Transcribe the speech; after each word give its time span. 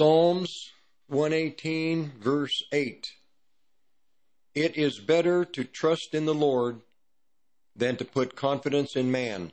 Psalms 0.00 0.72
118, 1.08 2.12
verse 2.22 2.62
8. 2.72 3.06
It 4.54 4.74
is 4.74 4.98
better 4.98 5.44
to 5.44 5.62
trust 5.62 6.14
in 6.14 6.24
the 6.24 6.32
Lord 6.32 6.80
than 7.76 7.98
to 7.98 8.06
put 8.06 8.34
confidence 8.34 8.96
in 8.96 9.10
man. 9.10 9.52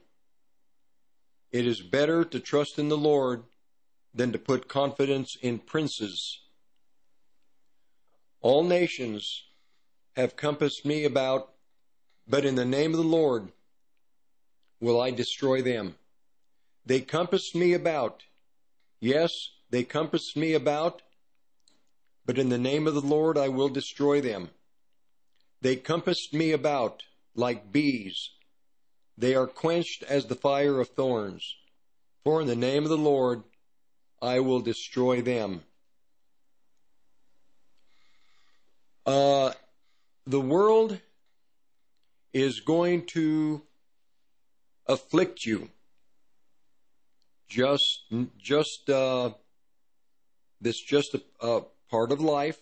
It 1.52 1.68
is 1.68 1.81
better 1.81 2.23
to 2.23 2.39
trust 2.39 2.79
in 2.79 2.88
the 2.88 2.97
Lord 2.97 3.44
than 4.13 4.31
to 4.31 4.39
put 4.39 4.70
confidence 4.70 5.36
in 5.41 5.59
princes. 5.59 6.39
All 8.39 8.64
nations 8.64 9.43
have 10.16 10.38
compassed 10.38 10.86
me 10.86 11.04
about, 11.04 11.55
but 12.25 12.45
in 12.45 12.55
the 12.55 12.64
name 12.64 12.91
of 12.91 13.00
the 13.00 13.04
Lord 13.04 13.52
will 14.79 15.02
I 15.02 15.11
destroy 15.11 15.61
them. 15.61 15.95
They 16.86 17.02
compassed 17.02 17.54
me 17.54 17.73
about. 17.73 18.23
Yes, 19.02 19.34
they 19.70 19.84
compassed 19.84 20.38
me 20.38 20.54
about, 20.54 21.02
but 22.26 22.38
in 22.38 22.49
the 22.49 22.57
name 22.57 22.88
of 22.88 22.94
the 22.94 23.02
Lord 23.02 23.38
I 23.38 23.49
will 23.49 23.70
destroy 23.70 24.21
them. 24.21 24.49
They 25.62 25.76
compassed 25.76 26.34
me 26.34 26.52
about 26.52 27.03
like 27.35 27.71
bees. 27.71 28.30
They 29.17 29.35
are 29.35 29.48
quenched 29.48 30.03
as 30.03 30.26
the 30.26 30.35
fire 30.35 30.80
of 30.80 30.90
thorns. 30.90 31.55
For 32.23 32.41
in 32.41 32.48
the 32.48 32.55
name 32.55 32.84
of 32.84 32.90
the 32.90 32.98
Lord 32.98 33.43
I 34.21 34.40
will 34.40 34.59
destroy 34.59 35.21
them. 35.21 35.63
Uh, 39.05 39.54
the 40.26 40.41
world 40.41 40.99
is 42.34 42.59
going 42.59 43.05
to 43.05 43.62
afflict 44.85 45.45
you. 45.45 45.70
Just, 47.48 48.04
just, 48.38 48.90
uh, 48.90 49.31
this 50.59 50.79
just 50.79 51.13
a, 51.13 51.21
a 51.41 51.61
part 51.89 52.11
of 52.11 52.21
life, 52.21 52.61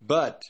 but 0.00 0.44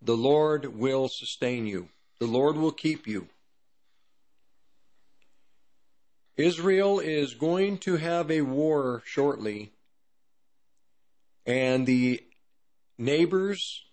the 0.00 0.16
Lord 0.16 0.78
will 0.78 1.08
sustain 1.08 1.66
you. 1.66 1.88
The 2.18 2.26
Lord 2.26 2.56
will 2.56 2.72
keep 2.72 3.06
you. 3.06 3.28
Israel 6.36 7.00
is 7.00 7.34
going 7.34 7.78
to 7.78 7.96
have 7.96 8.30
a 8.30 8.42
war 8.42 9.02
shortly, 9.06 9.72
and 11.46 11.86
the 11.86 12.22
neighbors 12.98 13.84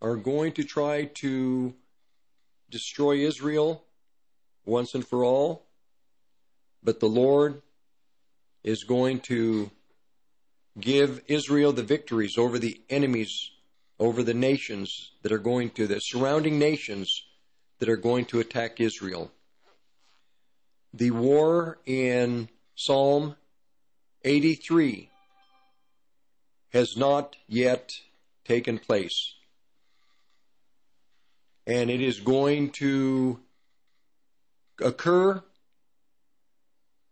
are 0.00 0.16
going 0.16 0.52
to 0.52 0.64
try 0.64 1.06
to 1.06 1.74
destroy 2.70 3.16
Israel 3.16 3.84
once 4.64 4.94
and 4.94 5.06
for 5.06 5.24
all, 5.24 5.65
but 6.86 7.00
the 7.00 7.08
Lord 7.08 7.62
is 8.62 8.84
going 8.84 9.18
to 9.22 9.72
give 10.78 11.20
Israel 11.26 11.72
the 11.72 11.82
victories 11.82 12.38
over 12.38 12.60
the 12.60 12.80
enemies 12.88 13.50
over 13.98 14.22
the 14.22 14.34
nations 14.34 15.10
that 15.22 15.32
are 15.32 15.38
going 15.38 15.70
to, 15.70 15.86
the 15.86 16.00
surrounding 16.00 16.58
nations 16.58 17.24
that 17.78 17.88
are 17.88 17.96
going 17.96 18.24
to 18.26 18.38
attack 18.38 18.80
Israel. 18.80 19.32
The 20.94 21.10
war 21.10 21.78
in 21.86 22.48
Psalm 22.76 23.34
83 24.24 25.10
has 26.72 26.96
not 26.96 27.36
yet 27.48 27.98
taken 28.44 28.78
place. 28.78 29.34
And 31.66 31.90
it 31.90 32.00
is 32.00 32.20
going 32.20 32.70
to 32.72 33.40
occur 34.80 35.42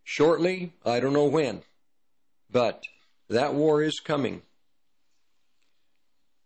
shortly. 0.04 0.72
I 0.84 1.00
don't 1.00 1.12
know 1.12 1.26
when. 1.26 1.62
But 2.50 2.84
that 3.28 3.54
war 3.54 3.82
is 3.82 3.98
coming. 3.98 4.42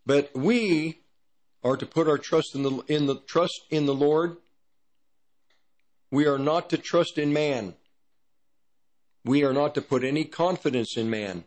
But 0.06 0.31
we 0.34 1.00
are 1.62 1.77
to 1.77 1.84
put 1.84 2.09
our 2.09 2.16
trust 2.16 2.55
in 2.55 2.62
the 2.62 2.82
in 2.87 3.06
the 3.06 3.16
trust 3.16 3.60
in 3.69 3.84
the 3.84 3.94
Lord. 3.94 4.37
We 6.10 6.27
are 6.27 6.38
not 6.38 6.71
to 6.71 6.78
trust 6.78 7.19
in 7.19 7.32
man. 7.32 7.75
We 9.25 9.44
are 9.44 9.53
not 9.53 9.75
to 9.75 9.82
put 9.82 10.05
any 10.05 10.25
confidence 10.25 10.97
in 10.97 11.11
man. 11.11 11.44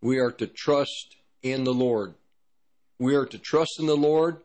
We 0.00 0.18
are 0.18 0.30
to 0.30 0.46
trust 0.46 1.16
in 1.42 1.64
the 1.64 1.74
Lord. 1.74 2.14
We 2.98 3.16
are 3.16 3.26
to 3.26 3.38
trust 3.38 3.80
in 3.80 3.86
the 3.86 3.96
Lord. 3.96 4.36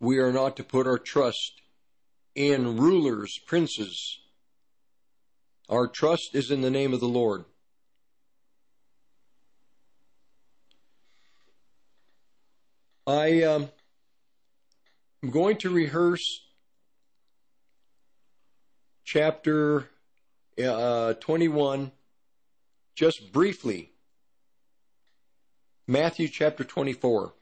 We 0.00 0.18
are 0.18 0.32
not 0.32 0.56
to 0.56 0.64
put 0.64 0.86
our 0.86 0.98
trust 0.98 1.60
in 2.34 2.78
rulers, 2.78 3.38
princes. 3.46 4.20
Our 5.68 5.86
trust 5.86 6.34
is 6.34 6.50
in 6.50 6.60
the 6.60 6.70
name 6.70 6.92
of 6.92 7.00
the 7.00 7.08
Lord. 7.08 7.44
I 13.06 13.42
um, 13.42 13.68
am 15.22 15.30
going 15.30 15.56
to 15.58 15.70
rehearse 15.70 16.40
chapter 19.04 19.88
uh, 20.62 21.14
21 21.14 21.92
just 22.94 23.32
briefly. 23.32 23.90
Matthew 25.86 26.28
chapter 26.28 26.64
24. 26.64 27.34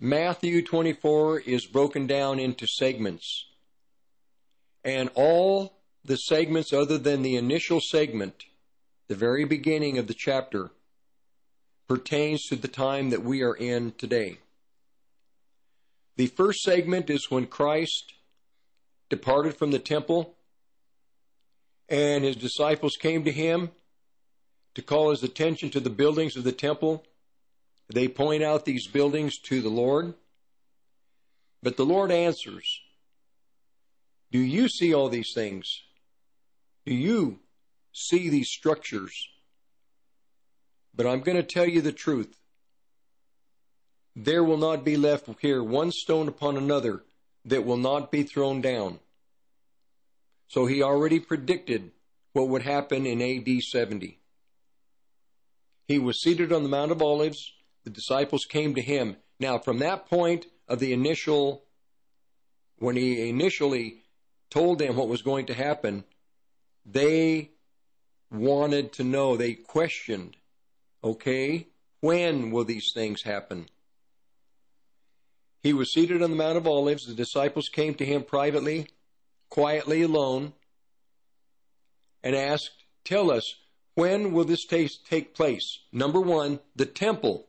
Matthew 0.00 0.62
24 0.64 1.40
is 1.40 1.66
broken 1.66 2.08
down 2.08 2.40
into 2.40 2.66
segments. 2.66 3.46
And 4.84 5.10
all 5.14 5.81
the 6.04 6.16
segments, 6.16 6.72
other 6.72 6.98
than 6.98 7.22
the 7.22 7.36
initial 7.36 7.80
segment, 7.80 8.44
the 9.08 9.14
very 9.14 9.44
beginning 9.44 9.98
of 9.98 10.06
the 10.06 10.14
chapter, 10.14 10.70
pertains 11.88 12.44
to 12.44 12.56
the 12.56 12.68
time 12.68 13.10
that 13.10 13.22
we 13.22 13.42
are 13.42 13.54
in 13.54 13.92
today. 13.92 14.38
The 16.16 16.26
first 16.26 16.60
segment 16.62 17.08
is 17.10 17.30
when 17.30 17.46
Christ 17.46 18.14
departed 19.08 19.56
from 19.56 19.70
the 19.70 19.78
temple 19.78 20.34
and 21.88 22.24
his 22.24 22.36
disciples 22.36 22.96
came 22.98 23.24
to 23.24 23.32
him 23.32 23.70
to 24.74 24.82
call 24.82 25.10
his 25.10 25.22
attention 25.22 25.70
to 25.70 25.80
the 25.80 25.90
buildings 25.90 26.36
of 26.36 26.44
the 26.44 26.52
temple. 26.52 27.04
They 27.92 28.08
point 28.08 28.42
out 28.42 28.64
these 28.64 28.86
buildings 28.86 29.38
to 29.40 29.60
the 29.60 29.68
Lord. 29.68 30.14
But 31.62 31.76
the 31.76 31.84
Lord 31.84 32.10
answers, 32.10 32.80
Do 34.30 34.38
you 34.38 34.68
see 34.68 34.94
all 34.94 35.08
these 35.08 35.32
things? 35.34 35.82
Do 36.84 36.94
you 36.94 37.38
see 37.92 38.28
these 38.28 38.48
structures? 38.48 39.28
But 40.94 41.06
I'm 41.06 41.20
going 41.20 41.36
to 41.36 41.42
tell 41.42 41.68
you 41.68 41.80
the 41.80 41.92
truth. 41.92 42.36
There 44.14 44.44
will 44.44 44.58
not 44.58 44.84
be 44.84 44.96
left 44.96 45.28
here 45.40 45.62
one 45.62 45.90
stone 45.90 46.28
upon 46.28 46.56
another 46.56 47.02
that 47.44 47.64
will 47.64 47.76
not 47.78 48.10
be 48.10 48.22
thrown 48.22 48.60
down. 48.60 48.98
So 50.48 50.66
he 50.66 50.82
already 50.82 51.18
predicted 51.18 51.92
what 52.32 52.48
would 52.48 52.62
happen 52.62 53.06
in 53.06 53.22
AD 53.22 53.62
70. 53.62 54.18
He 55.88 55.98
was 55.98 56.20
seated 56.20 56.52
on 56.52 56.62
the 56.62 56.68
Mount 56.68 56.92
of 56.92 57.02
Olives. 57.02 57.52
The 57.84 57.90
disciples 57.90 58.44
came 58.44 58.74
to 58.74 58.82
him. 58.82 59.16
Now, 59.40 59.58
from 59.58 59.78
that 59.78 60.06
point 60.08 60.46
of 60.68 60.78
the 60.78 60.92
initial, 60.92 61.64
when 62.78 62.96
he 62.96 63.28
initially 63.28 64.02
told 64.50 64.78
them 64.78 64.96
what 64.96 65.08
was 65.08 65.22
going 65.22 65.46
to 65.46 65.54
happen, 65.54 66.04
they 66.84 67.50
wanted 68.30 68.92
to 68.94 69.04
know, 69.04 69.36
they 69.36 69.54
questioned 69.54 70.36
Okay? 71.04 71.68
When 72.00 72.50
will 72.50 72.64
these 72.64 72.92
things 72.94 73.22
happen? 73.22 73.66
He 75.62 75.72
was 75.72 75.92
seated 75.92 76.22
on 76.22 76.30
the 76.30 76.36
Mount 76.36 76.56
of 76.56 76.66
Olives. 76.66 77.06
The 77.06 77.14
disciples 77.14 77.68
came 77.68 77.94
to 77.94 78.04
him 78.04 78.24
privately, 78.24 78.88
quietly 79.48 80.02
alone, 80.02 80.52
and 82.22 82.34
asked, 82.34 82.84
Tell 83.04 83.30
us, 83.30 83.54
when 83.94 84.32
will 84.32 84.44
this 84.44 84.64
taste 84.64 85.06
take 85.08 85.34
place? 85.34 85.80
Number 85.92 86.20
one, 86.20 86.60
the 86.74 86.86
temple. 86.86 87.48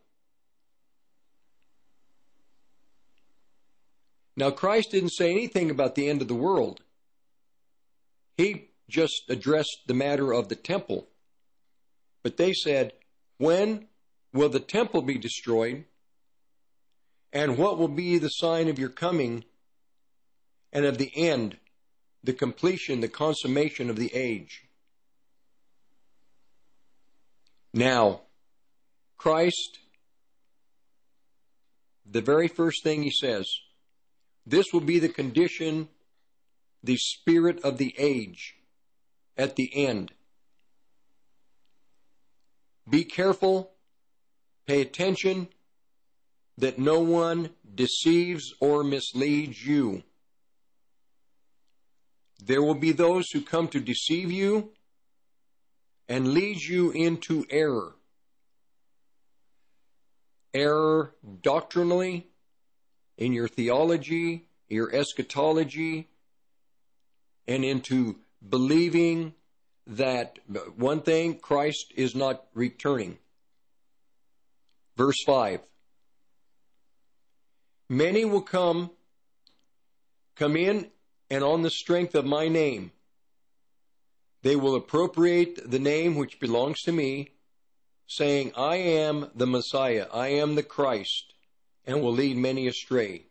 Now, 4.35 4.49
Christ 4.49 4.91
didn't 4.91 5.09
say 5.09 5.31
anything 5.31 5.69
about 5.69 5.95
the 5.95 6.09
end 6.09 6.21
of 6.21 6.27
the 6.27 6.33
world. 6.33 6.81
He 8.35 8.69
just 8.89 9.23
addressed 9.29 9.79
the 9.87 9.93
matter 9.93 10.33
of 10.33 10.49
the 10.49 10.55
temple. 10.55 11.07
But 12.21 12.37
they 12.37 12.53
said, 12.53 12.93
when 13.37 13.87
will 14.33 14.49
the 14.49 14.59
temple 14.59 15.01
be 15.01 15.17
destroyed? 15.17 15.85
And 17.31 17.57
what 17.57 17.77
will 17.77 17.87
be 17.87 18.17
the 18.17 18.29
sign 18.29 18.67
of 18.67 18.77
your 18.77 18.89
coming 18.89 19.43
and 20.71 20.85
of 20.85 20.97
the 20.97 21.11
end, 21.15 21.57
the 22.23 22.33
completion, 22.33 23.01
the 23.01 23.07
consummation 23.07 23.89
of 23.89 23.95
the 23.95 24.13
age? 24.13 24.65
Now, 27.73 28.21
Christ, 29.17 29.79
the 32.05 32.21
very 32.21 32.47
first 32.47 32.83
thing 32.83 33.01
he 33.01 33.11
says, 33.11 33.47
this 34.45 34.67
will 34.71 34.81
be 34.81 34.99
the 34.99 35.09
condition, 35.09 35.87
the 36.83 36.97
spirit 36.97 37.61
of 37.63 37.77
the 37.77 37.95
age. 37.97 38.55
At 39.37 39.55
the 39.55 39.71
end. 39.73 40.13
Be 42.89 43.03
careful, 43.03 43.71
pay 44.67 44.81
attention 44.81 45.47
that 46.57 46.77
no 46.77 46.99
one 46.99 47.49
deceives 47.73 48.53
or 48.59 48.83
misleads 48.83 49.65
you. 49.65 50.03
There 52.45 52.61
will 52.61 52.75
be 52.75 52.91
those 52.91 53.29
who 53.31 53.41
come 53.41 53.69
to 53.69 53.79
deceive 53.79 54.31
you 54.31 54.71
and 56.09 56.33
lead 56.33 56.61
you 56.61 56.91
into 56.91 57.45
error. 57.49 57.95
Error 60.53 61.15
doctrinally, 61.41 62.27
in 63.17 63.31
your 63.33 63.47
theology, 63.47 64.47
your 64.67 64.93
eschatology, 64.93 66.09
and 67.47 67.63
into 67.63 68.17
believing 68.47 69.33
that 69.87 70.39
one 70.75 71.01
thing, 71.01 71.37
Christ 71.37 71.93
is 71.95 72.15
not 72.15 72.45
returning. 72.53 73.17
Verse 74.95 75.21
5 75.25 75.61
Many 77.89 78.25
will 78.25 78.41
come, 78.41 78.91
come 80.35 80.55
in, 80.55 80.89
and 81.29 81.43
on 81.43 81.61
the 81.61 81.69
strength 81.69 82.15
of 82.15 82.25
my 82.25 82.47
name, 82.47 82.91
they 84.41 84.55
will 84.55 84.75
appropriate 84.75 85.69
the 85.69 85.79
name 85.79 86.15
which 86.15 86.39
belongs 86.39 86.81
to 86.81 86.91
me, 86.91 87.31
saying, 88.07 88.51
I 88.55 88.75
am 88.75 89.31
the 89.35 89.47
Messiah, 89.47 90.07
I 90.13 90.29
am 90.29 90.55
the 90.55 90.63
Christ, 90.63 91.33
and 91.85 92.01
will 92.01 92.11
lead 92.11 92.37
many 92.37 92.67
astray. 92.67 93.25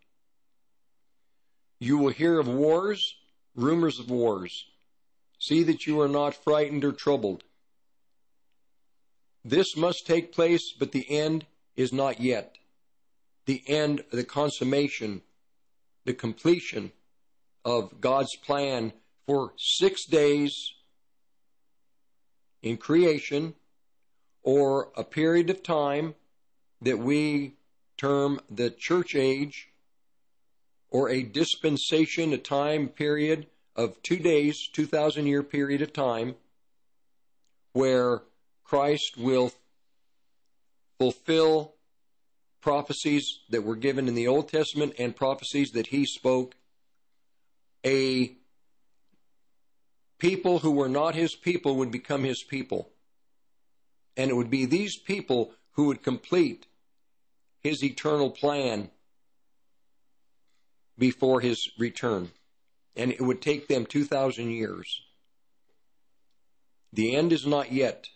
You 1.78 1.98
will 1.98 2.12
hear 2.12 2.38
of 2.38 2.48
wars, 2.48 3.14
rumors 3.54 3.98
of 3.98 4.10
wars. 4.10 4.64
See 5.42 5.64
that 5.64 5.88
you 5.88 6.00
are 6.00 6.08
not 6.08 6.36
frightened 6.36 6.84
or 6.84 6.92
troubled. 6.92 7.42
This 9.44 9.76
must 9.76 10.06
take 10.06 10.30
place, 10.30 10.72
but 10.72 10.92
the 10.92 11.04
end 11.10 11.46
is 11.74 11.92
not 11.92 12.20
yet. 12.20 12.58
The 13.46 13.60
end, 13.66 14.04
the 14.12 14.22
consummation, 14.22 15.22
the 16.04 16.14
completion 16.14 16.92
of 17.64 18.00
God's 18.00 18.36
plan 18.36 18.92
for 19.26 19.52
six 19.58 20.06
days 20.06 20.54
in 22.62 22.76
creation 22.76 23.54
or 24.44 24.92
a 24.96 25.02
period 25.02 25.50
of 25.50 25.64
time 25.64 26.14
that 26.80 27.00
we 27.00 27.54
term 27.96 28.38
the 28.48 28.70
church 28.70 29.16
age 29.16 29.70
or 30.88 31.10
a 31.10 31.24
dispensation, 31.24 32.32
a 32.32 32.38
time 32.38 32.86
period 32.86 33.48
of 33.74 34.02
two 34.02 34.18
days, 34.18 34.68
2,000 34.72 35.26
year 35.26 35.42
period 35.42 35.82
of 35.82 35.92
time, 35.92 36.34
where 37.72 38.22
Christ 38.64 39.16
will 39.16 39.52
fulfill 40.98 41.74
prophecies 42.60 43.40
that 43.50 43.64
were 43.64 43.76
given 43.76 44.08
in 44.08 44.14
the 44.14 44.28
Old 44.28 44.48
Testament 44.48 44.94
and 44.98 45.16
prophecies 45.16 45.70
that 45.72 45.88
he 45.88 46.04
spoke. 46.04 46.54
A 47.84 48.36
people 50.18 50.60
who 50.60 50.70
were 50.70 50.88
not 50.88 51.14
his 51.14 51.34
people 51.34 51.76
would 51.76 51.90
become 51.90 52.22
his 52.22 52.44
people. 52.44 52.90
And 54.16 54.30
it 54.30 54.34
would 54.34 54.50
be 54.50 54.66
these 54.66 54.96
people 54.96 55.52
who 55.72 55.86
would 55.86 56.02
complete 56.02 56.66
his 57.60 57.82
eternal 57.82 58.30
plan 58.30 58.90
before 60.98 61.40
his 61.40 61.70
return 61.78 62.30
and 62.96 63.10
it 63.10 63.20
would 63.20 63.40
take 63.40 63.68
them 63.68 63.86
2,000 63.86 64.50
years. 64.50 65.02
The 66.92 67.14
end 67.14 67.32
is 67.32 67.46
not 67.46 67.72
yet. 67.72 68.06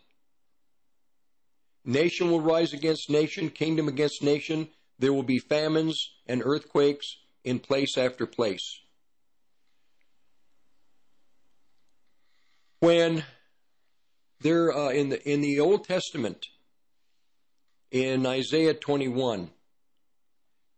Nation 1.84 2.30
will 2.30 2.40
rise 2.40 2.72
against 2.72 3.08
nation, 3.08 3.48
kingdom 3.48 3.88
against 3.88 4.22
nation. 4.22 4.68
There 4.98 5.12
will 5.12 5.22
be 5.22 5.38
famines 5.38 6.10
and 6.26 6.42
earthquakes 6.44 7.16
in 7.44 7.60
place 7.60 7.96
after 7.96 8.26
place. 8.26 8.80
When 12.80 13.24
there 14.40 14.72
uh, 14.72 14.90
in 14.90 15.08
the 15.08 15.30
in 15.30 15.40
the 15.40 15.60
Old 15.60 15.84
Testament, 15.84 16.46
in 17.90 18.26
Isaiah 18.26 18.74
21, 18.74 19.50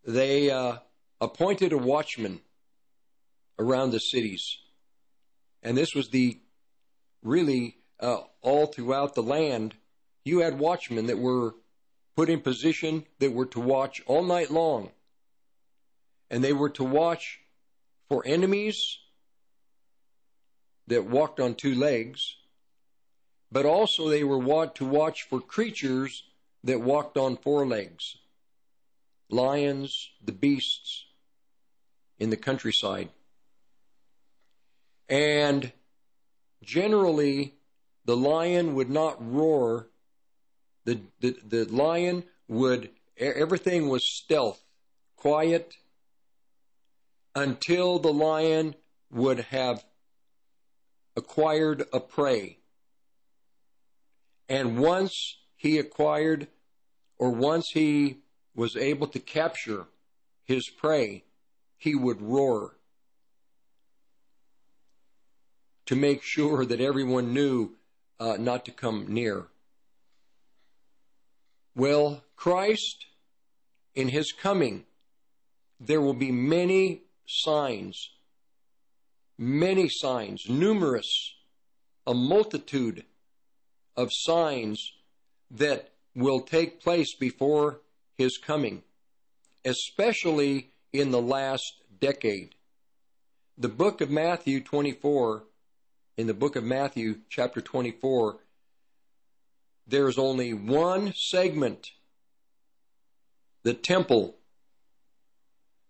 they 0.06 0.50
uh, 0.50 0.76
appointed 1.20 1.72
a 1.72 1.78
watchman 1.78 2.40
around 3.58 3.90
the 3.90 4.00
cities. 4.00 4.58
And 5.62 5.76
this 5.76 5.94
was 5.94 6.10
the 6.10 6.40
really 7.22 7.78
uh, 8.00 8.20
all 8.40 8.66
throughout 8.66 9.14
the 9.14 9.22
land. 9.22 9.74
You 10.24 10.40
had 10.40 10.58
watchmen 10.58 11.06
that 11.06 11.18
were 11.18 11.54
put 12.16 12.30
in 12.30 12.40
position 12.40 13.04
that 13.18 13.32
were 13.32 13.46
to 13.46 13.60
watch 13.60 14.02
all 14.06 14.22
night 14.22 14.50
long. 14.50 14.90
And 16.30 16.44
they 16.44 16.52
were 16.52 16.70
to 16.70 16.84
watch 16.84 17.40
for 18.08 18.22
enemies 18.26 18.98
that 20.86 21.04
walked 21.04 21.40
on 21.40 21.54
two 21.54 21.74
legs, 21.74 22.36
but 23.50 23.66
also 23.66 24.08
they 24.08 24.24
were 24.24 24.66
to 24.66 24.84
watch 24.84 25.22
for 25.22 25.40
creatures 25.40 26.24
that 26.64 26.80
walked 26.80 27.16
on 27.16 27.36
four 27.36 27.66
legs 27.66 28.16
lions, 29.30 30.10
the 30.24 30.32
beasts 30.32 31.04
in 32.18 32.30
the 32.30 32.36
countryside. 32.36 33.10
And 35.08 35.72
generally, 36.62 37.54
the 38.04 38.16
lion 38.16 38.74
would 38.74 38.90
not 38.90 39.16
roar. 39.20 39.88
The, 40.84 41.00
the, 41.20 41.36
the 41.46 41.64
lion 41.64 42.24
would, 42.46 42.90
everything 43.16 43.88
was 43.88 44.04
stealth, 44.04 44.62
quiet, 45.16 45.74
until 47.34 47.98
the 47.98 48.12
lion 48.12 48.74
would 49.10 49.40
have 49.40 49.84
acquired 51.16 51.84
a 51.92 52.00
prey. 52.00 52.58
And 54.48 54.78
once 54.78 55.36
he 55.56 55.78
acquired, 55.78 56.48
or 57.18 57.30
once 57.30 57.70
he 57.72 58.18
was 58.54 58.76
able 58.76 59.06
to 59.08 59.18
capture 59.18 59.86
his 60.44 60.68
prey, 60.68 61.24
he 61.76 61.94
would 61.94 62.22
roar 62.22 62.77
to 65.88 65.96
make 65.96 66.22
sure 66.22 66.66
that 66.66 66.82
everyone 66.82 67.32
knew 67.32 67.70
uh, 68.20 68.36
not 68.38 68.66
to 68.66 68.70
come 68.70 69.06
near. 69.08 69.46
Well, 71.74 72.24
Christ, 72.36 73.06
in 73.94 74.08
his 74.08 74.30
coming, 74.32 74.84
there 75.80 76.02
will 76.02 76.12
be 76.12 76.30
many 76.30 77.04
signs, 77.26 78.10
many 79.38 79.88
signs, 79.88 80.46
numerous, 80.46 81.08
a 82.06 82.12
multitude 82.12 83.06
of 83.96 84.10
signs 84.10 84.92
that 85.50 85.92
will 86.14 86.40
take 86.40 86.82
place 86.82 87.16
before 87.16 87.80
his 88.14 88.36
coming, 88.36 88.82
especially 89.64 90.68
in 90.92 91.12
the 91.12 91.22
last 91.22 91.80
decade. 91.98 92.56
The 93.56 93.70
book 93.70 94.02
of 94.02 94.10
Matthew 94.10 94.60
24 94.62 95.44
in 96.18 96.26
the 96.26 96.34
book 96.34 96.56
of 96.56 96.64
Matthew, 96.64 97.20
chapter 97.30 97.60
24, 97.60 98.38
there's 99.86 100.18
only 100.18 100.52
one 100.52 101.14
segment, 101.14 101.92
the 103.62 103.72
temple, 103.72 104.34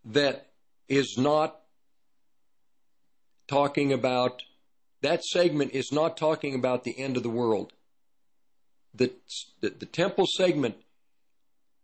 that 0.04 0.50
is 0.86 1.16
not 1.16 1.58
talking 3.48 3.90
about, 3.90 4.42
that 5.00 5.24
segment 5.24 5.72
is 5.72 5.90
not 5.90 6.18
talking 6.18 6.54
about 6.54 6.84
the 6.84 6.98
end 7.00 7.16
of 7.16 7.22
the 7.22 7.30
world. 7.30 7.72
The, 8.94 9.10
the, 9.62 9.70
the 9.70 9.86
temple 9.86 10.26
segment 10.36 10.76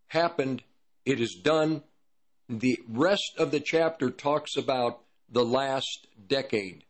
happened, 0.09 0.61
it 1.03 1.19
is 1.19 1.33
done. 1.33 1.81
The 2.47 2.77
rest 2.87 3.33
of 3.39 3.49
the 3.49 3.59
chapter 3.59 4.11
talks 4.11 4.55
about 4.55 5.01
the 5.27 5.43
last 5.43 6.05
decade 6.27 6.84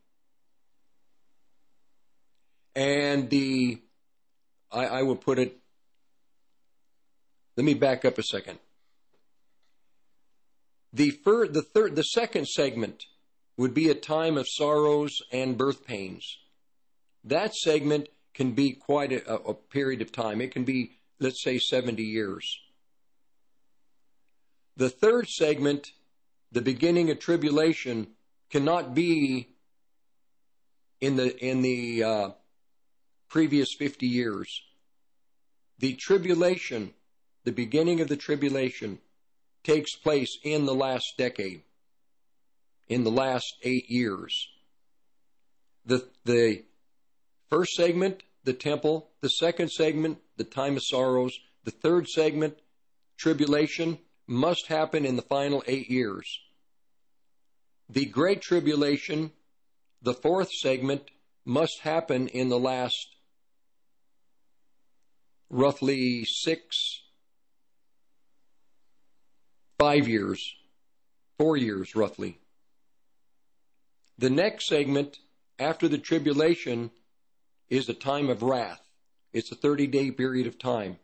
and 2.76 3.30
the 3.30 3.80
I, 4.70 4.86
I 4.86 5.02
will 5.02 5.16
put 5.16 5.38
it. 5.38 5.58
Let 7.56 7.64
me 7.64 7.74
back 7.74 8.04
up 8.04 8.18
a 8.18 8.22
second. 8.22 8.58
The 10.92 11.10
fir, 11.10 11.48
the 11.48 11.62
third, 11.62 11.96
the 11.96 12.02
second 12.02 12.46
segment 12.46 13.04
would 13.56 13.72
be 13.72 13.88
a 13.88 13.94
time 13.94 14.36
of 14.36 14.46
sorrows 14.46 15.16
and 15.32 15.56
birth 15.56 15.86
pains. 15.86 16.38
That 17.24 17.54
segment 17.54 18.08
can 18.34 18.52
be 18.52 18.72
quite 18.72 19.12
a, 19.12 19.34
a 19.34 19.54
period 19.54 20.02
of 20.02 20.12
time. 20.12 20.42
It 20.42 20.52
can 20.52 20.64
be, 20.64 20.92
let's 21.18 21.42
say, 21.42 21.58
70 21.58 22.02
years. 22.02 22.46
The 24.76 24.90
third 24.90 25.26
segment, 25.28 25.88
the 26.52 26.60
beginning 26.60 27.10
of 27.10 27.18
tribulation, 27.18 28.08
cannot 28.50 28.94
be 28.94 29.48
in 31.00 31.16
the 31.16 31.36
in 31.44 31.62
the 31.62 32.04
uh, 32.04 32.30
previous 33.28 33.74
50 33.78 34.06
years. 34.06 34.62
The 35.78 35.94
tribulation, 35.94 36.94
the 37.44 37.52
beginning 37.52 38.00
of 38.00 38.08
the 38.08 38.16
tribulation, 38.16 38.98
takes 39.64 39.96
place 39.96 40.38
in 40.42 40.64
the 40.64 40.74
last 40.74 41.14
decade, 41.18 41.62
in 42.88 43.04
the 43.04 43.10
last 43.10 43.54
eight 43.62 43.90
years. 43.90 44.48
The, 45.84 46.08
the 46.24 46.64
first 47.50 47.72
segment, 47.72 48.22
the 48.44 48.52
temple, 48.52 49.10
the 49.20 49.28
second 49.28 49.70
segment, 49.70 50.18
the 50.36 50.44
time 50.44 50.76
of 50.76 50.82
sorrows, 50.82 51.38
the 51.64 51.70
third 51.72 52.08
segment, 52.08 52.58
tribulation, 53.18 53.98
must 54.26 54.66
happen 54.68 55.04
in 55.04 55.16
the 55.16 55.22
final 55.22 55.62
eight 55.66 55.90
years. 55.90 56.38
The 57.88 58.06
Great 58.06 58.40
Tribulation, 58.40 59.32
the 60.02 60.14
fourth 60.14 60.50
segment, 60.50 61.02
must 61.44 61.80
happen 61.80 62.28
in 62.28 62.48
the 62.48 62.58
last 62.58 63.15
roughly 65.50 66.24
six, 66.24 67.02
five 69.78 70.08
years, 70.08 70.54
four 71.38 71.56
years 71.56 71.94
roughly. 71.94 72.38
The 74.18 74.30
next 74.30 74.66
segment 74.66 75.18
after 75.58 75.88
the 75.88 75.98
tribulation 75.98 76.90
is 77.68 77.88
a 77.88 77.94
time 77.94 78.28
of 78.28 78.42
wrath. 78.42 78.80
It's 79.32 79.52
a 79.52 79.56
30 79.56 79.86
day 79.88 80.10
period 80.10 80.46
of 80.46 80.58
time. 80.58 80.98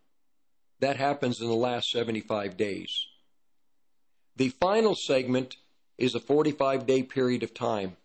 That 0.80 0.96
happens 0.96 1.40
in 1.40 1.46
the 1.46 1.54
last 1.54 1.90
75 1.90 2.56
days. 2.56 3.06
The 4.36 4.48
final 4.48 4.94
segment 4.94 5.56
is 5.98 6.14
a 6.14 6.20
45 6.20 6.86
day 6.86 7.02
period 7.02 7.42
of 7.42 7.54
time. 7.54 7.96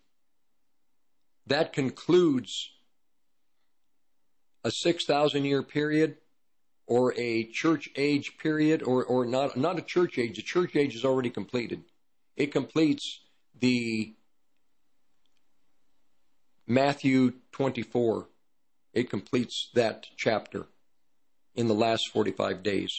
That 1.48 1.72
concludes 1.72 2.72
a 4.64 4.72
6,000 4.72 5.46
year 5.46 5.64
period 5.64 6.18
or 6.88 7.14
a 7.18 7.44
church 7.44 7.90
age 7.96 8.38
period 8.38 8.82
or, 8.82 9.04
or 9.04 9.26
not, 9.26 9.58
not 9.58 9.78
a 9.78 9.82
church 9.82 10.18
age. 10.18 10.38
The 10.38 10.42
church 10.42 10.76
age 10.76 10.96
is 10.96 11.04
already 11.04 11.30
completed. 11.30 11.84
It 12.38 12.52
completes 12.52 13.20
the 13.60 14.14
Matthew 16.66 17.34
24. 17.52 18.28
It 18.94 19.10
completes 19.10 19.70
that 19.74 20.08
chapter 20.16 20.66
in 21.56 21.68
the 21.68 21.74
last 21.74 22.10
45 22.14 22.64
days. 22.64 22.92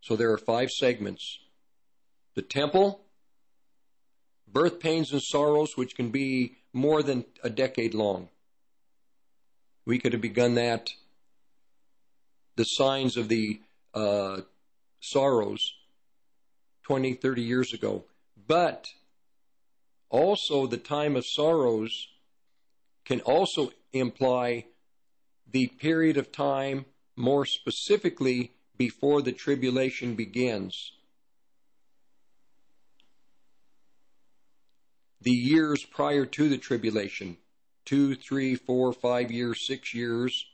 So 0.00 0.16
there 0.16 0.32
are 0.32 0.38
five 0.38 0.70
segments 0.70 1.38
the 2.34 2.42
temple, 2.42 3.04
birth 4.46 4.78
pains 4.78 5.12
and 5.12 5.20
sorrows, 5.20 5.76
which 5.76 5.96
can 5.96 6.10
be 6.10 6.56
more 6.72 7.02
than 7.02 7.24
a 7.42 7.50
decade 7.50 7.94
long. 7.94 8.28
We 9.84 9.98
could 9.98 10.12
have 10.12 10.22
begun 10.22 10.54
that, 10.54 10.90
the 12.58 12.64
signs 12.64 13.16
of 13.16 13.28
the 13.28 13.60
uh, 13.94 14.40
sorrows 15.00 15.72
20, 16.82 17.14
30 17.14 17.42
years 17.42 17.72
ago. 17.72 18.04
But 18.48 18.88
also, 20.10 20.66
the 20.66 20.76
time 20.76 21.14
of 21.14 21.24
sorrows 21.24 22.08
can 23.04 23.20
also 23.20 23.70
imply 23.92 24.66
the 25.50 25.68
period 25.68 26.16
of 26.16 26.32
time, 26.32 26.84
more 27.16 27.46
specifically, 27.46 28.52
before 28.76 29.22
the 29.22 29.32
tribulation 29.32 30.14
begins. 30.14 30.92
the 35.20 35.32
years 35.32 35.84
prior 35.84 36.24
to 36.24 36.48
the 36.48 36.56
tribulation 36.56 37.36
two, 37.84 38.14
three, 38.14 38.54
four, 38.54 38.92
five 38.92 39.30
years, 39.30 39.66
six 39.66 39.94
years. 39.94 40.44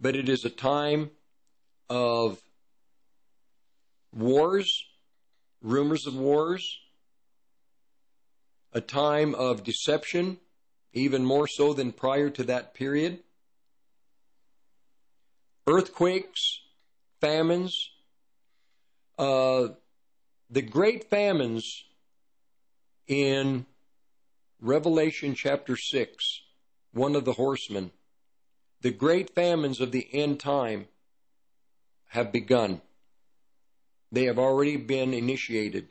But 0.00 0.16
it 0.16 0.28
is 0.28 0.44
a 0.44 0.50
time 0.50 1.10
of 1.88 2.40
wars, 4.12 4.84
rumors 5.60 6.06
of 6.06 6.14
wars, 6.14 6.78
a 8.72 8.80
time 8.80 9.34
of 9.34 9.64
deception, 9.64 10.38
even 10.92 11.24
more 11.24 11.46
so 11.46 11.72
than 11.72 11.92
prior 11.92 12.30
to 12.30 12.44
that 12.44 12.74
period, 12.74 13.20
earthquakes, 15.66 16.60
famines. 17.20 17.90
Uh, 19.18 19.68
the 20.48 20.62
great 20.62 21.10
famines 21.10 21.84
in 23.06 23.66
Revelation 24.60 25.34
chapter 25.34 25.76
6, 25.76 26.42
one 26.92 27.16
of 27.16 27.24
the 27.24 27.32
horsemen, 27.32 27.90
the 28.80 28.90
great 28.90 29.34
famines 29.34 29.80
of 29.80 29.92
the 29.92 30.08
end 30.12 30.40
time 30.40 30.86
have 32.08 32.32
begun. 32.32 32.80
They 34.10 34.24
have 34.24 34.38
already 34.38 34.76
been 34.76 35.12
initiated. 35.12 35.88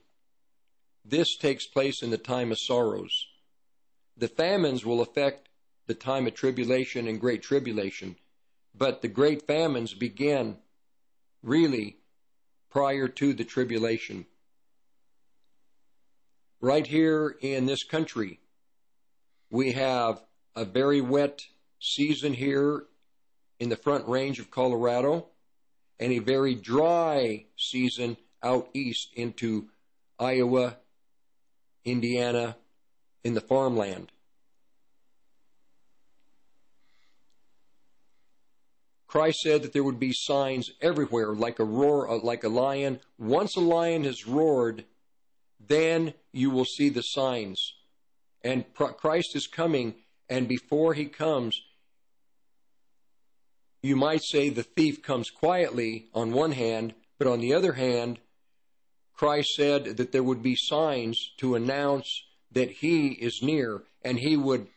This 1.06 1.38
takes 1.38 1.68
place 1.68 2.02
in 2.02 2.10
the 2.10 2.18
time 2.18 2.52
of 2.52 2.58
sorrows. 2.60 3.28
The 4.18 4.28
famines 4.28 4.86
will 4.86 5.02
affect 5.02 5.50
the 5.86 5.94
time 5.94 6.28
of 6.28 6.34
tribulation 6.34 7.08
and 7.08 7.20
great 7.20 7.44
tribulation, 7.44 8.16
but 8.76 9.02
the 9.02 9.08
great 9.08 9.46
famines 9.46 9.94
begin 9.94 10.58
really 11.44 11.98
prior 12.70 13.08
to 13.08 13.34
the 13.34 13.46
tribulation 13.46 14.26
right 16.60 16.88
here 16.88 17.36
in 17.42 17.66
this 17.66 17.84
country, 17.84 18.40
we 19.50 19.74
have 19.74 20.22
a 20.56 20.66
very 20.66 21.02
wet 21.02 21.46
season 21.80 22.34
here 22.34 22.84
in 23.60 23.70
the 23.70 23.76
front 23.76 24.08
range 24.08 24.40
of 24.40 24.52
Colorado 24.52 25.28
and 26.00 26.12
a 26.12 26.20
very 26.20 26.56
dry 26.56 27.46
season 27.58 28.18
out 28.44 28.70
east 28.74 29.10
into 29.16 29.70
Iowa, 30.20 30.78
Indiana, 31.86 32.56
in 33.24 33.34
the 33.34 33.42
farmland. 33.42 34.12
Christ 39.08 39.40
said 39.40 39.64
that 39.64 39.74
there 39.74 39.84
would 39.84 40.00
be 40.00 40.12
signs 40.14 40.70
everywhere, 40.82 41.34
like 41.34 41.60
a 41.60 41.64
roar, 41.64 42.10
uh, 42.10 42.20
like 42.22 42.44
a 42.44 42.50
lion. 42.50 43.00
Once 43.18 43.56
a 43.56 43.62
lion 43.62 44.04
has 44.04 44.28
roared, 44.28 44.84
then 45.66 46.14
you 46.34 46.52
will 46.52 46.66
see 46.66 46.90
the 46.90 47.02
signs. 47.02 47.74
And 48.44 48.66
Christ 48.74 49.36
is 49.36 49.48
coming, 49.48 49.96
and 50.30 50.48
before 50.48 50.94
he 50.94 51.06
comes, 51.06 51.60
you 53.82 53.96
might 53.96 54.24
say 54.24 54.50
the 54.50 54.64
thief 54.64 55.02
comes 55.02 55.30
quietly 55.30 56.08
on 56.14 56.32
one 56.32 56.52
hand, 56.52 56.94
but 57.18 57.28
on 57.28 57.40
the 57.40 57.54
other 57.54 57.74
hand, 57.74 58.20
Christ 59.14 59.50
said 59.56 59.98
that 59.98 60.12
there 60.12 60.24
would 60.24 60.44
be 60.44 60.56
signs 60.56 61.32
to 61.38 61.56
announce 61.56 62.24
that 62.52 62.70
he 62.70 63.10
is 63.10 63.42
near, 63.42 63.84
and 64.04 64.20
he 64.20 64.38
would 64.38 64.68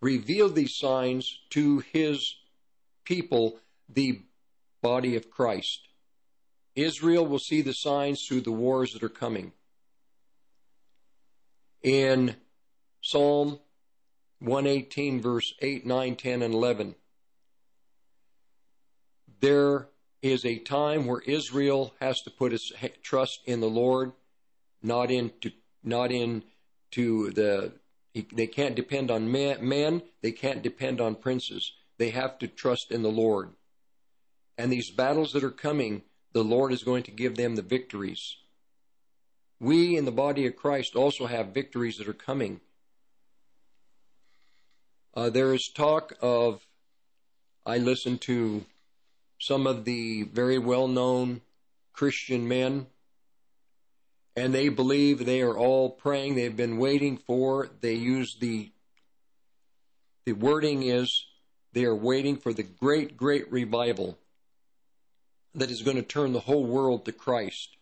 reveal 0.00 0.48
these 0.48 0.76
signs 0.76 1.38
to 1.50 1.82
his 1.92 2.36
people, 3.04 3.58
the 3.88 4.22
body 4.82 5.16
of 5.16 5.30
Christ. 5.30 5.88
Israel 6.76 7.26
will 7.26 7.38
see 7.38 7.62
the 7.62 7.72
signs 7.72 8.24
through 8.26 8.42
the 8.42 8.52
wars 8.52 8.92
that 8.92 9.02
are 9.02 9.08
coming 9.08 9.52
in 11.82 12.36
Psalm 13.00 13.60
118, 14.40 15.20
verse 15.20 15.52
8, 15.60 15.86
9, 15.86 16.16
10, 16.16 16.42
and 16.42 16.54
11. 16.54 16.94
There 19.40 19.88
is 20.22 20.44
a 20.44 20.58
time 20.58 21.06
where 21.06 21.20
Israel 21.20 21.94
has 22.00 22.20
to 22.22 22.30
put 22.30 22.52
its 22.52 22.72
trust 23.02 23.40
in 23.46 23.60
the 23.60 23.68
Lord, 23.68 24.12
not 24.82 25.10
into 25.10 25.52
not 25.82 26.10
into 26.10 26.42
the 27.32 27.72
they 28.32 28.46
can't 28.46 28.76
depend 28.76 29.10
on 29.10 29.30
men, 29.30 30.02
they 30.22 30.32
can't 30.32 30.62
depend 30.62 31.00
on 31.00 31.16
princes. 31.16 31.72
They 31.98 32.10
have 32.10 32.38
to 32.38 32.48
trust 32.48 32.90
in 32.90 33.02
the 33.02 33.10
Lord. 33.10 33.50
And 34.56 34.70
these 34.70 34.90
battles 34.90 35.32
that 35.32 35.44
are 35.44 35.50
coming, 35.50 36.02
the 36.32 36.44
Lord 36.44 36.72
is 36.72 36.84
going 36.84 37.02
to 37.04 37.10
give 37.10 37.36
them 37.36 37.56
the 37.56 37.62
victories 37.62 38.36
we 39.64 39.96
in 39.96 40.04
the 40.04 40.12
body 40.12 40.46
of 40.46 40.56
Christ 40.56 40.94
also 40.94 41.26
have 41.26 41.48
victories 41.48 41.96
that 41.96 42.08
are 42.08 42.12
coming. 42.12 42.60
Uh, 45.14 45.30
there 45.30 45.54
is 45.54 45.70
talk 45.74 46.12
of, 46.20 46.66
I 47.64 47.78
listen 47.78 48.18
to 48.18 48.64
some 49.44 49.66
of 49.66 49.84
the 49.84 50.22
very 50.22 50.56
well 50.56 50.88
known 50.88 51.42
Christian 51.92 52.48
men, 52.48 52.86
and 54.34 54.54
they 54.54 54.70
believe 54.70 55.26
they 55.26 55.42
are 55.42 55.54
all 55.54 55.90
praying. 55.90 56.34
They've 56.34 56.56
been 56.56 56.78
waiting 56.78 57.18
for, 57.18 57.68
they 57.82 57.92
use 57.92 58.36
the, 58.36 58.72
the 60.24 60.32
wording 60.32 60.84
is, 60.84 61.26
they 61.74 61.84
are 61.84 61.94
waiting 61.94 62.38
for 62.38 62.54
the 62.54 62.62
great, 62.62 63.18
great 63.18 63.52
revival 63.52 64.16
that 65.54 65.70
is 65.70 65.82
going 65.82 65.98
to 65.98 66.02
turn 66.02 66.32
the 66.32 66.40
whole 66.40 66.64
world 66.64 67.04
to 67.04 67.12
Christ. 67.12 67.76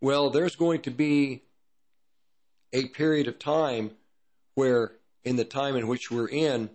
Well, 0.00 0.30
there's 0.30 0.56
going 0.56 0.82
to 0.82 0.90
be 0.90 1.42
a 2.72 2.86
period 2.86 3.28
of 3.28 3.38
time 3.38 3.92
where, 4.56 4.90
in 5.22 5.36
the 5.36 5.44
time 5.44 5.76
in 5.76 5.86
which 5.86 6.10
we're 6.10 6.28
in, 6.28 6.70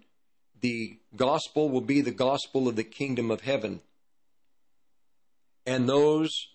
the 0.61 0.97
gospel 1.15 1.69
will 1.69 1.81
be 1.81 2.01
the 2.01 2.11
gospel 2.11 2.67
of 2.67 2.75
the 2.75 2.83
kingdom 2.83 3.31
of 3.31 3.41
heaven. 3.41 3.81
And 5.65 5.89
those, 5.89 6.47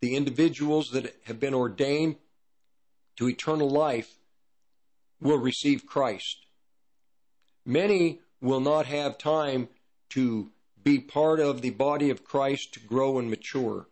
the 0.00 0.16
individuals 0.16 0.90
that 0.90 1.14
have 1.24 1.40
been 1.40 1.54
ordained 1.54 2.16
to 3.16 3.28
eternal 3.28 3.68
life, 3.68 4.16
will 5.20 5.38
receive 5.38 5.86
Christ. 5.86 6.46
Many 7.66 8.20
will 8.40 8.60
not 8.60 8.86
have 8.86 9.18
time 9.18 9.68
to 10.10 10.50
be 10.82 10.98
part 10.98 11.40
of 11.40 11.60
the 11.60 11.70
body 11.70 12.10
of 12.10 12.24
Christ 12.24 12.74
to 12.74 12.80
grow 12.80 13.18
and 13.18 13.28
mature. 13.28 13.86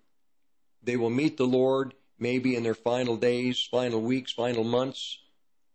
They 0.83 0.97
will 0.97 1.11
meet 1.11 1.37
the 1.37 1.47
Lord 1.47 1.95
maybe 2.19 2.57
in 2.57 2.63
their 2.63 2.75
final 2.75 3.17
days, 3.17 3.69
final 3.71 4.01
weeks, 4.01 4.33
final 4.33 4.65
months, 4.65 5.19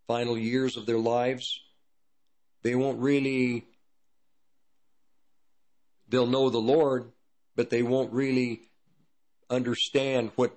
final 0.08 0.38
years 0.38 0.76
of 0.76 0.86
their 0.86 0.98
lives. 0.98 1.62
They 2.64 2.76
won't 2.76 3.00
really, 3.00 3.66
they'll 6.08 6.26
know 6.26 6.50
the 6.50 6.60
Lord, 6.60 7.12
but 7.56 7.70
they 7.70 7.84
won't 7.84 8.12
really 8.14 8.62
understand 9.50 10.32
what 10.36 10.56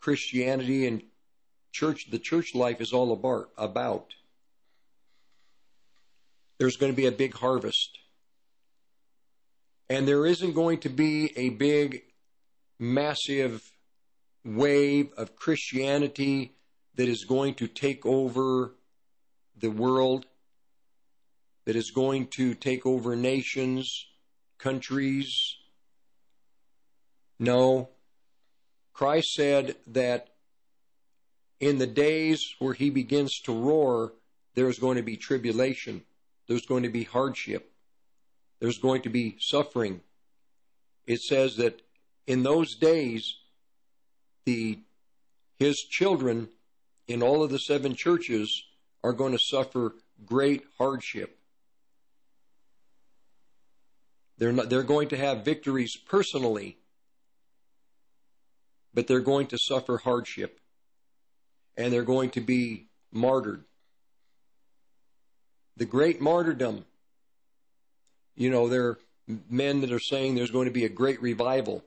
Christianity 0.00 0.86
and 0.86 1.02
church, 1.72 2.10
the 2.10 2.18
church 2.18 2.54
life 2.54 2.80
is 2.80 2.92
all 2.92 3.12
about. 3.12 3.50
about. 3.56 4.12
There's 6.58 6.76
going 6.76 6.92
to 6.92 6.96
be 6.96 7.06
a 7.06 7.12
big 7.12 7.34
harvest. 7.34 7.98
And 9.88 10.06
there 10.08 10.26
isn't 10.26 10.52
going 10.52 10.78
to 10.80 10.88
be 10.88 11.36
a 11.36 11.50
big, 11.50 12.02
massive 12.78 13.70
wave 14.44 15.12
of 15.16 15.36
Christianity 15.36 16.52
that 16.96 17.08
is 17.08 17.24
going 17.24 17.54
to 17.54 17.66
take 17.66 18.06
over 18.06 18.74
the 19.56 19.70
world, 19.70 20.26
that 21.64 21.76
is 21.76 21.90
going 21.90 22.26
to 22.28 22.54
take 22.54 22.84
over 22.86 23.16
nations, 23.16 24.06
countries. 24.58 25.56
No. 27.38 27.90
Christ 28.92 29.32
said 29.32 29.76
that 29.88 30.28
in 31.60 31.78
the 31.78 31.86
days 31.86 32.54
where 32.58 32.74
he 32.74 32.90
begins 32.90 33.40
to 33.40 33.52
roar, 33.52 34.12
there's 34.54 34.78
going 34.78 34.96
to 34.96 35.02
be 35.02 35.16
tribulation. 35.16 36.02
There's 36.46 36.66
going 36.66 36.82
to 36.82 36.90
be 36.90 37.04
hardship. 37.04 37.72
There's 38.60 38.78
going 38.78 39.02
to 39.02 39.08
be 39.08 39.36
suffering. 39.40 40.00
It 41.06 41.20
says 41.20 41.56
that 41.56 41.80
in 42.26 42.42
those 42.42 42.76
days, 42.76 43.34
the 44.44 44.78
his 45.58 45.76
children 45.90 46.48
in 47.06 47.22
all 47.22 47.42
of 47.42 47.50
the 47.50 47.58
seven 47.58 47.94
churches 47.94 48.64
are 49.02 49.12
going 49.12 49.32
to 49.32 49.38
suffer 49.38 49.94
great 50.26 50.64
hardship. 50.78 51.38
They're 54.38 54.52
not, 54.52 54.68
they're 54.68 54.82
going 54.82 55.08
to 55.08 55.16
have 55.16 55.44
victories 55.44 55.96
personally, 55.96 56.78
but 58.92 59.06
they're 59.06 59.20
going 59.20 59.46
to 59.48 59.58
suffer 59.58 59.98
hardship 59.98 60.60
and 61.76 61.92
they're 61.92 62.02
going 62.02 62.30
to 62.30 62.40
be 62.40 62.86
martyred. 63.12 63.64
The 65.76 65.84
great 65.84 66.20
martyrdom. 66.20 66.84
You 68.36 68.50
know, 68.50 68.68
there 68.68 68.84
are 68.84 68.98
men 69.48 69.80
that 69.80 69.92
are 69.92 70.00
saying 70.00 70.34
there's 70.34 70.50
going 70.50 70.66
to 70.66 70.72
be 70.72 70.84
a 70.84 70.88
great 70.88 71.20
revival. 71.22 71.84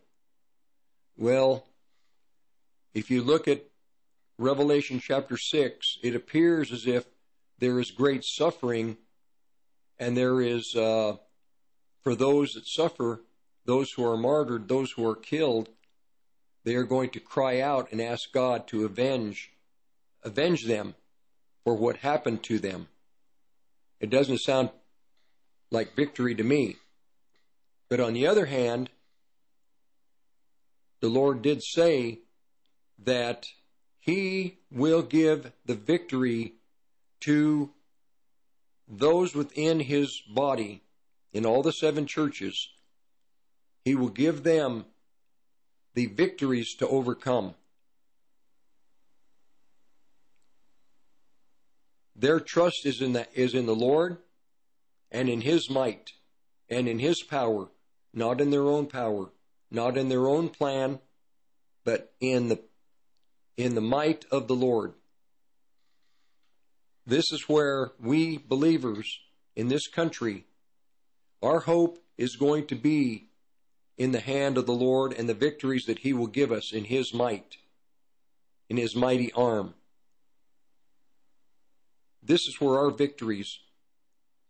Well, 1.17 1.65
if 2.93 3.11
you 3.11 3.21
look 3.21 3.47
at 3.47 3.63
Revelation 4.37 4.99
chapter 4.99 5.37
6, 5.37 5.99
it 6.03 6.15
appears 6.15 6.71
as 6.71 6.87
if 6.87 7.05
there 7.59 7.79
is 7.79 7.91
great 7.91 8.23
suffering, 8.23 8.97
and 9.99 10.15
there 10.15 10.41
is, 10.41 10.75
uh, 10.75 11.17
for 12.07 12.15
those 12.15 12.53
that 12.53 12.65
suffer, 12.65 13.21
those 13.65 13.91
who 13.91 14.05
are 14.05 14.15
martyred, 14.15 14.69
those 14.69 14.93
who 14.93 15.05
are 15.05 15.13
killed, 15.13 15.67
they 16.63 16.73
are 16.73 16.85
going 16.85 17.09
to 17.09 17.19
cry 17.19 17.59
out 17.59 17.91
and 17.91 17.99
ask 17.99 18.31
God 18.31 18.65
to 18.69 18.85
avenge 18.85 19.51
avenge 20.23 20.63
them 20.63 20.95
for 21.65 21.75
what 21.75 21.97
happened 21.97 22.43
to 22.43 22.59
them. 22.59 22.87
It 23.99 24.09
doesn't 24.09 24.37
sound 24.37 24.69
like 25.69 25.97
victory 25.97 26.33
to 26.35 26.45
me. 26.45 26.77
But 27.89 27.99
on 27.99 28.13
the 28.13 28.25
other 28.25 28.45
hand, 28.45 28.89
the 31.01 31.09
Lord 31.09 31.41
did 31.41 31.61
say 31.61 32.19
that 33.03 33.47
He 33.99 34.59
will 34.71 35.01
give 35.01 35.51
the 35.65 35.75
victory 35.75 36.53
to 37.25 37.71
those 38.87 39.35
within 39.35 39.81
His 39.81 40.21
body 40.21 40.83
in 41.33 41.45
all 41.45 41.61
the 41.61 41.71
seven 41.71 42.05
churches. 42.05 42.69
He 43.85 43.95
will 43.95 44.09
give 44.09 44.43
them 44.43 44.85
the 45.93 46.07
victories 46.07 46.75
to 46.75 46.87
overcome. 46.87 47.55
Their 52.15 52.39
trust 52.39 52.85
is 52.85 53.01
in 53.01 53.13
the, 53.13 53.27
is 53.33 53.53
in 53.53 53.65
the 53.65 53.75
Lord 53.75 54.17
and 55.11 55.29
in 55.29 55.41
His 55.41 55.69
might 55.69 56.11
and 56.69 56.87
in 56.87 56.99
His 56.99 57.23
power, 57.23 57.67
not 58.13 58.41
in 58.41 58.49
their 58.49 58.65
own 58.65 58.87
power, 58.87 59.29
not 59.69 59.97
in 59.97 60.09
their 60.09 60.27
own 60.27 60.49
plan, 60.49 60.99
but 61.83 62.13
in 62.19 62.49
the, 62.49 62.59
in 63.55 63.75
the 63.75 63.81
might 63.81 64.25
of 64.31 64.47
the 64.47 64.55
Lord. 64.55 64.93
This 67.05 67.31
is 67.31 67.43
where 67.47 67.91
we 67.99 68.37
believers 68.37 69.07
in 69.55 69.69
this 69.69 69.87
country, 69.87 70.45
our 71.41 71.61
hope 71.61 71.99
is 72.17 72.35
going 72.35 72.65
to 72.67 72.75
be 72.75 73.27
in 73.97 74.11
the 74.11 74.19
hand 74.19 74.57
of 74.57 74.65
the 74.65 74.73
Lord 74.73 75.13
and 75.13 75.27
the 75.27 75.33
victories 75.33 75.85
that 75.85 75.99
He 75.99 76.13
will 76.13 76.27
give 76.27 76.51
us 76.51 76.71
in 76.71 76.85
His 76.85 77.13
might, 77.13 77.57
in 78.69 78.77
His 78.77 78.95
mighty 78.95 79.31
arm. 79.33 79.73
This 82.21 82.47
is 82.47 82.59
where 82.59 82.77
our 82.77 82.91
victories, 82.91 83.59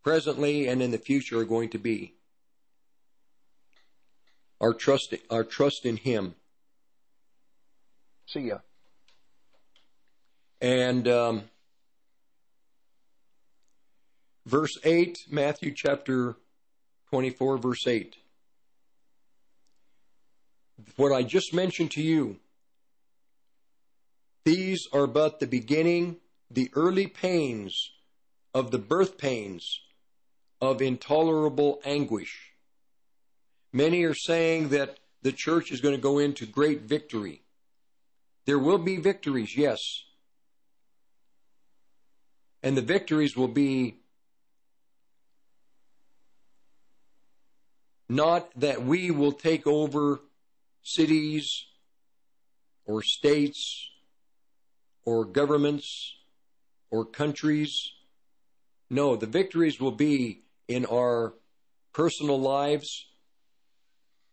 presently 0.03 0.67
and 0.67 0.81
in 0.81 0.91
the 0.91 0.97
future, 0.97 1.39
are 1.39 1.45
going 1.45 1.69
to 1.69 1.77
be. 1.77 2.15
Our 4.59 4.73
trust, 4.73 5.13
our 5.29 5.43
trust 5.43 5.85
in 5.85 5.97
Him. 5.97 6.35
See 8.25 8.47
ya. 8.47 8.59
And 10.59 11.07
um, 11.07 11.43
verse 14.45 14.77
8, 14.83 15.25
Matthew 15.29 15.71
chapter 15.71 16.35
24, 17.09 17.57
verse 17.57 17.87
8. 17.87 18.15
What 20.95 21.11
I 21.11 21.23
just 21.23 21.53
mentioned 21.53 21.91
to 21.91 22.01
you, 22.01 22.37
these 24.45 24.87
are 24.93 25.07
but 25.07 25.39
the 25.39 25.47
beginning 25.47 26.17
the 26.49 26.69
early 26.73 27.07
pains 27.07 27.91
of 28.53 28.71
the 28.71 28.79
birth 28.79 29.17
pains 29.17 29.81
of 30.61 30.81
intolerable 30.81 31.79
anguish. 31.83 32.51
Many 33.73 34.03
are 34.03 34.13
saying 34.13 34.69
that 34.69 34.97
the 35.21 35.31
church 35.31 35.71
is 35.71 35.81
going 35.81 35.95
to 35.95 36.01
go 36.01 36.19
into 36.19 36.45
great 36.45 36.81
victory. 36.81 37.41
There 38.45 38.59
will 38.59 38.77
be 38.77 38.97
victories, 38.97 39.57
yes. 39.57 39.79
And 42.63 42.77
the 42.77 42.81
victories 42.81 43.35
will 43.35 43.49
be 43.49 43.99
not 48.09 48.49
that 48.59 48.83
we 48.83 49.11
will 49.11 49.31
take 49.31 49.67
over 49.67 50.21
cities 50.81 51.65
or 52.85 53.01
states 53.01 53.89
or 55.05 55.25
governments 55.25 56.15
or 56.89 57.05
countries. 57.05 57.91
No, 58.89 59.15
the 59.15 59.25
victories 59.25 59.79
will 59.79 59.91
be 59.91 60.43
in 60.67 60.85
our 60.85 61.33
personal 61.93 62.39
lives 62.39 63.05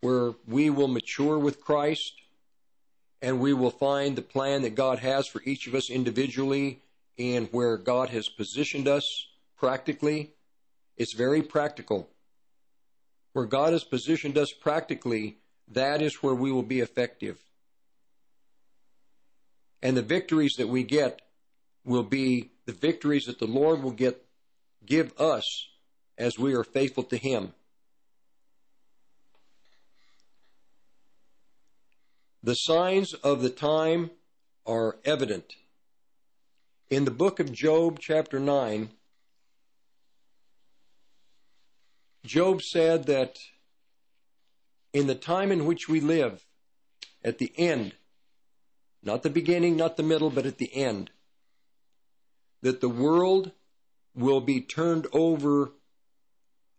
where 0.00 0.34
we 0.46 0.70
will 0.70 0.88
mature 0.88 1.38
with 1.38 1.60
Christ 1.60 2.12
and 3.22 3.40
we 3.40 3.54
will 3.54 3.70
find 3.70 4.14
the 4.14 4.22
plan 4.22 4.62
that 4.62 4.74
God 4.74 4.98
has 4.98 5.26
for 5.26 5.40
each 5.44 5.66
of 5.66 5.74
us 5.74 5.90
individually 5.90 6.82
and 7.18 7.48
where 7.52 7.76
God 7.76 8.10
has 8.10 8.28
positioned 8.28 8.87
us 8.87 9.26
practically. 9.56 10.34
It's 10.96 11.14
very 11.14 11.42
practical. 11.42 12.10
Where 13.34 13.46
God 13.46 13.72
has 13.72 13.84
positioned 13.84 14.38
us 14.38 14.52
practically, 14.52 15.38
that 15.68 16.00
is 16.00 16.22
where 16.22 16.34
we 16.34 16.50
will 16.50 16.62
be 16.62 16.80
effective. 16.80 17.38
And 19.82 19.96
the 19.96 20.02
victories 20.02 20.54
that 20.56 20.68
we 20.68 20.84
get 20.84 21.20
will 21.84 22.04
be 22.04 22.52
the 22.64 22.72
victories 22.72 23.26
that 23.26 23.40
the 23.40 23.46
Lord 23.46 23.82
will 23.82 23.90
get 23.90 24.24
give 24.86 25.18
us 25.20 25.68
as 26.16 26.38
we 26.38 26.54
are 26.54 26.62
faithful 26.62 27.02
to 27.04 27.16
him. 27.16 27.52
The 32.42 32.54
signs 32.54 33.14
of 33.14 33.42
the 33.42 33.50
time 33.50 34.10
are 34.64 34.98
evident. 35.04 35.54
In 36.88 37.04
the 37.04 37.10
book 37.10 37.40
of 37.40 37.50
Job, 37.50 37.98
chapter 37.98 38.38
9, 38.38 38.90
Job 42.24 42.62
said 42.62 43.04
that 43.06 43.38
in 44.92 45.06
the 45.06 45.14
time 45.14 45.52
in 45.52 45.66
which 45.66 45.88
we 45.88 46.00
live, 46.00 46.44
at 47.22 47.38
the 47.38 47.52
end, 47.56 47.94
not 49.02 49.22
the 49.22 49.30
beginning, 49.30 49.76
not 49.76 49.96
the 49.96 50.02
middle, 50.02 50.30
but 50.30 50.46
at 50.46 50.58
the 50.58 50.74
end, 50.74 51.10
that 52.62 52.80
the 52.80 52.88
world 52.88 53.52
will 54.14 54.40
be 54.40 54.60
turned 54.60 55.06
over 55.12 55.72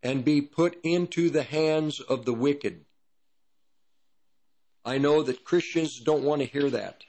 and 0.02 0.26
be 0.26 0.42
put 0.42 0.80
into 0.84 1.30
the 1.30 1.44
hands 1.44 2.00
of 2.00 2.26
the 2.26 2.34
wicked. 2.34 2.86
I 4.84 4.98
know 4.98 5.22
that 5.24 5.44
Christians 5.44 6.00
don't 6.00 6.24
want 6.24 6.42
to 6.42 6.48
hear 6.48 6.70
that. 6.70 7.04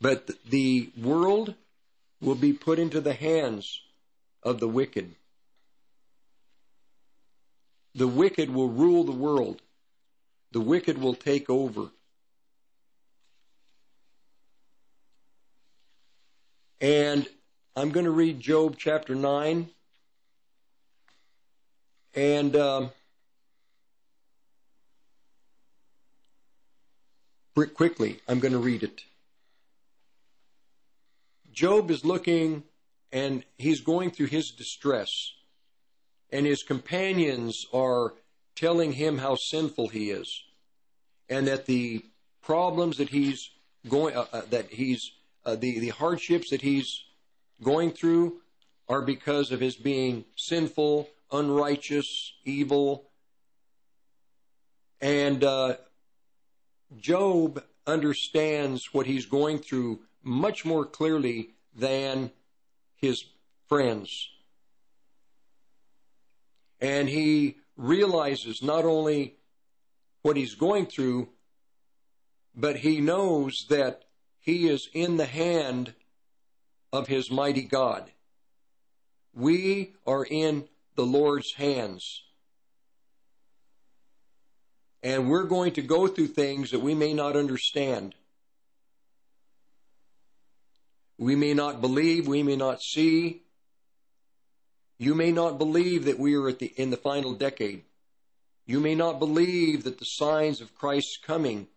But 0.00 0.30
the 0.48 0.90
world 0.96 1.54
will 2.20 2.36
be 2.36 2.52
put 2.52 2.78
into 2.78 3.00
the 3.00 3.14
hands 3.14 3.80
of 4.42 4.60
the 4.60 4.68
wicked. 4.68 5.14
The 7.98 8.06
wicked 8.06 8.48
will 8.48 8.68
rule 8.68 9.02
the 9.02 9.10
world. 9.10 9.60
The 10.52 10.60
wicked 10.60 10.98
will 10.98 11.14
take 11.14 11.50
over. 11.50 11.88
And 16.80 17.26
I'm 17.74 17.90
going 17.90 18.04
to 18.04 18.12
read 18.12 18.38
Job 18.38 18.76
chapter 18.78 19.16
9. 19.16 19.68
And 22.14 22.54
um, 22.54 22.90
quickly, 27.74 28.20
I'm 28.28 28.38
going 28.38 28.52
to 28.52 28.58
read 28.58 28.84
it. 28.84 29.02
Job 31.52 31.90
is 31.90 32.04
looking 32.04 32.62
and 33.10 33.42
he's 33.56 33.80
going 33.80 34.12
through 34.12 34.26
his 34.26 34.52
distress, 34.52 35.32
and 36.30 36.46
his 36.46 36.62
companions 36.62 37.66
are 37.72 38.14
telling 38.54 38.92
him 38.92 39.18
how 39.18 39.36
sinful 39.36 39.88
he 39.88 40.10
is, 40.10 40.44
and 41.28 41.46
that 41.46 41.66
the 41.66 42.04
problems 42.42 42.96
that 42.98 43.08
he's 43.08 43.50
going, 43.88 44.16
uh, 44.16 44.26
uh, 44.32 44.42
that 44.50 44.70
he's, 44.70 45.12
uh, 45.44 45.54
the, 45.54 45.78
the 45.78 45.90
hardships 45.90 46.50
that 46.50 46.62
he's 46.62 47.04
going 47.62 47.90
through 47.90 48.40
are 48.88 49.02
because 49.02 49.52
of 49.52 49.60
his 49.60 49.76
being 49.76 50.24
sinful, 50.36 51.08
unrighteous, 51.30 52.32
evil. 52.44 53.10
And 55.00 55.44
uh, 55.44 55.76
Job 56.98 57.62
understands 57.86 58.88
what 58.92 59.06
he's 59.06 59.26
going 59.26 59.58
through 59.58 60.00
much 60.22 60.64
more 60.64 60.84
clearly 60.84 61.50
than 61.74 62.30
his 62.96 63.24
friends. 63.68 64.30
And 66.80 67.08
he 67.08 67.56
realizes 67.76 68.62
not 68.62 68.84
only 68.84 69.36
what 70.22 70.36
he's 70.36 70.54
going 70.54 70.86
through, 70.86 71.28
but 72.54 72.76
he 72.76 73.00
knows 73.00 73.66
that 73.68 74.04
he 74.40 74.68
is 74.68 74.88
in 74.92 75.16
the 75.16 75.26
hand 75.26 75.94
of 76.92 77.06
his 77.06 77.30
mighty 77.30 77.62
God. 77.62 78.10
We 79.34 79.94
are 80.06 80.24
in 80.24 80.68
the 80.96 81.06
Lord's 81.06 81.54
hands. 81.54 82.22
And 85.02 85.30
we're 85.30 85.44
going 85.44 85.72
to 85.74 85.82
go 85.82 86.08
through 86.08 86.28
things 86.28 86.72
that 86.72 86.80
we 86.80 86.94
may 86.94 87.14
not 87.14 87.36
understand. 87.36 88.14
We 91.16 91.36
may 91.36 91.54
not 91.54 91.80
believe, 91.80 92.26
we 92.26 92.42
may 92.42 92.56
not 92.56 92.82
see. 92.82 93.42
You 94.98 95.14
may 95.14 95.30
not 95.30 95.58
believe 95.58 96.04
that 96.06 96.18
we 96.18 96.34
are 96.34 96.48
at 96.48 96.58
the, 96.58 96.72
in 96.76 96.90
the 96.90 96.96
final 96.96 97.32
decade. 97.32 97.82
You 98.66 98.80
may 98.80 98.94
not 98.94 99.18
believe 99.18 99.84
that 99.84 99.98
the 99.98 100.04
signs 100.04 100.60
of 100.60 100.74
Christ's 100.74 101.18
coming 101.24 101.68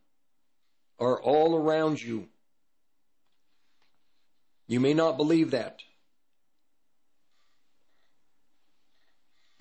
are 1.00 1.22
all 1.22 1.56
around 1.56 2.02
you. 2.02 2.28
You 4.68 4.80
may 4.80 4.94
not 4.94 5.18
believe 5.18 5.52
that. 5.52 5.82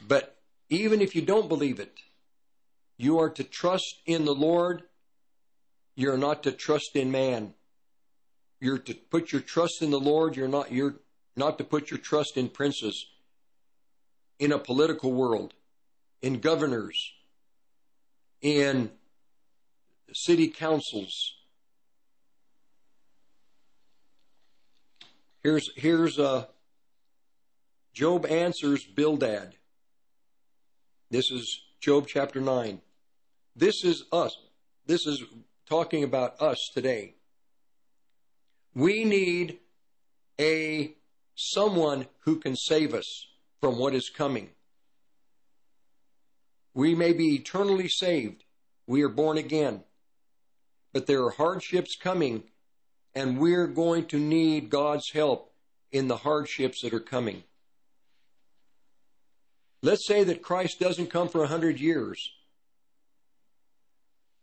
But 0.07 0.37
even 0.68 1.01
if 1.01 1.14
you 1.14 1.23
don't 1.23 1.49
believe 1.49 1.79
it, 1.81 1.99
you 2.96 3.18
are 3.18 3.31
to 3.31 3.44
trust 3.44 4.01
in 4.07 4.25
the 4.25 4.35
Lord. 4.35 4.83
You're 5.94 6.18
not 6.18 6.42
to 6.44 6.53
trust 6.53 6.96
in 6.96 7.11
man. 7.11 7.55
You're 8.61 8.79
to 8.79 8.94
put 8.94 9.33
your 9.33 9.40
trust 9.40 9.83
in 9.83 9.90
the 9.90 10.01
Lord. 10.01 10.37
You're 10.37 10.49
not, 10.49 10.73
you're 10.73 10.96
not 11.37 11.59
to 11.59 11.64
put 11.64 11.90
your 11.90 11.99
trust 11.99 12.37
in 12.37 12.49
princes, 12.49 13.07
in 14.40 14.53
a 14.53 14.59
political 14.59 15.12
world, 15.12 15.53
in 16.22 16.40
governors, 16.40 17.12
in 18.40 18.90
city 20.12 20.48
councils. 20.48 21.35
Here's, 25.42 25.70
here's, 25.76 26.18
uh, 26.18 26.46
Job 27.92 28.24
answers 28.26 28.85
Bildad. 28.85 29.57
This 31.11 31.31
is 31.31 31.61
Job 31.81 32.07
chapter 32.09 32.40
9. 32.40 32.81
This 33.55 33.85
is 33.85 34.05
us. 34.11 34.37
This 34.87 35.07
is 35.07 35.22
talking 35.68 36.03
about 36.03 36.40
us 36.40 36.70
today. 36.72 37.14
We 38.74 39.05
need 39.05 39.59
a 40.40 40.94
someone 41.35 42.07
who 42.20 42.37
can 42.37 42.57
save 42.57 42.94
us 42.94 43.26
from 43.61 43.79
what 43.79 43.94
is 43.94 44.09
coming. 44.09 44.51
We 46.75 46.94
may 46.94 47.12
be 47.12 47.35
eternally 47.35 47.88
saved. 47.88 48.44
We 48.87 49.03
are 49.03 49.09
born 49.09 49.38
again. 49.38 49.85
But 50.92 51.07
there 51.07 51.23
are 51.25 51.31
hardships 51.31 51.96
coming, 51.96 52.44
and 53.14 53.38
we're 53.38 53.66
going 53.66 54.07
to 54.07 54.18
need 54.18 54.70
God's 54.70 55.11
help 55.12 55.53
in 55.92 56.09
the 56.09 56.18
hardships 56.18 56.83
that 56.83 56.94
are 56.94 57.01
coming. 57.01 57.44
Let's 59.83 60.07
say 60.07 60.25
that 60.25 60.42
Christ 60.42 60.79
doesn't 60.81 61.11
come 61.11 61.29
for 61.29 61.42
a 61.42 61.49
hundred 61.49 61.81
years. 61.81 62.31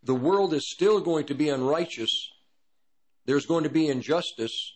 The 0.03 0.15
world 0.15 0.53
is 0.53 0.69
still 0.69 0.99
going 1.01 1.25
to 1.25 1.35
be 1.35 1.49
unrighteous 1.49 2.31
there's 3.27 3.45
going 3.45 3.65
to 3.65 3.69
be 3.69 3.89
injustice. 3.89 4.73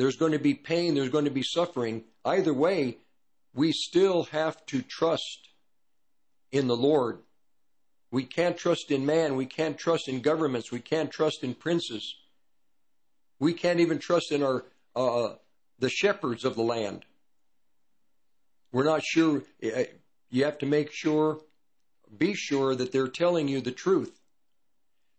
There's 0.00 0.16
going 0.16 0.32
to 0.32 0.38
be 0.38 0.54
pain. 0.54 0.94
There's 0.94 1.10
going 1.10 1.26
to 1.26 1.30
be 1.30 1.42
suffering. 1.42 2.04
Either 2.24 2.54
way, 2.54 2.96
we 3.52 3.70
still 3.70 4.24
have 4.32 4.64
to 4.66 4.80
trust 4.80 5.50
in 6.50 6.68
the 6.68 6.76
Lord. 6.76 7.18
We 8.10 8.24
can't 8.24 8.56
trust 8.56 8.90
in 8.90 9.04
man. 9.04 9.36
We 9.36 9.44
can't 9.44 9.76
trust 9.76 10.08
in 10.08 10.22
governments. 10.22 10.72
We 10.72 10.80
can't 10.80 11.10
trust 11.10 11.44
in 11.44 11.54
princes. 11.54 12.16
We 13.38 13.52
can't 13.52 13.80
even 13.80 13.98
trust 13.98 14.32
in 14.32 14.42
our 14.42 14.64
uh, 14.96 15.34
the 15.78 15.90
shepherds 15.90 16.46
of 16.46 16.54
the 16.54 16.62
land. 16.62 17.04
We're 18.72 18.84
not 18.84 19.02
sure. 19.04 19.42
Eh, 19.62 19.84
you 20.30 20.46
have 20.46 20.56
to 20.60 20.66
make 20.66 20.92
sure, 20.94 21.40
be 22.16 22.32
sure 22.32 22.74
that 22.74 22.90
they're 22.90 23.06
telling 23.08 23.48
you 23.48 23.60
the 23.60 23.70
truth. 23.70 24.18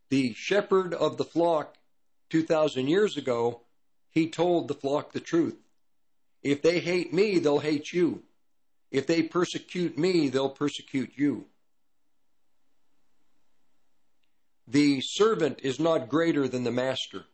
The 0.09 0.33
shepherd 0.35 0.95
of 0.95 1.17
the 1.17 1.25
flock 1.25 1.75
2,000 2.31 2.87
years 2.87 3.15
ago, 3.15 3.61
he 4.11 4.29
told 4.29 4.67
the 4.67 4.73
flock 4.73 5.13
the 5.13 5.19
truth. 5.19 5.57
If 6.43 6.61
they 6.61 6.79
hate 6.79 7.13
me, 7.13 7.39
they'll 7.39 7.59
hate 7.59 7.93
you. 7.93 8.23
If 8.91 9.07
they 9.07 9.23
persecute 9.23 9.97
me, 9.97 10.27
they'll 10.27 10.49
persecute 10.49 11.13
you. 11.15 11.45
The 14.67 15.01
servant 15.01 15.59
is 15.63 15.79
not 15.79 16.09
greater 16.09 16.47
than 16.47 16.63
the 16.63 16.71
master. 16.71 17.25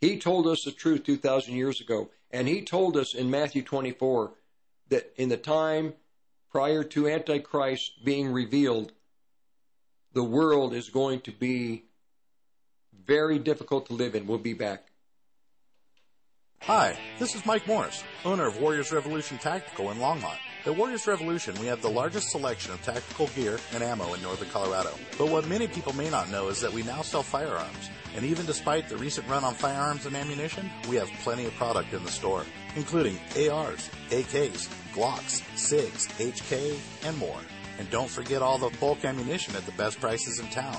He 0.00 0.18
told 0.18 0.46
us 0.46 0.62
the 0.64 0.72
truth 0.72 1.04
2,000 1.04 1.54
years 1.54 1.80
ago, 1.80 2.10
and 2.30 2.46
he 2.46 2.62
told 2.62 2.96
us 2.96 3.14
in 3.14 3.30
Matthew 3.30 3.62
24 3.62 4.34
that 4.88 5.12
in 5.16 5.28
the 5.28 5.36
time 5.36 5.94
prior 6.50 6.84
to 6.84 7.08
Antichrist 7.08 8.04
being 8.04 8.32
revealed, 8.32 8.92
the 10.12 10.24
world 10.24 10.72
is 10.74 10.88
going 10.90 11.20
to 11.20 11.32
be 11.32 11.84
very 13.06 13.38
difficult 13.38 13.86
to 13.86 13.94
live 13.94 14.14
in. 14.14 14.26
We'll 14.26 14.38
be 14.38 14.54
back. 14.54 14.86
Hi, 16.62 16.98
this 17.18 17.34
is 17.36 17.46
Mike 17.46 17.66
Morris, 17.68 18.02
owner 18.24 18.46
of 18.46 18.60
Warriors 18.60 18.90
Revolution 18.90 19.38
Tactical 19.38 19.90
in 19.92 19.98
Longmont. 19.98 20.38
At 20.64 20.76
Warriors 20.76 21.06
Revolution, 21.06 21.54
we 21.60 21.66
have 21.66 21.80
the 21.80 21.88
largest 21.88 22.30
selection 22.30 22.72
of 22.72 22.82
tactical 22.82 23.28
gear 23.28 23.58
and 23.72 23.84
ammo 23.84 24.14
in 24.14 24.22
northern 24.22 24.48
Colorado. 24.48 24.90
But 25.16 25.28
what 25.28 25.46
many 25.46 25.68
people 25.68 25.92
may 25.92 26.10
not 26.10 26.28
know 26.28 26.48
is 26.48 26.60
that 26.62 26.72
we 26.72 26.82
now 26.82 27.02
sell 27.02 27.22
firearms. 27.22 27.90
And 28.16 28.24
even 28.24 28.46
despite 28.46 28.88
the 28.88 28.96
recent 28.96 29.28
run 29.28 29.44
on 29.44 29.54
firearms 29.54 30.06
and 30.06 30.16
ammunition, 30.16 30.68
we 30.88 30.96
have 30.96 31.08
plenty 31.22 31.44
of 31.44 31.54
product 31.54 31.92
in 31.92 32.02
the 32.02 32.10
store, 32.10 32.42
including 32.74 33.16
ARs, 33.48 33.88
AKs, 34.10 34.68
Glocks, 34.92 35.42
SIGs, 35.54 36.08
HK, 36.18 36.76
and 37.06 37.16
more. 37.16 37.38
And 37.78 37.88
don't 37.90 38.10
forget 38.10 38.42
all 38.42 38.58
the 38.58 38.76
bulk 38.80 39.04
ammunition 39.04 39.54
at 39.54 39.66
the 39.66 39.72
best 39.72 40.00
prices 40.00 40.40
in 40.40 40.48
town. 40.48 40.78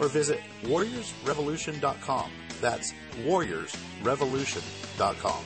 or 0.00 0.08
visit 0.08 0.40
warriorsrevolution.com. 0.64 2.30
That's 2.60 2.92
warriorsrevolution.com. 3.22 5.44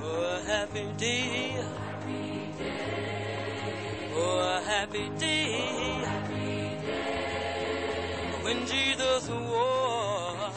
Oh, 0.00 0.40
happy 0.46 0.86
day. 0.96 1.56
Oh, 4.14 4.38
a 4.38 4.62
happy 4.64 5.10
day. 5.18 6.04
When 8.42 8.64
Jesus 8.66 9.28
was. 9.28 10.54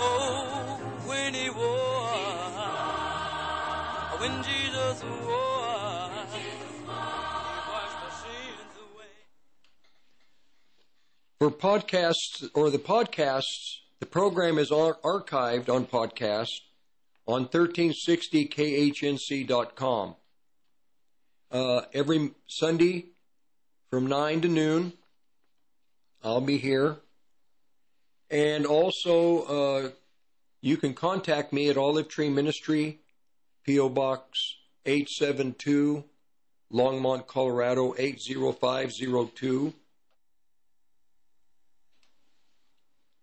Oh, 0.00 0.80
when 1.06 1.34
he 1.34 1.50
was. 1.50 2.67
When 4.18 4.42
Jesus. 4.42 5.04
For 11.38 11.52
podcasts 11.52 12.50
or 12.52 12.68
the 12.68 12.78
podcasts, 12.78 13.76
the 14.00 14.06
program 14.06 14.58
is 14.58 14.70
archived 14.70 15.68
on 15.68 15.86
podcast 15.86 16.48
on 17.28 17.46
1360khnc.com. 17.46 20.16
Uh, 21.52 21.82
every 21.94 22.32
Sunday 22.48 23.04
from 23.88 24.08
9 24.08 24.40
to 24.40 24.48
noon, 24.48 24.94
I'll 26.24 26.40
be 26.40 26.58
here. 26.58 26.96
And 28.30 28.66
also, 28.66 29.42
uh, 29.42 29.90
you 30.60 30.76
can 30.76 30.92
contact 30.92 31.52
me 31.52 31.68
at 31.68 31.76
Olive 31.76 32.08
Tree 32.08 32.30
Ministry, 32.30 32.98
P.O. 33.68 33.90
Box 33.90 34.56
872, 34.86 36.02
Longmont, 36.72 37.26
Colorado 37.26 37.94
80502. 37.98 39.74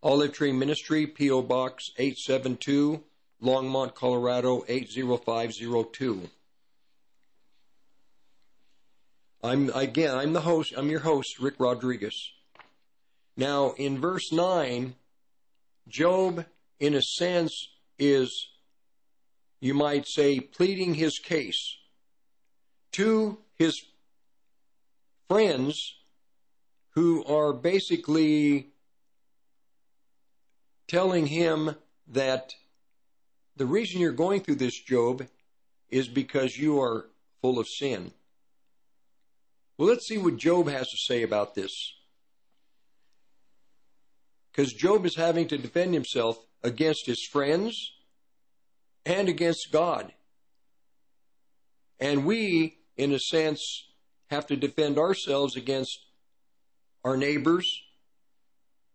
Olive 0.03 0.33
Tree 0.33 0.51
Ministry, 0.51 1.07
P.O. 1.07 1.41
Box 1.41 1.89
872, 1.97 3.03
Longmont, 3.41 3.95
Colorado 3.95 4.63
80502. 4.67 6.29
I'm 9.43 9.71
again, 9.73 10.13
I'm 10.13 10.33
the 10.33 10.41
host, 10.41 10.75
I'm 10.77 10.91
your 10.91 10.99
host, 10.99 11.39
Rick 11.39 11.55
Rodriguez. 11.57 12.33
Now, 13.35 13.73
in 13.79 13.99
verse 13.99 14.31
9, 14.31 14.93
Job, 15.87 16.45
in 16.79 16.93
a 16.93 17.01
sense, 17.01 17.67
is, 17.97 18.49
you 19.59 19.73
might 19.73 20.07
say, 20.07 20.39
pleading 20.39 20.95
his 20.95 21.19
case 21.19 21.77
to 22.91 23.37
his 23.55 23.81
friends 25.27 25.95
who 26.91 27.23
are 27.25 27.53
basically 27.53 28.69
telling 30.87 31.27
him 31.27 31.75
that 32.07 32.53
the 33.55 33.65
reason 33.65 33.99
you're 33.99 34.11
going 34.11 34.41
through 34.41 34.55
this, 34.55 34.79
Job, 34.79 35.25
is 35.89 36.07
because 36.07 36.57
you 36.57 36.79
are 36.81 37.07
full 37.41 37.59
of 37.59 37.67
sin. 37.67 38.11
Well, 39.77 39.89
let's 39.89 40.07
see 40.07 40.17
what 40.17 40.37
Job 40.37 40.69
has 40.69 40.89
to 40.89 40.97
say 40.97 41.23
about 41.23 41.55
this. 41.55 41.93
Because 44.51 44.73
Job 44.73 45.05
is 45.05 45.15
having 45.15 45.47
to 45.49 45.57
defend 45.57 45.93
himself 45.93 46.37
against 46.63 47.05
his 47.05 47.21
friends 47.21 47.91
and 49.05 49.29
against 49.29 49.71
God. 49.71 50.11
And 51.99 52.25
we, 52.25 52.77
in 52.97 53.13
a 53.13 53.19
sense, 53.19 53.87
have 54.27 54.47
to 54.47 54.55
defend 54.55 54.97
ourselves 54.97 55.55
against 55.55 55.99
our 57.03 57.15
neighbors 57.15 57.83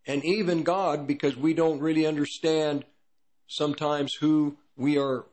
and 0.07 0.25
even 0.25 0.63
God 0.63 1.07
because 1.07 1.37
we 1.37 1.55
don't 1.55 1.81
really 1.81 2.07
understand 2.07 2.85
sometimes 3.47 4.15
who 4.15 4.57
we 4.77 4.99
are, 4.99 5.25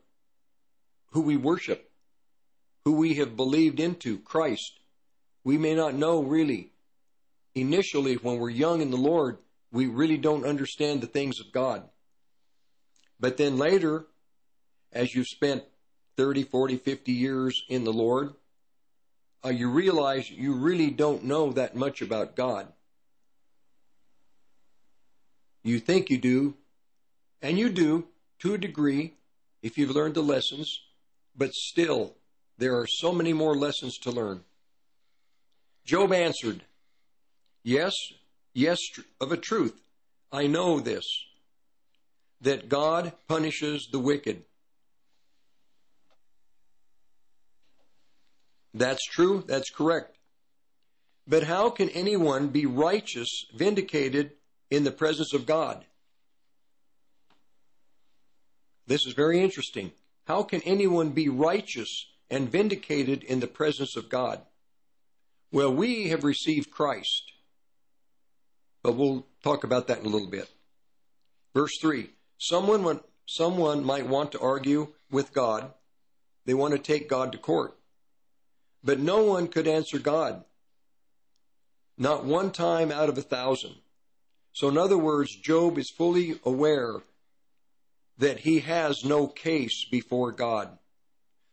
who 1.10 1.22
we 1.22 1.36
worship, 1.36 1.90
who 2.84 2.92
we 2.92 3.14
have 3.14 3.36
believed 3.36 3.80
into, 3.80 4.18
Christ. 4.18 4.78
We 5.44 5.58
may 5.58 5.74
not 5.74 5.94
know 5.94 6.22
really. 6.22 6.72
Initially, 7.54 8.14
when 8.14 8.38
we're 8.38 8.50
young 8.50 8.80
in 8.80 8.90
the 8.90 8.96
Lord, 8.96 9.38
we 9.72 9.86
really 9.86 10.16
don't 10.16 10.46
understand 10.46 11.00
the 11.00 11.06
things 11.06 11.40
of 11.40 11.52
God. 11.52 11.82
But 13.18 13.36
then 13.36 13.58
later, 13.58 14.06
as 14.92 15.14
you've 15.14 15.26
spent 15.26 15.64
30, 16.16 16.44
40, 16.44 16.76
50 16.76 17.12
years 17.12 17.62
in 17.68 17.84
the 17.84 17.92
Lord, 17.92 18.34
uh, 19.44 19.50
you 19.50 19.70
realize 19.70 20.30
you 20.30 20.54
really 20.54 20.90
don't 20.90 21.24
know 21.24 21.52
that 21.52 21.76
much 21.76 22.02
about 22.02 22.34
God. 22.34 22.66
You 25.62 25.78
think 25.78 26.10
you 26.10 26.18
do, 26.18 26.54
and 27.42 27.58
you 27.58 27.68
do 27.68 28.08
to 28.40 28.54
a 28.54 28.58
degree 28.58 29.14
if 29.62 29.76
you've 29.76 29.94
learned 29.94 30.14
the 30.14 30.22
lessons, 30.22 30.80
but 31.36 31.52
still, 31.52 32.14
there 32.56 32.76
are 32.76 32.86
so 32.86 33.12
many 33.12 33.32
more 33.32 33.54
lessons 33.54 33.98
to 33.98 34.10
learn. 34.10 34.42
Job 35.84 36.12
answered, 36.12 36.62
Yes, 37.62 37.94
yes, 38.54 38.78
of 39.20 39.30
a 39.30 39.36
truth, 39.36 39.80
I 40.32 40.46
know 40.46 40.80
this, 40.80 41.04
that 42.40 42.68
God 42.68 43.12
punishes 43.28 43.88
the 43.90 43.98
wicked. 43.98 44.44
That's 48.78 49.04
true, 49.04 49.42
that's 49.46 49.70
correct. 49.70 50.16
But 51.26 51.42
how 51.42 51.68
can 51.68 51.88
anyone 51.90 52.48
be 52.48 52.64
righteous, 52.64 53.44
vindicated 53.52 54.32
in 54.70 54.84
the 54.84 54.92
presence 54.92 55.34
of 55.34 55.46
God? 55.46 55.84
This 58.86 59.04
is 59.04 59.14
very 59.14 59.42
interesting. 59.42 59.92
How 60.26 60.44
can 60.44 60.62
anyone 60.62 61.10
be 61.10 61.28
righteous 61.28 62.06
and 62.30 62.50
vindicated 62.50 63.24
in 63.24 63.40
the 63.40 63.48
presence 63.48 63.96
of 63.96 64.08
God? 64.08 64.42
Well, 65.50 65.74
we 65.74 66.08
have 66.10 66.22
received 66.22 66.70
Christ. 66.70 67.32
But 68.82 68.94
we'll 68.94 69.26
talk 69.42 69.64
about 69.64 69.88
that 69.88 69.98
in 69.98 70.06
a 70.06 70.08
little 70.08 70.30
bit. 70.30 70.48
Verse 71.52 71.76
3 71.80 72.10
Someone, 72.38 73.00
someone 73.26 73.84
might 73.84 74.06
want 74.06 74.32
to 74.32 74.40
argue 74.40 74.94
with 75.10 75.32
God. 75.32 75.72
They 76.46 76.54
want 76.54 76.74
to 76.74 76.78
take 76.78 77.08
God 77.08 77.32
to 77.32 77.38
court. 77.38 77.77
But 78.82 78.98
no 78.98 79.22
one 79.22 79.48
could 79.48 79.66
answer 79.66 79.98
God. 79.98 80.44
Not 81.96 82.24
one 82.24 82.52
time 82.52 82.92
out 82.92 83.08
of 83.08 83.18
a 83.18 83.22
thousand. 83.22 83.74
So, 84.52 84.68
in 84.68 84.78
other 84.78 84.98
words, 84.98 85.34
Job 85.34 85.78
is 85.78 85.90
fully 85.90 86.38
aware 86.44 87.02
that 88.18 88.40
he 88.40 88.60
has 88.60 89.04
no 89.04 89.26
case 89.26 89.84
before 89.90 90.32
God. 90.32 90.78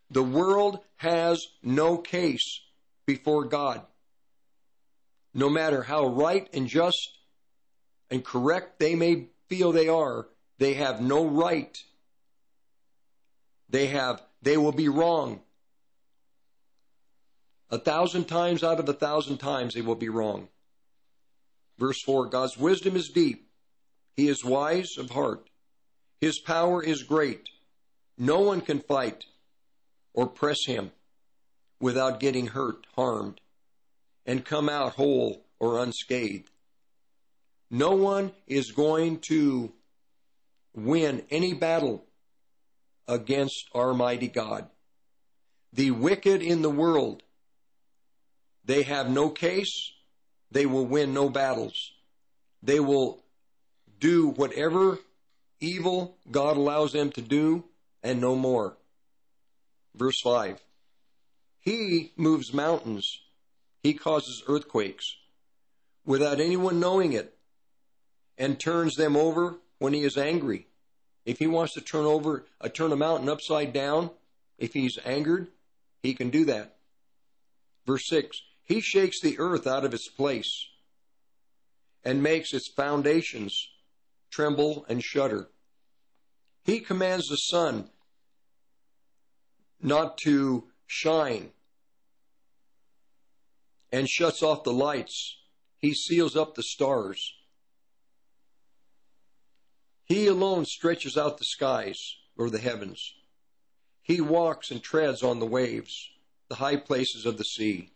The 0.09 0.23
world 0.23 0.79
has 0.97 1.45
no 1.63 1.97
case 1.97 2.61
before 3.05 3.45
God. 3.45 3.81
No 5.33 5.49
matter 5.49 5.83
how 5.83 6.07
right 6.07 6.47
and 6.53 6.67
just 6.67 7.17
and 8.09 8.23
correct 8.23 8.79
they 8.79 8.95
may 8.95 9.27
feel 9.49 9.71
they 9.71 9.89
are, 9.89 10.27
they 10.57 10.75
have 10.75 11.01
no 11.01 11.25
right. 11.25 11.77
They 13.69 13.87
have, 13.87 14.21
they 14.41 14.57
will 14.57 14.71
be 14.71 14.89
wrong. 14.89 15.41
A 17.69 17.79
thousand 17.79 18.25
times 18.25 18.63
out 18.63 18.79
of 18.79 18.87
a 18.87 18.93
thousand 18.93 19.37
times 19.37 19.73
they 19.73 19.81
will 19.81 19.95
be 19.95 20.09
wrong. 20.09 20.49
Verse 21.77 22.01
4 22.03 22.27
God's 22.27 22.57
wisdom 22.57 22.95
is 22.95 23.09
deep, 23.09 23.49
He 24.15 24.27
is 24.27 24.45
wise 24.45 24.97
of 24.97 25.09
heart, 25.11 25.49
His 26.21 26.39
power 26.39 26.83
is 26.83 27.03
great. 27.03 27.49
No 28.17 28.39
one 28.39 28.61
can 28.61 28.79
fight 28.79 29.25
or 30.13 30.27
press 30.27 30.59
Him 30.65 30.91
without 31.81 32.19
getting 32.19 32.47
hurt, 32.47 32.87
harmed, 32.95 33.41
and 34.25 34.45
come 34.45 34.69
out 34.69 34.93
whole 34.93 35.45
or 35.59 35.79
unscathed. 35.79 36.49
No 37.69 37.91
one 37.91 38.31
is 38.47 38.71
going 38.71 39.19
to 39.27 39.73
win 40.73 41.23
any 41.29 41.53
battle 41.53 42.05
against 43.07 43.69
our 43.73 43.93
mighty 43.93 44.27
God. 44.27 44.69
The 45.73 45.91
wicked 45.91 46.41
in 46.41 46.61
the 46.61 46.69
world, 46.69 47.23
they 48.65 48.83
have 48.83 49.09
no 49.09 49.29
case 49.29 49.93
they 50.51 50.65
will 50.65 50.85
win 50.85 51.13
no 51.13 51.29
battles. 51.29 51.91
They 52.63 52.79
will 52.79 53.23
do 53.99 54.29
whatever 54.29 54.99
evil 55.59 56.17
God 56.31 56.57
allows 56.57 56.93
them 56.93 57.11
to 57.11 57.21
do 57.21 57.65
and 58.03 58.21
no 58.21 58.35
more. 58.35 58.77
Verse 59.95 60.19
5 60.23 60.61
He 61.59 62.13
moves 62.15 62.53
mountains, 62.53 63.19
He 63.83 63.93
causes 63.93 64.43
earthquakes 64.47 65.15
without 66.05 66.39
anyone 66.39 66.79
knowing 66.79 67.13
it 67.13 67.35
and 68.37 68.59
turns 68.59 68.95
them 68.95 69.17
over 69.17 69.57
when 69.79 69.93
He 69.93 70.03
is 70.03 70.17
angry. 70.17 70.67
If 71.25 71.39
He 71.39 71.47
wants 71.47 71.73
to 71.73 71.81
turn 71.81 72.05
over, 72.05 72.45
uh, 72.61 72.69
turn 72.69 72.91
a 72.91 72.95
mountain 72.95 73.27
upside 73.27 73.73
down, 73.73 74.11
if 74.57 74.73
He's 74.73 74.97
angered, 75.03 75.47
He 76.01 76.13
can 76.13 76.29
do 76.29 76.45
that. 76.45 76.77
Verse 77.85 78.07
6 78.07 78.41
He 78.65 78.81
shakes 78.81 79.21
the 79.21 79.37
earth 79.37 79.67
out 79.67 79.85
of 79.85 79.93
its 79.93 80.09
place 80.09 80.67
and 82.03 82.21
makes 82.21 82.53
its 82.53 82.67
foundations 82.67 83.69
tremble 84.31 84.85
and 84.89 85.03
shudder. 85.03 85.49
He 86.63 86.79
commands 86.79 87.27
the 87.27 87.37
sun 87.37 87.89
not 89.79 90.17
to 90.19 90.67
shine 90.87 91.51
and 93.91 94.09
shuts 94.09 94.41
off 94.41 94.63
the 94.63 94.73
lights. 94.73 95.37
He 95.77 95.93
seals 95.93 96.35
up 96.35 96.55
the 96.55 96.63
stars. 96.63 97.33
He 100.05 100.25
alone 100.25 100.65
stretches 100.65 101.17
out 101.17 101.37
the 101.37 101.45
skies 101.45 101.99
or 102.35 102.49
the 102.49 102.59
heavens. 102.59 103.13
He 104.01 104.21
walks 104.21 104.71
and 104.71 104.81
treads 104.81 105.21
on 105.21 105.39
the 105.39 105.45
waves, 105.45 106.09
the 106.49 106.55
high 106.55 106.77
places 106.77 107.25
of 107.25 107.37
the 107.37 107.43
sea. 107.43 107.91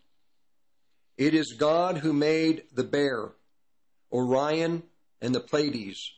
It 1.19 1.33
is 1.33 1.51
God 1.51 1.97
who 1.97 2.13
made 2.13 2.63
the 2.73 2.85
bear, 2.85 3.31
Orion, 4.09 4.83
and 5.21 5.35
the 5.35 5.41
Pleiades, 5.41 6.13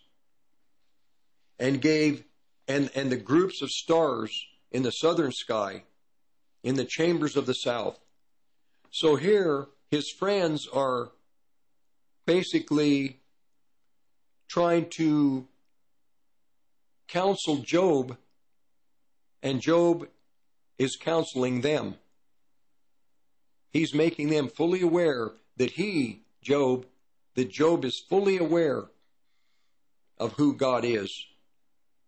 and 1.57 1.81
gave 1.81 2.23
and, 2.67 2.91
and 2.93 3.11
the 3.11 3.17
groups 3.17 3.63
of 3.63 3.71
stars 3.71 4.31
in 4.71 4.83
the 4.83 4.91
southern 4.91 5.31
sky, 5.31 5.85
in 6.61 6.75
the 6.75 6.85
chambers 6.85 7.35
of 7.35 7.47
the 7.47 7.55
south. 7.55 7.97
So 8.91 9.15
here, 9.15 9.69
his 9.89 10.07
friends 10.11 10.67
are 10.71 11.09
basically 12.27 13.21
trying 14.47 14.87
to 14.97 15.47
counsel 17.07 17.57
Job, 17.57 18.17
and 19.41 19.61
Job 19.61 20.07
is 20.77 20.95
counseling 20.95 21.61
them. 21.61 21.95
He's 23.71 23.93
making 23.93 24.29
them 24.29 24.47
fully 24.47 24.81
aware 24.81 25.31
that 25.57 25.71
he, 25.71 26.21
Job, 26.41 26.85
that 27.35 27.49
Job 27.49 27.85
is 27.85 27.99
fully 27.99 28.37
aware 28.37 28.85
of 30.17 30.33
who 30.33 30.55
God 30.55 30.85
is. 30.85 31.25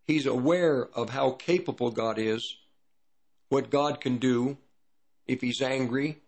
He's 0.06 0.26
aware 0.26 0.90
of 0.94 1.10
how 1.10 1.32
capable 1.32 1.90
God 1.90 2.20
is, 2.20 2.58
what 3.50 3.70
God 3.70 4.02
can 4.02 4.18
do 4.18 4.58
if 5.28 5.42
He's 5.42 5.62
angry. 5.62 6.22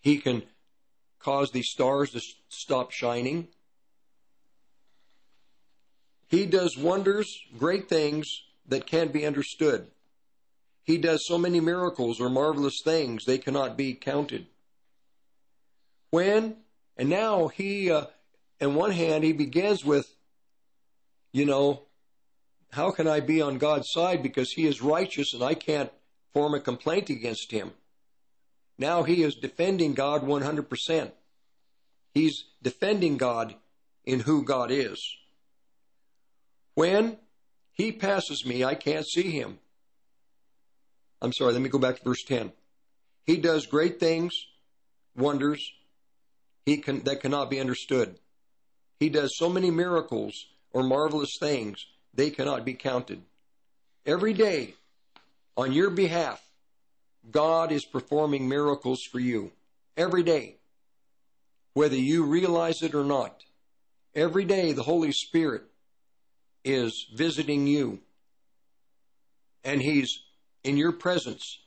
He 0.00 0.18
can 0.18 0.42
cause 1.18 1.50
the 1.50 1.62
stars 1.62 2.10
to 2.10 2.20
stop 2.48 2.90
shining. 2.90 3.48
He 6.28 6.44
does 6.44 6.76
wonders, 6.76 7.40
great 7.56 7.88
things 7.88 8.42
that 8.68 8.86
can't 8.86 9.12
be 9.12 9.24
understood. 9.24 9.88
He 10.86 10.98
does 10.98 11.26
so 11.26 11.36
many 11.36 11.58
miracles 11.58 12.20
or 12.20 12.30
marvelous 12.30 12.80
things, 12.82 13.24
they 13.24 13.38
cannot 13.38 13.76
be 13.76 13.92
counted. 13.92 14.46
When, 16.10 16.58
and 16.96 17.08
now 17.08 17.48
he, 17.48 17.90
uh, 17.90 18.06
on 18.60 18.76
one 18.76 18.92
hand, 18.92 19.24
he 19.24 19.32
begins 19.32 19.84
with, 19.84 20.06
you 21.32 21.44
know, 21.44 21.82
how 22.70 22.92
can 22.92 23.08
I 23.08 23.18
be 23.18 23.42
on 23.42 23.58
God's 23.58 23.88
side 23.90 24.22
because 24.22 24.52
he 24.52 24.64
is 24.64 24.80
righteous 24.80 25.34
and 25.34 25.42
I 25.42 25.54
can't 25.54 25.90
form 26.32 26.54
a 26.54 26.60
complaint 26.60 27.10
against 27.10 27.50
him? 27.50 27.72
Now 28.78 29.02
he 29.02 29.24
is 29.24 29.34
defending 29.34 29.92
God 29.92 30.22
100%. 30.22 31.10
He's 32.14 32.44
defending 32.62 33.16
God 33.16 33.56
in 34.04 34.20
who 34.20 34.44
God 34.44 34.70
is. 34.70 35.02
When 36.74 37.16
he 37.72 37.90
passes 37.90 38.46
me, 38.46 38.62
I 38.64 38.76
can't 38.76 39.06
see 39.06 39.32
him. 39.32 39.58
I'm 41.22 41.32
sorry, 41.32 41.52
let 41.52 41.62
me 41.62 41.68
go 41.68 41.78
back 41.78 41.96
to 41.96 42.04
verse 42.04 42.22
10. 42.24 42.52
He 43.24 43.36
does 43.38 43.66
great 43.66 43.98
things, 43.98 44.34
wonders, 45.16 45.72
he 46.64 46.78
can, 46.78 47.02
that 47.04 47.20
cannot 47.20 47.50
be 47.50 47.60
understood. 47.60 48.18
He 48.98 49.08
does 49.08 49.36
so 49.36 49.48
many 49.48 49.70
miracles 49.70 50.46
or 50.72 50.82
marvelous 50.82 51.36
things 51.38 51.86
they 52.12 52.30
cannot 52.30 52.64
be 52.64 52.74
counted. 52.74 53.22
Every 54.04 54.32
day, 54.32 54.74
on 55.56 55.72
your 55.72 55.90
behalf, 55.90 56.42
God 57.30 57.72
is 57.72 57.84
performing 57.84 58.48
miracles 58.48 59.02
for 59.02 59.18
you. 59.20 59.52
Every 59.96 60.22
day. 60.22 60.56
Whether 61.74 61.96
you 61.96 62.24
realize 62.24 62.82
it 62.82 62.94
or 62.94 63.04
not. 63.04 63.42
Every 64.14 64.44
day, 64.44 64.72
the 64.72 64.82
Holy 64.82 65.12
Spirit 65.12 65.64
is 66.64 67.06
visiting 67.14 67.66
you. 67.66 68.00
And 69.62 69.82
He's 69.82 70.18
in 70.66 70.76
your 70.76 70.92
presence. 70.92 71.60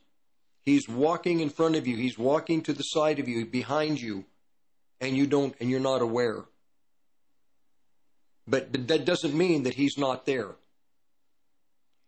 He's 0.62 0.88
walking 0.90 1.40
in 1.40 1.50
front 1.50 1.76
of 1.76 1.88
you. 1.88 1.96
He's 1.96 2.18
walking 2.18 2.62
to 2.64 2.74
the 2.74 2.84
side 2.84 3.20
of 3.20 3.28
you, 3.28 3.46
behind 3.46 4.00
you, 4.00 4.26
and 5.00 5.16
you 5.16 5.26
don't, 5.26 5.56
and 5.60 5.70
you're 5.70 5.80
not 5.80 6.02
aware. 6.02 6.44
But, 8.46 8.88
that 8.88 9.06
doesn't 9.06 9.34
mean 9.34 9.64
that 9.64 9.76
he's 9.76 9.98
not 9.98 10.26
there. 10.26 10.56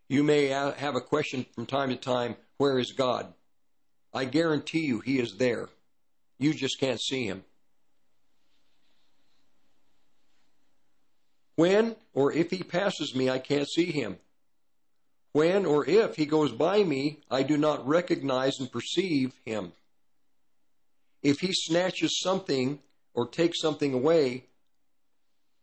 You 0.10 0.23
may 0.23 0.47
have 0.47 0.95
a 0.95 1.01
question 1.01 1.45
from 1.56 1.65
time 1.65 1.89
to 1.89 1.95
time 1.95 2.36
where 2.58 2.77
is 2.77 2.91
God? 2.91 3.34
I 4.13 4.25
guarantee 4.25 4.86
you 4.86 4.99
he 4.99 5.19
is 5.19 5.38
there. 5.38 5.69
You 6.38 6.54
just 6.54 6.80
can't 6.80 6.99
see 6.99 7.25
him. 7.25 7.45
When 11.56 11.95
or 12.13 12.34
if 12.34 12.51
he 12.51 12.63
passes 12.63 13.15
me, 13.15 13.30
I 13.30 13.39
can't 13.39 13.69
see 13.69 13.91
him. 13.91 14.17
When 15.34 15.65
or 15.65 15.88
if 15.88 16.15
he 16.15 16.26
goes 16.26 16.52
by 16.52 16.84
me, 16.84 17.22
I 17.30 17.44
do 17.44 17.58
not 17.58 17.88
recognize 17.88 18.60
and 18.60 18.72
perceive 18.72 19.34
him. 19.46 19.72
If 21.24 21.39
he 21.39 21.54
snatches 21.54 22.20
something 22.22 22.80
or 23.13 23.28
takes 23.28 23.62
something 23.62 23.94
away, 23.94 24.46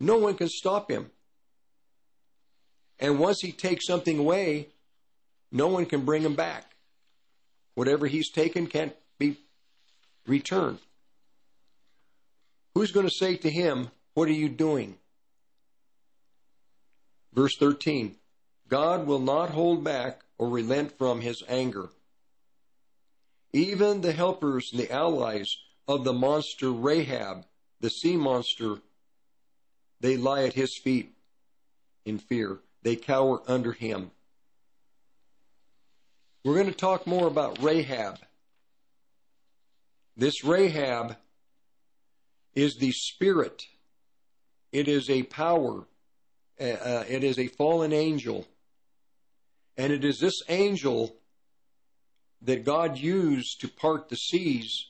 no 0.01 0.17
one 0.17 0.35
can 0.35 0.49
stop 0.49 0.91
him. 0.91 1.11
And 2.99 3.19
once 3.19 3.41
he 3.41 3.53
takes 3.53 3.87
something 3.87 4.19
away, 4.19 4.69
no 5.53 5.69
one 5.69 5.87
can 5.87 6.05
bring 6.05 6.23
him 6.23 6.35
back. 6.35 6.75
Whatever 7.75 8.07
he's 8.07 8.31
taken 8.31 8.67
can't 8.67 8.95
be 9.19 9.37
returned. 10.27 10.79
Who's 12.75 12.93
going 12.93 13.07
to 13.07 13.15
say 13.15 13.37
to 13.37 13.51
him, 13.51 13.91
What 14.15 14.29
are 14.29 14.33
you 14.33 14.49
doing? 14.49 14.97
Verse 17.35 17.57
13 17.59 18.17
God 18.69 19.07
will 19.07 19.19
not 19.19 19.51
hold 19.51 19.83
back 19.83 20.21
or 20.37 20.49
relent 20.49 20.97
from 20.99 21.21
his 21.21 21.43
anger. 21.49 21.89
Even 23.53 24.03
the 24.03 24.13
helpers 24.13 24.71
and 24.73 24.81
the 24.81 24.93
allies 24.93 25.57
of 25.87 26.05
the 26.05 26.13
monster 26.13 26.71
Rahab, 26.71 27.47
the 27.81 27.89
sea 27.89 28.17
monster, 28.17 28.77
they 30.01 30.17
lie 30.17 30.45
at 30.45 30.53
his 30.53 30.77
feet 30.77 31.15
in 32.05 32.19
fear. 32.19 32.59
They 32.83 32.97
cower 32.97 33.43
under 33.47 33.73
him. 33.73 34.11
We're 36.45 36.55
going 36.55 36.67
to 36.67 36.73
talk 36.73 37.07
more 37.07 37.27
about 37.27 37.63
Rahab. 37.63 38.19
This 40.17 40.45
Rahab 40.45 41.17
is 42.55 42.77
the 42.77 42.93
spirit. 42.93 43.65
It 44.73 44.89
is 44.89 45.09
a 45.09 45.23
power. 45.25 45.87
Uh, 46.61 46.65
uh, 46.65 47.05
it 47.09 47.25
is 47.25 47.39
a 47.39 47.49
fallen 47.49 47.93
angel. 47.93 48.47
And 49.79 49.93
it 49.93 50.05
is 50.05 50.19
this 50.19 50.43
angel 50.49 51.17
that 52.43 52.65
God 52.65 52.99
used 52.99 53.61
to 53.61 53.69
part 53.69 54.09
the 54.09 54.17
seas 54.17 54.87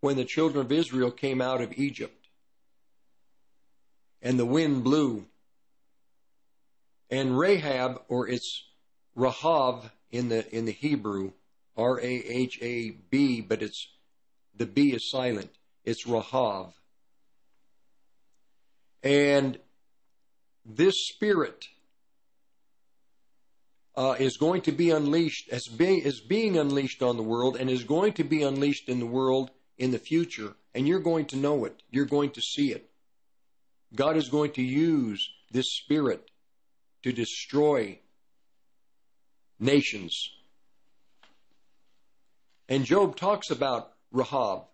when 0.00 0.16
the 0.16 0.24
children 0.26 0.64
of 0.64 0.70
Israel 0.70 1.10
came 1.10 1.40
out 1.40 1.62
of 1.62 1.72
Egypt 1.78 2.28
and 4.20 4.38
the 4.38 4.46
wind 4.46 4.84
blew. 4.84 5.26
And 7.10 7.38
Rahab, 7.38 8.02
or 8.08 8.28
it's 8.28 8.64
Rahav 9.16 9.90
in 10.10 10.28
the 10.28 10.54
in 10.54 10.66
the 10.66 10.72
Hebrew, 10.72 11.32
R 11.76 11.98
A 12.00 12.04
H 12.04 12.58
A 12.60 12.90
B, 12.90 13.40
but 13.40 13.62
it's 13.62 13.88
the 14.54 14.66
B 14.66 14.92
is 14.92 15.10
silent. 15.10 15.50
It's 15.84 16.06
Rahav. 16.06 16.72
And 19.02 19.58
this 20.64 21.06
spirit 21.06 21.68
uh, 23.96 24.14
is 24.18 24.36
going 24.36 24.62
to 24.62 24.72
be 24.72 24.90
unleashed, 24.90 25.48
as 25.50 25.66
being, 25.66 26.00
is 26.00 26.20
being 26.20 26.58
unleashed 26.58 27.02
on 27.02 27.16
the 27.16 27.22
world, 27.22 27.56
and 27.56 27.70
is 27.70 27.84
going 27.84 28.12
to 28.14 28.24
be 28.24 28.42
unleashed 28.42 28.88
in 28.88 29.00
the 29.00 29.06
world 29.06 29.50
in 29.78 29.90
the 29.90 29.98
future, 29.98 30.54
and 30.74 30.86
you're 30.86 31.00
going 31.00 31.26
to 31.26 31.36
know 31.36 31.64
it. 31.64 31.82
You're 31.90 32.04
going 32.04 32.30
to 32.30 32.40
see 32.40 32.72
it. 32.72 32.90
God 33.94 34.16
is 34.16 34.28
going 34.28 34.52
to 34.52 34.62
use 34.62 35.30
this 35.50 35.76
spirit 35.76 36.30
to 37.02 37.12
destroy 37.12 37.98
nations. 39.58 40.30
And 42.68 42.84
Job 42.84 43.16
talks 43.16 43.50
about 43.50 43.92
Rahab 44.10 44.64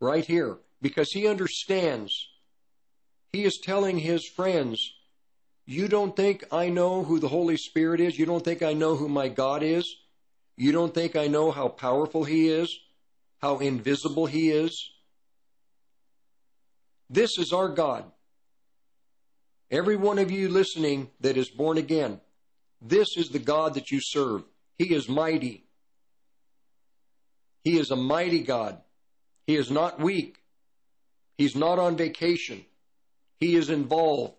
right 0.00 0.24
here 0.24 0.58
because 0.82 1.10
he 1.10 1.26
understands. 1.26 2.28
He 3.32 3.44
is 3.44 3.58
telling 3.62 3.98
his 3.98 4.28
friends, 4.28 4.92
You 5.66 5.88
don't 5.88 6.14
think 6.14 6.44
I 6.52 6.68
know 6.68 7.02
who 7.02 7.18
the 7.18 7.28
Holy 7.28 7.56
Spirit 7.56 8.00
is? 8.00 8.16
You 8.18 8.24
don't 8.24 8.44
think 8.44 8.62
I 8.62 8.72
know 8.72 8.94
who 8.94 9.08
my 9.08 9.28
God 9.28 9.64
is? 9.64 9.96
You 10.56 10.70
don't 10.72 10.94
think 10.94 11.16
I 11.16 11.26
know 11.26 11.50
how 11.50 11.68
powerful 11.68 12.22
he 12.24 12.48
is? 12.48 12.78
How 13.42 13.58
invisible 13.58 14.26
he 14.26 14.50
is? 14.50 14.90
This 17.10 17.36
is 17.38 17.52
our 17.52 17.68
God. 17.68 18.04
Every 19.70 19.96
one 19.96 20.18
of 20.20 20.30
you 20.30 20.48
listening 20.48 21.10
that 21.20 21.36
is 21.36 21.50
born 21.50 21.78
again, 21.78 22.20
this 22.80 23.16
is 23.16 23.30
the 23.30 23.40
God 23.40 23.74
that 23.74 23.90
you 23.90 24.00
serve. 24.00 24.44
He 24.78 24.94
is 24.94 25.08
mighty. 25.08 25.64
He 27.64 27.78
is 27.78 27.90
a 27.90 27.96
mighty 27.96 28.42
God. 28.44 28.80
He 29.46 29.56
is 29.56 29.70
not 29.70 29.98
weak. 29.98 30.36
He's 31.36 31.56
not 31.56 31.80
on 31.80 31.96
vacation. 31.96 32.64
He 33.40 33.56
is 33.56 33.70
involved. 33.70 34.34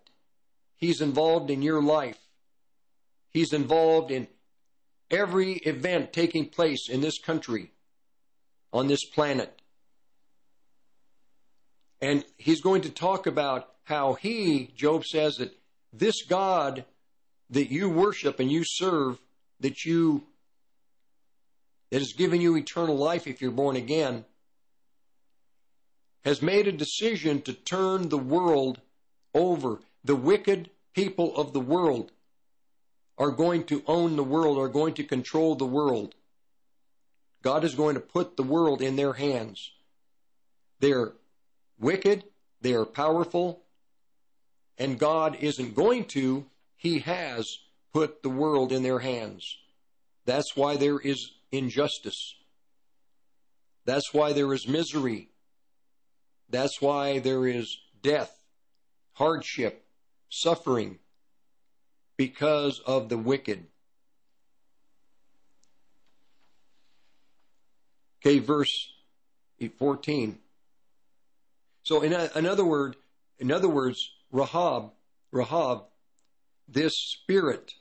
He's 0.78 1.02
involved 1.02 1.50
in 1.50 1.62
your 1.62 1.82
life. 1.82 2.20
He's 3.32 3.54
involved 3.54 4.12
in 4.12 4.28
every 5.12 5.54
event 5.54 6.14
taking 6.14 6.50
place 6.50 6.90
in 6.90 7.02
this 7.02 7.20
country, 7.20 7.72
on 8.72 8.88
this 8.88 9.04
planet. 9.04 9.62
And 12.00 12.24
he's 12.38 12.62
going 12.62 12.82
to 12.82 12.90
talk 12.90 13.26
about 13.26 13.70
how 13.84 14.14
he, 14.14 14.72
Job 14.76 15.06
says 15.06 15.38
that 15.38 15.58
this 15.92 16.24
God 16.24 16.86
that 17.50 17.72
you 17.72 17.90
worship 17.90 18.40
and 18.40 18.52
you 18.52 18.64
serve, 18.66 19.20
that 19.60 19.86
you 19.86 20.24
that 21.90 22.00
has 22.00 22.14
given 22.14 22.42
you 22.42 22.58
eternal 22.58 22.98
life 22.98 23.28
if 23.28 23.42
you're 23.42 23.50
born 23.50 23.78
again, 23.78 24.26
has 26.26 26.42
made 26.42 26.68
a 26.68 26.72
decision 26.74 27.42
to 27.42 27.54
turn 27.54 28.10
the 28.10 28.18
world 28.18 28.82
over. 29.34 29.80
The 30.04 30.16
wicked 30.16 30.70
people 30.94 31.36
of 31.36 31.54
the 31.54 31.60
world 31.60 32.12
are 33.18 33.32
going 33.32 33.64
to 33.66 33.84
own 33.88 34.16
the 34.16 34.24
world, 34.24 34.58
are 34.58 34.70
going 34.70 34.94
to 34.96 35.04
control 35.04 35.56
the 35.56 35.66
world. 35.66 36.16
God 37.42 37.64
is 37.64 37.76
going 37.76 37.96
to 37.96 38.02
put 38.02 38.38
the 38.38 38.44
world 38.44 38.82
in 38.82 38.96
their 38.96 39.14
hands. 39.14 39.72
They're 40.80 41.14
wicked, 41.80 42.24
they 42.62 42.74
are 42.74 42.86
powerful, 42.86 43.64
and 44.78 45.00
God 45.00 45.38
isn't 45.40 45.76
going 45.76 46.06
to, 46.06 46.46
He 46.76 47.00
has 47.00 47.48
put 47.94 48.22
the 48.22 48.30
world 48.30 48.72
in 48.72 48.84
their 48.84 49.00
hands. 49.00 49.58
That's 50.26 50.56
why 50.56 50.78
there 50.78 51.00
is 51.00 51.32
injustice. 51.52 52.36
That's 53.86 54.14
why 54.14 54.34
there 54.34 54.54
is 54.54 54.68
misery. 54.68 55.30
That's 56.50 56.82
why 56.82 57.20
there 57.20 57.48
is 57.48 57.78
death, 58.04 58.32
hardship, 59.14 59.87
suffering, 60.30 61.00
because 62.18 62.82
of 62.86 63.10
the 63.10 63.18
wicked. 63.18 63.66
Okay, 68.20 68.40
verse 68.40 68.90
14. 69.78 70.40
So 71.84 72.02
in, 72.02 72.14
a, 72.14 72.30
in 72.36 72.46
other 72.46 72.66
word, 72.66 72.96
in 73.40 73.52
other 73.52 73.70
words, 73.70 74.12
Rahab, 74.32 74.92
Rahab, 75.32 75.84
this 76.68 76.94
spirit, 76.98 77.74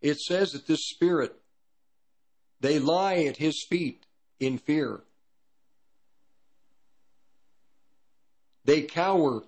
it 0.00 0.20
says 0.20 0.52
that 0.52 0.66
this 0.66 0.86
spirit, 0.88 1.34
they 2.60 2.78
lie 2.78 3.24
at 3.24 3.38
his 3.38 3.64
feet 3.68 4.04
in 4.38 4.58
fear. 4.58 5.00
They 8.64 8.82
cower 8.82 9.42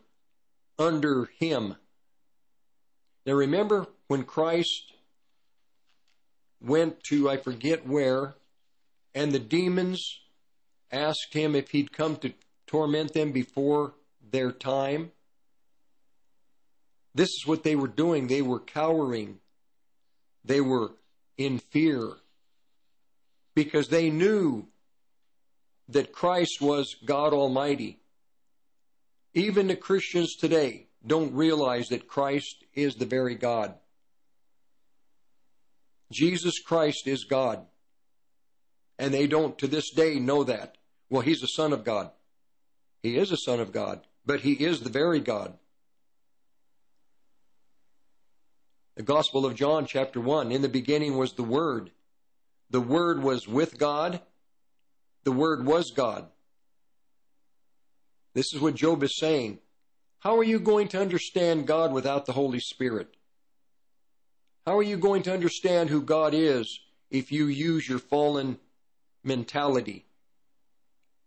under 0.79 1.31
him. 1.39 1.77
Now 3.27 3.35
remember 3.35 3.87
when 4.09 4.25
Christ 4.25 4.93
went 6.61 7.03
to, 7.05 7.29
I 7.29 7.37
forget 7.37 7.87
where, 7.87 8.35
and 9.15 9.33
the 9.33 9.39
demons 9.39 10.21
asked 10.91 11.35
him 11.35 11.55
if 11.55 11.71
he'd 11.71 11.93
come 11.93 12.17
to 12.17 12.33
torment 12.67 13.13
them 13.13 13.33
before 13.33 13.95
their 14.31 14.53
time? 14.53 15.13
This 17.15 17.31
is 17.31 17.47
what 17.47 17.63
they 17.63 17.77
were 17.77 17.89
doing. 17.89 18.27
They 18.27 18.43
were 18.43 18.61
cowering. 18.61 19.39
They 20.45 20.61
were 20.61 20.93
in 21.39 21.59
fear 21.59 22.13
because 23.55 23.89
they 23.89 24.11
knew 24.11 24.67
that 25.89 26.13
Christ 26.13 26.61
was 26.61 26.97
God 27.05 27.33
Almighty. 27.33 27.99
Even 29.35 29.67
the 29.67 29.77
Christians 29.77 30.37
today 30.37 30.87
don't 31.05 31.35
realize 31.35 31.89
that 31.89 32.09
Christ 32.09 32.65
is 32.73 32.95
the 32.95 33.07
very 33.07 33.35
God. 33.35 33.75
Jesus 36.13 36.61
Christ 36.61 37.07
is 37.07 37.25
God. 37.25 37.67
And 38.99 39.13
they 39.13 39.27
don't 39.27 39.59
to 39.59 39.67
this 39.67 39.91
day 39.91 40.21
know 40.21 40.45
that. 40.45 40.79
Well, 41.11 41.23
he's 41.23 41.43
a 41.43 41.49
Son 41.49 41.73
of 41.73 41.85
God. 41.85 42.11
He 43.03 43.17
is 43.17 43.33
a 43.33 43.37
Son 43.37 43.61
of 43.61 43.73
God, 43.73 44.07
but 44.25 44.41
he 44.41 44.53
is 44.53 44.81
the 44.81 44.91
very 44.91 45.21
God. 45.21 45.59
The 48.95 49.03
Gospel 49.03 49.45
of 49.45 49.57
John, 49.57 49.87
chapter 49.87 50.21
1 50.21 50.53
In 50.53 50.63
the 50.63 50.69
beginning 50.69 51.17
was 51.17 51.33
the 51.33 51.43
Word. 51.43 51.91
The 52.71 52.81
Word 52.81 53.23
was 53.23 53.49
with 53.49 53.77
God. 53.79 54.21
The 55.25 55.33
Word 55.33 55.67
was 55.67 55.91
God. 55.91 56.29
This 58.35 58.53
is 58.53 58.61
what 58.61 58.75
Job 58.75 59.03
is 59.03 59.17
saying. 59.17 59.59
How 60.19 60.39
are 60.39 60.45
you 60.45 60.59
going 60.59 60.89
to 60.89 61.01
understand 61.01 61.67
God 61.67 61.93
without 61.93 62.27
the 62.27 62.33
Holy 62.33 62.61
Spirit? 62.61 63.15
How 64.67 64.79
are 64.79 64.83
you 64.83 64.97
going 64.97 65.23
to 65.25 65.33
understand 65.33 65.91
who 65.91 66.03
God 66.03 66.33
is 66.35 66.81
if 67.11 67.31
you 67.31 67.47
use 67.47 67.89
your 67.89 67.99
fallen 67.99 68.59
mentality? 69.23 70.07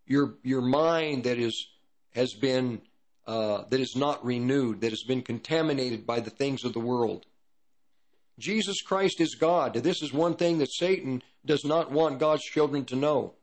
Your, 0.06 0.36
your 0.44 0.62
mind 0.62 1.26
that 1.26 1.38
is, 1.38 1.68
has 2.16 2.34
been, 2.34 2.82
uh, 3.28 3.64
that 3.70 3.80
is 3.80 3.96
not 3.96 4.26
renewed, 4.26 4.82
that 4.82 4.90
has 4.90 5.04
been 5.04 5.22
contaminated 5.22 6.06
by 6.08 6.20
the 6.20 6.30
things 6.30 6.64
of 6.64 6.74
the 6.74 6.80
world. 6.80 7.26
Jesus 8.40 8.82
Christ 8.82 9.22
is 9.22 9.36
God. 9.36 9.74
This 9.76 10.02
is 10.02 10.14
one 10.14 10.36
thing 10.36 10.60
that 10.60 10.74
Satan 10.74 11.22
does 11.46 11.64
not 11.64 11.92
want 11.92 12.20
God's 12.20 12.44
children 12.44 12.86
to 12.86 12.96
know. 12.96 13.34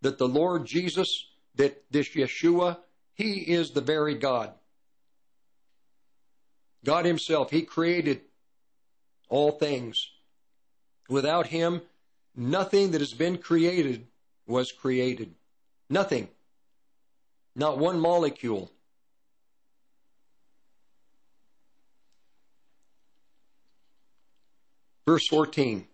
That 0.00 0.18
the 0.18 0.28
Lord 0.28 0.66
Jesus, 0.66 1.08
that 1.56 1.84
this 1.90 2.08
Yeshua, 2.10 2.78
He 3.14 3.34
is 3.34 3.70
the 3.70 3.80
very 3.80 4.14
God. 4.14 4.52
God 6.84 7.04
Himself, 7.04 7.50
He 7.50 7.62
created 7.62 8.20
all 9.28 9.52
things. 9.52 10.10
Without 11.08 11.48
Him, 11.48 11.82
nothing 12.36 12.90
that 12.92 13.00
has 13.00 13.14
been 13.14 13.38
created 13.38 14.06
was 14.46 14.72
created. 14.72 15.34
Nothing. 15.88 16.28
Not 17.54 17.78
one 17.78 18.00
molecule. 18.00 18.70
Verse 25.06 25.26
14. 25.28 25.86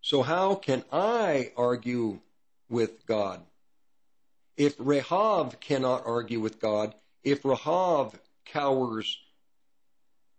So 0.00 0.22
how 0.22 0.54
can 0.54 0.84
I 0.90 1.52
argue 1.56 2.20
with 2.70 3.06
God? 3.06 3.42
If 4.58 4.74
Rahab 4.80 5.60
cannot 5.60 6.02
argue 6.04 6.40
with 6.40 6.60
God, 6.60 6.92
if 7.22 7.44
Rahab 7.44 8.18
cowers 8.44 9.16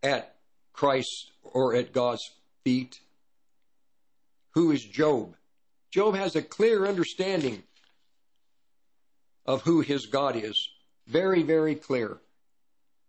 at 0.03 0.35
Christ 0.73 1.31
or 1.41 1.73
at 1.73 1.93
God's 1.93 2.29
feet, 2.65 2.99
who 4.51 4.71
is 4.71 4.83
Job? 4.83 5.35
Job 5.89 6.15
has 6.15 6.35
a 6.35 6.41
clear 6.41 6.85
understanding 6.85 7.63
of 9.45 9.61
who 9.61 9.79
his 9.79 10.05
God 10.07 10.35
is. 10.35 10.69
Very, 11.07 11.41
very 11.41 11.75
clear. 11.75 12.17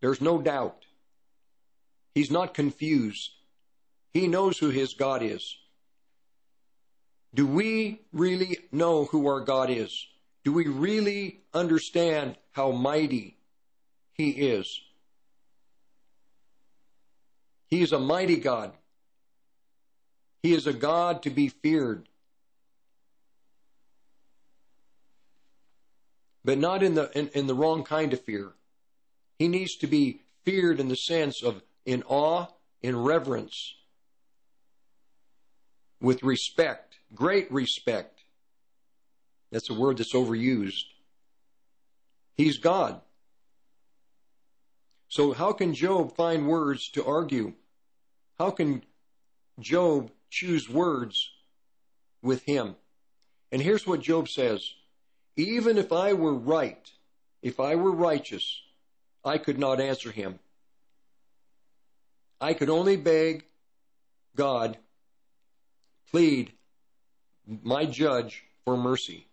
There's 0.01 0.21
no 0.21 0.41
doubt. 0.41 0.85
He's 2.15 2.31
not 2.31 2.55
confused. 2.55 3.31
He 4.13 4.29
knows 4.29 4.59
who 4.59 4.71
his 4.71 4.95
God 4.95 5.25
is. 5.25 5.57
Do 7.35 7.49
we 7.49 8.01
really 8.13 8.59
know 8.71 9.07
who 9.07 9.27
our 9.27 9.41
God 9.41 9.71
is? 9.71 10.07
Do 10.45 10.53
we 10.53 10.66
really 10.66 11.41
understand 11.53 12.36
how 12.53 12.70
mighty 12.72 13.36
He 14.12 14.30
is? 14.30 14.80
He 17.66 17.82
is 17.82 17.93
a 17.93 17.99
mighty 17.99 18.36
God. 18.36 18.72
He 20.43 20.53
is 20.55 20.66
a 20.66 20.72
God 20.72 21.22
to 21.22 21.30
be 21.30 21.49
feared. 21.49 22.09
But 26.45 26.59
not 26.59 26.82
in 26.82 26.95
the, 26.95 27.11
in, 27.16 27.28
in 27.28 27.47
the 27.47 27.55
wrong 27.55 27.84
kind 27.84 28.12
of 28.12 28.20
fear. 28.22 28.53
He 29.38 29.47
needs 29.47 29.76
to 29.76 29.86
be 29.86 30.22
feared 30.45 30.80
in 30.80 30.88
the 30.88 30.97
sense 30.97 31.43
of 31.43 31.62
in 31.84 32.03
awe, 32.07 32.47
in 32.82 32.97
reverence, 32.97 33.74
with 36.01 36.22
respect, 36.22 36.99
great 37.14 37.51
respect. 37.53 38.20
That's 39.51 39.71
a 39.71 39.75
word 39.75 39.99
that's 39.99 40.15
overused. 40.15 40.85
He's 42.37 42.59
God. 42.59 43.01
So, 45.09 45.33
how 45.33 45.53
can 45.53 45.75
Job 45.75 46.15
find 46.15 46.47
words 46.47 46.89
to 46.91 47.05
argue? 47.05 47.55
How 48.39 48.51
can 48.51 48.85
Job 49.59 50.13
choose 50.31 50.69
words 50.69 51.31
with 52.23 52.43
him? 52.45 52.77
And 53.51 53.61
here's 53.61 53.87
what 53.87 54.01
Job 54.01 54.29
says 54.29 54.73
Even 55.37 55.79
if 55.79 55.93
I 55.93 56.13
were 56.13 56.35
right, 56.35 56.91
if 57.43 57.59
I 57.59 57.75
were 57.75 57.91
righteous, 57.91 58.63
I 59.25 59.39
could 59.39 59.59
not 59.59 59.81
answer 59.81 60.13
him. 60.13 60.39
I 62.41 62.55
could 62.55 62.71
only 62.71 62.97
beg 62.97 63.45
God, 64.37 64.79
plead 66.11 66.53
my 67.47 67.85
judge 67.85 68.45
for 68.65 68.77
mercy. 68.77 69.27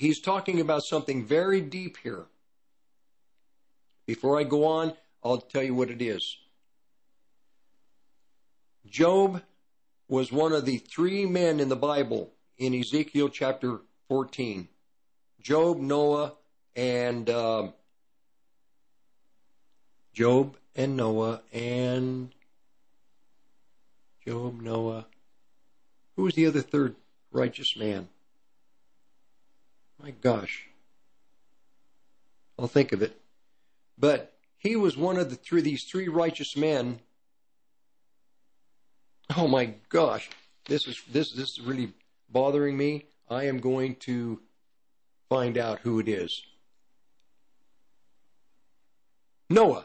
He's 0.00 0.18
talking 0.18 0.62
about 0.62 0.84
something 0.84 1.26
very 1.26 1.60
deep 1.60 1.98
here. 1.98 2.24
Before 4.06 4.40
I 4.40 4.44
go 4.44 4.64
on, 4.64 4.94
I'll 5.22 5.42
tell 5.42 5.62
you 5.62 5.74
what 5.74 5.90
it 5.90 6.00
is. 6.00 6.38
Job 8.86 9.42
was 10.08 10.32
one 10.32 10.54
of 10.54 10.64
the 10.64 10.78
three 10.78 11.26
men 11.26 11.60
in 11.60 11.68
the 11.68 11.76
Bible 11.76 12.32
in 12.56 12.72
Ezekiel 12.72 13.28
chapter 13.28 13.82
14 14.08 14.68
Job, 15.38 15.78
Noah, 15.78 16.32
and 16.74 17.28
uh, 17.28 17.68
Job 20.14 20.56
and 20.74 20.96
Noah 20.96 21.42
and 21.52 22.32
Job, 24.26 24.62
Noah. 24.62 25.04
Who 26.16 26.22
was 26.22 26.32
the 26.36 26.46
other 26.46 26.62
third 26.62 26.96
righteous 27.30 27.76
man? 27.76 28.08
My 30.02 30.12
gosh. 30.12 30.66
I'll 32.58 32.66
think 32.66 32.92
of 32.92 33.02
it. 33.02 33.20
But 33.98 34.32
he 34.58 34.76
was 34.76 34.96
one 34.96 35.18
of 35.18 35.30
the 35.30 35.36
three 35.36 35.60
these 35.60 35.84
three 35.84 36.08
righteous 36.08 36.56
men. 36.56 37.00
Oh 39.36 39.46
my 39.46 39.74
gosh. 39.88 40.30
This 40.66 40.86
is 40.86 41.00
this 41.10 41.32
this 41.32 41.50
is 41.50 41.60
really 41.60 41.92
bothering 42.30 42.76
me. 42.76 43.06
I 43.28 43.44
am 43.44 43.58
going 43.58 43.96
to 43.96 44.40
find 45.28 45.58
out 45.58 45.80
who 45.80 46.00
it 46.00 46.08
is. 46.08 46.42
Noah. 49.48 49.84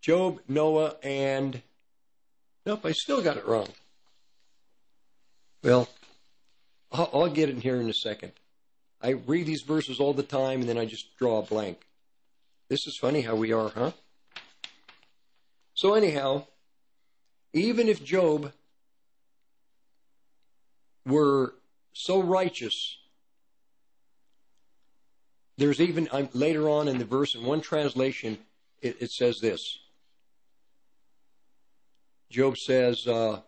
Job, 0.00 0.40
Noah, 0.48 0.96
and. 1.02 1.62
Nope, 2.64 2.84
I 2.84 2.92
still 2.92 3.22
got 3.22 3.36
it 3.36 3.46
wrong. 3.46 3.68
Well, 5.62 5.88
I'll, 6.92 7.28
get 7.28 7.48
it 7.48 7.58
here 7.58 7.80
in 7.80 7.88
a 7.88 7.94
second. 7.94 8.32
I 9.00 9.10
read 9.10 9.46
these 9.46 9.62
verses 9.62 10.00
all 10.00 10.12
the 10.12 10.22
time 10.22 10.60
and 10.60 10.68
then 10.68 10.78
I 10.78 10.84
just 10.84 11.16
draw 11.16 11.38
a 11.38 11.42
blank. 11.42 11.86
This 12.68 12.86
is 12.86 12.96
funny 12.96 13.22
how 13.22 13.36
we 13.36 13.52
are, 13.52 13.68
huh? 13.68 13.92
So, 15.74 15.94
anyhow, 15.94 16.46
even 17.52 17.88
if 17.88 18.04
Job 18.04 18.52
were 21.06 21.54
so 21.92 22.22
righteous, 22.22 22.98
there's 25.56 25.80
even 25.80 26.08
um, 26.12 26.28
later 26.32 26.68
on 26.68 26.88
in 26.88 26.98
the 26.98 27.04
verse, 27.04 27.34
in 27.34 27.44
one 27.44 27.60
translation, 27.60 28.38
it, 28.82 28.96
it 29.00 29.10
says 29.10 29.40
this 29.40 29.78
Job 32.30 32.56
says, 32.56 33.06
uh, 33.06 33.40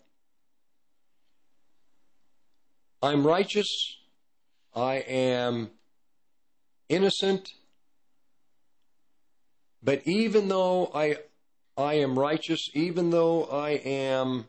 I'm 3.03 3.26
righteous, 3.26 3.96
I 4.76 4.94
am 4.96 5.70
innocent, 6.88 7.50
but 9.82 10.03
even 10.07 10.46
though 10.46 10.90
I, 10.94 11.16
I 11.76 11.94
am 11.94 12.16
righteous, 12.16 12.70
even 12.74 13.11
though 13.11 13.44
I 13.46 13.70
am 13.70 14.46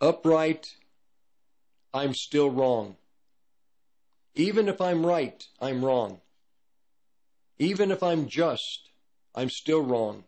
upright, 0.00 0.66
I'm 1.94 2.14
still 2.14 2.50
wrong. 2.50 2.96
Even 4.34 4.68
if 4.68 4.80
I'm 4.80 5.06
right, 5.06 5.44
I'm 5.60 5.84
wrong. 5.84 6.20
Even 7.58 7.92
if 7.92 8.02
I'm 8.02 8.26
just, 8.26 8.88
I'm 9.34 9.50
still 9.50 9.82
wrong 9.82 10.24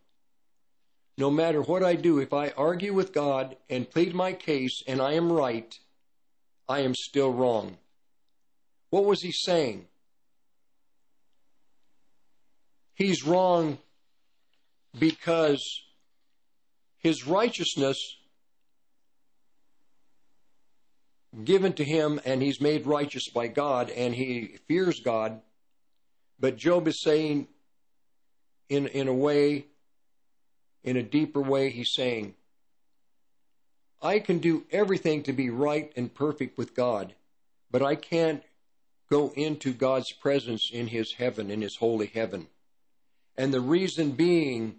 no 1.23 1.31
matter 1.31 1.63
what 1.63 1.85
I 1.85 1.95
do, 1.95 2.19
if 2.19 2.33
I 2.33 2.49
argue 2.57 2.93
with 2.93 3.13
God 3.13 3.55
and 3.71 3.89
plead 3.89 4.13
my 4.13 4.33
case 4.33 4.83
and 4.89 5.01
I 5.01 5.13
am 5.13 5.31
right, 5.31 5.73
I 6.69 6.81
am 6.81 6.97
still 6.97 7.33
wrong. 7.33 7.79
What 8.91 9.05
was 9.05 9.23
he 9.23 9.31
saying? 9.31 9.87
He's 12.95 13.25
wrong 13.25 13.79
because 14.99 15.63
his 16.99 17.25
righteousness 17.25 17.99
given 21.45 21.73
to 21.75 21.85
him 21.85 22.21
and 22.25 22.43
he's 22.43 22.61
made 22.61 22.85
righteous 22.85 23.29
by 23.29 23.47
God 23.47 23.91
and 23.91 24.13
he 24.13 24.57
fears 24.67 24.99
God. 24.99 25.41
But 26.41 26.57
Job 26.57 26.89
is 26.89 27.01
saying 27.01 27.47
in, 28.69 28.89
in 28.89 29.07
a 29.07 29.15
way 29.15 29.67
in 30.85 30.97
a 30.97 31.03
deeper 31.03 31.41
way, 31.41 31.71
he's 31.71 31.93
saying, 31.93 32.35
I 34.01 34.19
can 34.19 34.39
do 34.39 34.65
everything 34.73 35.23
to 35.25 35.33
be 35.33 35.49
right 35.49 35.93
and 35.97 36.13
perfect 36.13 36.59
with 36.59 36.75
God, 36.75 37.15
but 37.71 37.83
I 37.83 37.95
can't 37.95 38.43
go 39.09 39.33
into 39.37 39.73
God's 39.73 40.11
presence 40.11 40.71
in 40.73 40.89
his 40.89 41.13
heaven, 41.13 41.51
in 41.51 41.61
his 41.61 41.77
holy 41.77 42.07
heaven. 42.07 42.49
And 43.37 43.55
the 43.55 43.61
reason 43.61 44.13
being 44.13 44.77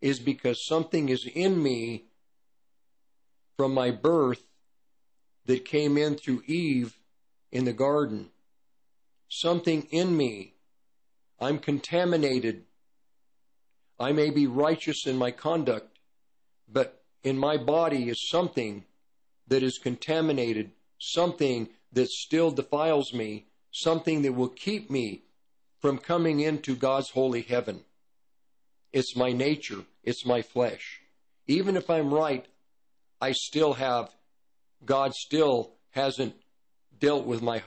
is 0.00 0.18
because 0.18 0.66
something 0.66 1.08
is 1.08 1.26
in 1.26 1.62
me 1.62 2.04
from 3.56 3.72
my 3.72 3.90
birth 3.90 4.42
that 5.46 5.64
came 5.64 5.96
in 5.96 6.16
through 6.16 6.42
Eve 6.46 6.98
in 7.50 7.64
the 7.64 7.72
garden. 7.72 8.28
Something 9.28 9.86
in 9.90 10.16
me. 10.16 10.54
I'm 11.40 11.58
contaminated 11.58 12.64
I 13.98 14.12
may 14.12 14.30
be 14.30 14.46
righteous 14.46 15.06
in 15.06 15.16
my 15.16 15.30
conduct, 15.30 15.98
but 16.70 17.02
in 17.22 17.38
my 17.38 17.56
body 17.56 18.08
is 18.08 18.28
something 18.28 18.84
that 19.48 19.62
is 19.62 19.78
contaminated, 19.78 20.72
something 20.98 21.68
that 21.92 22.08
still 22.08 22.50
defiles 22.50 23.12
me, 23.14 23.46
something 23.70 24.22
that 24.22 24.32
will 24.32 24.48
keep 24.48 24.90
me 24.90 25.22
from 25.80 25.98
coming 25.98 26.40
into 26.40 26.74
God's 26.74 27.10
holy 27.10 27.42
heaven. 27.42 27.84
It's 28.92 29.16
my 29.16 29.32
nature, 29.32 29.84
it's 30.02 30.26
my 30.26 30.42
flesh. 30.42 31.00
Even 31.46 31.76
if 31.76 31.88
I'm 31.88 32.12
right, 32.12 32.46
I 33.20 33.32
still 33.32 33.74
have, 33.74 34.10
God 34.84 35.14
still 35.14 35.72
hasn't 35.90 36.34
dealt 36.98 37.26
with 37.26 37.42
my 37.42 37.62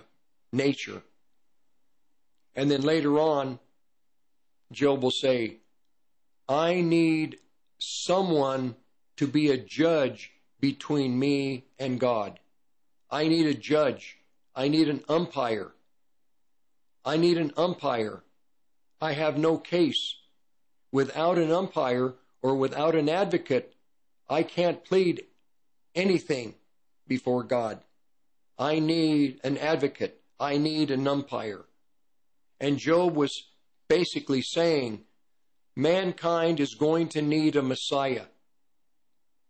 nature. 0.51 1.01
And 2.55 2.69
then 2.69 2.81
later 2.81 3.19
on, 3.19 3.59
Job 4.71 5.01
will 5.01 5.11
say, 5.11 5.57
I 6.49 6.81
need 6.81 7.37
someone 7.77 8.75
to 9.17 9.27
be 9.27 9.51
a 9.51 9.57
judge 9.57 10.31
between 10.59 11.19
me 11.19 11.65
and 11.77 11.99
God. 11.99 12.39
I 13.11 13.27
need 13.27 13.45
a 13.45 13.53
judge. 13.53 14.17
I 14.55 14.67
need 14.67 14.89
an 14.89 15.03
umpire. 15.07 15.73
I 17.05 17.17
need 17.17 17.37
an 17.37 17.53
umpire. 17.55 18.23
I 18.99 19.13
have 19.13 19.37
no 19.37 19.59
case. 19.59 20.15
Without 20.91 21.37
an 21.37 21.51
umpire 21.51 22.15
or 22.41 22.55
without 22.55 22.95
an 22.95 23.09
advocate, 23.09 23.75
I 24.27 24.41
can't 24.41 24.83
plead 24.83 25.25
anything 25.93 26.55
before 27.07 27.43
God. 27.43 27.79
I 28.57 28.79
need 28.79 29.39
an 29.43 29.59
advocate. 29.59 30.19
I 30.39 30.57
need 30.57 30.89
an 30.89 31.07
umpire. 31.07 31.65
And 32.59 32.79
Job 32.79 33.15
was 33.15 33.49
basically 33.87 34.41
saying, 34.41 35.05
mankind 35.79 36.59
is 36.59 36.75
going 36.75 37.07
to 37.07 37.21
need 37.21 37.55
a 37.55 37.61
Messiah. 37.61 38.25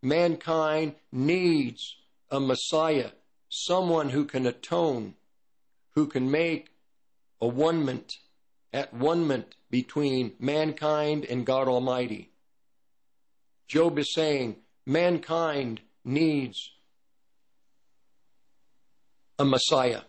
Mankind 0.04 0.94
needs 1.12 1.96
a 2.30 2.40
Messiah, 2.40 3.10
someone 3.50 4.10
who 4.10 4.26
can 4.26 4.46
atone, 4.46 5.16
who 5.96 6.06
can 6.06 6.30
make 6.30 6.70
a 7.42 7.48
one-ment, 7.48 8.14
at 8.72 8.94
one-ment 8.94 9.56
between 9.72 10.34
mankind 10.40 11.26
and 11.26 11.48
God 11.48 11.68
Almighty. 11.68 12.30
Job 13.68 13.98
is 13.98 14.14
saying 14.14 14.58
mankind 14.86 15.82
needs 16.06 16.72
a 19.40 19.46
Messiah. 19.46 20.02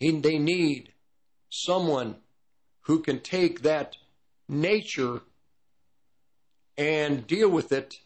And 0.00 0.22
they 0.24 0.38
need 0.38 0.92
someone 1.50 2.16
who 2.88 3.00
can 3.00 3.20
take 3.20 3.60
that 3.60 3.96
nature 4.48 5.20
and 6.78 7.26
deal 7.26 7.50
with 7.50 7.70
it 7.70 8.00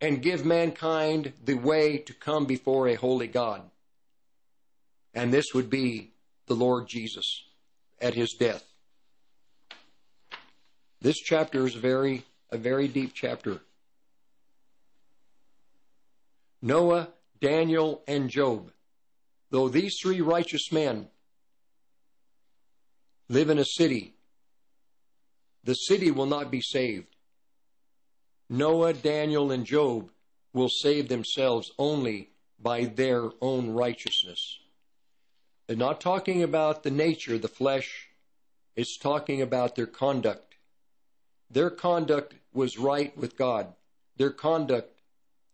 and 0.00 0.22
give 0.22 0.46
mankind 0.46 1.34
the 1.44 1.54
way 1.54 1.98
to 1.98 2.14
come 2.14 2.46
before 2.46 2.88
a 2.88 2.94
holy 2.94 3.26
God. 3.26 3.62
And 5.12 5.30
this 5.30 5.52
would 5.52 5.68
be 5.68 6.12
the 6.46 6.54
Lord 6.54 6.88
Jesus 6.88 7.44
at 8.00 8.14
his 8.14 8.32
death. 8.32 8.64
This 11.02 11.18
chapter 11.18 11.66
is 11.66 11.74
very 11.74 12.24
a 12.50 12.56
very 12.56 12.88
deep 12.88 13.12
chapter. 13.14 13.60
Noah, 16.62 17.08
Daniel, 17.40 18.02
and 18.08 18.30
Job. 18.30 18.72
Though 19.50 19.68
these 19.68 19.98
three 20.00 20.22
righteous 20.22 20.72
men 20.72 21.08
live 23.32 23.48
in 23.48 23.58
a 23.58 23.64
city, 23.64 24.14
the 25.64 25.72
city 25.72 26.10
will 26.10 26.26
not 26.26 26.50
be 26.50 26.60
saved. 26.60 27.16
Noah, 28.50 28.92
Daniel, 28.92 29.50
and 29.50 29.64
Job 29.64 30.10
will 30.52 30.68
save 30.68 31.08
themselves 31.08 31.72
only 31.78 32.28
by 32.60 32.84
their 32.84 33.30
own 33.40 33.70
righteousness. 33.70 34.58
They're 35.66 35.78
not 35.78 35.98
talking 35.98 36.42
about 36.42 36.82
the 36.82 36.90
nature, 36.90 37.38
the 37.38 37.48
flesh, 37.48 38.08
it's 38.76 38.98
talking 38.98 39.40
about 39.40 39.76
their 39.76 39.86
conduct. 39.86 40.56
Their 41.50 41.70
conduct 41.70 42.34
was 42.52 42.78
right 42.78 43.16
with 43.16 43.38
God. 43.38 43.68
Their 44.18 44.30
conduct 44.30 45.00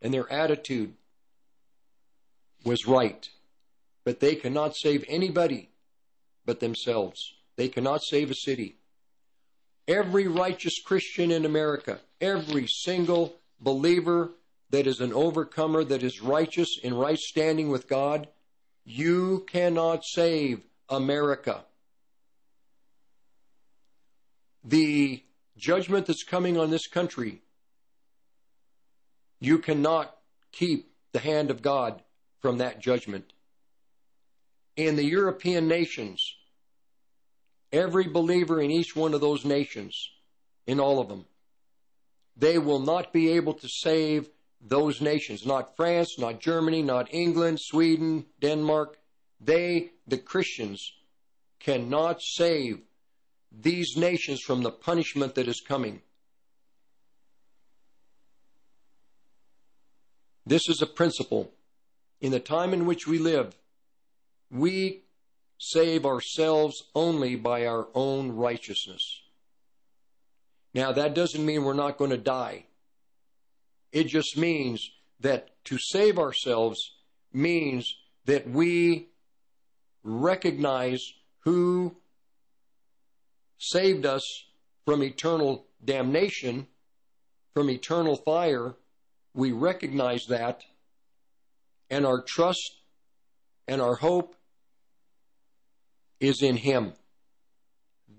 and 0.03 0.13
their 0.13 0.31
attitude 0.33 0.95
was 2.65 2.89
right. 2.89 3.29
But 4.03 4.19
they 4.19 4.35
cannot 4.35 4.75
save 4.75 5.05
anybody 5.07 5.71
but 6.45 6.59
themselves. 6.59 7.35
They 7.59 7.69
cannot 7.69 8.05
save 8.05 8.31
a 8.31 8.37
city. 8.37 8.77
Every 9.89 10.29
righteous 10.29 10.81
Christian 10.81 11.33
in 11.33 11.45
America, 11.45 11.99
every 12.21 12.69
single 12.69 13.35
believer 13.59 14.31
that 14.71 14.87
is 14.87 15.01
an 15.01 15.13
overcomer, 15.13 15.83
that 15.83 16.05
is 16.05 16.23
righteous 16.23 16.79
in 16.81 16.95
right 16.95 17.19
standing 17.19 17.69
with 17.69 17.89
God, 17.89 18.29
you 18.85 19.45
cannot 19.51 20.05
save 20.05 20.63
America. 20.89 21.65
The 24.63 25.25
judgment 25.57 26.07
that's 26.07 26.23
coming 26.23 26.57
on 26.57 26.71
this 26.71 26.87
country, 26.87 27.43
you 29.41 29.59
cannot 29.59 30.17
keep 30.53 30.93
the 31.11 31.19
hand 31.19 31.51
of 31.51 31.61
God 31.61 32.03
from 32.41 32.59
that 32.59 32.79
judgment. 32.79 33.33
In 34.77 34.95
the 34.95 35.05
European 35.05 35.67
nations, 35.67 36.37
every 37.73 38.09
believer 38.09 38.61
in 38.61 38.71
each 38.71 38.95
one 38.97 39.15
of 39.15 39.21
those 39.21 39.45
nations, 39.45 40.11
in 40.67 40.81
all 40.81 41.01
of 41.01 41.09
them, 41.09 41.25
they 42.37 42.59
will 42.59 42.81
not 42.81 43.13
be 43.13 43.31
able 43.31 43.55
to 43.55 43.69
save 43.69 44.29
those 44.61 45.01
nations. 45.01 45.47
Not 45.47 45.77
France, 45.77 46.19
not 46.19 46.41
Germany, 46.41 46.83
not 46.83 47.13
England, 47.13 47.59
Sweden, 47.61 48.27
Denmark. 48.41 48.99
They, 49.41 49.91
the 50.07 50.19
Christians, 50.19 50.93
cannot 51.61 52.23
save 52.23 52.81
these 53.51 53.97
nations 53.97 54.41
from 54.41 54.63
the 54.63 54.71
punishment 54.71 55.35
that 55.35 55.49
is 55.49 55.61
coming. 55.61 56.03
This 60.47 60.69
is 60.69 60.81
a 60.81 60.87
principle. 60.87 61.51
In 62.21 62.33
the 62.33 62.41
time 62.41 62.73
in 62.73 62.87
which 62.87 63.07
we 63.07 63.19
live, 63.19 63.55
we 64.51 65.03
save 65.59 66.07
ourselves 66.07 66.85
only 66.95 67.35
by 67.37 67.67
our 67.67 67.89
own 67.95 68.33
righteousness. 68.33 69.23
Now, 70.73 70.93
that 70.93 71.15
doesn't 71.15 71.45
mean 71.45 71.65
we're 71.65 71.75
not 71.75 71.99
going 71.99 72.11
to 72.11 72.17
die. 72.19 72.65
It 73.93 74.05
just 74.05 74.37
means 74.37 74.89
that 75.21 75.49
to 75.65 75.79
save 75.79 76.19
ourselves 76.19 76.79
means 77.33 77.93
that 78.27 78.49
we 78.49 79.09
recognize 80.05 81.01
who 81.41 81.97
saved 83.59 84.07
us 84.07 84.23
from 84.85 85.03
eternal 85.03 85.67
damnation, 85.85 86.67
from 87.55 87.71
eternal 87.71 88.17
fire. 88.17 88.75
We 89.35 89.53
recognize 89.53 90.27
that, 90.29 90.63
and 91.91 92.07
our 92.07 92.23
trust 92.23 92.81
and 93.67 93.81
our 93.81 93.97
hope 93.97 94.35
is 96.21 96.43
in 96.43 96.57
Him. 96.57 96.93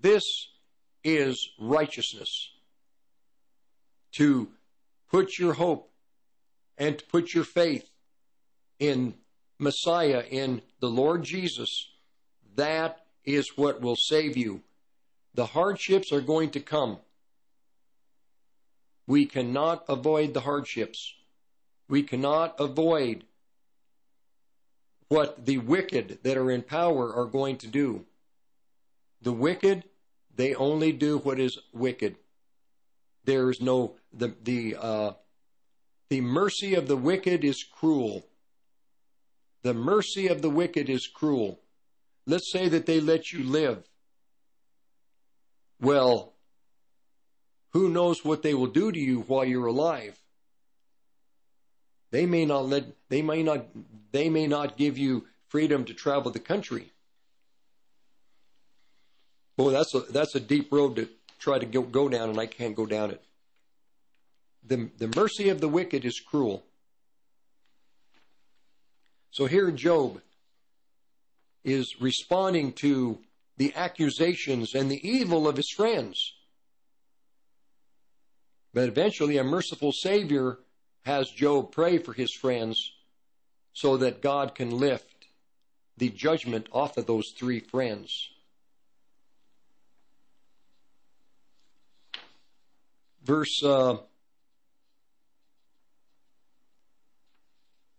This 0.00 0.24
is 1.04 1.50
righteousness. 1.58 2.50
To 4.12 4.48
put 5.10 5.38
your 5.38 5.54
hope 5.54 5.90
and 6.76 6.98
to 6.98 7.04
put 7.06 7.34
your 7.34 7.44
faith 7.44 7.88
in 8.78 9.14
Messiah, 9.58 10.24
in 10.28 10.62
the 10.80 10.88
Lord 10.88 11.22
Jesus, 11.22 11.88
that 12.56 13.04
is 13.24 13.56
what 13.56 13.80
will 13.80 13.96
save 13.96 14.36
you. 14.36 14.62
The 15.34 15.46
hardships 15.46 16.12
are 16.12 16.20
going 16.20 16.50
to 16.50 16.60
come. 16.60 16.98
We 19.06 19.26
cannot 19.26 19.84
avoid 19.88 20.34
the 20.34 20.40
hardships. 20.40 21.14
We 21.88 22.02
cannot 22.02 22.58
avoid 22.58 23.24
what 25.10 25.44
the 25.44 25.58
wicked 25.58 26.20
that 26.22 26.36
are 26.36 26.52
in 26.52 26.62
power 26.62 27.12
are 27.12 27.26
going 27.26 27.56
to 27.56 27.66
do. 27.66 28.06
The 29.20 29.32
wicked, 29.32 29.82
they 30.34 30.54
only 30.54 30.92
do 30.92 31.18
what 31.18 31.40
is 31.40 31.58
wicked. 31.74 32.14
There 33.24 33.50
is 33.50 33.60
no 33.60 33.96
the 34.12 34.34
the 34.42 34.76
uh, 34.80 35.12
the 36.08 36.20
mercy 36.20 36.74
of 36.74 36.86
the 36.86 36.96
wicked 36.96 37.44
is 37.44 37.64
cruel. 37.64 38.24
The 39.62 39.74
mercy 39.74 40.28
of 40.28 40.42
the 40.42 40.48
wicked 40.48 40.88
is 40.88 41.08
cruel. 41.08 41.60
Let's 42.24 42.50
say 42.52 42.68
that 42.68 42.86
they 42.86 43.00
let 43.00 43.32
you 43.32 43.42
live. 43.42 43.82
Well, 45.80 46.34
who 47.70 47.88
knows 47.88 48.24
what 48.24 48.42
they 48.42 48.54
will 48.54 48.68
do 48.68 48.92
to 48.92 48.98
you 48.98 49.22
while 49.22 49.44
you're 49.44 49.66
alive? 49.66 50.19
They 52.10 52.26
may 52.26 52.44
not 52.44 52.66
let 52.66 52.84
they 53.08 53.22
may 53.22 53.42
not 53.42 53.66
they 54.12 54.28
may 54.28 54.46
not 54.46 54.76
give 54.76 54.98
you 54.98 55.26
freedom 55.48 55.84
to 55.84 55.94
travel 55.94 56.30
the 56.30 56.40
country. 56.40 56.92
Boy, 59.56 59.70
that's 59.70 59.94
a 59.94 60.00
that's 60.00 60.34
a 60.34 60.40
deep 60.40 60.72
road 60.72 60.96
to 60.96 61.08
try 61.38 61.58
to 61.58 61.66
go, 61.66 61.82
go 61.82 62.08
down, 62.08 62.30
and 62.30 62.38
I 62.38 62.46
can't 62.46 62.74
go 62.74 62.86
down 62.86 63.10
it. 63.10 63.22
The 64.66 64.90
the 64.98 65.12
mercy 65.14 65.48
of 65.48 65.60
the 65.60 65.68
wicked 65.68 66.04
is 66.04 66.20
cruel. 66.20 66.64
So 69.30 69.46
here 69.46 69.70
Job 69.70 70.20
is 71.62 72.00
responding 72.00 72.72
to 72.72 73.18
the 73.56 73.72
accusations 73.76 74.74
and 74.74 74.90
the 74.90 75.06
evil 75.08 75.46
of 75.46 75.56
his 75.56 75.70
friends. 75.70 76.32
But 78.72 78.88
eventually, 78.88 79.36
a 79.36 79.44
merciful 79.44 79.92
Savior 79.92 80.58
has 81.04 81.30
Job 81.30 81.72
pray 81.72 81.98
for 81.98 82.12
his 82.12 82.32
friends 82.32 82.92
so 83.72 83.96
that 83.98 84.22
God 84.22 84.54
can 84.54 84.70
lift 84.70 85.26
the 85.96 86.08
judgment 86.08 86.68
off 86.72 86.96
of 86.96 87.06
those 87.06 87.30
three 87.30 87.60
friends. 87.60 88.30
Verse 93.22 93.62
uh, 93.62 93.98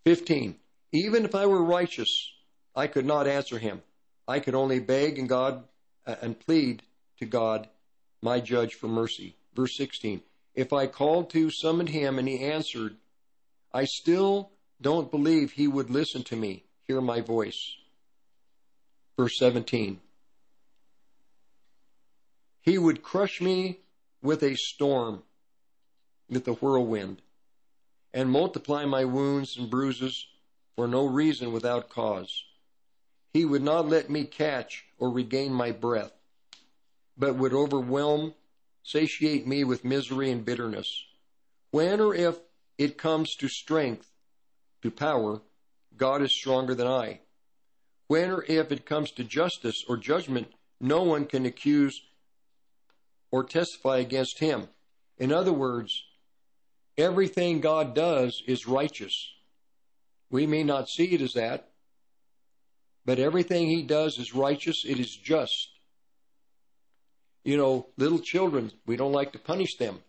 15 0.06 0.56
Even 0.92 1.26
if 1.26 1.36
I 1.36 1.46
were 1.46 1.64
righteous, 1.64 2.32
I 2.76 2.88
could 2.88 3.06
not 3.06 3.28
answer 3.28 3.60
him. 3.60 3.82
I 4.28 4.40
could 4.40 4.56
only 4.56 4.80
beg 4.80 5.20
and 5.20 5.30
God 5.30 5.64
uh, 6.06 6.16
and 6.22 6.40
plead 6.40 6.84
to 7.20 7.26
God, 7.26 7.68
my 8.22 8.40
judge, 8.40 8.74
for 8.74 8.88
mercy. 8.88 9.36
Verse 9.56 9.76
16. 9.78 10.22
If 10.54 10.74
I 10.74 10.88
called 10.88 11.30
to, 11.32 11.50
summoned 11.50 11.90
him, 11.90 12.20
and 12.20 12.28
he 12.28 12.40
answered, 12.40 12.98
I 13.74 13.86
still 13.86 14.52
don't 14.82 15.12
believe 15.12 15.52
he 15.52 15.68
would 15.68 15.90
listen 15.90 16.24
to 16.24 16.36
me, 16.36 16.66
hear 16.88 17.00
my 17.00 17.22
voice. 17.22 17.76
Verse 19.18 19.38
17. 19.38 20.00
He 22.62 22.78
would 22.78 23.02
crush 23.02 23.42
me 23.42 23.80
with 24.22 24.44
a 24.44 24.56
storm, 24.56 25.24
with 26.30 26.48
a 26.48 26.54
whirlwind, 26.54 27.22
and 28.14 28.30
multiply 28.30 28.86
my 28.86 29.06
wounds 29.06 29.58
and 29.58 29.70
bruises 29.70 30.28
for 30.76 30.88
no 30.88 31.06
reason 31.06 31.54
without 31.54 31.90
cause. 31.90 32.44
He 33.34 33.46
would 33.46 33.64
not 33.64 33.88
let 33.88 34.10
me 34.10 34.26
catch 34.26 34.86
or 35.00 35.10
regain 35.10 35.54
my 35.54 35.72
breath, 35.72 36.12
but 37.18 37.36
would 37.36 37.54
overwhelm, 37.54 38.34
satiate 38.84 39.48
me 39.48 39.64
with 39.64 39.86
misery 39.86 40.32
and 40.32 40.46
bitterness. 40.46 40.88
When 41.72 42.00
or 42.00 42.14
if 42.14 42.38
it 42.78 42.98
comes 42.98 43.36
to 43.36 43.48
strength, 43.48 44.12
to 44.82 44.92
power, 44.92 45.42
God 45.96 46.22
is 46.22 46.36
stronger 46.36 46.76
than 46.76 46.88
I. 46.88 47.22
When 48.08 48.32
or 48.32 48.44
if 48.48 48.72
it 48.72 48.86
comes 48.86 49.12
to 49.12 49.24
justice 49.24 49.84
or 49.88 49.98
judgment, 49.98 50.48
no 50.80 51.04
one 51.04 51.26
can 51.26 51.46
accuse 51.46 52.02
or 53.32 53.44
testify 53.44 54.00
against 54.00 54.40
him. 54.40 54.68
In 55.18 55.32
other 55.32 55.54
words, 55.54 56.04
everything 56.98 57.62
God 57.62 57.96
does 57.96 58.42
is 58.48 58.68
righteous. 58.68 59.14
We 60.30 60.48
may 60.48 60.64
not 60.64 60.90
see 60.90 61.14
it 61.14 61.22
as 61.22 61.34
that, 61.34 61.70
but 63.06 63.20
everything 63.20 63.68
he 63.68 63.84
does 63.84 64.18
is 64.18 64.34
righteous, 64.34 64.84
it 64.86 65.00
is 65.00 65.16
just. 65.16 65.71
You 67.44 67.58
know, 67.58 67.88
little 67.98 68.20
children, 68.20 68.72
we 68.86 68.96
don't 68.96 69.12
like 69.12 69.32
to 69.34 69.40
punish 69.40 69.78
them. 69.78 70.00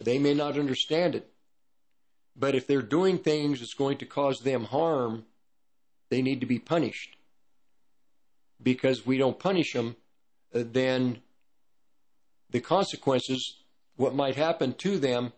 They 0.00 0.18
may 0.18 0.34
not 0.34 0.58
understand 0.58 1.14
it. 1.14 1.30
But 2.34 2.54
if 2.54 2.66
they're 2.66 2.82
doing 2.82 3.18
things 3.18 3.60
that's 3.60 3.74
going 3.74 3.98
to 3.98 4.06
cause 4.06 4.40
them 4.40 4.64
harm, 4.64 5.24
they 6.08 6.22
need 6.22 6.40
to 6.40 6.46
be 6.46 6.58
punished. 6.58 7.16
Because 8.62 9.04
we 9.04 9.18
don't 9.18 9.38
punish 9.38 9.72
them, 9.72 9.96
uh, 10.54 10.64
then 10.64 11.20
the 12.50 12.60
consequences, 12.60 13.58
what 13.96 14.14
might 14.14 14.36
happen 14.36 14.72
to 14.74 14.98
them, 14.98 15.32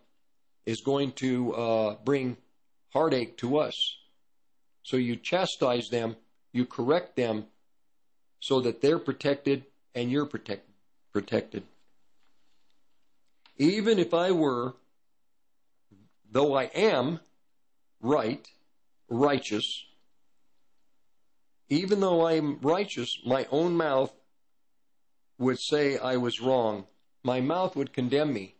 is 0.65 0.81
going 0.81 1.11
to 1.13 1.53
uh, 1.53 1.95
bring 2.03 2.37
heartache 2.93 3.37
to 3.37 3.57
us. 3.57 3.97
So 4.83 4.97
you 4.97 5.15
chastise 5.15 5.89
them, 5.89 6.15
you 6.53 6.65
correct 6.65 7.15
them, 7.15 7.45
so 8.39 8.61
that 8.61 8.81
they're 8.81 8.99
protected 8.99 9.65
and 9.95 10.11
you're 10.11 10.25
protect, 10.25 10.69
protected. 11.15 11.63
Even 13.55 13.99
if 13.99 14.13
I 14.13 14.31
were, 14.31 14.73
though 16.29 16.53
I 16.53 16.63
am 16.75 17.21
right, 18.01 18.45
righteous, 19.07 19.85
even 21.69 22.01
though 22.01 22.27
I'm 22.27 22.59
righteous, 22.59 23.17
my 23.25 23.47
own 23.49 23.77
mouth 23.77 24.13
would 25.37 25.57
say 25.57 25.97
I 25.97 26.17
was 26.17 26.41
wrong. 26.41 26.85
My 27.23 27.39
mouth 27.39 27.77
would 27.77 27.93
condemn 27.93 28.33
me. 28.33 28.55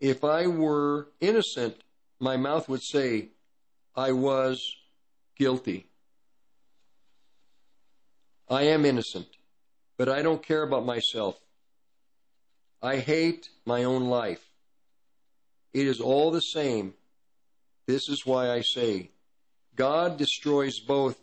If 0.00 0.24
I 0.24 0.46
were 0.46 1.08
innocent, 1.20 1.76
my 2.18 2.38
mouth 2.38 2.66
would 2.70 2.82
say 2.82 3.28
I 3.94 4.12
was 4.12 4.74
guilty. 5.36 5.86
I 8.48 8.62
am 8.62 8.86
innocent, 8.86 9.28
but 10.02 10.08
I 10.08 10.20
don't 10.20 10.42
care 10.42 10.64
about 10.64 10.84
myself. 10.84 11.38
I 12.82 12.96
hate 12.96 13.50
my 13.64 13.84
own 13.84 14.06
life. 14.06 14.44
It 15.72 15.86
is 15.86 16.00
all 16.00 16.32
the 16.32 16.40
same. 16.40 16.94
This 17.86 18.08
is 18.08 18.26
why 18.26 18.50
I 18.50 18.62
say 18.62 19.10
God 19.76 20.16
destroys 20.16 20.80
both 20.80 21.20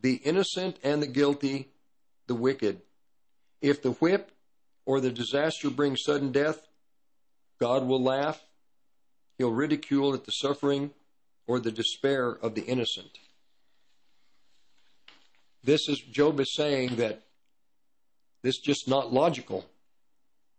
the 0.00 0.20
innocent 0.22 0.76
and 0.84 1.02
the 1.02 1.08
guilty, 1.08 1.70
the 2.28 2.36
wicked. 2.36 2.82
If 3.60 3.82
the 3.82 3.90
whip 3.90 4.30
or 4.86 5.00
the 5.00 5.10
disaster 5.10 5.68
brings 5.68 6.04
sudden 6.04 6.30
death, 6.30 6.68
God 7.58 7.88
will 7.88 8.04
laugh. 8.04 8.40
He'll 9.36 9.50
ridicule 9.50 10.14
at 10.14 10.26
the 10.26 10.30
suffering 10.30 10.92
or 11.48 11.58
the 11.58 11.72
despair 11.72 12.30
of 12.30 12.54
the 12.54 12.62
innocent. 12.62 13.18
This 15.64 15.88
is 15.88 15.98
Job 15.98 16.38
is 16.38 16.54
saying 16.54 16.94
that 16.98 17.24
this 18.42 18.56
is 18.56 18.60
just 18.60 18.88
not 18.88 19.12
logical. 19.12 19.64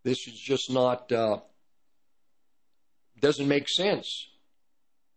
This 0.02 0.26
is 0.26 0.38
just 0.38 0.70
not 0.70 1.10
uh, 1.12 1.38
doesn't 3.20 3.48
make 3.48 3.68
sense. 3.68 4.28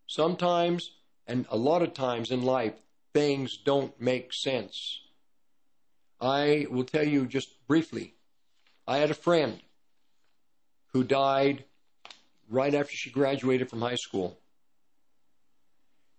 Sometimes 0.06 0.90
and 1.26 1.46
a 1.50 1.56
lot 1.56 1.82
of 1.82 1.92
times 1.92 2.30
in 2.30 2.42
life, 2.42 2.74
things 3.12 3.58
don't 3.58 4.00
make 4.00 4.32
sense. 4.32 5.00
I 6.20 6.66
will 6.70 6.84
tell 6.84 7.06
you 7.06 7.26
just 7.26 7.66
briefly. 7.68 8.14
I 8.86 8.98
had 8.98 9.10
a 9.10 9.14
friend 9.14 9.60
who 10.92 11.04
died 11.04 11.64
right 12.48 12.74
after 12.74 12.92
she 12.96 13.10
graduated 13.10 13.68
from 13.68 13.82
high 13.82 13.96
school. 13.96 14.38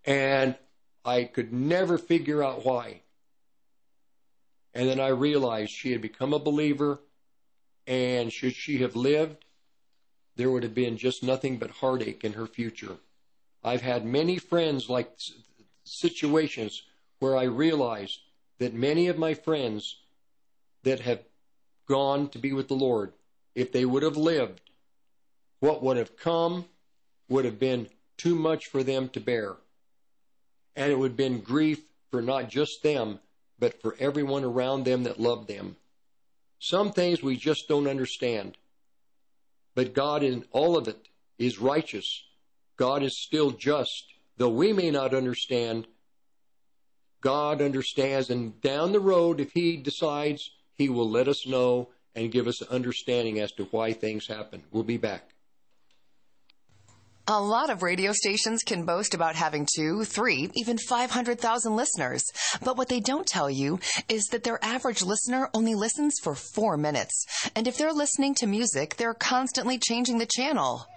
And 0.06 0.56
I 1.04 1.24
could 1.24 1.52
never 1.52 1.97
figure 1.97 2.43
out 2.43 2.64
why. 2.64 3.02
And 4.74 4.88
then 4.88 4.99
I 4.99 5.07
realized 5.09 5.72
she 5.72 5.91
had 5.91 6.01
become 6.01 6.34
a 6.34 6.39
believer, 6.39 6.99
and 7.88 8.32
should 8.32 8.55
she 8.55 8.80
have 8.80 8.95
lived, 8.95 9.45
there 10.36 10.51
would 10.51 10.63
have 10.63 10.76
been 10.76 10.97
just 10.97 11.24
nothing 11.24 11.57
but 11.57 11.72
heartache 11.72 12.24
in 12.24 12.34
her 12.34 12.47
future. 12.47 12.97
I've 13.63 13.82
had 13.82 14.05
many 14.05 14.38
friends 14.38 14.89
like 14.89 15.11
situations 15.84 16.84
where 17.20 17.36
I 17.36 17.43
realized 17.43 18.20
that 18.59 18.74
many 18.74 19.07
of 19.07 19.17
my 19.17 19.34
friends 19.34 19.97
that 20.84 21.01
have 21.01 21.24
gone 21.88 22.30
to 22.30 22.38
be 22.38 22.53
with 22.53 22.67
the 22.67 22.76
Lord, 22.76 23.13
if 23.55 23.72
they 23.72 23.86
would 23.86 24.03
have 24.03 24.15
lived, 24.15 24.61
what 25.59 25.84
would 25.84 25.97
have 25.97 26.15
come 26.15 26.65
would 27.28 27.45
have 27.45 27.59
been 27.59 27.89
too 28.17 28.36
much 28.36 28.67
for 28.67 28.84
them 28.84 29.09
to 29.09 29.20
bear. 29.20 29.55
And 30.76 30.91
it 30.91 30.97
would 30.97 31.11
have 31.11 31.17
been 31.17 31.41
grief 31.41 31.82
for 32.11 32.22
not 32.22 32.49
just 32.49 32.84
them, 32.84 33.20
but 33.60 33.82
for 33.82 33.95
everyone 33.99 34.43
around 34.43 34.86
them 34.86 35.03
that 35.03 35.20
loved 35.20 35.47
them. 35.47 35.76
Some 36.60 36.91
things 36.91 37.24
we 37.24 37.38
just 37.38 37.68
don't 37.68 37.88
understand. 37.88 38.57
But 39.76 39.93
God 39.93 40.24
in 40.24 40.45
all 40.51 40.78
of 40.78 40.88
it 40.88 41.07
is 41.38 41.60
righteous. 41.60 42.24
God 42.78 43.03
is 43.03 43.22
still 43.22 43.51
just. 43.51 44.05
Though 44.38 44.49
we 44.49 44.74
may 44.74 44.91
not 44.91 45.14
understand, 45.14 45.88
God 47.22 47.62
understands. 47.62 48.30
And 48.30 48.60
down 48.62 48.91
the 48.91 48.99
road, 48.99 49.39
if 49.39 49.51
He 49.51 49.78
decides, 49.78 50.51
He 50.76 50.89
will 50.89 51.10
let 51.10 51.28
us 51.28 51.45
know 51.45 51.89
and 52.16 52.32
give 52.32 52.47
us 52.47 52.62
understanding 52.64 53.39
as 53.39 53.51
to 53.53 53.66
why 53.66 53.93
things 53.93 54.28
happen. 54.28 54.64
We'll 54.72 54.84
be 54.84 54.97
back. 54.97 55.29
A 57.32 57.40
lot 57.40 57.70
of 57.70 57.84
radio 57.84 58.12
stations 58.12 58.64
can 58.64 58.86
boast 58.86 59.14
about 59.14 59.36
having 59.36 59.68
two, 59.76 60.04
three, 60.04 60.50
even 60.56 60.80
500,000 60.80 61.76
listeners. 61.76 62.24
But 62.64 62.76
what 62.76 62.90
they 62.90 63.00
don't 63.00 63.28
tell 63.28 63.52
you 63.52 63.78
is 64.08 64.26
that 64.32 64.44
their 64.44 64.58
average 64.66 65.04
listener 65.04 65.48
only 65.54 65.76
listens 65.76 66.16
for 66.24 66.34
four 66.34 66.76
minutes. 66.76 67.28
And 67.56 67.68
if 67.68 67.78
they're 67.78 67.94
listening 67.94 68.34
to 68.40 68.48
music, 68.48 68.96
they're 68.96 69.14
constantly 69.14 69.78
changing 69.78 70.18
the 70.18 70.26
channel. 70.26 70.88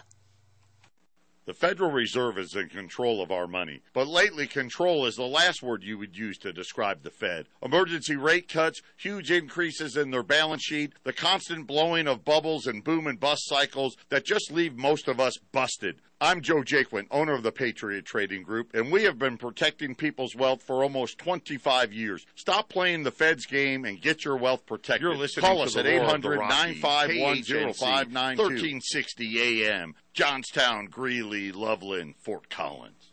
The 1.51 1.55
Federal 1.55 1.91
Reserve 1.91 2.39
is 2.39 2.55
in 2.55 2.69
control 2.69 3.21
of 3.21 3.33
our 3.33 3.49
money. 3.49 3.83
But 3.93 4.07
lately, 4.07 4.47
control 4.47 5.05
is 5.05 5.17
the 5.17 5.25
last 5.25 5.65
word 5.65 5.83
you 5.83 5.99
would 5.99 6.17
use 6.17 6.39
to 6.39 6.53
describe 6.53 7.03
the 7.03 7.11
Fed. 7.11 7.47
Emergency 7.61 8.15
rate 8.15 8.47
cuts, 8.49 8.81
huge 8.97 9.33
increases 9.33 9.97
in 9.97 10.13
their 10.13 10.23
balance 10.23 10.63
sheet, 10.63 10.93
the 11.03 11.13
constant 11.13 11.67
blowing 11.67 12.07
of 12.07 12.25
bubbles 12.25 12.69
and 12.69 12.85
boom 12.85 13.09
and 13.09 13.19
bust 13.19 13.49
cycles 13.49 13.97
that 14.11 14.25
just 14.25 14.53
leave 14.53 14.77
most 14.77 15.09
of 15.09 15.19
us 15.19 15.39
busted. 15.51 16.01
I'm 16.23 16.43
Joe 16.43 16.57
Jaquin, 16.63 17.07
owner 17.11 17.33
of 17.33 17.43
the 17.43 17.51
Patriot 17.51 18.05
Trading 18.05 18.43
Group, 18.43 18.75
and 18.75 18.93
we 18.93 19.05
have 19.05 19.19
been 19.19 19.39
protecting 19.39 19.95
people's 19.95 20.37
wealth 20.37 20.63
for 20.63 20.83
almost 20.83 21.17
25 21.17 21.95
years. 21.95 22.27
Stop 22.35 22.69
playing 22.69 23.05
the 23.05 23.11
Fed's 23.11 23.47
game 23.47 23.87
and 23.87 23.99
get 23.99 24.23
your 24.23 24.37
wealth 24.37 24.67
protected. 24.67 25.01
You're 25.01 25.15
listening 25.15 25.47
Call 25.47 25.57
to 25.57 25.63
us 25.63 25.75
the 25.75 25.81
at 25.81 25.87
800 25.87 26.23
the 26.23 26.39
Rockies, 26.41 26.83
951 26.83 27.37
KHNC, 27.39 27.75
0592 27.75 28.43
1360 28.43 29.65
AM, 29.65 29.95
Johnstown, 30.13 30.87
Greeley, 30.91 31.53
Loveland, 31.53 32.17
Fort 32.19 32.51
Collins. 32.51 33.13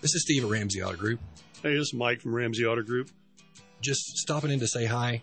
This 0.00 0.14
is 0.14 0.22
Steve 0.22 0.44
at 0.44 0.50
Ramsey 0.50 0.84
Auto 0.84 0.96
Group. 0.96 1.18
Hey, 1.64 1.72
this 1.72 1.88
is 1.88 1.94
Mike 1.94 2.20
from 2.20 2.32
Ramsey 2.32 2.64
Auto 2.64 2.82
Group. 2.82 3.10
Just 3.80 4.18
stopping 4.18 4.52
in 4.52 4.60
to 4.60 4.68
say 4.68 4.84
hi. 4.84 5.22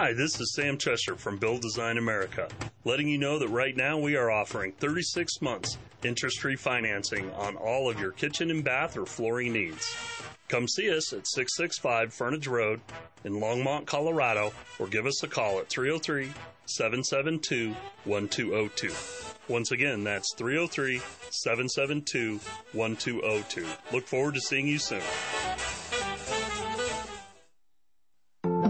Hi, 0.00 0.12
this 0.12 0.40
is 0.40 0.54
Sam 0.54 0.78
Chester 0.78 1.16
from 1.16 1.38
Build 1.38 1.60
Design 1.60 1.98
America, 1.98 2.46
letting 2.84 3.08
you 3.08 3.18
know 3.18 3.40
that 3.40 3.48
right 3.48 3.76
now 3.76 3.98
we 3.98 4.14
are 4.14 4.30
offering 4.30 4.70
36 4.70 5.42
months 5.42 5.76
interest 6.04 6.38
free 6.38 6.54
financing 6.54 7.32
on 7.32 7.56
all 7.56 7.90
of 7.90 7.98
your 7.98 8.12
kitchen 8.12 8.52
and 8.52 8.62
bath 8.62 8.96
or 8.96 9.04
flooring 9.04 9.54
needs. 9.54 9.96
Come 10.46 10.68
see 10.68 10.88
us 10.88 11.12
at 11.12 11.26
665 11.26 12.14
Furniture 12.14 12.50
Road 12.52 12.80
in 13.24 13.32
Longmont, 13.32 13.86
Colorado, 13.86 14.52
or 14.78 14.86
give 14.86 15.04
us 15.04 15.20
a 15.24 15.26
call 15.26 15.58
at 15.58 15.68
303 15.68 16.32
772 16.66 17.74
1202. 18.04 19.52
Once 19.52 19.72
again, 19.72 20.04
that's 20.04 20.32
303 20.36 21.00
772 21.30 22.38
1202. 22.72 23.66
Look 23.92 24.06
forward 24.06 24.34
to 24.34 24.40
seeing 24.40 24.68
you 24.68 24.78
soon. 24.78 25.02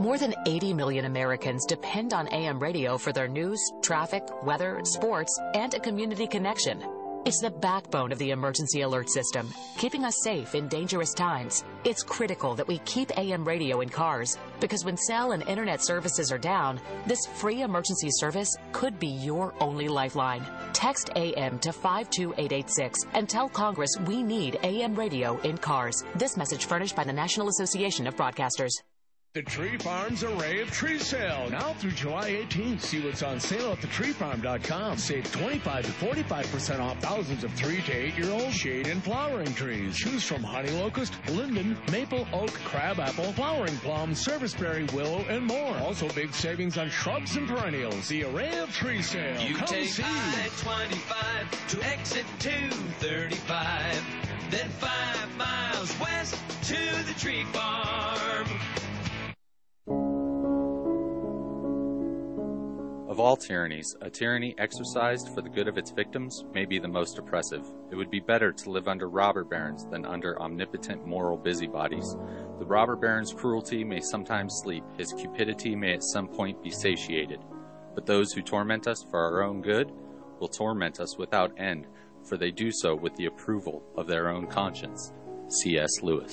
More 0.08 0.16
than 0.16 0.34
80 0.46 0.72
million 0.72 1.04
Americans 1.04 1.66
depend 1.66 2.14
on 2.14 2.32
AM 2.32 2.58
radio 2.58 2.96
for 2.96 3.12
their 3.12 3.28
news, 3.28 3.60
traffic, 3.82 4.22
weather, 4.42 4.80
sports, 4.84 5.38
and 5.52 5.74
a 5.74 5.80
community 5.80 6.26
connection. 6.26 6.82
It's 7.26 7.42
the 7.42 7.50
backbone 7.50 8.10
of 8.10 8.16
the 8.16 8.30
emergency 8.30 8.80
alert 8.80 9.10
system, 9.10 9.52
keeping 9.76 10.06
us 10.06 10.22
safe 10.22 10.54
in 10.54 10.66
dangerous 10.66 11.12
times. 11.12 11.62
It's 11.84 12.02
critical 12.02 12.54
that 12.54 12.66
we 12.66 12.78
keep 12.86 13.18
AM 13.18 13.44
radio 13.44 13.82
in 13.82 13.90
cars 13.90 14.38
because 14.60 14.82
when 14.82 14.96
cell 14.96 15.32
and 15.32 15.46
internet 15.46 15.84
services 15.84 16.32
are 16.32 16.38
down, 16.38 16.80
this 17.06 17.26
free 17.26 17.60
emergency 17.60 18.08
service 18.12 18.56
could 18.72 18.98
be 18.98 19.08
your 19.08 19.52
only 19.60 19.88
lifeline. 19.88 20.42
Text 20.72 21.10
AM 21.16 21.58
to 21.58 21.70
52886 21.70 23.00
and 23.12 23.28
tell 23.28 23.50
Congress 23.50 23.94
we 24.06 24.22
need 24.22 24.58
AM 24.62 24.94
radio 24.94 25.38
in 25.40 25.58
cars. 25.58 26.02
This 26.14 26.38
message 26.38 26.64
furnished 26.64 26.96
by 26.96 27.04
the 27.04 27.12
National 27.12 27.48
Association 27.48 28.06
of 28.06 28.16
Broadcasters. 28.16 28.72
The 29.34 29.42
Tree 29.42 29.76
Farm's 29.76 30.24
Array 30.24 30.62
of 30.62 30.70
Tree 30.70 30.98
Sale. 30.98 31.50
Now 31.50 31.74
through 31.74 31.90
July 31.90 32.30
18th. 32.30 32.80
See 32.80 33.04
what's 33.04 33.22
on 33.22 33.38
sale 33.38 33.72
at 33.72 33.78
thetreefarm.com. 33.78 34.96
Save 34.96 35.30
25 35.30 35.84
to 35.84 35.92
45% 35.92 36.80
off 36.80 36.98
thousands 37.00 37.44
of 37.44 37.52
3 37.52 37.82
to 37.82 37.92
8 37.92 38.16
year 38.16 38.30
old 38.32 38.50
shade 38.54 38.86
and 38.86 39.04
flowering 39.04 39.52
trees. 39.52 39.98
Choose 39.98 40.24
from 40.24 40.42
honey 40.42 40.70
locust, 40.70 41.12
linden, 41.28 41.76
maple, 41.92 42.26
oak, 42.32 42.50
crabapple, 42.64 43.30
flowering 43.34 43.76
plum, 43.76 44.14
serviceberry, 44.14 44.84
willow, 44.94 45.20
and 45.28 45.44
more. 45.44 45.76
Also 45.76 46.08
big 46.14 46.32
savings 46.32 46.78
on 46.78 46.88
shrubs 46.88 47.36
and 47.36 47.46
perennials. 47.46 48.08
The 48.08 48.24
Array 48.24 48.58
of 48.60 48.72
Tree 48.74 49.02
Sale. 49.02 49.42
You 49.42 49.56
Come 49.56 49.68
take 49.68 49.88
see. 49.88 50.04
I-25 50.04 51.68
to 51.68 51.82
exit 51.86 52.24
235, 52.38 54.50
then 54.50 54.70
five 54.70 55.36
miles 55.36 56.00
west 56.00 56.34
to 56.62 56.78
the 57.04 57.12
tree 57.20 57.44
farm. 57.52 58.48
Of 63.18 63.24
all 63.24 63.36
tyrannies, 63.36 63.96
a 64.00 64.08
tyranny 64.08 64.54
exercised 64.58 65.34
for 65.34 65.40
the 65.40 65.48
good 65.48 65.66
of 65.66 65.76
its 65.76 65.90
victims 65.90 66.44
may 66.54 66.64
be 66.64 66.78
the 66.78 66.86
most 66.86 67.18
oppressive. 67.18 67.66
It 67.90 67.96
would 67.96 68.12
be 68.12 68.20
better 68.20 68.52
to 68.52 68.70
live 68.70 68.86
under 68.86 69.08
robber 69.08 69.42
barons 69.42 69.84
than 69.90 70.06
under 70.06 70.40
omnipotent 70.40 71.04
moral 71.04 71.36
busybodies. 71.36 72.16
The 72.60 72.64
robber 72.64 72.94
baron's 72.94 73.32
cruelty 73.32 73.82
may 73.82 73.98
sometimes 74.00 74.60
sleep, 74.62 74.84
his 74.96 75.12
cupidity 75.14 75.74
may 75.74 75.94
at 75.94 76.04
some 76.04 76.28
point 76.28 76.62
be 76.62 76.70
satiated. 76.70 77.40
But 77.96 78.06
those 78.06 78.30
who 78.32 78.40
torment 78.40 78.86
us 78.86 79.04
for 79.10 79.18
our 79.18 79.42
own 79.42 79.62
good 79.62 79.90
will 80.38 80.46
torment 80.46 81.00
us 81.00 81.18
without 81.18 81.58
end, 81.58 81.88
for 82.22 82.36
they 82.36 82.52
do 82.52 82.70
so 82.70 82.94
with 82.94 83.16
the 83.16 83.26
approval 83.26 83.82
of 83.96 84.06
their 84.06 84.28
own 84.28 84.46
conscience. 84.46 85.12
C.S. 85.48 85.90
Lewis. 86.02 86.32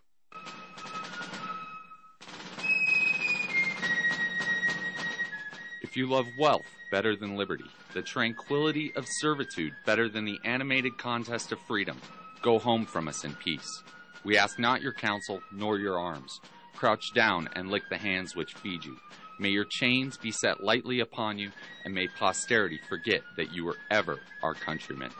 If 5.91 5.97
you 5.97 6.07
love 6.07 6.27
wealth 6.37 6.67
better 6.89 7.17
than 7.17 7.35
liberty, 7.35 7.65
the 7.93 8.01
tranquility 8.01 8.93
of 8.95 9.05
servitude 9.05 9.73
better 9.85 10.07
than 10.07 10.23
the 10.23 10.39
animated 10.45 10.97
contest 10.97 11.51
of 11.51 11.59
freedom, 11.67 11.97
go 12.41 12.59
home 12.59 12.85
from 12.85 13.09
us 13.09 13.25
in 13.25 13.33
peace. 13.33 13.83
We 14.23 14.37
ask 14.37 14.57
not 14.57 14.81
your 14.81 14.93
counsel 14.93 15.41
nor 15.51 15.79
your 15.79 15.99
arms. 15.99 16.39
Crouch 16.77 17.13
down 17.13 17.49
and 17.57 17.69
lick 17.69 17.83
the 17.89 17.97
hands 17.97 18.37
which 18.37 18.53
feed 18.53 18.85
you. 18.85 18.95
May 19.37 19.49
your 19.49 19.65
chains 19.65 20.15
be 20.15 20.31
set 20.31 20.63
lightly 20.63 21.01
upon 21.01 21.37
you, 21.37 21.51
and 21.83 21.93
may 21.93 22.07
posterity 22.07 22.79
forget 22.87 23.23
that 23.35 23.51
you 23.51 23.65
were 23.65 23.75
ever 23.89 24.21
our 24.43 24.53
countrymen. 24.53 25.11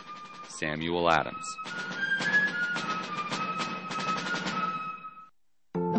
Samuel 0.47 1.11
Adams. 1.11 1.45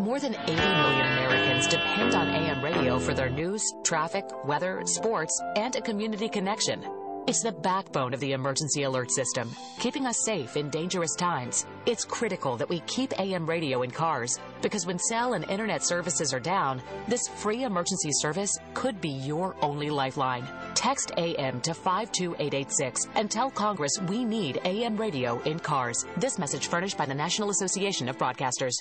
More 0.03 0.19
than 0.19 0.35
80 0.35 0.53
million 0.53 1.07
Americans 1.13 1.69
depend 1.69 2.17
on 2.17 2.27
AM 2.27 2.61
radio 2.61 2.99
for 2.99 3.15
their 3.15 3.31
news, 3.31 3.63
traffic, 3.85 4.25
weather, 4.45 4.83
sports, 4.85 5.41
and 5.55 5.77
a 5.77 5.81
community 5.81 6.29
connection. 6.29 6.85
It's 7.29 7.45
the 7.45 7.53
backbone 7.53 8.13
of 8.13 8.19
the 8.19 8.33
emergency 8.33 8.83
alert 8.83 9.13
system, 9.13 9.49
keeping 9.79 10.07
us 10.07 10.25
safe 10.25 10.57
in 10.57 10.71
dangerous 10.71 11.15
times. 11.15 11.67
It's 11.87 12.05
critical 12.05 12.57
that 12.57 12.69
we 12.69 12.81
keep 12.81 13.17
AM 13.21 13.49
radio 13.49 13.83
in 13.83 13.93
cars 13.93 14.41
because 14.61 14.87
when 14.87 14.99
cell 14.99 15.35
and 15.35 15.49
internet 15.49 15.85
services 15.85 16.35
are 16.35 16.41
down, 16.41 16.83
this 17.07 17.29
free 17.29 17.63
emergency 17.63 18.11
service 18.11 18.59
could 18.75 19.01
be 19.01 19.11
your 19.11 19.55
only 19.63 19.89
lifeline. 19.89 20.49
Text 20.75 21.13
AM 21.17 21.61
to 21.61 21.75
52886 21.75 23.07
and 23.15 23.31
tell 23.31 23.53
Congress 23.53 24.01
we 24.09 24.25
need 24.25 24.61
AM 24.65 24.97
radio 24.97 25.41
in 25.43 25.61
cars. 25.61 26.05
This 26.17 26.41
message 26.41 26.67
furnished 26.67 26.99
by 26.99 27.07
the 27.07 27.15
National 27.15 27.51
Association 27.51 28.09
of 28.09 28.19
Broadcasters. 28.19 28.75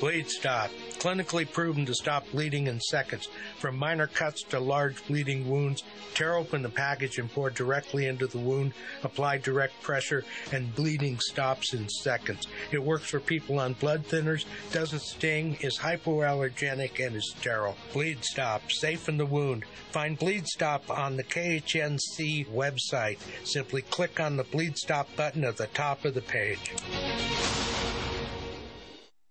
Bleed 0.00 0.28
Stop, 0.28 0.70
clinically 0.98 1.50
proven 1.50 1.86
to 1.86 1.94
stop 1.94 2.30
bleeding 2.30 2.66
in 2.66 2.80
seconds. 2.80 3.28
From 3.58 3.76
minor 3.78 4.06
cuts 4.06 4.42
to 4.44 4.60
large 4.60 5.06
bleeding 5.06 5.48
wounds, 5.48 5.82
tear 6.14 6.34
open 6.34 6.62
the 6.62 6.68
package 6.68 7.18
and 7.18 7.30
pour 7.30 7.50
directly 7.50 8.06
into 8.06 8.26
the 8.26 8.38
wound. 8.38 8.72
Apply 9.02 9.38
direct 9.38 9.80
pressure 9.82 10.24
and 10.52 10.74
bleeding 10.74 11.18
stops 11.20 11.74
in 11.74 11.88
seconds. 11.88 12.46
It 12.72 12.82
works 12.82 13.08
for 13.10 13.20
people 13.20 13.58
on 13.58 13.74
blood 13.74 14.04
thinners, 14.06 14.44
doesn't 14.72 15.02
sting, 15.02 15.56
is 15.60 15.78
hypoallergenic, 15.78 17.04
and 17.04 17.16
is 17.16 17.34
sterile. 17.36 17.76
Bleed 17.92 18.24
Stop, 18.24 18.70
safe 18.70 19.08
in 19.08 19.16
the 19.16 19.26
wound. 19.26 19.64
Find 19.90 20.18
Bleed 20.18 20.46
Stop 20.46 20.90
on 20.90 21.16
the 21.16 21.24
KHNC 21.24 22.48
website. 22.48 23.18
Simply 23.44 23.82
click 23.82 24.20
on 24.20 24.36
the 24.36 24.44
Bleed 24.44 24.76
Stop 24.76 25.08
button 25.16 25.44
at 25.44 25.56
the 25.56 25.68
top 25.68 26.04
of 26.04 26.14
the 26.14 26.22
page. 26.22 26.72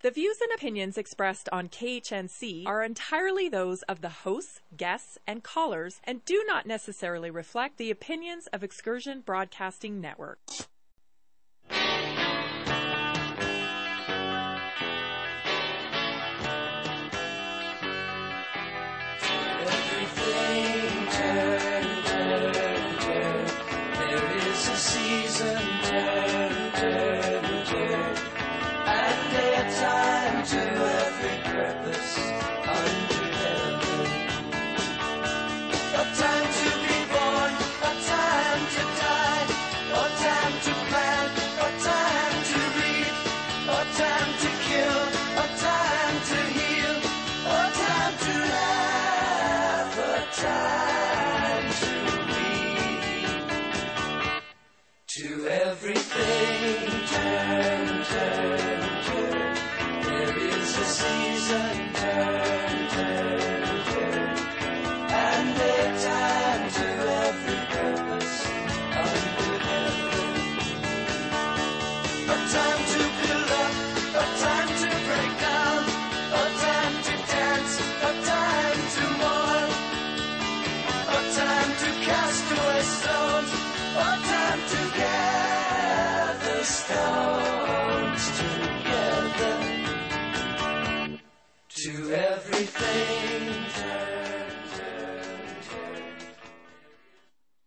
The 0.04 0.12
views 0.12 0.38
and 0.42 0.52
opinions 0.54 0.98
expressed 0.98 1.48
on 1.54 1.70
KHNC 1.70 2.68
are 2.68 2.84
entirely 2.84 3.48
those 3.48 3.84
of 3.84 4.02
the 4.02 4.10
hosts, 4.10 4.60
guests, 4.76 5.18
and 5.26 5.42
callers 5.42 6.02
and 6.04 6.26
do 6.26 6.44
not 6.46 6.66
necessarily 6.66 7.32
reflect 7.32 7.78
the 7.78 7.90
opinions 7.90 8.48
of 8.48 8.66
Excursion 8.66 9.22
Broadcasting 9.22 10.02
Network. 10.02 10.40
Everything 19.62 21.08
turn, 21.14 22.04
turn, 22.04 22.54
turn. 23.00 23.46
There 23.96 24.38
is 24.50 24.68
a 24.68 24.76
season, 24.76 25.53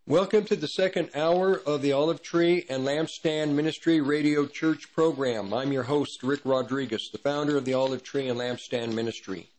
Welcome 0.08 0.44
to 0.44 0.54
the 0.54 0.68
second 0.68 1.10
hour 1.16 1.60
of 1.66 1.82
the 1.82 1.90
Olive 1.90 2.22
Tree 2.22 2.64
and 2.70 2.86
Lampstand 2.86 3.54
Ministry 3.54 4.00
Radio 4.00 4.46
Church 4.46 4.92
program. 4.92 5.52
I'm 5.52 5.72
your 5.72 5.82
host, 5.82 6.22
Rick 6.22 6.42
Rodriguez, 6.44 7.10
the 7.10 7.18
founder 7.18 7.56
of 7.56 7.64
the 7.64 7.74
Olive 7.74 8.04
Tree 8.04 8.28
and 8.28 8.38
Lampstand 8.38 8.94
Ministry. 8.94 9.50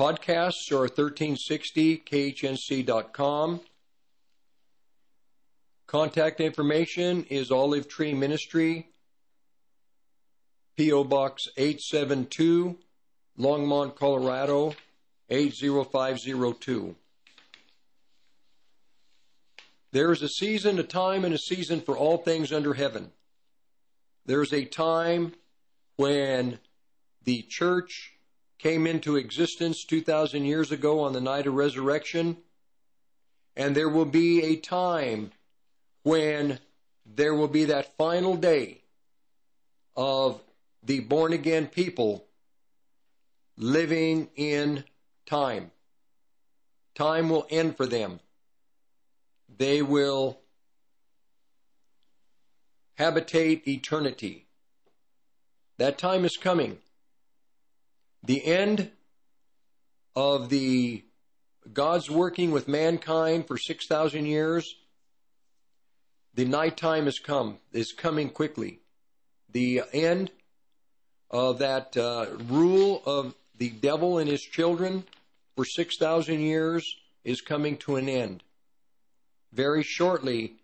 Podcasts 0.00 0.72
are 0.72 0.88
1360khnc.com. 0.88 3.60
Contact 5.86 6.40
information 6.40 7.22
is 7.30 7.52
Olive 7.52 7.86
Tree 7.86 8.12
Ministry, 8.12 8.88
P.O. 10.76 11.04
Box 11.04 11.48
872, 11.56 12.76
Longmont, 13.38 13.94
Colorado 13.94 14.74
80502. 15.30 16.96
There 19.94 20.10
is 20.10 20.22
a 20.22 20.28
season, 20.28 20.80
a 20.80 20.82
time, 20.82 21.24
and 21.24 21.32
a 21.32 21.38
season 21.38 21.80
for 21.80 21.96
all 21.96 22.18
things 22.18 22.52
under 22.52 22.74
heaven. 22.74 23.12
There 24.26 24.42
is 24.42 24.52
a 24.52 24.64
time 24.64 25.34
when 25.94 26.58
the 27.22 27.42
church 27.42 28.14
came 28.58 28.88
into 28.88 29.14
existence 29.14 29.84
2,000 29.84 30.46
years 30.46 30.72
ago 30.72 30.98
on 30.98 31.12
the 31.12 31.20
night 31.20 31.46
of 31.46 31.54
resurrection, 31.54 32.38
and 33.54 33.76
there 33.76 33.88
will 33.88 34.04
be 34.04 34.42
a 34.42 34.56
time 34.56 35.30
when 36.02 36.58
there 37.06 37.36
will 37.36 37.46
be 37.46 37.66
that 37.66 37.96
final 37.96 38.36
day 38.36 38.80
of 39.94 40.40
the 40.82 40.98
born 40.98 41.32
again 41.32 41.68
people 41.68 42.24
living 43.56 44.28
in 44.34 44.82
time. 45.24 45.70
Time 46.96 47.30
will 47.30 47.46
end 47.48 47.76
for 47.76 47.86
them 47.86 48.18
they 49.48 49.82
will 49.82 50.38
habitate 52.94 53.66
eternity. 53.66 54.46
That 55.78 55.98
time 55.98 56.24
is 56.24 56.36
coming. 56.36 56.78
The 58.22 58.44
end 58.44 58.90
of 60.14 60.48
the 60.48 61.04
God's 61.72 62.10
working 62.10 62.50
with 62.50 62.68
mankind 62.68 63.48
for 63.48 63.56
6,000 63.56 64.26
years. 64.26 64.74
The 66.34 66.44
nighttime 66.44 67.06
has 67.06 67.18
come, 67.18 67.58
is 67.72 67.92
coming 67.92 68.28
quickly. 68.28 68.80
The 69.50 69.82
end 69.92 70.30
of 71.30 71.58
that 71.58 71.96
uh, 71.96 72.26
rule 72.48 73.02
of 73.06 73.34
the 73.56 73.70
devil 73.70 74.18
and 74.18 74.28
his 74.28 74.42
children 74.42 75.04
for 75.56 75.64
6,000 75.64 76.40
years 76.40 76.96
is 77.24 77.40
coming 77.40 77.76
to 77.78 77.96
an 77.96 78.08
end 78.08 78.42
very 79.54 79.82
shortly 79.82 80.56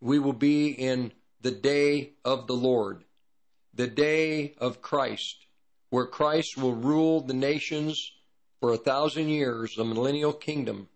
we 0.00 0.18
will 0.18 0.32
be 0.32 0.70
in 0.70 1.12
the 1.40 1.50
day 1.50 2.12
of 2.24 2.46
the 2.46 2.54
Lord, 2.54 3.04
the 3.74 3.86
day 3.86 4.54
of 4.58 4.80
Christ, 4.80 5.46
where 5.90 6.06
Christ 6.06 6.56
will 6.56 6.74
rule 6.74 7.20
the 7.20 7.34
nations 7.34 8.12
for 8.60 8.72
a 8.72 8.78
thousand 8.78 9.28
years, 9.28 9.76
a 9.78 9.84
millennial 9.84 10.32
kingdom. 10.32 10.88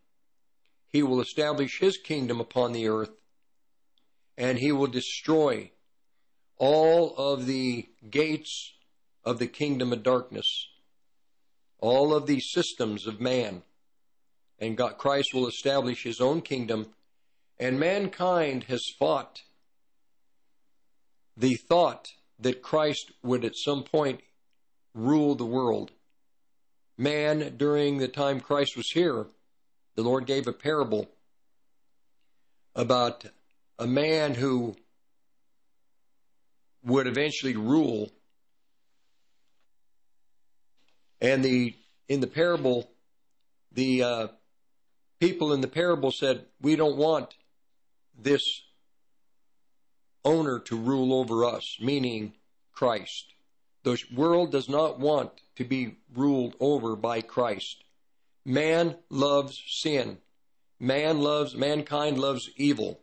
He 0.88 1.02
will 1.02 1.20
establish 1.20 1.78
his 1.78 1.96
kingdom 1.96 2.40
upon 2.40 2.72
the 2.72 2.88
earth, 2.88 3.12
and 4.36 4.58
he 4.58 4.72
will 4.72 4.88
destroy 4.88 5.70
all 6.56 7.14
of 7.16 7.46
the 7.46 7.88
gates 8.10 8.72
of 9.24 9.38
the 9.38 9.46
kingdom 9.46 9.92
of 9.92 10.02
darkness, 10.02 10.68
all 11.78 12.14
of 12.14 12.26
the 12.26 12.40
systems 12.40 13.06
of 13.06 13.20
man. 13.20 13.62
And 14.58 14.76
God, 14.76 14.98
Christ 14.98 15.34
will 15.34 15.48
establish 15.48 16.02
his 16.02 16.20
own 16.20 16.40
kingdom 16.40 16.86
and 17.58 17.78
mankind 17.78 18.64
has 18.64 18.84
fought 18.98 19.42
the 21.36 21.54
thought 21.54 22.08
that 22.38 22.62
Christ 22.62 23.12
would 23.22 23.44
at 23.44 23.56
some 23.56 23.84
point 23.84 24.20
rule 24.94 25.34
the 25.34 25.46
world. 25.46 25.90
Man, 26.98 27.56
during 27.56 27.98
the 27.98 28.08
time 28.08 28.40
Christ 28.40 28.76
was 28.76 28.90
here, 28.90 29.26
the 29.94 30.02
Lord 30.02 30.26
gave 30.26 30.46
a 30.46 30.52
parable 30.52 31.08
about 32.74 33.24
a 33.78 33.86
man 33.86 34.34
who 34.34 34.76
would 36.84 37.06
eventually 37.06 37.56
rule. 37.56 38.10
And 41.20 41.44
the 41.44 41.74
in 42.08 42.20
the 42.20 42.26
parable, 42.26 42.90
the 43.70 44.02
uh, 44.02 44.28
people 45.20 45.52
in 45.52 45.60
the 45.60 45.68
parable 45.68 46.10
said, 46.10 46.46
"We 46.60 46.76
don't 46.76 46.96
want 46.96 47.34
this 48.18 48.42
owner 50.24 50.58
to 50.60 50.76
rule 50.76 51.12
over 51.14 51.44
us, 51.44 51.78
meaning 51.80 52.34
Christ. 52.72 53.34
The 53.82 54.00
world 54.14 54.52
does 54.52 54.68
not 54.68 55.00
want 55.00 55.30
to 55.56 55.64
be 55.64 55.96
ruled 56.14 56.54
over 56.60 56.96
by 56.96 57.20
Christ. 57.20 57.84
Man 58.44 58.96
loves 59.08 59.62
sin. 59.66 60.18
Man 60.78 61.20
loves, 61.20 61.54
mankind 61.54 62.18
loves 62.18 62.50
evil. 62.56 63.00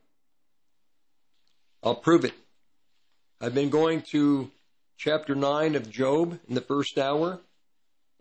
I'll 1.82 1.96
prove 1.96 2.26
it. 2.26 2.34
I've 3.42 3.56
been 3.56 3.70
going 3.70 4.02
to 4.12 4.52
chapter 4.98 5.34
9 5.34 5.76
of 5.76 5.90
Job 5.90 6.40
in 6.48 6.56
the 6.56 6.62
first 6.62 6.98
hour. 6.98 7.40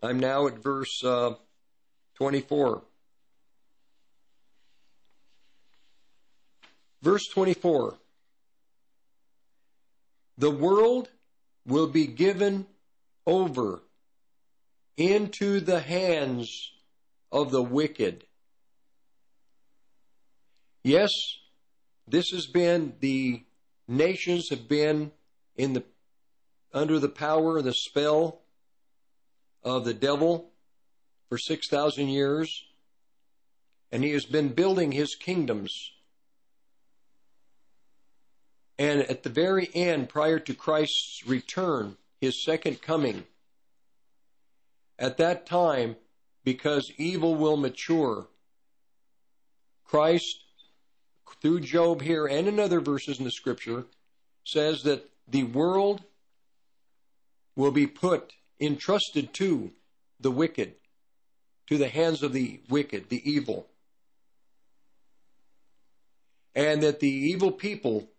I'm 0.01 0.19
now 0.19 0.47
at 0.47 0.63
verse 0.63 1.03
uh, 1.03 1.33
24. 2.15 2.83
Verse 7.01 7.27
24 7.27 7.97
The 10.37 10.51
world 10.51 11.09
will 11.65 11.87
be 11.87 12.07
given 12.07 12.65
over 13.25 13.81
into 14.97 15.59
the 15.59 15.79
hands 15.79 16.71
of 17.31 17.51
the 17.51 17.61
wicked. 17.61 18.25
Yes, 20.83 21.11
this 22.07 22.29
has 22.31 22.47
been, 22.47 22.93
the 22.99 23.43
nations 23.87 24.49
have 24.49 24.67
been 24.67 25.11
in 25.55 25.73
the 25.73 25.83
under 26.73 26.99
the 26.99 27.09
power 27.09 27.57
and 27.57 27.65
the 27.65 27.73
spell 27.73 28.41
of 29.63 29.85
the 29.85 29.93
devil 29.93 30.51
for 31.27 31.37
6,000 31.37 32.07
years, 32.07 32.65
and 33.91 34.03
he 34.03 34.11
has 34.11 34.25
been 34.25 34.49
building 34.49 34.91
his 34.91 35.15
kingdoms. 35.15 35.91
And 38.79 39.01
at 39.01 39.23
the 39.23 39.29
very 39.29 39.69
end, 39.75 40.07
prior 40.07 40.39
to 40.39 40.53
Christ's 40.53 41.27
return, 41.27 41.97
his 42.21 42.41
second 42.41 42.81
coming, 42.81 43.25
at 44.97 45.17
that 45.17 45.45
time, 45.45 45.97
because 46.45 46.93
evil 46.97 47.35
will 47.35 47.57
mature, 47.57 48.27
Christ, 49.83 50.45
through 51.41 51.59
Job 51.59 52.01
here 52.01 52.25
and 52.25 52.47
in 52.47 52.57
other 52.57 52.79
verses 52.79 53.19
in 53.19 53.25
the 53.25 53.31
scripture, 53.31 53.85
says 54.45 54.83
that 54.83 55.09
the 55.27 55.43
world 55.43 56.03
will 57.57 57.71
be 57.71 57.85
put, 57.85 58.31
entrusted 58.61 59.33
to 59.33 59.71
the 60.21 60.31
wicked, 60.31 60.75
to 61.67 61.77
the 61.77 61.89
hands 61.89 62.23
of 62.23 62.31
the 62.31 62.61
wicked, 62.69 63.09
the 63.09 63.29
evil. 63.29 63.67
And 66.55 66.81
that 66.81 67.01
the 67.01 67.09
evil 67.09 67.51
people 67.51 68.09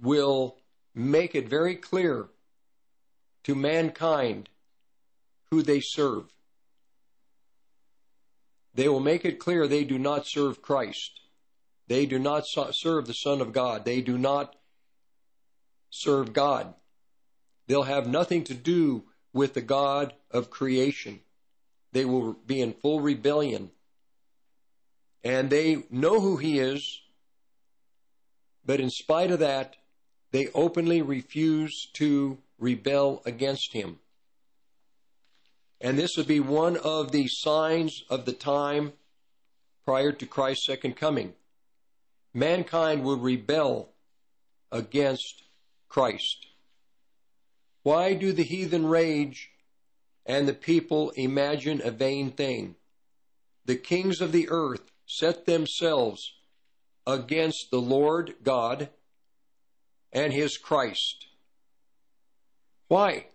will 0.00 0.56
make 0.94 1.34
it 1.34 1.48
very 1.48 1.74
clear 1.74 2.26
to 3.44 3.54
mankind 3.54 4.48
who 5.50 5.62
they 5.62 5.80
serve. 5.80 6.24
They 8.74 8.88
will 8.88 9.00
make 9.00 9.24
it 9.24 9.38
clear 9.38 9.66
they 9.66 9.84
do 9.84 9.98
not 9.98 10.26
serve 10.26 10.62
Christ. 10.62 11.20
They 11.88 12.06
do 12.06 12.18
not 12.18 12.44
serve 12.46 13.06
the 13.06 13.14
Son 13.14 13.40
of 13.40 13.52
God. 13.52 13.84
They 13.84 14.00
do 14.02 14.18
not 14.18 14.54
serve 15.90 16.32
God. 16.32 16.74
They'll 17.66 17.84
have 17.84 18.06
nothing 18.06 18.44
to 18.44 18.54
do 18.54 19.04
with 19.32 19.54
the 19.54 19.62
God 19.62 20.14
of 20.30 20.50
creation. 20.50 21.20
They 21.92 22.04
will 22.04 22.34
be 22.34 22.60
in 22.60 22.74
full 22.74 23.00
rebellion. 23.00 23.70
And 25.24 25.50
they 25.50 25.84
know 25.90 26.20
who 26.20 26.36
He 26.36 26.58
is, 26.58 27.00
but 28.64 28.80
in 28.80 28.90
spite 28.90 29.30
of 29.30 29.38
that, 29.38 29.76
they 30.30 30.48
openly 30.54 31.02
refuse 31.02 31.88
to 31.94 32.38
rebel 32.58 33.22
against 33.24 33.72
Him. 33.72 33.98
And 35.80 35.98
this 35.98 36.16
would 36.16 36.26
be 36.26 36.40
one 36.40 36.76
of 36.76 37.12
the 37.12 37.28
signs 37.28 38.02
of 38.10 38.24
the 38.24 38.32
time 38.32 38.92
prior 39.84 40.12
to 40.12 40.26
Christ's 40.26 40.66
second 40.66 40.96
coming. 40.96 41.34
Mankind 42.34 43.04
will 43.04 43.16
rebel 43.16 43.90
against 44.70 45.44
Christ. 45.88 46.46
Why 47.82 48.12
do 48.14 48.32
the 48.32 48.42
heathen 48.42 48.86
rage 48.86 49.50
and 50.26 50.46
the 50.46 50.52
people 50.52 51.10
imagine 51.10 51.80
a 51.82 51.90
vain 51.90 52.32
thing? 52.32 52.74
The 53.64 53.76
kings 53.76 54.20
of 54.20 54.32
the 54.32 54.48
earth 54.50 54.90
set 55.06 55.46
themselves 55.46 56.34
against 57.06 57.68
the 57.70 57.80
Lord 57.80 58.34
God 58.42 58.90
and 60.12 60.32
his 60.32 60.56
Christ. 60.56 61.26
Why? 62.88 63.26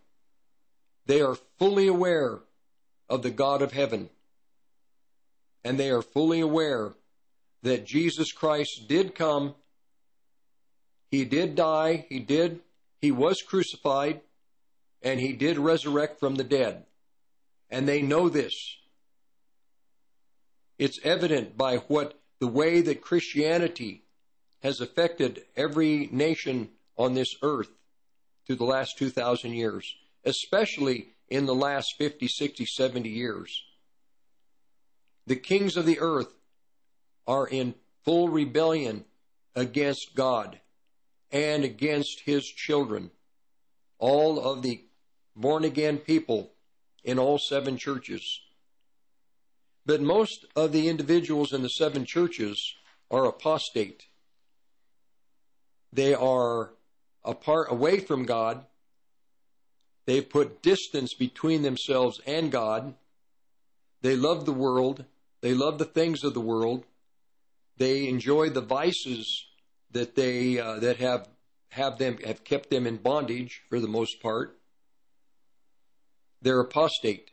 They 1.05 1.21
are 1.21 1.37
fully 1.59 1.87
aware 1.87 2.39
of 3.09 3.21
the 3.21 3.31
God 3.31 3.61
of 3.61 3.73
heaven, 3.73 4.09
and 5.63 5.79
they 5.79 5.91
are 5.91 6.01
fully 6.01 6.39
aware 6.39 6.93
that 7.61 7.85
Jesus 7.85 8.31
Christ 8.31 8.87
did 8.87 9.15
come, 9.15 9.55
he 11.09 11.25
did 11.25 11.55
die, 11.55 12.05
he 12.09 12.19
did, 12.19 12.61
he 12.99 13.11
was 13.11 13.41
crucified, 13.41 14.21
and 15.01 15.19
he 15.19 15.33
did 15.33 15.57
resurrect 15.57 16.19
from 16.19 16.35
the 16.35 16.43
dead. 16.43 16.85
And 17.69 17.87
they 17.87 18.01
know 18.01 18.29
this. 18.29 18.77
It's 20.79 20.99
evident 21.03 21.57
by 21.57 21.77
what 21.77 22.19
the 22.39 22.47
way 22.47 22.81
that 22.81 23.01
Christianity 23.01 24.02
has 24.63 24.79
affected 24.79 25.43
every 25.55 26.07
nation 26.11 26.69
on 26.97 27.13
this 27.13 27.35
earth 27.43 27.69
through 28.47 28.55
the 28.55 28.63
last 28.63 28.97
2,000 28.97 29.53
years, 29.53 29.93
especially 30.23 31.09
in 31.29 31.45
the 31.45 31.55
last 31.55 31.95
50, 31.97 32.27
60, 32.27 32.65
70 32.65 33.09
years. 33.09 33.63
The 35.27 35.35
kings 35.35 35.75
of 35.75 35.85
the 35.85 35.99
earth 35.99 36.33
are 37.27 37.47
in 37.47 37.75
full 38.05 38.29
rebellion 38.29 39.05
against 39.55 40.15
God 40.15 40.59
and 41.31 41.63
against 41.63 42.21
his 42.21 42.45
children. 42.45 43.11
All 43.99 44.39
of 44.39 44.61
the 44.61 44.83
born 45.35 45.65
again 45.65 45.97
people 45.97 46.51
in 47.03 47.19
all 47.19 47.37
seven 47.37 47.77
churches. 47.77 48.41
But 49.85 50.01
most 50.01 50.45
of 50.55 50.71
the 50.71 50.87
individuals 50.87 51.51
in 51.51 51.63
the 51.63 51.69
seven 51.69 52.05
churches 52.05 52.75
are 53.11 53.25
apostate. 53.25 54.05
They 55.93 56.15
are 56.15 56.71
apart 57.23 57.67
away 57.69 57.99
from 57.99 58.25
God. 58.25 58.65
They've 60.05 60.27
put 60.27 60.63
distance 60.63 61.13
between 61.13 61.61
themselves 61.61 62.19
and 62.25 62.51
God. 62.51 62.95
They 64.01 64.15
love 64.15 64.45
the 64.45 64.53
world. 64.53 65.05
They 65.41 65.53
love 65.53 65.77
the 65.77 65.85
things 65.85 66.23
of 66.23 66.33
the 66.33 66.41
world. 66.41 66.85
They 67.77 68.07
enjoy 68.07 68.49
the 68.49 68.61
vices 68.61 69.45
that 69.91 70.15
they 70.15 70.59
uh, 70.59 70.79
that 70.79 70.97
have 70.97 71.29
have 71.69 71.99
them 71.99 72.17
have 72.25 72.43
kept 72.43 72.69
them 72.69 72.87
in 72.87 72.97
bondage 72.97 73.61
for 73.69 73.79
the 73.79 73.87
most 73.87 74.21
part. 74.21 74.59
They're 76.41 76.59
apostate. 76.59 77.31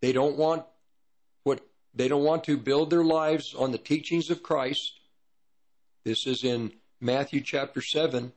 They 0.00 0.12
don't 0.12 0.36
want 0.36 0.64
what 1.42 1.60
they 1.94 2.08
don't 2.08 2.24
want 2.24 2.44
to 2.44 2.56
build 2.56 2.90
their 2.90 3.04
lives 3.04 3.54
on 3.54 3.70
the 3.70 3.78
teachings 3.78 4.30
of 4.30 4.42
Christ. 4.42 5.00
This 6.04 6.26
is 6.26 6.42
in 6.42 6.72
Matthew 7.00 7.40
chapter 7.40 7.80
7. 7.80 8.32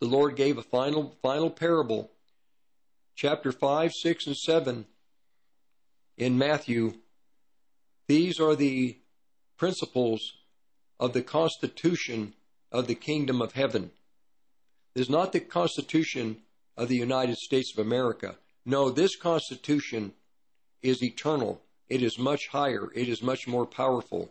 The 0.00 0.06
Lord 0.06 0.36
gave 0.36 0.58
a 0.58 0.62
final 0.62 1.16
final 1.22 1.50
parable. 1.50 2.10
Chapter 3.16 3.52
5, 3.52 3.92
6 3.92 4.26
and 4.26 4.36
7 4.36 4.86
in 6.16 6.38
Matthew. 6.38 6.94
These 8.08 8.38
are 8.40 8.54
the 8.54 8.98
principles 9.56 10.20
of 11.00 11.12
the 11.12 11.22
constitution 11.22 12.34
of 12.70 12.86
the 12.86 12.94
kingdom 12.94 13.40
of 13.40 13.52
heaven. 13.52 13.90
It 14.94 15.00
is 15.00 15.10
not 15.10 15.32
the 15.32 15.40
constitution 15.40 16.42
of 16.76 16.88
the 16.88 16.96
United 16.96 17.36
States 17.36 17.72
of 17.76 17.84
America. 17.84 18.36
No, 18.64 18.90
this 18.90 19.16
Constitution 19.16 20.12
is 20.82 21.02
eternal. 21.02 21.60
It 21.88 22.02
is 22.02 22.18
much 22.18 22.48
higher. 22.48 22.90
It 22.94 23.08
is 23.08 23.22
much 23.22 23.46
more 23.46 23.66
powerful. 23.66 24.30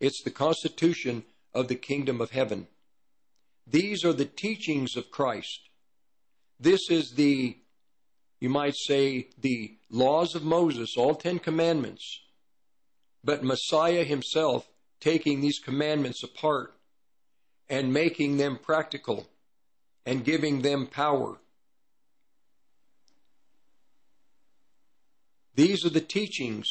It's 0.00 0.22
the 0.22 0.30
Constitution 0.30 1.24
of 1.54 1.68
the 1.68 1.74
kingdom 1.74 2.20
of 2.20 2.30
heaven. 2.30 2.68
These 3.66 4.04
are 4.04 4.12
the 4.12 4.24
teachings 4.24 4.96
of 4.96 5.10
Christ. 5.10 5.68
This 6.58 6.80
is 6.90 7.12
the, 7.12 7.56
you 8.40 8.48
might 8.48 8.74
say, 8.76 9.28
the 9.40 9.76
laws 9.90 10.34
of 10.34 10.44
Moses, 10.44 10.94
all 10.96 11.14
Ten 11.14 11.38
Commandments. 11.38 12.20
But 13.22 13.44
Messiah 13.44 14.04
himself 14.04 14.68
taking 15.00 15.40
these 15.40 15.58
commandments 15.58 16.22
apart 16.22 16.74
and 17.68 17.92
making 17.92 18.36
them 18.36 18.58
practical 18.60 19.28
and 20.04 20.24
giving 20.24 20.62
them 20.62 20.86
power 20.86 21.38
These 25.60 25.84
are 25.84 25.90
the 25.90 26.00
teachings 26.00 26.66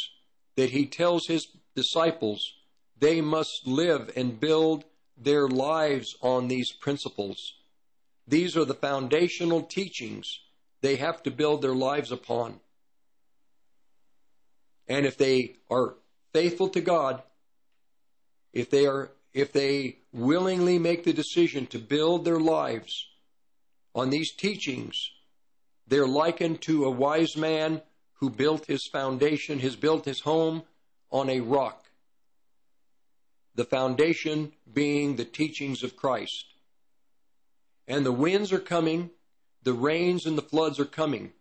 that 0.55 0.71
he 0.71 0.87
tells 0.87 1.27
his 1.27 1.47
disciples 1.75 2.41
they 2.99 3.21
must 3.21 3.65
live 3.65 4.11
and 4.15 4.39
build 4.39 4.83
their 5.17 5.47
lives 5.47 6.15
on 6.21 6.47
these 6.47 6.71
principles. 6.71 7.53
These 8.27 8.55
are 8.55 8.65
the 8.65 8.73
foundational 8.73 9.63
teachings 9.63 10.39
they 10.81 10.95
have 10.97 11.23
to 11.23 11.31
build 11.31 11.61
their 11.61 11.73
lives 11.73 12.11
upon. 12.11 12.59
And 14.87 15.05
if 15.05 15.17
they 15.17 15.55
are 15.69 15.95
faithful 16.33 16.69
to 16.69 16.81
God, 16.81 17.21
if 18.53 18.69
they 18.69 18.85
are 18.85 19.11
if 19.33 19.51
they 19.51 19.97
willingly 20.11 20.79
make 20.79 21.03
the 21.03 21.13
decision 21.13 21.67
to 21.67 21.77
build 21.77 22.25
their 22.25 22.39
lives 22.39 23.07
on 23.93 24.09
these 24.09 24.33
teachings, 24.33 25.11
they're 25.87 26.07
likened 26.07 26.61
to 26.61 26.85
a 26.85 26.91
wise 26.91 27.37
man 27.37 27.81
who 28.13 28.29
built 28.29 28.65
his 28.65 28.87
foundation, 28.91 29.59
has 29.59 29.75
built 29.75 30.05
his 30.05 30.21
home 30.21 30.63
on 31.11 31.29
a 31.29 31.41
rock. 31.41 31.88
The 33.55 33.65
foundation 33.65 34.53
being 34.71 35.15
the 35.15 35.25
teachings 35.25 35.83
of 35.83 35.95
Christ. 35.95 36.45
And 37.87 38.05
the 38.05 38.11
winds 38.11 38.53
are 38.53 38.59
coming, 38.59 39.09
the 39.63 39.73
rains 39.73 40.25
and 40.25 40.37
the 40.37 40.43
floods 40.43 40.79
are 40.79 40.85
coming. 40.85 41.33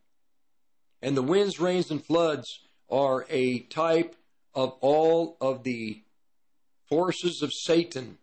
And 1.00 1.16
the 1.16 1.22
winds, 1.22 1.60
rains, 1.60 1.90
and 1.90 2.04
floods 2.04 2.60
are 2.90 3.26
a 3.28 3.60
type 3.60 4.16
of 4.54 4.72
all 4.80 5.36
of 5.40 5.62
the 5.62 6.02
forces 6.88 7.42
of 7.42 7.52
Satan 7.52 8.18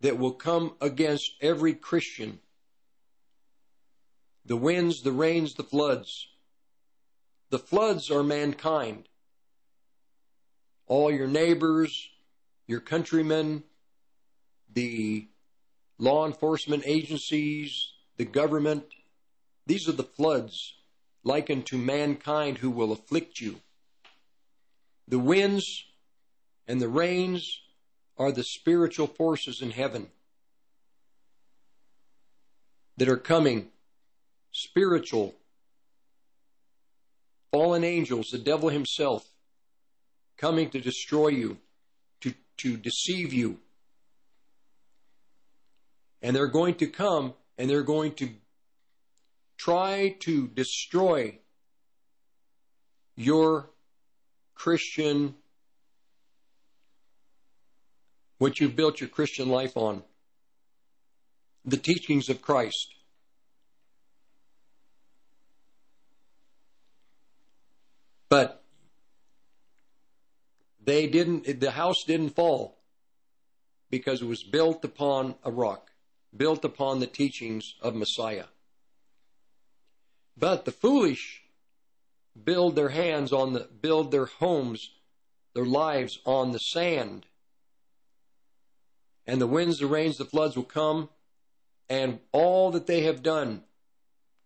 that 0.00 0.18
will 0.18 0.32
come 0.32 0.74
against 0.80 1.30
every 1.40 1.74
Christian. 1.74 2.40
the 4.44 4.56
winds, 4.56 5.02
the 5.02 5.12
rains, 5.12 5.54
the 5.54 5.62
floods. 5.62 6.26
The 7.50 7.58
floods 7.58 8.10
are 8.10 8.22
mankind. 8.22 9.08
All 10.86 11.12
your 11.12 11.28
neighbors, 11.28 12.10
your 12.70 12.80
countrymen, 12.80 13.64
the 14.72 15.26
law 15.98 16.24
enforcement 16.24 16.84
agencies, 16.86 17.88
the 18.16 18.24
government, 18.24 18.84
these 19.66 19.88
are 19.88 19.92
the 19.92 20.04
floods 20.04 20.74
likened 21.24 21.66
to 21.66 21.76
mankind 21.76 22.58
who 22.58 22.70
will 22.70 22.92
afflict 22.92 23.40
you. 23.40 23.56
The 25.08 25.18
winds 25.18 25.84
and 26.68 26.80
the 26.80 26.88
rains 26.88 27.60
are 28.16 28.30
the 28.30 28.44
spiritual 28.44 29.08
forces 29.08 29.60
in 29.60 29.72
heaven 29.72 30.06
that 32.98 33.08
are 33.08 33.16
coming, 33.16 33.70
spiritual, 34.52 35.34
fallen 37.50 37.82
angels, 37.82 38.28
the 38.28 38.38
devil 38.38 38.68
himself, 38.68 39.26
coming 40.36 40.70
to 40.70 40.80
destroy 40.80 41.28
you, 41.28 41.58
to, 42.62 42.76
deceive 42.76 43.32
you. 43.32 43.58
And 46.22 46.34
they're 46.34 46.48
going 46.48 46.74
to 46.76 46.86
come 46.86 47.34
and 47.58 47.68
they're 47.68 47.82
going 47.82 48.12
to 48.14 48.30
try 49.58 50.16
to 50.20 50.48
destroy 50.48 51.38
your 53.16 53.70
Christian, 54.54 55.34
what 58.38 58.60
you've 58.60 58.76
built 58.76 59.00
your 59.00 59.08
Christian 59.08 59.48
life 59.48 59.76
on, 59.76 60.02
the 61.64 61.76
teachings 61.76 62.28
of 62.28 62.40
Christ. 62.40 62.94
But 68.30 68.59
they 70.90 71.06
didn't, 71.06 71.60
the 71.60 71.70
house 71.70 72.02
didn't 72.04 72.30
fall 72.30 72.76
because 73.90 74.22
it 74.22 74.26
was 74.26 74.42
built 74.42 74.84
upon 74.84 75.36
a 75.44 75.50
rock, 75.50 75.92
built 76.36 76.64
upon 76.64 76.98
the 76.98 77.06
teachings 77.06 77.76
of 77.80 77.94
Messiah. 77.94 78.46
But 80.36 80.64
the 80.64 80.72
foolish 80.72 81.42
build 82.42 82.74
their 82.74 82.88
hands 82.88 83.32
on 83.32 83.52
the 83.52 83.68
build 83.80 84.10
their 84.10 84.26
homes, 84.26 84.90
their 85.54 85.64
lives 85.64 86.18
on 86.24 86.50
the 86.50 86.58
sand. 86.58 87.26
And 89.28 89.40
the 89.40 89.46
winds, 89.46 89.78
the 89.78 89.86
rains, 89.86 90.18
the 90.18 90.24
floods 90.24 90.56
will 90.56 90.64
come, 90.64 91.08
and 91.88 92.18
all 92.32 92.72
that 92.72 92.88
they 92.88 93.02
have 93.02 93.22
done 93.22 93.62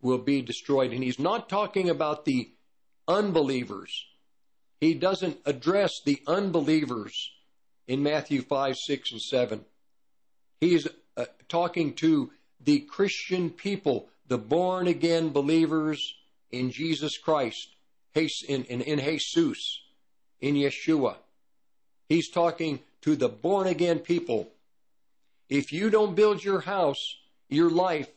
will 0.02 0.18
be 0.18 0.42
destroyed. 0.42 0.92
And 0.92 1.02
he's 1.02 1.18
not 1.18 1.48
talking 1.48 1.88
about 1.88 2.26
the 2.26 2.50
unbelievers. 3.08 4.04
He 4.84 4.92
doesn't 4.92 5.38
address 5.46 6.02
the 6.04 6.20
unbelievers 6.26 7.30
in 7.88 8.02
Matthew 8.02 8.42
5, 8.42 8.76
6, 8.76 9.12
and 9.12 9.22
7. 9.22 9.64
He's 10.60 10.86
uh, 11.16 11.24
talking 11.48 11.94
to 11.94 12.30
the 12.62 12.80
Christian 12.80 13.48
people 13.48 14.10
the 14.28 14.36
born 14.36 14.86
again 14.86 15.30
believers 15.30 16.14
in 16.50 16.70
Jesus 16.70 17.16
Christ, 17.16 17.74
in, 18.14 18.64
in, 18.64 18.82
in 18.82 18.98
Jesus, 18.98 19.80
in 20.42 20.54
Yeshua. 20.54 21.16
He's 22.10 22.28
talking 22.28 22.80
to 23.00 23.16
the 23.16 23.30
born 23.30 23.66
again 23.66 24.00
people. 24.00 24.50
If 25.48 25.72
you 25.72 25.88
don't 25.88 26.14
build 26.14 26.44
your 26.44 26.60
house, 26.60 27.16
your 27.48 27.70
life, 27.70 28.10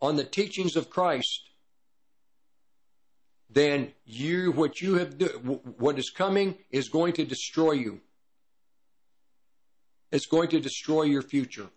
on 0.00 0.16
the 0.16 0.24
teachings 0.24 0.76
of 0.76 0.88
Christ, 0.88 1.47
then 3.50 3.92
you 4.04 4.52
what 4.52 4.80
you 4.82 4.96
have 4.96 5.14
what 5.78 5.98
is 5.98 6.10
coming 6.10 6.56
is 6.70 6.88
going 6.88 7.14
to 7.14 7.24
destroy 7.24 7.72
you. 7.72 8.00
It's 10.12 10.26
going 10.26 10.48
to 10.50 10.60
destroy 10.60 11.02
your 11.02 11.22
future. 11.22 11.68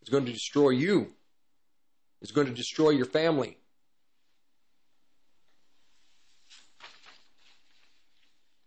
It's 0.00 0.10
going 0.10 0.26
to 0.26 0.32
destroy 0.32 0.70
you 0.70 1.12
It's 2.20 2.32
going 2.32 2.46
to 2.48 2.52
destroy 2.52 2.90
your 2.90 3.06
family. 3.06 3.56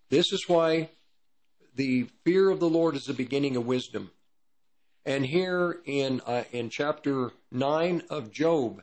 This 0.09 0.31
is 0.31 0.47
why 0.47 0.89
the 1.75 2.07
fear 2.23 2.49
of 2.49 2.59
the 2.59 2.69
Lord 2.69 2.95
is 2.95 3.05
the 3.05 3.13
beginning 3.13 3.57
of 3.57 3.65
wisdom. 3.65 4.11
And 5.05 5.25
here 5.25 5.81
in 5.85 6.21
uh, 6.25 6.43
in 6.51 6.69
chapter 6.69 7.31
9 7.51 8.03
of 8.09 8.31
Job, 8.31 8.81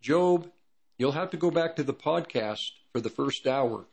Job, 0.00 0.50
you'll 0.98 1.12
have 1.12 1.30
to 1.30 1.36
go 1.36 1.50
back 1.50 1.76
to 1.76 1.82
the 1.82 1.94
podcast 1.94 2.70
for 2.92 3.00
the 3.00 3.10
first 3.10 3.46
hour. 3.46 3.84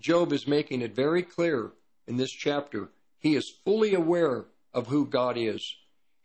Job 0.00 0.32
is 0.32 0.46
making 0.46 0.82
it 0.82 0.94
very 0.94 1.22
clear 1.22 1.72
in 2.06 2.16
this 2.16 2.32
chapter. 2.32 2.90
He 3.18 3.34
is 3.36 3.48
fully 3.64 3.94
aware 3.94 4.44
of 4.72 4.88
who 4.88 5.06
God 5.06 5.36
is. 5.36 5.76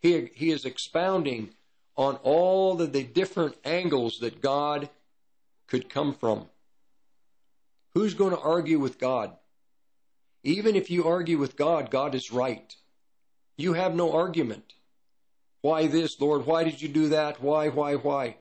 He, 0.02 0.30
he 0.34 0.52
is 0.52 0.66
expounding 0.66 1.52
on 1.96 2.16
all 2.24 2.82
of 2.82 2.94
the 2.94 3.04
different 3.04 3.56
angles 3.64 4.20
that 4.20 4.42
God 4.42 4.90
could 5.68 5.90
come 5.90 6.14
from. 6.14 6.48
Who's 7.94 8.14
going 8.14 8.32
to 8.32 8.40
argue 8.40 8.80
with 8.80 9.00
God? 9.00 9.36
Even 10.44 10.76
if 10.76 10.90
you 10.90 11.06
argue 11.06 11.38
with 11.38 11.58
God, 11.58 11.92
God 11.92 12.16
is 12.16 12.32
right. 12.32 12.76
You 13.58 13.74
have 13.74 13.94
no 13.94 14.14
argument. 14.14 14.74
Why 15.62 15.88
this, 15.88 16.20
Lord? 16.22 16.46
Why 16.46 16.64
did 16.64 16.82
you 16.82 16.88
do 16.88 17.10
that? 17.10 17.42
Why, 17.42 17.68
why, 17.68 17.96
why? 17.96 18.38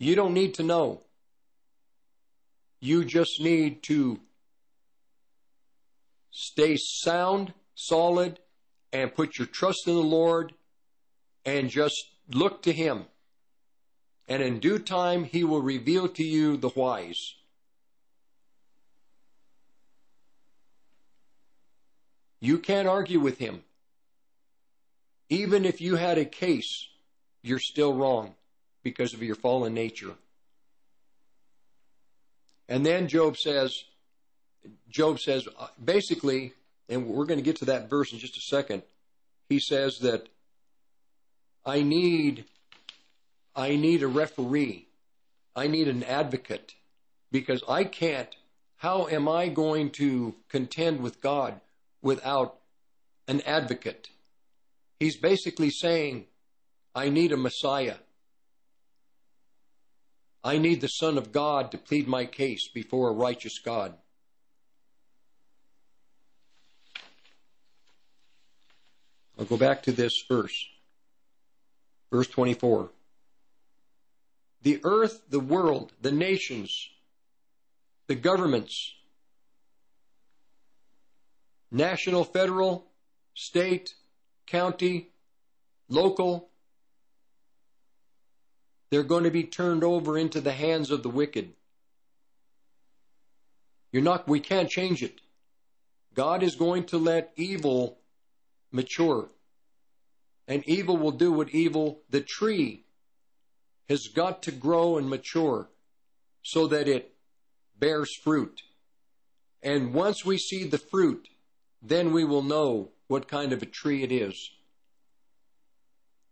You 0.00 0.16
don't 0.16 0.34
need 0.34 0.54
to 0.54 0.64
know. 0.64 1.02
You 2.80 3.04
just 3.04 3.40
need 3.40 3.84
to 3.84 4.18
stay 6.32 6.76
sound, 6.76 7.52
solid, 7.76 8.40
and 8.92 9.14
put 9.14 9.38
your 9.38 9.46
trust 9.46 9.86
in 9.86 9.94
the 9.94 10.00
Lord 10.00 10.54
and 11.44 11.70
just 11.70 12.10
Look 12.32 12.62
to 12.62 12.72
him, 12.72 13.06
and 14.28 14.40
in 14.40 14.60
due 14.60 14.78
time 14.78 15.24
he 15.24 15.42
will 15.42 15.62
reveal 15.62 16.08
to 16.08 16.22
you 16.22 16.56
the 16.56 16.68
whys. 16.68 17.34
You 22.38 22.58
can't 22.58 22.86
argue 22.86 23.18
with 23.18 23.38
him. 23.38 23.64
Even 25.28 25.64
if 25.64 25.80
you 25.80 25.96
had 25.96 26.18
a 26.18 26.24
case, 26.24 26.86
you're 27.42 27.58
still 27.58 27.94
wrong 27.94 28.34
because 28.82 29.14
of 29.14 29.22
your 29.22 29.34
fallen 29.34 29.74
nature. 29.74 30.14
And 32.68 32.86
then 32.86 33.08
Job 33.08 33.36
says, 33.36 33.84
Job 34.88 35.18
says, 35.18 35.48
uh, 35.58 35.66
basically, 35.82 36.54
and 36.88 37.06
we're 37.06 37.24
going 37.24 37.38
to 37.38 37.44
get 37.44 37.56
to 37.56 37.64
that 37.66 37.90
verse 37.90 38.12
in 38.12 38.18
just 38.18 38.36
a 38.36 38.40
second. 38.40 38.82
He 39.48 39.58
says 39.58 39.98
that 40.00 40.28
I 41.64 41.82
need 41.82 42.44
I 43.54 43.76
need 43.76 44.02
a 44.02 44.08
referee. 44.08 44.86
I 45.56 45.66
need 45.66 45.88
an 45.88 46.04
advocate 46.04 46.74
because 47.32 47.62
I 47.68 47.84
can't 47.84 48.34
how 48.76 49.08
am 49.08 49.28
I 49.28 49.48
going 49.48 49.90
to 49.90 50.34
contend 50.48 51.00
with 51.00 51.20
God 51.20 51.60
without 52.00 52.56
an 53.28 53.42
advocate? 53.42 54.08
He's 54.98 55.18
basically 55.18 55.68
saying 55.68 56.24
I 56.94 57.10
need 57.10 57.32
a 57.32 57.36
Messiah. 57.36 57.96
I 60.42 60.58
need 60.58 60.80
the 60.80 60.88
Son 60.88 61.18
of 61.18 61.32
God 61.32 61.70
to 61.72 61.78
plead 61.78 62.08
my 62.08 62.24
case 62.24 62.68
before 62.68 63.10
a 63.10 63.14
righteous 63.14 63.58
God. 63.58 63.94
I'll 69.38 69.44
go 69.46 69.56
back 69.56 69.82
to 69.84 69.92
this 69.92 70.22
verse. 70.28 70.66
Verse 72.10 72.28
24. 72.28 72.90
The 74.62 74.80
earth, 74.84 75.22
the 75.30 75.40
world, 75.40 75.92
the 76.02 76.12
nations, 76.12 76.90
the 78.06 78.14
governments, 78.14 78.92
national, 81.70 82.24
federal, 82.24 82.86
state, 83.34 83.94
county, 84.46 85.10
local, 85.88 86.49
they're 88.90 89.02
going 89.02 89.24
to 89.24 89.30
be 89.30 89.44
turned 89.44 89.84
over 89.84 90.18
into 90.18 90.40
the 90.40 90.52
hands 90.52 90.90
of 90.90 91.02
the 91.02 91.08
wicked. 91.08 91.52
You're 93.92 94.02
not, 94.02 94.28
we 94.28 94.40
can't 94.40 94.68
change 94.68 95.02
it. 95.02 95.20
God 96.14 96.42
is 96.42 96.56
going 96.56 96.84
to 96.86 96.98
let 96.98 97.32
evil 97.36 97.98
mature 98.72 99.28
and 100.50 100.64
evil 100.66 100.96
will 100.96 101.12
do 101.12 101.30
what 101.30 101.50
evil, 101.50 102.00
the 102.10 102.20
tree 102.20 102.84
has 103.88 104.08
got 104.08 104.42
to 104.42 104.50
grow 104.50 104.98
and 104.98 105.08
mature 105.08 105.68
so 106.42 106.66
that 106.66 106.88
it 106.88 107.14
bears 107.78 108.12
fruit. 108.24 108.60
And 109.62 109.94
once 109.94 110.24
we 110.24 110.38
see 110.38 110.64
the 110.64 110.78
fruit, 110.78 111.28
then 111.80 112.12
we 112.12 112.24
will 112.24 112.42
know 112.42 112.90
what 113.06 113.28
kind 113.28 113.52
of 113.52 113.62
a 113.62 113.66
tree 113.66 114.02
it 114.02 114.10
is. 114.10 114.50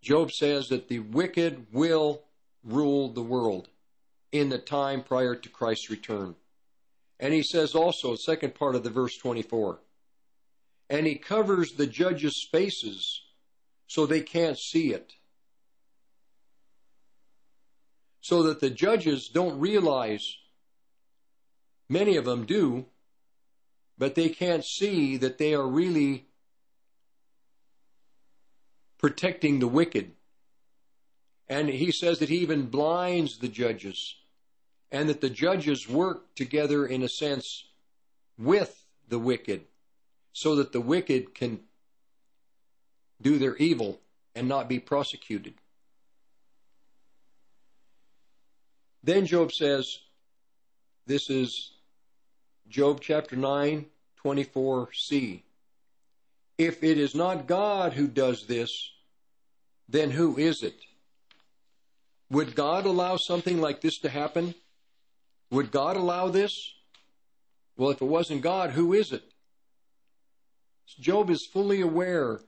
Job 0.02 0.32
says 0.32 0.66
that 0.66 0.88
the 0.88 0.98
wicked 0.98 1.68
will 1.72 2.24
rule 2.64 3.08
the 3.08 3.22
world 3.22 3.68
in 4.32 4.48
the 4.48 4.58
time 4.58 5.02
prior 5.02 5.34
to 5.34 5.48
Christ's 5.48 5.90
return. 5.90 6.34
And 7.20 7.34
he 7.34 7.42
says 7.42 7.74
also, 7.74 8.14
second 8.14 8.54
part 8.54 8.74
of 8.74 8.84
the 8.84 8.90
verse 8.90 9.16
24, 9.16 9.80
and 10.90 11.06
he 11.06 11.16
covers 11.16 11.72
the 11.72 11.86
judges' 11.86 12.46
faces 12.50 13.22
so 13.86 14.06
they 14.06 14.20
can't 14.20 14.58
see 14.58 14.92
it. 14.92 15.14
So 18.20 18.42
that 18.44 18.60
the 18.60 18.70
judges 18.70 19.28
don't 19.32 19.58
realize, 19.58 20.36
many 21.88 22.16
of 22.16 22.24
them 22.24 22.44
do, 22.44 22.86
but 23.96 24.14
they 24.14 24.28
can't 24.28 24.64
see 24.64 25.16
that 25.16 25.38
they 25.38 25.54
are 25.54 25.66
really 25.66 26.26
protecting 28.98 29.58
the 29.58 29.68
wicked. 29.68 30.12
And 31.48 31.68
he 31.68 31.90
says 31.90 32.18
that 32.18 32.28
he 32.28 32.38
even 32.38 32.66
blinds 32.66 33.38
the 33.38 33.48
judges, 33.48 34.16
and 34.92 35.08
that 35.08 35.20
the 35.20 35.30
judges 35.30 35.88
work 35.88 36.34
together 36.34 36.86
in 36.86 37.02
a 37.02 37.08
sense 37.08 37.64
with 38.38 38.84
the 39.08 39.18
wicked, 39.18 39.62
so 40.32 40.56
that 40.56 40.72
the 40.72 40.80
wicked 40.80 41.34
can 41.34 41.60
do 43.20 43.38
their 43.38 43.56
evil 43.56 44.00
and 44.34 44.46
not 44.46 44.68
be 44.68 44.78
prosecuted. 44.78 45.54
Then 49.02 49.26
Job 49.26 49.52
says, 49.52 49.98
this 51.06 51.30
is 51.30 51.72
Job 52.68 53.00
chapter 53.00 53.36
9, 53.36 53.86
24c. 54.22 55.42
If 56.58 56.84
it 56.84 56.98
is 56.98 57.14
not 57.14 57.46
God 57.46 57.94
who 57.94 58.06
does 58.06 58.46
this, 58.46 58.90
then 59.88 60.10
who 60.10 60.36
is 60.36 60.62
it? 60.62 60.76
Would 62.30 62.54
God 62.54 62.84
allow 62.84 63.16
something 63.16 63.60
like 63.60 63.80
this 63.80 63.98
to 64.00 64.08
happen? 64.08 64.54
Would 65.50 65.70
God 65.70 65.96
allow 65.96 66.28
this? 66.28 66.52
Well, 67.76 67.90
if 67.90 68.02
it 68.02 68.06
wasn't 68.06 68.42
God, 68.42 68.70
who 68.70 68.92
is 68.92 69.12
it? 69.12 69.22
Job 71.00 71.30
is 71.30 71.48
fully 71.52 71.80
aware 71.80 72.40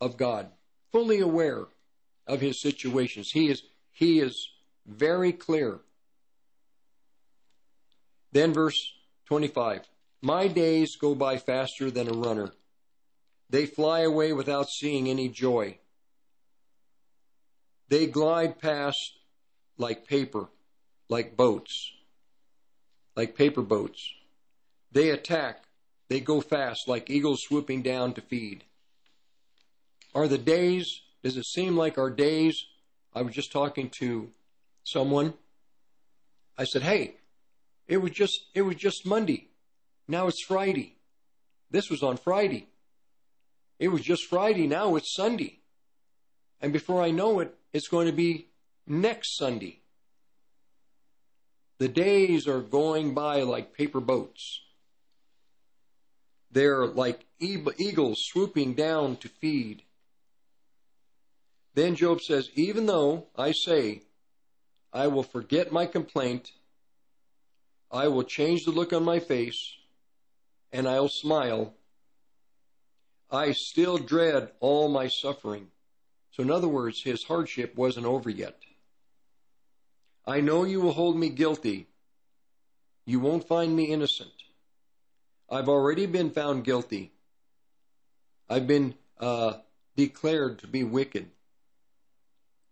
of 0.00 0.16
God, 0.16 0.48
fully 0.90 1.20
aware 1.20 1.66
of 2.26 2.40
his 2.40 2.60
situations. 2.60 3.30
He 3.32 3.48
is, 3.48 3.62
he 3.92 4.18
is 4.18 4.48
very 4.86 5.32
clear. 5.32 5.80
Then 8.32 8.52
verse 8.52 8.92
25. 9.26 9.82
My 10.20 10.48
days 10.48 10.96
go 10.96 11.14
by 11.14 11.36
faster 11.36 11.90
than 11.90 12.08
a 12.08 12.12
runner. 12.12 12.52
They 13.50 13.66
fly 13.66 14.00
away 14.00 14.32
without 14.32 14.68
seeing 14.68 15.08
any 15.08 15.28
joy. 15.28 15.78
They 17.92 18.06
glide 18.06 18.58
past 18.58 19.18
like 19.76 20.08
paper, 20.08 20.48
like 21.10 21.36
boats, 21.36 21.92
like 23.14 23.36
paper 23.36 23.60
boats. 23.60 24.14
They 24.92 25.10
attack. 25.10 25.64
They 26.08 26.20
go 26.20 26.40
fast 26.40 26.88
like 26.88 27.10
eagles 27.10 27.42
swooping 27.42 27.82
down 27.82 28.14
to 28.14 28.22
feed. 28.22 28.64
Are 30.14 30.26
the 30.26 30.38
days, 30.38 31.02
does 31.22 31.36
it 31.36 31.44
seem 31.44 31.76
like 31.76 31.98
our 31.98 32.08
days? 32.08 32.64
I 33.14 33.20
was 33.20 33.34
just 33.34 33.52
talking 33.52 33.90
to 33.98 34.30
someone. 34.84 35.34
I 36.56 36.64
said, 36.64 36.84
hey, 36.84 37.16
it 37.86 37.98
was 37.98 38.12
just, 38.12 38.40
it 38.54 38.62
was 38.62 38.76
just 38.76 39.04
Monday. 39.04 39.48
Now 40.08 40.28
it's 40.28 40.42
Friday. 40.42 40.96
This 41.70 41.90
was 41.90 42.02
on 42.02 42.16
Friday. 42.16 42.68
It 43.78 43.88
was 43.88 44.00
just 44.00 44.24
Friday. 44.24 44.66
Now 44.66 44.96
it's 44.96 45.14
Sunday. 45.14 45.58
And 46.62 46.72
before 46.72 47.02
I 47.02 47.10
know 47.10 47.40
it, 47.40 47.54
it's 47.72 47.88
going 47.88 48.06
to 48.06 48.12
be 48.12 48.46
next 48.86 49.36
Sunday. 49.36 49.80
The 51.78 51.88
days 51.88 52.46
are 52.46 52.60
going 52.60 53.14
by 53.14 53.42
like 53.42 53.74
paper 53.74 54.00
boats. 54.00 54.60
They're 56.52 56.86
like 56.86 57.26
eagles 57.40 58.22
swooping 58.24 58.74
down 58.74 59.16
to 59.16 59.28
feed. 59.28 59.82
Then 61.74 61.96
Job 61.96 62.20
says, 62.20 62.50
Even 62.54 62.86
though 62.86 63.26
I 63.34 63.50
say, 63.50 64.02
I 64.92 65.08
will 65.08 65.24
forget 65.24 65.72
my 65.72 65.86
complaint, 65.86 66.52
I 67.90 68.06
will 68.06 68.22
change 68.22 68.64
the 68.64 68.70
look 68.70 68.92
on 68.92 69.02
my 69.02 69.18
face, 69.18 69.74
and 70.70 70.86
I'll 70.86 71.08
smile, 71.08 71.74
I 73.30 73.52
still 73.52 73.98
dread 73.98 74.52
all 74.60 74.88
my 74.88 75.08
suffering. 75.08 75.71
So, 76.32 76.42
in 76.42 76.50
other 76.50 76.68
words, 76.68 77.02
his 77.02 77.24
hardship 77.24 77.76
wasn't 77.76 78.06
over 78.06 78.30
yet. 78.30 78.58
I 80.26 80.40
know 80.40 80.64
you 80.64 80.80
will 80.80 80.92
hold 80.92 81.16
me 81.16 81.28
guilty. 81.28 81.86
You 83.04 83.20
won't 83.20 83.46
find 83.46 83.74
me 83.76 83.84
innocent. 83.84 84.32
I've 85.50 85.68
already 85.68 86.06
been 86.06 86.30
found 86.30 86.64
guilty. 86.64 87.12
I've 88.48 88.66
been 88.66 88.94
uh, 89.18 89.54
declared 89.96 90.60
to 90.60 90.66
be 90.66 90.84
wicked. 90.84 91.30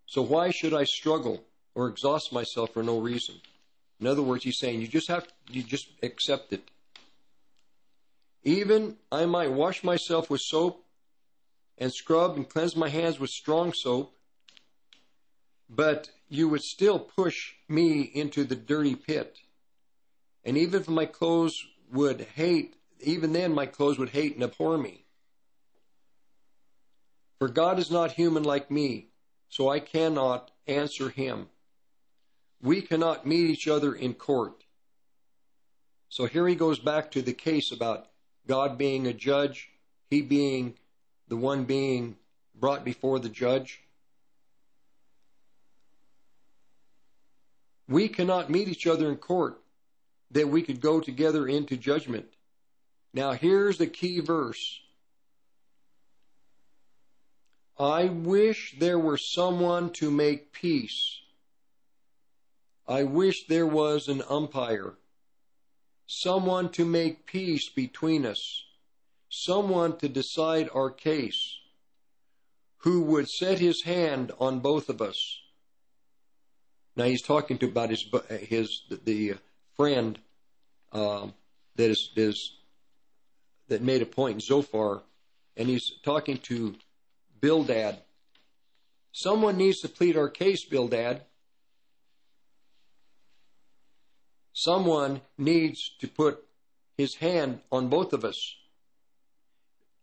So 0.06 0.22
why 0.22 0.50
should 0.50 0.72
I 0.72 0.84
struggle 0.84 1.44
or 1.74 1.88
exhaust 1.88 2.32
myself 2.32 2.72
for 2.72 2.82
no 2.82 2.98
reason? 2.98 3.36
In 4.00 4.06
other 4.06 4.22
words, 4.22 4.44
he's 4.44 4.58
saying 4.58 4.80
you 4.80 4.88
just 4.88 5.08
have 5.08 5.26
you 5.50 5.62
just 5.62 5.88
accept 6.02 6.52
it. 6.52 6.62
Even 8.42 8.96
I 9.12 9.26
might 9.26 9.52
wash 9.52 9.84
myself 9.84 10.30
with 10.30 10.40
soap 10.40 10.84
and 11.80 11.92
scrub 11.92 12.36
and 12.36 12.48
cleanse 12.48 12.76
my 12.76 12.90
hands 12.90 13.18
with 13.18 13.30
strong 13.30 13.72
soap, 13.72 14.14
but 15.68 16.10
you 16.28 16.48
would 16.48 16.62
still 16.62 16.98
push 16.98 17.54
me 17.68 18.02
into 18.02 18.44
the 18.44 18.54
dirty 18.54 18.94
pit. 18.94 19.38
And 20.44 20.58
even 20.58 20.82
if 20.82 20.88
my 20.88 21.06
clothes 21.06 21.64
would 21.90 22.20
hate, 22.20 22.76
even 23.00 23.32
then 23.32 23.54
my 23.54 23.64
clothes 23.64 23.98
would 23.98 24.10
hate 24.10 24.34
and 24.34 24.44
abhor 24.44 24.76
me. 24.76 25.06
For 27.38 27.48
God 27.48 27.78
is 27.78 27.90
not 27.90 28.12
human 28.12 28.42
like 28.42 28.70
me, 28.70 29.08
so 29.48 29.70
I 29.70 29.80
cannot 29.80 30.50
answer 30.66 31.08
him. 31.08 31.48
We 32.60 32.82
cannot 32.82 33.26
meet 33.26 33.48
each 33.48 33.66
other 33.66 33.94
in 33.94 34.12
court. 34.12 34.64
So 36.10 36.26
here 36.26 36.46
he 36.46 36.54
goes 36.54 36.78
back 36.78 37.10
to 37.12 37.22
the 37.22 37.32
case 37.32 37.72
about 37.72 38.08
God 38.46 38.76
being 38.76 39.06
a 39.06 39.14
judge, 39.14 39.70
he 40.10 40.20
being 40.20 40.74
the 41.30 41.36
one 41.36 41.64
being 41.64 42.16
brought 42.58 42.84
before 42.84 43.20
the 43.20 43.28
judge. 43.28 43.80
We 47.88 48.08
cannot 48.08 48.50
meet 48.50 48.68
each 48.68 48.86
other 48.86 49.08
in 49.08 49.16
court 49.16 49.62
that 50.32 50.48
we 50.48 50.62
could 50.62 50.80
go 50.80 51.00
together 51.00 51.46
into 51.46 51.76
judgment. 51.76 52.26
Now, 53.14 53.32
here's 53.32 53.78
the 53.78 53.86
key 53.86 54.20
verse. 54.20 54.80
I 57.78 58.06
wish 58.06 58.76
there 58.78 58.98
were 58.98 59.16
someone 59.16 59.90
to 59.94 60.10
make 60.10 60.52
peace. 60.52 61.20
I 62.86 63.04
wish 63.04 63.46
there 63.46 63.66
was 63.66 64.08
an 64.08 64.22
umpire, 64.28 64.94
someone 66.06 66.70
to 66.70 66.84
make 66.84 67.24
peace 67.24 67.68
between 67.68 68.26
us 68.26 68.64
someone 69.30 69.96
to 69.98 70.08
decide 70.08 70.68
our 70.74 70.90
case 70.90 71.56
who 72.78 73.02
would 73.02 73.28
set 73.28 73.58
his 73.58 73.82
hand 73.84 74.32
on 74.40 74.58
both 74.58 74.88
of 74.88 75.00
us. 75.00 75.40
Now 76.96 77.04
he's 77.04 77.22
talking 77.22 77.56
to 77.58 77.66
about 77.66 77.90
his 77.90 78.04
his 78.28 78.82
the 79.04 79.34
friend 79.76 80.18
um, 80.92 81.32
that 81.76 81.90
is 81.90 82.10
is 82.16 82.56
that 83.68 83.82
made 83.82 84.02
a 84.02 84.06
point 84.06 84.42
Zophar, 84.42 85.02
and 85.56 85.68
he's 85.68 85.92
talking 86.02 86.38
to 86.38 86.74
Bildad. 87.40 87.98
Someone 89.12 89.56
needs 89.56 89.80
to 89.80 89.88
plead 89.88 90.16
our 90.16 90.28
case, 90.28 90.64
Bildad. 90.68 91.22
Someone 94.52 95.20
needs 95.38 95.94
to 96.00 96.08
put 96.08 96.44
his 96.96 97.14
hand 97.16 97.60
on 97.70 97.88
both 97.88 98.12
of 98.12 98.24
us 98.24 98.56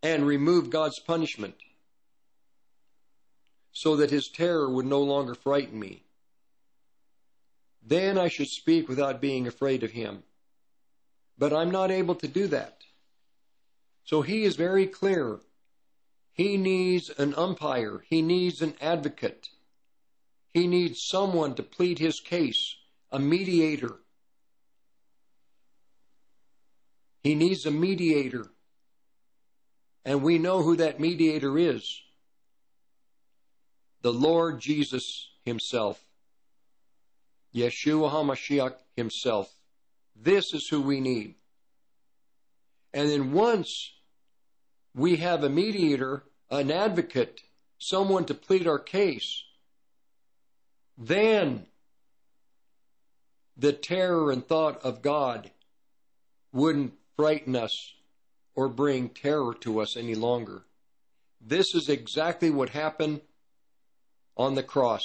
and 0.04 0.26
remove 0.26 0.70
God's 0.70 1.00
punishment 1.00 1.56
so 3.72 3.96
that 3.98 4.10
his 4.10 4.28
terror 4.28 4.70
would 4.70 4.86
no 4.86 5.02
longer 5.02 5.36
frighten 5.36 5.80
me. 5.80 6.04
Then 7.86 8.18
I 8.18 8.28
should 8.28 8.48
speak 8.48 8.90
without 8.90 9.22
being 9.22 9.48
afraid 9.48 9.84
of 9.84 9.92
him. 9.92 10.24
But 11.38 11.54
I'm 11.54 11.70
not 11.70 11.92
able 11.92 12.16
to 12.16 12.28
do 12.28 12.48
that. 12.48 12.82
So 14.04 14.24
he 14.24 14.44
is 14.44 14.56
very 14.56 14.88
clear. 14.88 15.40
He 16.34 16.58
needs 16.58 17.10
an 17.12 17.36
umpire. 17.36 18.04
He 18.10 18.22
needs 18.22 18.62
an 18.62 18.74
advocate. 18.82 19.50
He 20.54 20.66
needs 20.66 21.04
someone 21.04 21.54
to 21.56 21.64
plead 21.64 22.00
his 22.00 22.20
case, 22.20 22.76
a 23.12 23.20
mediator. 23.20 24.00
He 27.22 27.36
needs 27.36 27.66
a 27.66 27.72
mediator 27.72 28.48
and 30.08 30.24
we 30.24 30.38
know 30.38 30.64
who 30.64 30.78
that 30.78 31.02
mediator 31.02 31.58
is. 31.58 32.02
the 34.04 34.14
Lord 34.14 34.62
Jesus 34.62 35.32
Himself. 35.44 36.02
Yeshua 37.54 38.10
HaMashiach 38.10 38.76
Himself. 38.96 39.54
This 40.16 40.54
is 40.54 40.70
who 40.70 40.82
we 40.82 41.02
need. 41.02 41.36
And 42.94 43.10
then 43.10 43.34
once 43.34 43.92
we 44.96 45.18
have 45.18 45.44
a 45.44 45.50
mediator, 45.50 46.24
an 46.50 46.72
advocate, 46.72 47.42
someone 47.78 48.24
to 48.26 48.34
plead 48.34 48.66
our 48.66 48.80
case, 48.80 49.44
then 50.98 51.66
the 53.58 53.74
terror 53.74 54.32
and 54.32 54.48
thought 54.48 54.80
of 54.86 55.02
God 55.02 55.52
wouldn't 56.54 56.94
frighten 57.18 57.58
us 57.58 57.94
or 58.58 58.68
bring 58.68 59.08
terror 59.08 59.54
to 59.54 59.80
us 59.80 59.96
any 59.96 60.16
longer. 60.16 60.64
This 61.40 61.76
is 61.76 61.90
exactly 61.90 62.50
what 62.50 62.70
happened 62.70 63.22
on 64.36 64.56
the 64.56 64.64
cross. 64.64 65.04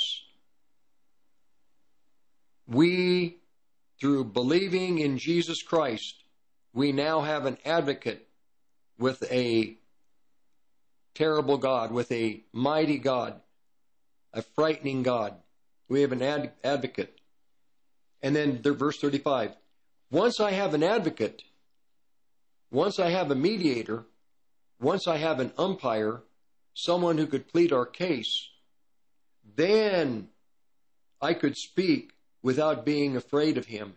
We, 2.67 3.37
through 4.01 4.25
believing 4.25 4.99
in 5.01 5.19
Jesus 5.19 5.63
Christ, 5.63 6.25
we 6.73 6.93
now 6.93 7.21
have 7.21 7.45
an 7.45 7.59
advocate 7.67 8.27
with 8.99 9.23
a 9.31 9.77
terrible 11.15 11.59
God, 11.59 11.93
with 11.93 12.11
a 12.11 12.43
mighty 12.55 12.97
God, 12.97 13.39
a 14.33 14.41
frightening 14.41 15.03
God. 15.03 15.35
We 15.91 16.01
have 16.01 16.13
an 16.13 16.23
ad- 16.23 16.53
advocate. 16.65 17.21
And 18.23 18.35
then 18.35 18.63
the 18.63 18.73
verse 18.73 18.99
35. 18.99 19.51
Once 20.11 20.41
I 20.41 20.53
have 20.53 20.73
an 20.73 20.83
advocate, 20.83 21.43
once 22.73 22.99
I 22.99 23.11
have 23.11 23.31
a 23.31 23.35
mediator, 23.35 24.07
once 24.81 25.07
I 25.07 25.19
have 25.19 25.41
an 25.41 25.53
umpire, 25.59 26.23
someone 26.73 27.19
who 27.19 27.27
could 27.27 27.47
plead 27.47 27.71
our 27.71 27.85
case, 27.85 28.49
then 29.57 30.29
I 31.21 31.35
could 31.35 31.57
speak 31.57 32.13
without 32.43 32.87
being 32.87 33.15
afraid 33.15 33.59
of 33.59 33.67
him. 33.67 33.95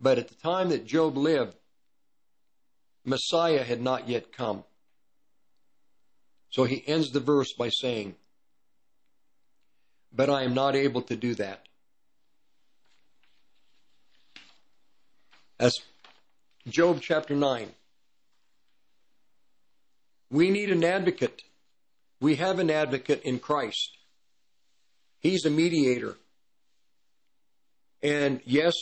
But 0.00 0.18
at 0.18 0.28
the 0.28 0.34
time 0.34 0.70
that 0.70 0.86
Job 0.86 1.18
lived, 1.18 1.54
Messiah 3.04 3.62
had 3.62 3.82
not 3.82 4.08
yet 4.08 4.32
come. 4.32 4.64
So 6.48 6.64
he 6.64 6.82
ends 6.86 7.10
the 7.10 7.20
verse 7.20 7.52
by 7.52 7.68
saying, 7.68 8.16
But 10.12 10.30
I 10.30 10.44
am 10.44 10.54
not 10.54 10.74
able 10.74 11.02
to 11.02 11.14
do 11.14 11.34
that. 11.34 11.66
As 15.58 15.78
Job 16.68 17.00
chapter 17.00 17.34
9. 17.34 17.68
We 20.30 20.50
need 20.50 20.70
an 20.70 20.84
advocate. 20.84 21.42
We 22.20 22.36
have 22.36 22.58
an 22.58 22.70
advocate 22.70 23.22
in 23.22 23.38
Christ. 23.38 23.96
He's 25.20 25.46
a 25.46 25.50
mediator. 25.50 26.16
And 28.02 28.40
yes, 28.44 28.74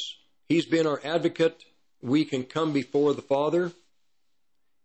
he's 0.48 0.66
been 0.66 0.88
our 0.88 1.00
advocate. 1.04 1.64
We 2.02 2.24
can 2.24 2.42
come 2.44 2.72
before 2.72 3.14
the 3.14 3.22
Father, 3.22 3.70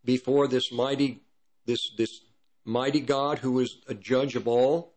before 0.05 0.47
this 0.47 0.71
mighty, 0.71 1.19
this, 1.65 1.79
this 1.97 2.21
mighty 2.63 3.01
God 3.01 3.39
who 3.39 3.59
is 3.59 3.75
a 3.87 3.95
judge 3.95 4.35
of 4.35 4.47
all. 4.47 4.93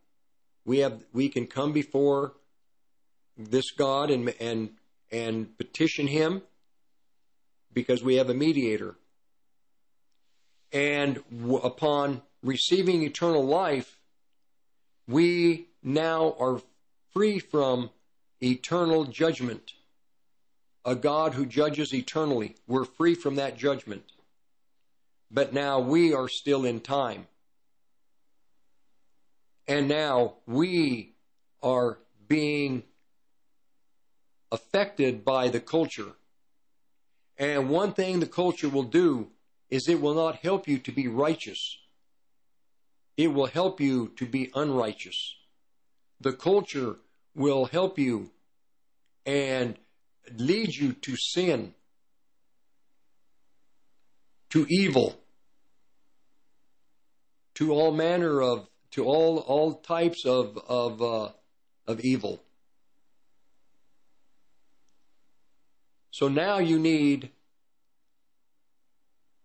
We 0.66 0.78
have, 0.78 1.02
we 1.14 1.31
can 1.31 1.47
come 1.47 1.73
before 1.73 2.35
this 3.39 3.70
God 3.70 4.10
and, 4.10 4.35
and, 4.39 4.70
and 5.10 5.56
petition 5.56 6.06
him 6.09 6.43
because 7.77 8.03
we 8.03 8.15
have 8.15 8.31
a 8.31 8.35
mediator. 8.35 8.97
And 10.73 11.23
w- 11.31 11.59
upon 11.59 12.23
receiving 12.43 13.03
eternal 13.03 13.44
life, 13.44 14.01
we 15.07 15.69
now 15.82 16.35
are 16.40 16.62
free 17.12 17.39
from 17.39 17.90
eternal 18.43 19.05
judgment. 19.05 19.74
A 20.86 20.94
God 20.94 21.35
who 21.35 21.44
judges 21.44 21.93
eternally. 21.93 22.57
We're 22.66 22.86
free 22.86 23.15
from 23.15 23.35
that 23.35 23.59
judgment. 23.59 24.05
But 25.31 25.53
now 25.53 25.78
we 25.78 26.15
are 26.15 26.28
still 26.31 26.65
in 26.65 26.81
time. 26.81 27.27
And 29.69 29.86
now 29.86 30.36
we 30.47 31.12
are 31.62 31.98
being 32.27 32.85
affected 34.51 35.27
by 35.27 35.48
the 35.48 35.61
culture. 35.61 36.12
And 37.39 37.69
one 37.69 37.93
thing 37.93 38.21
the 38.21 38.27
culture 38.27 38.69
will 38.69 38.85
do 38.85 39.29
is 39.69 39.89
it 39.89 40.01
will 40.01 40.15
not 40.15 40.37
help 40.37 40.69
you 40.69 40.79
to 40.79 40.93
be 40.93 41.09
righteous. 41.09 41.79
It 43.17 43.33
will 43.33 43.47
help 43.47 43.81
you 43.81 44.13
to 44.17 44.27
be 44.27 44.51
unrighteous. 44.55 45.35
The 46.21 46.33
culture 46.33 46.97
will 47.35 47.67
help 47.67 47.99
you 47.99 48.31
and 49.25 49.77
lead 50.37 50.75
you 50.75 50.93
to 50.93 51.17
sin, 51.17 51.75
to 54.51 54.67
evil, 54.69 55.19
to 57.55 57.73
all 57.73 57.93
manner 57.93 58.41
of, 58.41 58.69
to 58.93 59.05
all 59.05 59.39
all 59.39 59.75
types 59.75 60.25
of 60.25 60.57
of 60.69 61.03
uh, 61.03 61.29
of 61.87 62.01
evil. 62.01 62.41
So 66.17 66.29
now 66.29 66.57
you 66.57 66.79
need 66.79 67.29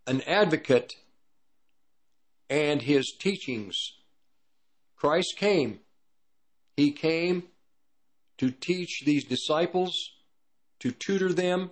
an 0.07 0.21
advocate 0.21 0.95
and 2.49 2.81
his 2.81 3.11
teachings. 3.11 3.75
Christ 4.95 5.35
came. 5.35 5.81
He 6.77 6.93
came 6.93 7.43
to 8.37 8.51
teach 8.51 9.03
these 9.05 9.25
disciples, 9.25 10.13
to 10.79 10.91
tutor 10.91 11.33
them, 11.33 11.71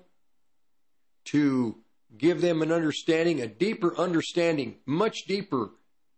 to 1.28 1.78
give 2.18 2.42
them 2.42 2.62
an 2.62 2.74
understanding, 2.74 3.40
a 3.40 3.48
deeper 3.48 3.98
understanding, 3.98 4.80
much 4.86 5.24
deeper 5.26 5.70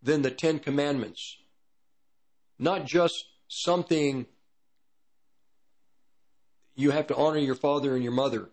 than 0.02 0.24
the 0.24 0.32
Ten 0.32 0.58
Commandments. 0.58 1.38
Not 2.58 2.88
just 2.88 3.26
something 3.48 4.26
you 6.74 6.90
have 6.90 7.06
to 7.06 7.16
honor 7.16 7.38
your 7.38 7.53
father 7.53 7.94
and 7.94 8.03
your 8.03 8.14
mother, 8.14 8.49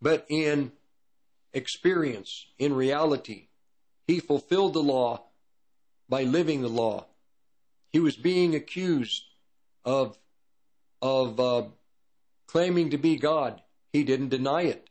but 0.00 0.26
in 0.28 0.72
experience, 1.52 2.46
in 2.58 2.74
reality. 2.74 3.48
He 4.06 4.20
fulfilled 4.20 4.74
the 4.74 4.82
law 4.82 5.24
by 6.08 6.22
living 6.22 6.62
the 6.62 6.68
law. 6.68 7.06
He 7.90 8.00
was 8.00 8.16
being 8.16 8.54
accused 8.54 9.22
of, 9.84 10.18
of 11.02 11.40
uh, 11.40 11.62
claiming 12.46 12.90
to 12.90 12.98
be 12.98 13.16
God. 13.16 13.60
He 13.92 14.04
didn't 14.04 14.28
deny 14.28 14.62
it. 14.62 14.88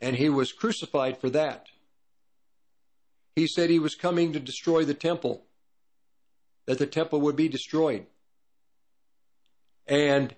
And 0.00 0.16
he 0.16 0.28
was 0.28 0.52
crucified 0.52 1.18
for 1.18 1.30
that. 1.30 1.66
He 3.36 3.46
said 3.46 3.70
he 3.70 3.78
was 3.78 3.94
coming 3.94 4.32
to 4.32 4.40
destroy 4.40 4.84
the 4.84 4.94
temple, 4.94 5.44
that 6.66 6.78
the 6.78 6.86
temple 6.86 7.20
would 7.22 7.36
be 7.36 7.48
destroyed. 7.48 8.06
And 9.86 10.34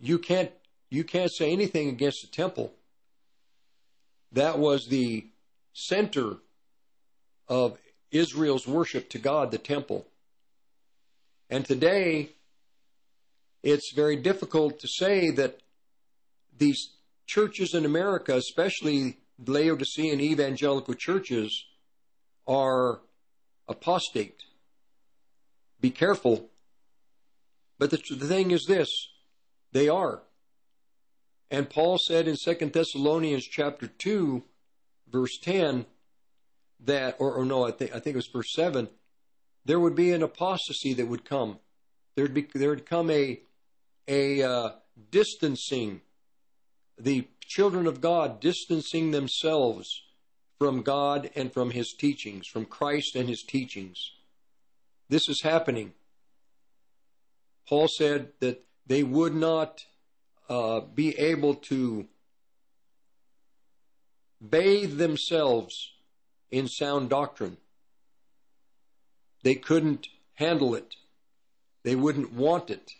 you 0.00 0.18
can't 0.18 0.52
you 0.90 1.04
can't 1.04 1.32
say 1.32 1.52
anything 1.52 1.88
against 1.88 2.22
the 2.22 2.28
temple. 2.28 2.72
That 4.32 4.58
was 4.58 4.86
the 4.88 5.26
center 5.72 6.36
of 7.48 7.78
Israel's 8.10 8.66
worship 8.66 9.10
to 9.10 9.18
God, 9.18 9.50
the 9.50 9.58
temple. 9.58 10.06
And 11.50 11.64
today, 11.64 12.30
it's 13.62 13.92
very 13.94 14.16
difficult 14.16 14.80
to 14.80 14.88
say 14.88 15.30
that 15.30 15.60
these 16.56 16.90
churches 17.26 17.74
in 17.74 17.84
America, 17.84 18.36
especially 18.36 19.18
Laodicean 19.46 20.20
evangelical 20.20 20.94
churches, 20.94 21.64
are 22.46 23.00
apostate. 23.68 24.42
Be 25.80 25.90
careful. 25.90 26.48
But 27.78 27.90
the, 27.90 27.98
the 28.10 28.26
thing 28.26 28.50
is 28.50 28.64
this 28.66 28.88
they 29.72 29.88
are. 29.88 30.22
And 31.50 31.70
Paul 31.70 31.98
said 31.98 32.28
in 32.28 32.36
2 32.36 32.54
Thessalonians 32.70 33.44
chapter 33.44 33.86
2, 33.86 34.42
verse 35.10 35.38
10, 35.42 35.86
that, 36.80 37.16
or, 37.18 37.34
or 37.34 37.44
no, 37.44 37.66
I 37.66 37.70
think, 37.70 37.94
I 37.94 38.00
think 38.00 38.14
it 38.14 38.16
was 38.16 38.28
verse 38.32 38.52
7, 38.54 38.88
there 39.64 39.80
would 39.80 39.94
be 39.94 40.12
an 40.12 40.22
apostasy 40.22 40.94
that 40.94 41.08
would 41.08 41.24
come. 41.24 41.58
There'd 42.14 42.34
be, 42.34 42.46
there 42.54 42.70
would 42.70 42.86
come 42.86 43.10
a, 43.10 43.40
a 44.06 44.42
uh, 44.42 44.70
distancing, 45.10 46.02
the 46.98 47.28
children 47.40 47.86
of 47.86 48.00
God 48.00 48.40
distancing 48.40 49.10
themselves 49.10 50.02
from 50.58 50.82
God 50.82 51.30
and 51.34 51.52
from 51.52 51.70
His 51.70 51.94
teachings, 51.98 52.46
from 52.46 52.66
Christ 52.66 53.14
and 53.14 53.28
His 53.28 53.42
teachings. 53.42 53.98
This 55.08 55.28
is 55.28 55.42
happening. 55.42 55.92
Paul 57.68 57.88
said 57.88 58.32
that 58.40 58.64
they 58.86 59.02
would 59.02 59.34
not 59.34 59.84
uh, 60.48 60.80
be 60.80 61.18
able 61.18 61.54
to 61.54 62.06
bathe 64.46 64.96
themselves 64.96 65.92
in 66.50 66.68
sound 66.68 67.10
doctrine. 67.10 67.56
They 69.42 69.54
couldn't 69.54 70.08
handle 70.34 70.74
it. 70.74 70.96
They 71.84 71.94
wouldn't 71.94 72.32
want 72.32 72.70
it. 72.70 72.92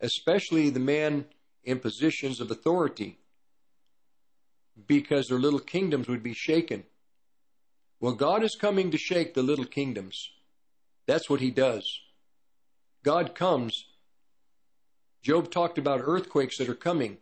Especially 0.00 0.70
the 0.70 0.80
men 0.80 1.26
in 1.64 1.80
positions 1.80 2.40
of 2.40 2.50
authority, 2.50 3.18
because 4.86 5.28
their 5.28 5.38
little 5.38 5.58
kingdoms 5.58 6.08
would 6.08 6.22
be 6.22 6.34
shaken. 6.34 6.84
Well, 8.00 8.12
God 8.12 8.44
is 8.44 8.54
coming 8.54 8.92
to 8.92 8.98
shake 8.98 9.34
the 9.34 9.42
little 9.42 9.64
kingdoms. 9.64 10.30
That's 11.06 11.28
what 11.28 11.40
He 11.40 11.50
does. 11.50 12.00
God 13.02 13.34
comes. 13.34 13.86
Job 15.28 15.50
talked 15.50 15.76
about 15.76 16.00
earthquakes 16.02 16.56
that 16.56 16.70
are 16.70 16.74
coming. 16.74 17.18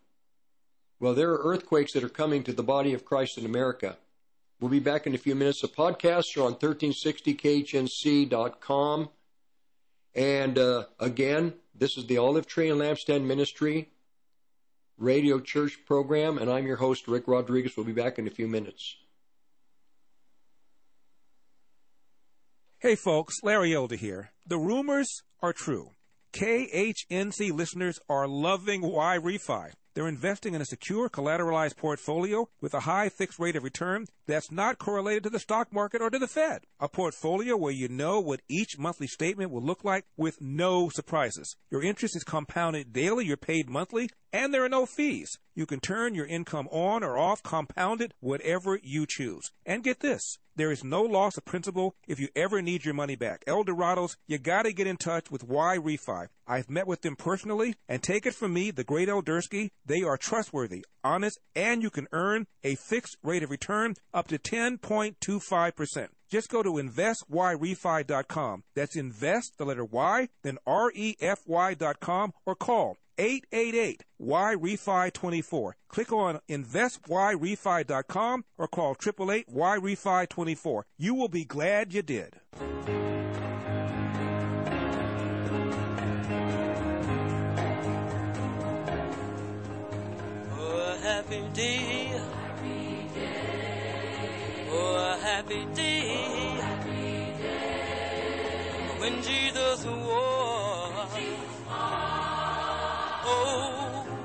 Well, 1.00 1.12
there 1.12 1.32
are 1.32 1.42
earthquakes 1.42 1.92
that 1.94 2.04
are 2.04 2.08
coming 2.08 2.44
to 2.44 2.52
the 2.52 2.62
body 2.62 2.94
of 2.94 3.04
Christ 3.04 3.36
in 3.36 3.44
America. 3.44 3.96
We'll 4.60 4.70
be 4.70 4.78
back 4.78 5.08
in 5.08 5.14
a 5.16 5.18
few 5.18 5.34
minutes. 5.34 5.60
The 5.60 5.66
podcasts 5.66 6.36
are 6.36 6.42
on 6.42 6.54
1360khnc.com. 6.54 9.08
And 10.14 10.56
uh, 10.56 10.84
again, 11.00 11.54
this 11.74 11.98
is 11.98 12.06
the 12.06 12.18
Olive 12.18 12.46
Tree 12.46 12.70
and 12.70 12.80
Lampstand 12.80 13.24
Ministry 13.24 13.90
radio 14.98 15.40
church 15.40 15.80
program, 15.84 16.38
and 16.38 16.48
I'm 16.48 16.64
your 16.64 16.76
host, 16.76 17.08
Rick 17.08 17.24
Rodriguez. 17.26 17.76
We'll 17.76 17.86
be 17.86 17.92
back 17.92 18.20
in 18.20 18.28
a 18.28 18.30
few 18.30 18.46
minutes. 18.46 18.94
Hey 22.78 22.94
folks, 22.94 23.42
Larry 23.42 23.74
Elder 23.74 23.96
here. 23.96 24.30
The 24.46 24.58
rumors 24.58 25.24
are 25.42 25.52
true. 25.52 25.95
KHNC 26.36 27.50
listeners 27.50 27.98
are 28.10 28.28
loving 28.28 28.82
Yrefy. 28.82 29.72
They're 29.94 30.06
investing 30.06 30.52
in 30.52 30.60
a 30.60 30.66
secure 30.66 31.08
collateralized 31.08 31.78
portfolio 31.78 32.50
with 32.60 32.74
a 32.74 32.80
high 32.80 33.08
fixed 33.08 33.38
rate 33.38 33.56
of 33.56 33.64
return 33.64 34.04
that's 34.26 34.52
not 34.52 34.78
correlated 34.78 35.22
to 35.22 35.30
the 35.30 35.38
stock 35.38 35.72
market 35.72 36.02
or 36.02 36.10
to 36.10 36.18
the 36.18 36.28
Fed. 36.28 36.64
A 36.78 36.90
portfolio 36.90 37.56
where 37.56 37.72
you 37.72 37.88
know 37.88 38.20
what 38.20 38.42
each 38.50 38.76
monthly 38.76 39.06
statement 39.06 39.50
will 39.50 39.62
look 39.62 39.82
like 39.82 40.04
with 40.18 40.42
no 40.42 40.90
surprises. 40.90 41.56
Your 41.70 41.82
interest 41.82 42.14
is 42.14 42.22
compounded 42.22 42.92
daily, 42.92 43.24
you're 43.24 43.38
paid 43.38 43.70
monthly, 43.70 44.10
and 44.30 44.52
there 44.52 44.62
are 44.62 44.68
no 44.68 44.84
fees. 44.84 45.38
You 45.54 45.64
can 45.64 45.80
turn 45.80 46.14
your 46.14 46.26
income 46.26 46.68
on 46.70 47.02
or 47.02 47.16
off, 47.16 47.42
compounded, 47.42 48.12
whatever 48.20 48.78
you 48.82 49.06
choose. 49.08 49.52
And 49.64 49.82
get 49.82 50.00
this. 50.00 50.36
There 50.56 50.72
is 50.72 50.82
no 50.82 51.02
loss 51.02 51.36
of 51.36 51.44
principal 51.44 51.94
if 52.08 52.18
you 52.18 52.28
ever 52.34 52.62
need 52.62 52.84
your 52.84 52.94
money 52.94 53.14
back. 53.14 53.44
Eldorados, 53.46 54.16
you 54.26 54.38
gotta 54.38 54.72
get 54.72 54.86
in 54.86 54.96
touch 54.96 55.30
with 55.30 55.46
Yrefy. 55.46 56.28
I've 56.46 56.70
met 56.70 56.86
with 56.86 57.02
them 57.02 57.14
personally, 57.14 57.74
and 57.88 58.02
take 58.02 58.24
it 58.24 58.34
from 58.34 58.54
me, 58.54 58.70
the 58.70 58.84
great 58.84 59.08
Eldersky, 59.08 59.70
they 59.84 60.02
are 60.02 60.16
trustworthy, 60.16 60.86
honest, 61.04 61.38
and 61.54 61.82
you 61.82 61.90
can 61.90 62.08
earn 62.10 62.46
a 62.64 62.74
fixed 62.76 63.18
rate 63.22 63.42
of 63.42 63.50
return 63.50 63.96
up 64.14 64.28
to 64.28 64.38
10.25%. 64.38 66.08
Just 66.28 66.50
go 66.50 66.62
to 66.62 66.74
investyrefy.com. 66.74 68.64
That's 68.74 68.96
invest, 68.96 69.58
the 69.58 69.64
letter 69.64 69.84
Y, 69.84 70.28
then 70.42 70.58
R-E-F-Y.com, 70.66 72.32
or 72.44 72.54
call 72.54 72.96
888 73.18 74.04
Yrefy 74.20 75.12
24. 75.12 75.76
Click 75.88 76.12
on 76.12 76.40
investyrefy.com 76.48 78.44
or 78.58 78.68
call 78.68 78.92
888 78.92 79.48
Yrefy 79.48 80.28
24. 80.28 80.86
You 80.98 81.14
will 81.14 81.28
be 81.28 81.44
glad 81.44 81.92
you 81.92 82.02
did. 82.02 82.40
Oh, 90.58 90.98
a 91.04 91.22
happy 95.36 95.66
day. 95.74 96.56
When 99.00 99.22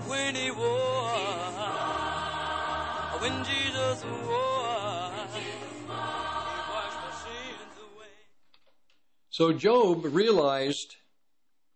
when 0.08 0.36
he 0.36 0.52
was. 0.52 1.54
When 3.22 3.44
Jesus. 3.44 4.04
He. 4.04 5.52
So 9.32 9.52
Job 9.52 10.06
realized 10.06 10.96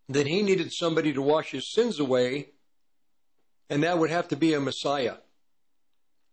that 0.08 0.28
he 0.28 0.44
needed 0.44 0.72
somebody 0.72 1.12
to 1.12 1.22
wash 1.22 1.52
his 1.52 1.70
sins 1.74 2.00
away, 2.00 2.52
and 3.70 3.84
that 3.84 4.00
would 4.00 4.12
have 4.12 4.30
to 4.30 4.38
be 4.38 4.54
a 4.54 4.62
Messiah, 4.62 5.18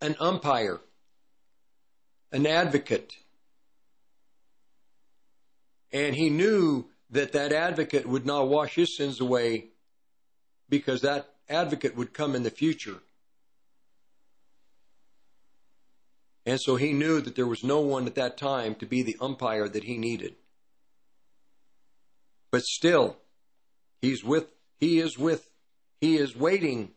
an 0.00 0.14
umpire, 0.20 0.80
an 2.32 2.46
advocate. 2.46 3.16
And 5.92 6.14
he 6.16 6.30
knew 6.30 6.86
that 7.10 7.32
that 7.32 7.52
advocate 7.52 8.06
would 8.06 8.24
not 8.24 8.48
wash 8.48 8.74
his 8.74 8.96
sins 8.96 9.20
away 9.20 9.66
because 10.68 11.02
that 11.02 11.34
advocate 11.48 11.94
would 11.94 12.14
come 12.14 12.34
in 12.34 12.42
the 12.42 12.50
future. 12.50 12.98
And 16.46 16.58
so 16.60 16.76
he 16.76 16.92
knew 16.92 17.20
that 17.20 17.36
there 17.36 17.46
was 17.46 17.62
no 17.62 17.80
one 17.80 18.06
at 18.06 18.14
that 18.16 18.38
time 18.38 18.74
to 18.76 18.86
be 18.86 19.02
the 19.02 19.16
umpire 19.20 19.68
that 19.68 19.84
he 19.84 19.98
needed. 19.98 20.34
But 22.50 22.64
still, 22.64 23.18
he's 24.00 24.24
with, 24.24 24.46
he 24.80 24.98
is 24.98 25.16
with, 25.16 25.50
he 26.00 26.16
is 26.16 26.34
waiting 26.34 26.92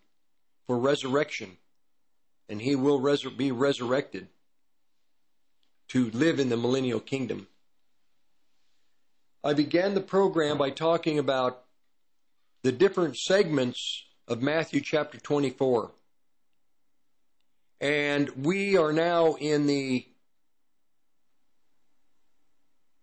for 0.66 0.80
resurrection. 0.80 1.57
And 2.48 2.62
he 2.62 2.76
will 2.76 2.99
be 3.38 3.52
resurrected 3.52 4.30
to 5.90 6.10
live 6.12 6.40
in 6.40 6.49
the 6.49 6.57
millennial 6.57 6.99
kingdom. 6.99 7.48
I 9.44 9.53
began 9.53 9.94
the 9.94 10.02
program 10.02 10.57
by 10.57 10.72
talking 10.72 11.20
about 11.20 11.64
the 12.64 12.72
different 12.72 13.16
segments 13.16 14.06
of 14.28 14.41
Matthew 14.41 14.82
chapter 14.82 15.20
24. 15.20 15.91
And 17.80 18.30
we 18.44 18.76
are 18.78 18.91
now 18.91 19.36
in 19.36 19.68
the, 19.68 20.07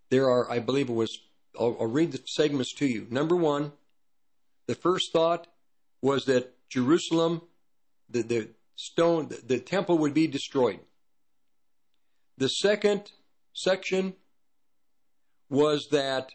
there 0.09 0.29
are, 0.29 0.51
I 0.51 0.59
believe 0.59 0.89
it 0.89 0.93
was, 0.93 1.17
I'll, 1.57 1.77
I'll 1.79 1.87
read 1.87 2.11
the 2.11 2.21
segments 2.25 2.73
to 2.75 2.85
you. 2.85 3.07
Number 3.09 3.37
one, 3.37 3.71
the 4.67 4.75
first 4.75 5.13
thought 5.13 5.47
was 6.01 6.25
that 6.25 6.53
Jerusalem, 6.69 7.41
the, 8.09 8.23
the 8.23 8.49
stone, 8.75 9.29
the, 9.29 9.39
the 9.45 9.59
temple 9.59 9.97
would 9.99 10.13
be 10.13 10.27
destroyed. 10.27 10.79
The 12.37 12.47
second 12.47 13.11
section 13.53 14.15
was 15.49 15.87
that 15.91 16.31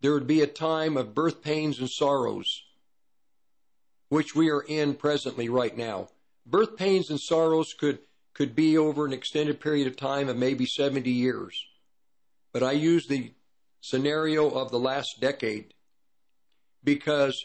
there 0.00 0.12
would 0.12 0.26
be 0.26 0.40
a 0.40 0.46
time 0.46 0.96
of 0.96 1.14
birth 1.14 1.42
pains 1.42 1.78
and 1.78 1.88
sorrows, 1.88 2.62
which 4.08 4.34
we 4.34 4.50
are 4.50 4.62
in 4.62 4.94
presently 4.94 5.48
right 5.48 5.76
now. 5.76 6.08
Birth 6.44 6.76
pains 6.76 7.10
and 7.10 7.20
sorrows 7.20 7.74
could, 7.78 8.00
could 8.34 8.54
be 8.54 8.76
over 8.76 9.06
an 9.06 9.12
extended 9.12 9.60
period 9.60 9.86
of 9.86 9.96
time 9.96 10.28
of 10.28 10.36
maybe 10.36 10.66
70 10.66 11.10
years. 11.10 11.64
But 12.52 12.62
I 12.62 12.72
use 12.72 13.06
the 13.06 13.32
scenario 13.80 14.50
of 14.50 14.70
the 14.70 14.78
last 14.78 15.20
decade 15.20 15.74
because 16.82 17.44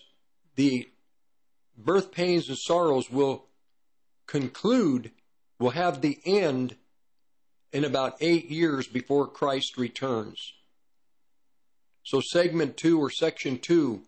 the 0.55 0.89
birth 1.77 2.11
pains 2.11 2.49
and 2.49 2.57
sorrows 2.57 3.09
will 3.09 3.45
conclude, 4.27 5.11
will 5.59 5.71
have 5.71 6.01
the 6.01 6.19
end 6.25 6.75
in 7.71 7.83
about 7.83 8.17
eight 8.21 8.49
years 8.49 8.87
before 8.87 9.27
Christ 9.27 9.77
returns. 9.77 10.53
So, 12.03 12.19
segment 12.19 12.77
two 12.77 12.99
or 12.99 13.09
section 13.09 13.59
two 13.59 14.01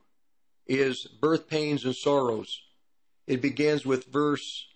is 0.67 1.07
birth 1.21 1.47
pains 1.47 1.85
and 1.85 1.95
sorrows. 1.95 2.47
It 3.27 3.41
begins 3.41 3.85
with 3.85 4.11
verse 4.11 4.67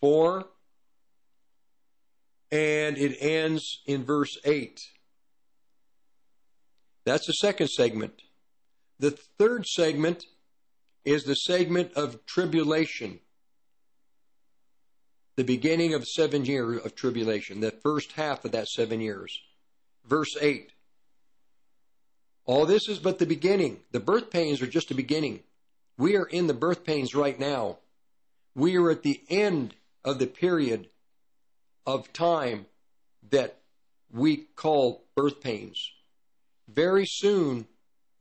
4 0.00 0.46
and 2.50 2.96
it 2.96 3.16
ends 3.20 3.82
in 3.86 4.04
verse 4.04 4.38
8. 4.44 4.80
That's 7.04 7.26
the 7.26 7.34
second 7.34 7.68
segment. 7.68 8.22
The 8.98 9.10
third 9.38 9.66
segment 9.66 10.24
is 11.04 11.24
the 11.24 11.34
segment 11.34 11.92
of 11.94 12.24
tribulation. 12.26 13.20
The 15.38 15.44
beginning 15.44 15.94
of 15.94 16.04
seven 16.04 16.44
years 16.44 16.84
of 16.84 16.96
tribulation, 16.96 17.60
the 17.60 17.70
first 17.70 18.10
half 18.10 18.44
of 18.44 18.50
that 18.50 18.66
seven 18.66 19.00
years. 19.00 19.40
Verse 20.04 20.36
8. 20.40 20.72
All 22.44 22.66
this 22.66 22.88
is 22.88 22.98
but 22.98 23.20
the 23.20 23.24
beginning. 23.24 23.78
The 23.92 24.00
birth 24.00 24.30
pains 24.30 24.60
are 24.62 24.66
just 24.66 24.88
the 24.88 24.96
beginning. 24.96 25.44
We 25.96 26.16
are 26.16 26.24
in 26.24 26.48
the 26.48 26.54
birth 26.54 26.82
pains 26.82 27.14
right 27.14 27.38
now. 27.38 27.78
We 28.56 28.76
are 28.78 28.90
at 28.90 29.04
the 29.04 29.20
end 29.28 29.76
of 30.04 30.18
the 30.18 30.26
period 30.26 30.88
of 31.86 32.12
time 32.12 32.66
that 33.30 33.60
we 34.10 34.38
call 34.56 35.04
birth 35.14 35.40
pains. 35.40 35.92
Very 36.66 37.06
soon, 37.06 37.68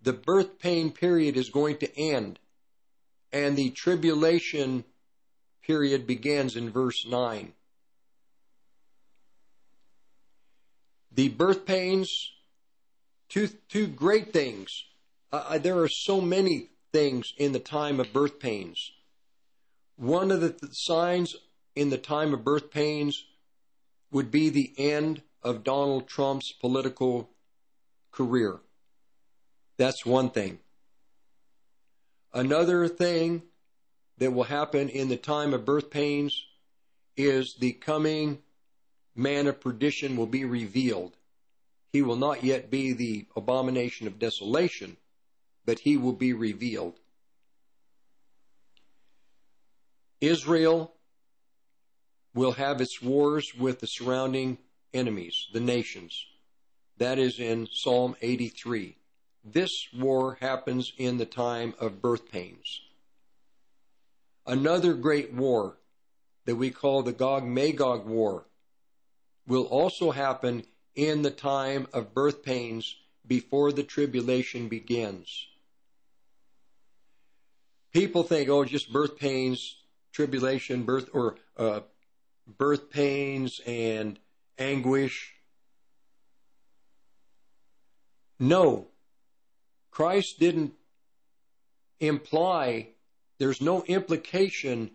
the 0.04 0.14
birth 0.14 0.60
pain 0.60 0.92
period 0.92 1.36
is 1.36 1.50
going 1.50 1.78
to 1.78 2.00
end, 2.00 2.38
and 3.34 3.58
the 3.58 3.72
tribulation 3.72 4.84
period 5.68 6.08
begins 6.08 6.56
in 6.56 6.72
verse 6.72 7.06
9. 7.06 7.54
the 11.18 11.30
birth 11.30 11.66
pains, 11.66 12.32
two, 13.28 13.48
two 13.70 13.88
great 13.88 14.32
things. 14.32 14.86
Uh, 15.34 15.58
there 15.58 15.80
are 15.80 15.90
so 15.90 16.22
many 16.22 16.70
things 16.94 17.34
in 17.38 17.52
the 17.52 17.60
time 17.60 18.00
of 18.00 18.14
birth 18.14 18.40
pains. 18.40 18.92
One 19.96 20.30
of 20.32 20.42
the 20.42 20.52
th- 20.52 20.72
signs 20.74 21.36
in 21.76 21.90
the 21.90 21.98
time 21.98 22.36
of 22.36 22.44
birth 22.44 22.70
pains 22.70 23.26
would 24.12 24.30
be 24.30 24.50
the 24.50 24.72
end 24.78 25.24
of 25.42 25.64
Donald 25.64 26.08
Trump's 26.08 26.52
political 26.52 27.32
career. 28.12 28.60
That's 29.78 30.06
one 30.06 30.30
thing. 30.30 30.60
Another 32.32 32.88
thing 32.88 33.42
that 34.18 34.32
will 34.32 34.44
happen 34.44 34.90
in 34.90 35.10
the 35.10 35.18
time 35.18 35.54
of 35.54 35.66
birth 35.66 35.90
pains 35.90 36.46
is 37.16 37.56
the 37.56 37.74
coming 37.74 38.40
man 39.16 39.48
of 39.48 39.60
perdition 39.60 40.16
will 40.16 40.28
be 40.28 40.46
revealed. 40.46 41.16
He 41.92 42.02
will 42.02 42.16
not 42.16 42.44
yet 42.44 42.70
be 42.70 42.94
the 42.94 43.26
abomination 43.36 44.08
of 44.08 44.20
desolation, 44.20 44.98
but 45.66 45.80
he 45.80 45.98
will 45.98 46.14
be 46.14 46.34
revealed. 46.34 47.00
Israel 50.22 50.94
will 52.34 52.54
have 52.54 52.82
its 52.82 53.02
wars 53.02 53.54
with 53.56 53.80
the 53.80 53.88
surrounding 53.88 54.58
enemies, 54.94 55.48
the 55.54 55.60
nations. 55.60 56.26
That 56.98 57.20
is 57.20 57.40
in 57.40 57.68
Psalm 57.72 58.16
83. 58.22 58.96
This 59.44 59.88
war 59.94 60.38
happens 60.42 60.92
in 60.98 61.18
the 61.18 61.26
time 61.26 61.74
of 61.80 62.02
birth 62.02 62.32
pains. 62.32 62.82
Another 64.48 64.94
great 64.94 65.34
war 65.34 65.78
that 66.46 66.56
we 66.56 66.72
call 66.72 67.04
the 67.04 67.12
Gog 67.12 67.44
Magog 67.44 68.06
War 68.08 68.46
will 69.46 69.66
also 69.66 70.12
happen 70.12 70.64
in 70.96 71.22
the 71.22 71.32
time 71.32 71.86
of 71.94 72.14
birth 72.14 72.44
pains 72.44 72.96
before 73.28 73.74
the 73.74 73.84
tribulation 73.84 74.70
begins. 74.70 75.48
People 77.94 78.24
think, 78.24 78.48
oh, 78.48 78.64
just 78.64 78.92
birth 78.92 79.18
pains, 79.18 79.76
tribulation, 80.14 80.84
birth, 80.84 81.10
or 81.14 81.36
uh, 81.58 81.82
birth 82.58 82.90
pains 82.90 83.60
and 83.68 84.18
anguish. 84.58 85.34
No, 88.40 88.88
Christ 89.92 90.40
didn't 90.40 90.74
imply, 92.00 92.90
there's 93.40 93.62
no 93.62 93.84
implication 93.84 94.92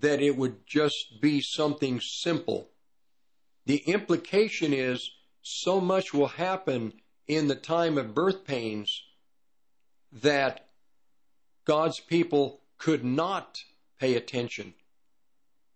that 0.00 0.20
it 0.20 0.36
would 0.36 0.66
just 0.66 1.20
be 1.20 1.40
something 1.40 2.00
simple. 2.00 2.68
The 3.66 3.76
implication 3.76 4.72
is 4.72 5.10
so 5.42 5.80
much 5.80 6.12
will 6.12 6.28
happen 6.28 6.92
in 7.26 7.48
the 7.48 7.54
time 7.54 7.96
of 7.96 8.14
birth 8.14 8.44
pains 8.44 9.02
that 10.12 10.68
God's 11.64 12.00
people 12.00 12.60
could 12.78 13.04
not 13.04 13.58
pay 13.98 14.16
attention. 14.16 14.74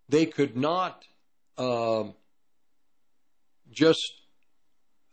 They 0.09 0.27
could 0.27 0.57
not 0.57 1.05
um, 1.57 2.15
just 3.71 4.01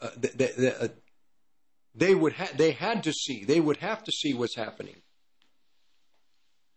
uh, 0.01 0.09
they, 0.17 0.47
they, 0.47 0.73
uh, 0.73 0.87
they 1.93 2.13
would 2.13 2.33
ha- 2.33 2.51
they 2.55 2.71
had 2.71 3.03
to 3.03 3.13
see 3.13 3.45
they 3.45 3.59
would 3.59 3.77
have 3.77 4.03
to 4.03 4.11
see 4.11 4.33
what's 4.33 4.55
happening. 4.55 4.95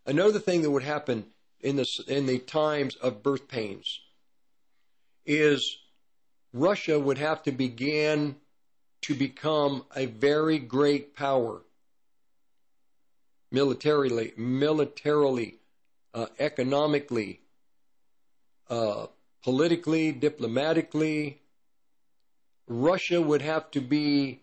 Another 0.09 0.39
thing 0.39 0.63
that 0.63 0.71
would 0.71 0.85
happen 0.85 1.27
in 1.61 1.77
the 1.77 1.87
in 2.09 2.25
the 2.25 2.39
times 2.39 2.97
of 2.97 3.23
birth 3.23 3.47
pains 3.47 4.01
is 5.27 5.77
Russia 6.55 6.99
would 6.99 7.19
have 7.19 7.43
to 7.43 7.53
begin 7.53 8.35
to 9.03 9.15
become 9.15 9.85
a 9.95 10.07
very 10.07 10.59
great 10.59 11.15
power 11.15 11.61
militarily, 13.51 14.33
militarily, 14.35 15.57
uh, 16.15 16.29
economically, 16.39 17.41
uh, 18.71 19.09
politically, 19.45 20.11
diplomatically. 20.11 21.39
Russia 22.67 23.21
would 23.21 23.43
have 23.43 23.71
to 23.73 23.83
be 23.83 24.41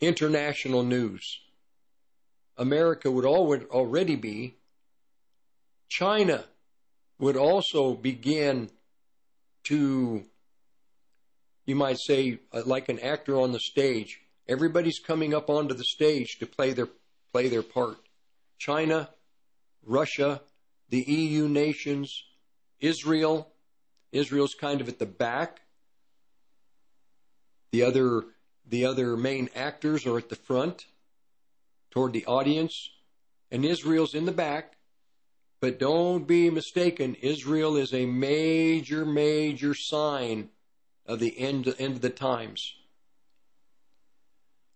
international 0.00 0.84
news. 0.84 1.40
America 2.56 3.10
would 3.10 3.24
already 3.24 4.16
be. 4.16 4.56
China 5.88 6.44
would 7.18 7.36
also 7.36 7.94
begin 7.94 8.70
to, 9.64 10.24
you 11.64 11.74
might 11.74 11.98
say, 11.98 12.38
uh, 12.52 12.62
like 12.64 12.88
an 12.88 12.98
actor 13.00 13.38
on 13.38 13.52
the 13.52 13.60
stage. 13.60 14.20
Everybody's 14.48 14.98
coming 14.98 15.34
up 15.34 15.50
onto 15.50 15.74
the 15.74 15.84
stage 15.84 16.38
to 16.38 16.46
play 16.46 16.72
their 16.72 16.88
play 17.32 17.48
their 17.48 17.62
part. 17.62 17.98
China, 18.58 19.10
Russia, 19.84 20.40
the 20.88 21.00
EU 21.00 21.48
nations, 21.48 22.24
Israel. 22.80 23.52
Israel's 24.12 24.54
kind 24.54 24.80
of 24.80 24.88
at 24.88 24.98
the 24.98 25.06
back. 25.06 25.60
The 27.72 27.82
other 27.82 28.24
the 28.64 28.84
other 28.84 29.16
main 29.16 29.50
actors 29.54 30.06
are 30.06 30.16
at 30.16 30.28
the 30.28 30.36
front 30.36 30.86
toward 31.96 32.12
the 32.12 32.26
audience, 32.26 32.90
and 33.50 33.64
Israel's 33.64 34.14
in 34.14 34.26
the 34.26 34.30
back. 34.30 34.76
But 35.62 35.78
don't 35.78 36.26
be 36.26 36.50
mistaken, 36.50 37.14
Israel 37.22 37.74
is 37.74 37.94
a 37.94 38.04
major, 38.04 39.06
major 39.06 39.72
sign 39.72 40.50
of 41.06 41.20
the 41.20 41.38
end, 41.38 41.74
end 41.78 41.94
of 41.94 42.02
the 42.02 42.10
times. 42.10 42.74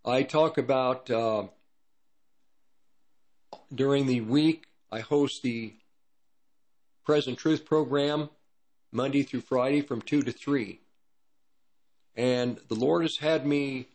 I 0.03 0.23
talk 0.23 0.57
about 0.57 1.11
uh, 1.11 1.49
during 3.75 4.07
the 4.07 4.23
week, 4.23 4.69
I 4.91 5.01
host 5.01 5.43
the 5.43 5.75
Present 7.05 7.37
Truth 7.37 7.67
program 7.67 8.31
Monday 8.93 9.25
through 9.25 9.43
Friday 9.43 9.83
from 9.83 10.01
2 10.01 10.23
to 10.23 10.33
3. 10.33 10.81
And 12.17 12.59
the 12.69 12.77
Lord 12.77 13.03
has 13.03 13.19
had 13.19 13.45
me 13.45 13.89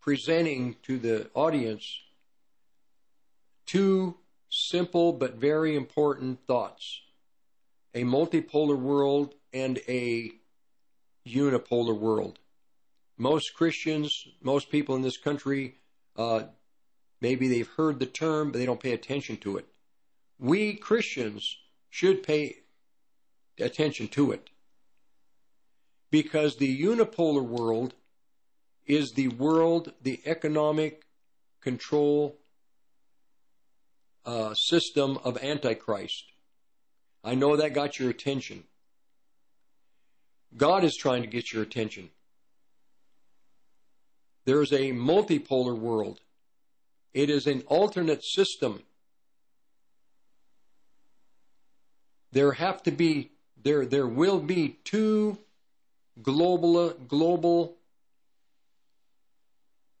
presenting 0.00 0.76
to 0.84 0.98
the 0.98 1.28
audience 1.34 1.84
two 3.70 4.16
simple 4.48 5.12
but 5.12 5.36
very 5.36 5.76
important 5.76 6.44
thoughts 6.46 7.02
a 7.94 8.02
multipolar 8.02 8.78
world 8.78 9.34
and 9.52 9.78
a 9.88 10.30
unipolar 11.26 11.98
world. 11.98 12.38
Most 13.18 13.54
Christians, 13.54 14.28
most 14.40 14.70
people 14.70 14.94
in 14.94 15.02
this 15.02 15.16
country, 15.16 15.74
uh, 16.16 16.42
maybe 17.20 17.48
they've 17.48 17.68
heard 17.76 17.98
the 17.98 18.06
term, 18.06 18.52
but 18.52 18.58
they 18.58 18.66
don't 18.66 18.80
pay 18.80 18.92
attention 18.92 19.36
to 19.38 19.56
it. 19.56 19.66
We 20.38 20.74
Christians 20.74 21.56
should 21.90 22.22
pay 22.22 22.58
attention 23.58 24.08
to 24.08 24.32
it 24.32 24.50
because 26.10 26.56
the 26.56 26.82
unipolar 26.82 27.44
world 27.44 27.94
is 28.86 29.12
the 29.12 29.28
world, 29.28 29.92
the 30.02 30.20
economic 30.26 31.06
control 31.60 32.39
uh, 34.24 34.54
system 34.54 35.18
of 35.24 35.42
Antichrist. 35.42 36.24
I 37.22 37.34
know 37.34 37.56
that 37.56 37.74
got 37.74 37.98
your 37.98 38.10
attention. 38.10 38.64
God 40.56 40.84
is 40.84 40.96
trying 40.96 41.22
to 41.22 41.28
get 41.28 41.52
your 41.52 41.62
attention. 41.62 42.10
There's 44.46 44.72
a 44.72 44.92
multipolar 44.92 45.78
world. 45.78 46.20
It 47.12 47.30
is 47.30 47.46
an 47.46 47.62
alternate 47.66 48.24
system. 48.24 48.82
There 52.32 52.52
have 52.52 52.82
to 52.84 52.90
be 52.90 53.32
there 53.62 53.84
there 53.84 54.06
will 54.06 54.40
be 54.40 54.78
two 54.84 55.38
global 56.22 56.90
global 56.90 57.76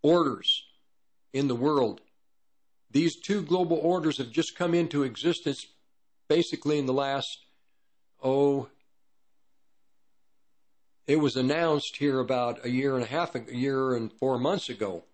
orders 0.02 0.64
in 1.32 1.48
the 1.48 1.54
world 1.54 2.00
these 2.90 3.20
two 3.20 3.42
global 3.42 3.78
orders 3.78 4.18
have 4.18 4.30
just 4.30 4.56
come 4.56 4.74
into 4.74 5.04
existence 5.04 5.66
basically 6.28 6.78
in 6.78 6.86
the 6.86 6.92
last, 6.92 7.38
oh, 8.22 8.68
it 11.06 11.16
was 11.16 11.36
announced 11.36 11.96
here 11.96 12.20
about 12.20 12.64
a 12.64 12.70
year 12.70 12.94
and 12.94 13.04
a 13.04 13.08
half, 13.08 13.34
a 13.34 13.56
year 13.56 13.94
and 13.94 14.12
four 14.12 14.38
months 14.38 14.68
ago 14.68 15.04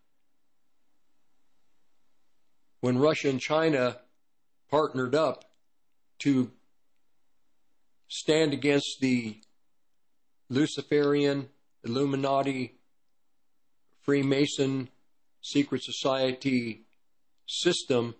when 2.81 2.99
Russia 2.99 3.29
and 3.29 3.41
China 3.41 3.97
partnered 4.71 5.15
up 5.15 5.45
to 6.19 6.51
stand 8.09 8.53
against 8.53 8.99
the 9.01 9.41
Luciferian, 10.49 11.49
Illuminati, 11.83 12.79
Freemason, 14.03 14.89
secret 15.41 15.83
society 15.83 16.86
system 17.47 18.15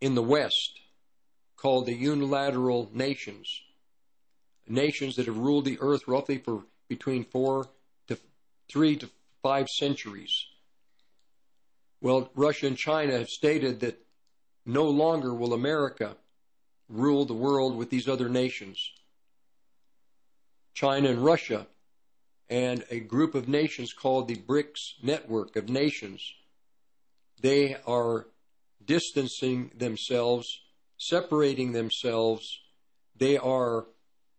in 0.00 0.14
the 0.14 0.22
West 0.22 0.80
called 1.56 1.86
the 1.86 1.94
unilateral 1.94 2.90
nations. 2.92 3.62
Nations 4.66 5.16
that 5.16 5.26
have 5.26 5.38
ruled 5.38 5.64
the 5.64 5.78
earth 5.80 6.06
roughly 6.06 6.38
for 6.38 6.64
between 6.88 7.24
four 7.24 7.68
to 8.08 8.18
three 8.70 8.96
to 8.96 9.08
five 9.42 9.68
centuries. 9.68 10.46
Well, 12.00 12.30
Russia 12.34 12.66
and 12.66 12.76
China 12.76 13.18
have 13.18 13.28
stated 13.28 13.80
that 13.80 13.98
no 14.66 14.84
longer 14.84 15.34
will 15.34 15.54
America 15.54 16.16
rule 16.88 17.24
the 17.24 17.34
world 17.34 17.76
with 17.76 17.90
these 17.90 18.08
other 18.08 18.28
nations. 18.28 18.90
China 20.74 21.10
and 21.10 21.24
Russia 21.24 21.66
and 22.50 22.84
a 22.90 23.00
group 23.00 23.34
of 23.34 23.48
nations 23.48 23.92
called 23.92 24.28
the 24.28 24.36
BRICS 24.36 25.02
Network 25.02 25.56
of 25.56 25.68
Nations. 25.68 26.20
They 27.40 27.76
are 27.86 28.26
distancing 28.84 29.70
themselves, 29.76 30.46
separating 30.98 31.72
themselves. 31.72 32.60
They 33.16 33.36
are 33.36 33.86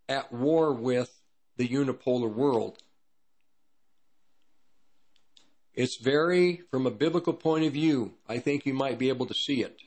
at 0.08 0.32
war 0.32 0.74
with 0.74 1.10
the 1.58 1.68
unipolar 1.68 2.32
world. 2.32 2.78
It's 5.74 5.98
very, 6.02 6.62
from 6.72 6.86
a 6.86 6.92
biblical 6.92 7.34
point 7.34 7.66
of 7.66 7.74
view, 7.74 8.14
I 8.30 8.40
think 8.40 8.66
you 8.66 8.74
might 8.74 8.98
be 8.98 9.10
able 9.10 9.26
to 9.26 9.34
see 9.34 9.62
it. 9.62 9.78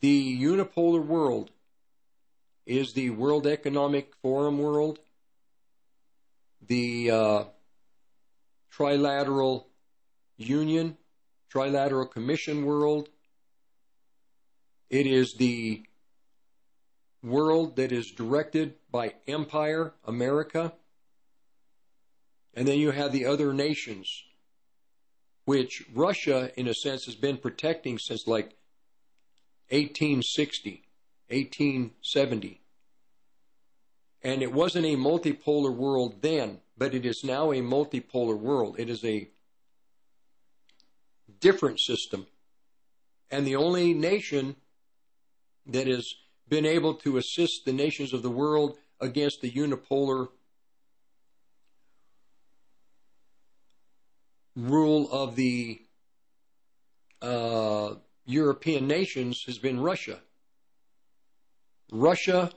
The 0.00 0.42
unipolar 0.42 1.04
world 1.04 1.50
is 2.66 2.94
the 2.94 3.10
World 3.10 3.46
Economic 3.46 4.14
Forum 4.22 4.58
world, 4.58 4.98
the 6.66 7.10
uh, 7.10 7.44
Trilateral 8.74 9.66
Union, 10.36 10.96
Trilateral 11.52 12.10
Commission 12.10 12.64
world. 12.64 13.08
It 14.90 15.06
is 15.06 15.34
the 15.34 15.84
world 17.22 17.76
that 17.76 17.92
is 17.92 18.10
directed 18.10 18.74
by 18.90 19.14
empire, 19.26 19.94
America. 20.04 20.72
And 22.54 22.68
then 22.68 22.78
you 22.78 22.90
have 22.90 23.12
the 23.12 23.26
other 23.26 23.52
nations, 23.52 24.08
which 25.44 25.84
Russia, 25.92 26.50
in 26.58 26.68
a 26.68 26.74
sense, 26.74 27.06
has 27.06 27.16
been 27.16 27.38
protecting 27.38 27.98
since 27.98 28.26
like 28.26 28.56
1860, 29.70 30.84
1870. 31.28 32.60
And 34.22 34.42
it 34.42 34.52
wasn't 34.52 34.86
a 34.86 34.96
multipolar 34.96 35.74
world 35.74 36.22
then, 36.22 36.60
but 36.78 36.94
it 36.94 37.04
is 37.04 37.22
now 37.24 37.52
a 37.52 37.56
multipolar 37.56 38.38
world. 38.38 38.76
It 38.78 38.88
is 38.88 39.04
a 39.04 39.28
different 41.44 41.78
system. 41.78 42.26
And 43.30 43.46
the 43.46 43.56
only 43.56 43.92
nation 43.92 44.56
that 45.66 45.86
has 45.86 46.14
been 46.48 46.64
able 46.64 46.94
to 46.94 47.18
assist 47.18 47.66
the 47.66 47.72
nations 47.72 48.14
of 48.14 48.22
the 48.22 48.30
world 48.30 48.78
against 48.98 49.42
the 49.42 49.50
unipolar 49.50 50.28
rule 54.56 55.10
of 55.12 55.36
the 55.36 55.82
uh, 57.20 57.94
European 58.24 58.86
nations 58.86 59.42
has 59.46 59.58
been 59.58 59.78
Russia. 59.80 60.20
Russia 61.92 62.50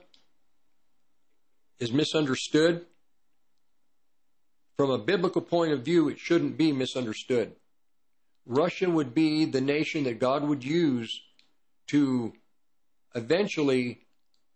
is 1.78 1.92
misunderstood. 1.92 2.86
From 4.78 4.90
a 4.90 4.98
biblical 4.98 5.42
point 5.42 5.72
of 5.72 5.82
view, 5.82 6.08
it 6.08 6.18
shouldn't 6.18 6.56
be 6.56 6.72
misunderstood. 6.72 7.56
Russia 8.48 8.88
would 8.88 9.14
be 9.14 9.44
the 9.44 9.60
nation 9.60 10.04
that 10.04 10.18
God 10.18 10.42
would 10.42 10.64
use 10.64 11.20
to 11.88 12.32
eventually 13.14 14.00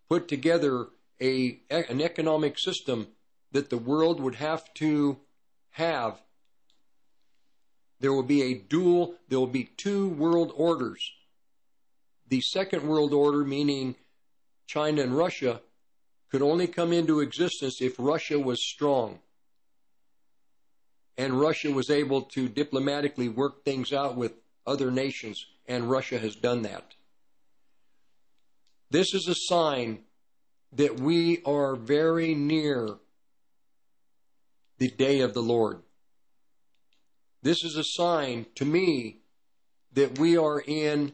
put 0.09 0.29
together 0.29 0.87
a, 1.21 1.61
an 1.71 2.01
economic 2.01 2.59
system 2.59 3.09
that 3.53 3.69
the 3.69 3.77
world 3.77 4.19
would 4.19 4.37
have 4.37 4.73
to 4.75 5.19
have. 5.73 6.19
There 8.01 8.15
will 8.15 8.23
be 8.23 8.43
a 8.43 8.55
dual, 8.55 9.17
there 9.29 9.39
will 9.39 9.47
be 9.47 9.65
two 9.77 10.09
world 10.09 10.53
orders. 10.57 11.13
The 12.29 12.41
second 12.41 12.89
world 12.89 13.13
order, 13.13 13.45
meaning 13.45 13.97
China 14.67 15.03
and 15.03 15.15
Russia, 15.15 15.61
could 16.31 16.41
only 16.41 16.67
come 16.67 16.95
into 16.95 17.21
existence 17.21 17.83
if 17.83 17.97
Russia 17.99 18.39
was 18.39 18.67
strong 18.67 19.19
and 21.17 21.41
Russia 21.41 21.71
was 21.71 21.91
able 21.91 22.23
to 22.23 22.49
diplomatically 22.49 23.29
work 23.29 23.65
things 23.65 23.93
out 23.93 24.17
with 24.17 24.33
other 24.67 24.91
nations, 24.91 25.47
and 25.67 25.91
Russia 25.91 26.19
has 26.19 26.35
done 26.37 26.63
that. 26.63 26.95
This 28.91 29.15
is 29.15 29.27
a 29.29 29.35
sign 29.35 30.01
that 30.73 31.01
we 31.01 31.43
are 31.45 31.77
very 31.77 32.35
near 32.35 32.99
the 34.79 34.89
day 34.89 35.21
of 35.21 35.35
the 35.35 35.43
Lord. 35.43 35.83
This 37.43 37.65
is 37.65 37.77
a 37.77 37.85
sign 37.85 38.47
to 38.55 38.65
me 38.65 39.19
that 39.93 40.19
we 40.19 40.37
are 40.37 40.61
in 40.61 41.13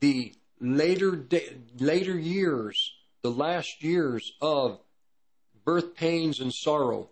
the 0.00 0.34
later 0.60 1.16
day, 1.16 1.56
later 1.78 2.18
years, 2.18 2.92
the 3.22 3.30
last 3.30 3.82
years 3.82 4.32
of 4.40 4.80
birth 5.64 5.94
pains 5.94 6.40
and 6.40 6.52
sorrow. 6.52 7.10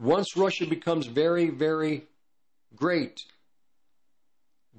Once 0.00 0.34
Russia 0.34 0.66
becomes 0.66 1.06
very, 1.06 1.50
very 1.50 2.04
great, 2.74 3.26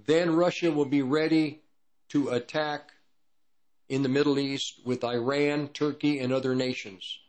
then 0.07 0.35
Russia 0.35 0.71
will 0.71 0.85
be 0.85 1.03
ready 1.03 1.61
to 2.09 2.29
attack 2.29 2.89
in 3.87 4.01
the 4.01 4.09
Middle 4.09 4.39
East 4.39 4.81
with 4.83 5.03
Iran, 5.03 5.67
Turkey, 5.67 6.17
and 6.17 6.33
other 6.33 6.55
nations. 6.55 7.19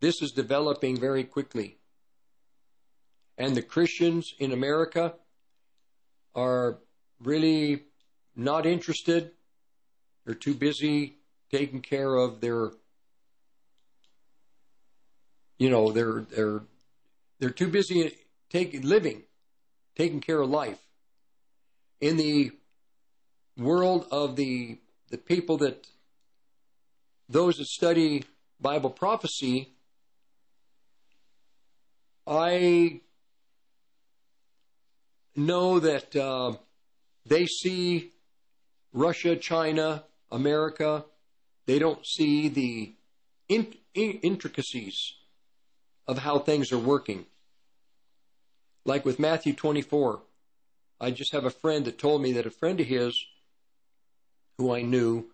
This 0.00 0.20
is 0.20 0.32
developing 0.32 1.00
very 1.00 1.24
quickly. 1.24 1.78
And 3.38 3.56
the 3.56 3.62
Christians 3.62 4.34
in 4.38 4.52
America 4.52 5.14
are 6.34 6.80
really 7.18 7.84
not 8.36 8.66
interested. 8.66 9.30
They're 10.26 10.34
too 10.34 10.54
busy 10.54 11.16
taking 11.50 11.80
care 11.80 12.14
of 12.14 12.42
their, 12.42 12.72
you 15.58 15.70
know, 15.70 15.92
their 15.92 16.20
their 16.20 16.60
they're 17.40 17.50
too 17.50 17.68
busy 17.68 18.12
taking 18.50 18.82
living, 18.82 19.22
taking 19.96 20.20
care 20.20 20.40
of 20.40 20.50
life. 20.50 20.78
In 22.00 22.16
the 22.16 22.52
world 23.56 24.06
of 24.10 24.36
the 24.36 24.78
the 25.10 25.18
people 25.18 25.56
that 25.58 25.86
those 27.28 27.56
that 27.56 27.66
study 27.66 28.24
Bible 28.60 28.90
prophecy, 28.90 29.72
I 32.26 33.00
know 35.34 35.80
that 35.80 36.14
uh, 36.14 36.52
they 37.26 37.46
see 37.46 38.12
Russia, 38.92 39.36
China, 39.36 40.04
America. 40.30 41.04
They 41.66 41.78
don't 41.78 42.04
see 42.04 42.48
the 42.48 42.94
in, 43.48 43.74
in, 43.94 44.12
intricacies 44.22 45.14
of 46.06 46.18
how 46.18 46.38
things 46.38 46.72
are 46.72 46.78
working. 46.78 47.26
Like 48.84 49.04
with 49.04 49.18
Matthew 49.18 49.52
24, 49.52 50.22
I 51.00 51.10
just 51.10 51.32
have 51.32 51.44
a 51.44 51.50
friend 51.50 51.84
that 51.84 51.98
told 51.98 52.22
me 52.22 52.32
that 52.32 52.46
a 52.46 52.50
friend 52.50 52.80
of 52.80 52.86
his, 52.86 53.24
who 54.58 54.74
I 54.74 54.82
knew 54.82 55.26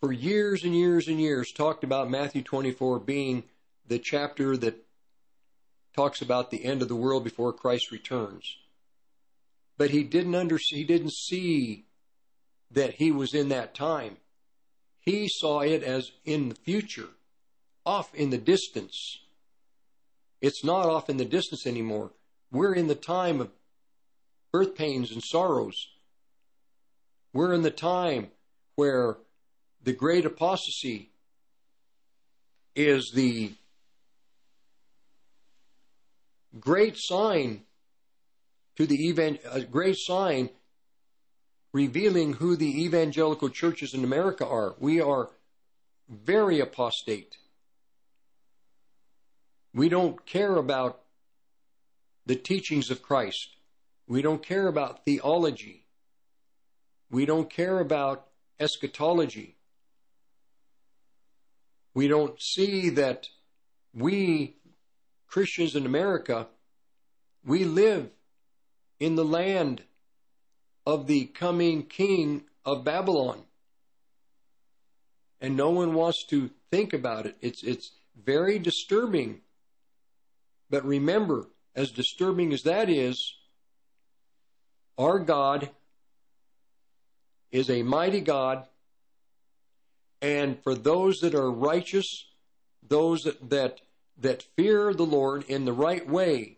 for 0.00 0.12
years 0.12 0.64
and 0.64 0.74
years 0.74 1.08
and 1.08 1.20
years, 1.20 1.52
talked 1.52 1.84
about 1.84 2.10
Matthew 2.10 2.42
24 2.42 3.00
being 3.00 3.44
the 3.86 3.98
chapter 3.98 4.56
that 4.56 4.84
talks 5.94 6.20
about 6.20 6.50
the 6.50 6.64
end 6.64 6.82
of 6.82 6.88
the 6.88 6.96
world 6.96 7.24
before 7.24 7.52
Christ 7.52 7.90
returns. 7.90 8.56
But 9.78 9.90
he 9.90 10.02
didn't 10.02 10.34
under, 10.34 10.58
he 10.58 10.84
didn't 10.84 11.12
see 11.12 11.86
that 12.70 12.94
he 12.94 13.10
was 13.10 13.34
in 13.34 13.48
that 13.48 13.74
time. 13.74 14.18
He 15.00 15.28
saw 15.28 15.60
it 15.60 15.82
as 15.82 16.10
in 16.24 16.48
the 16.48 16.54
future, 16.54 17.08
off 17.84 18.14
in 18.14 18.30
the 18.30 18.38
distance. 18.38 19.20
It's 20.40 20.64
not 20.64 20.86
off 20.86 21.08
in 21.08 21.16
the 21.16 21.24
distance 21.24 21.66
anymore. 21.66 22.10
We're 22.50 22.74
in 22.74 22.86
the 22.86 22.94
time 22.94 23.40
of 23.40 23.50
birth 24.52 24.74
pains 24.74 25.12
and 25.12 25.22
sorrows. 25.22 25.88
We're 27.32 27.52
in 27.52 27.62
the 27.62 27.70
time 27.70 28.30
where 28.76 29.16
the 29.82 29.92
great 29.92 30.24
apostasy 30.24 31.10
is 32.74 33.10
the 33.14 33.52
great 36.58 36.96
sign 36.96 37.62
to 38.76 38.86
the 38.86 38.96
even 38.96 39.38
a 39.50 39.62
great 39.62 39.96
sign 39.98 40.50
revealing 41.72 42.34
who 42.34 42.56
the 42.56 42.84
evangelical 42.84 43.48
churches 43.48 43.92
in 43.92 44.04
America 44.04 44.46
are. 44.46 44.74
We 44.78 45.00
are 45.00 45.30
very 46.08 46.60
apostate. 46.60 47.36
We 49.74 49.88
don't 49.88 50.24
care 50.24 50.56
about 50.56 51.00
the 52.26 52.36
teachings 52.36 52.90
of 52.90 53.02
Christ. 53.02 53.56
We 54.06 54.20
don't 54.20 54.42
care 54.42 54.66
about 54.66 55.04
theology. 55.04 55.86
We 57.10 57.24
don't 57.24 57.48
care 57.48 57.78
about 57.78 58.26
eschatology. 58.58 59.56
We 61.94 62.08
don't 62.08 62.40
see 62.42 62.90
that 62.90 63.28
we, 63.94 64.56
Christians 65.28 65.74
in 65.74 65.86
America, 65.86 66.48
we 67.44 67.64
live 67.64 68.10
in 69.00 69.14
the 69.14 69.24
land 69.24 69.82
of 70.84 71.06
the 71.06 71.26
coming 71.26 71.84
king 71.84 72.42
of 72.64 72.84
Babylon. 72.84 73.42
And 75.40 75.56
no 75.56 75.70
one 75.70 75.94
wants 75.94 76.24
to 76.26 76.50
think 76.70 76.92
about 76.92 77.26
it. 77.26 77.36
It's, 77.40 77.62
it's 77.62 77.92
very 78.24 78.58
disturbing. 78.58 79.40
But 80.70 80.84
remember, 80.84 81.46
as 81.76 81.90
disturbing 81.90 82.52
as 82.54 82.62
that 82.62 82.88
is, 82.88 83.34
our 84.96 85.18
God 85.18 85.70
is 87.52 87.68
a 87.68 87.82
mighty 87.82 88.20
God. 88.20 88.64
And 90.22 90.60
for 90.62 90.74
those 90.74 91.18
that 91.18 91.34
are 91.34 91.50
righteous, 91.50 92.26
those 92.82 93.24
that, 93.24 93.50
that, 93.50 93.80
that 94.18 94.42
fear 94.56 94.94
the 94.94 95.04
Lord 95.04 95.44
in 95.48 95.66
the 95.66 95.72
right 95.72 96.08
way, 96.08 96.56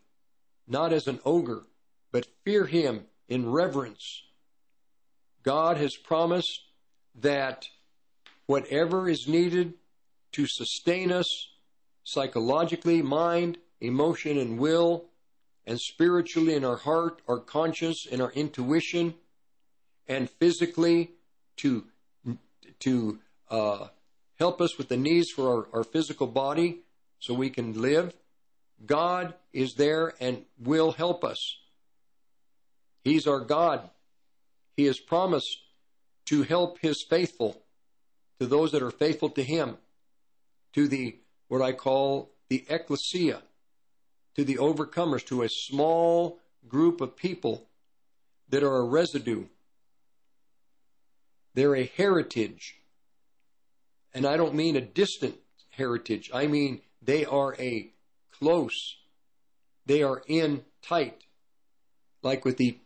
not 0.69 0.93
as 0.93 1.09
an 1.09 1.19
ogre, 1.25 1.65
but 2.13 2.29
fear 2.45 2.67
Him 2.67 3.07
in 3.29 3.51
reverence, 3.51 4.23
God 5.43 5.77
has 5.79 5.97
promised 5.97 6.61
that 7.17 7.67
whatever 8.47 9.09
is 9.09 9.27
needed 9.27 9.75
to 10.33 10.47
sustain 10.47 11.11
us 11.11 11.49
psychologically, 12.05 13.03
mind, 13.03 13.59
emotion, 13.81 14.39
and 14.39 14.59
will, 14.59 15.05
and 15.67 15.81
spiritually 15.81 16.55
in 16.55 16.65
our 16.65 16.77
heart, 16.77 17.21
our 17.29 17.39
conscience, 17.39 18.07
and 18.11 18.21
our 18.21 18.33
intuition, 18.33 19.15
and 20.07 20.31
physically 20.31 21.13
to 21.57 21.85
to 22.81 23.19
uh, 23.51 23.89
help 24.39 24.61
us 24.61 24.79
with 24.79 24.89
the 24.89 24.97
needs 24.97 25.31
for 25.31 25.49
our, 25.49 25.79
our 25.79 25.85
physical 25.85 26.27
body 26.27 26.81
so 27.19 27.35
we 27.35 27.51
can 27.51 27.81
live. 27.81 28.15
God 28.85 29.35
is 29.53 29.75
there 29.75 30.15
and 30.21 30.45
will 30.59 30.93
help 30.93 31.25
us. 31.25 31.57
He's 33.03 33.27
our 33.27 33.41
God. 33.41 33.91
He 34.77 34.85
has 34.85 35.01
promised 35.01 35.59
to 36.27 36.43
help 36.43 36.79
His 36.81 37.05
faithful, 37.09 37.63
to 38.39 38.47
those 38.47 38.71
that 38.73 38.83
are 38.83 38.91
faithful 38.91 39.31
to 39.31 39.43
Him, 39.43 39.79
to 40.75 40.87
the 40.87 41.17
what 41.49 41.63
I 41.63 41.73
call 41.73 42.31
the 42.49 42.65
ecclesia, 42.69 43.43
to 44.39 44.45
the 44.45 44.59
overcomers, 44.59 45.27
to 45.27 45.43
a 45.43 45.49
small 45.49 46.39
group 46.69 47.01
of 47.01 47.17
people 47.17 47.67
that 48.51 48.63
are 48.63 48.77
a 48.77 48.85
residue. 48.85 49.45
They're 51.55 51.75
a 51.75 51.91
heritage. 51.97 52.77
And 54.15 54.25
I 54.25 54.37
don't 54.37 54.55
mean 54.55 54.77
a 54.77 54.81
distant 54.81 55.35
heritage. 55.71 56.31
I 56.33 56.47
mean 56.47 56.83
they 57.03 57.25
are 57.25 57.57
a 57.59 57.91
close. 58.39 58.99
They 59.87 60.05
are 60.05 60.23
in 60.29 60.65
tight. 60.83 61.25
Like 62.23 62.45
with 62.45 62.59
the 62.59 62.79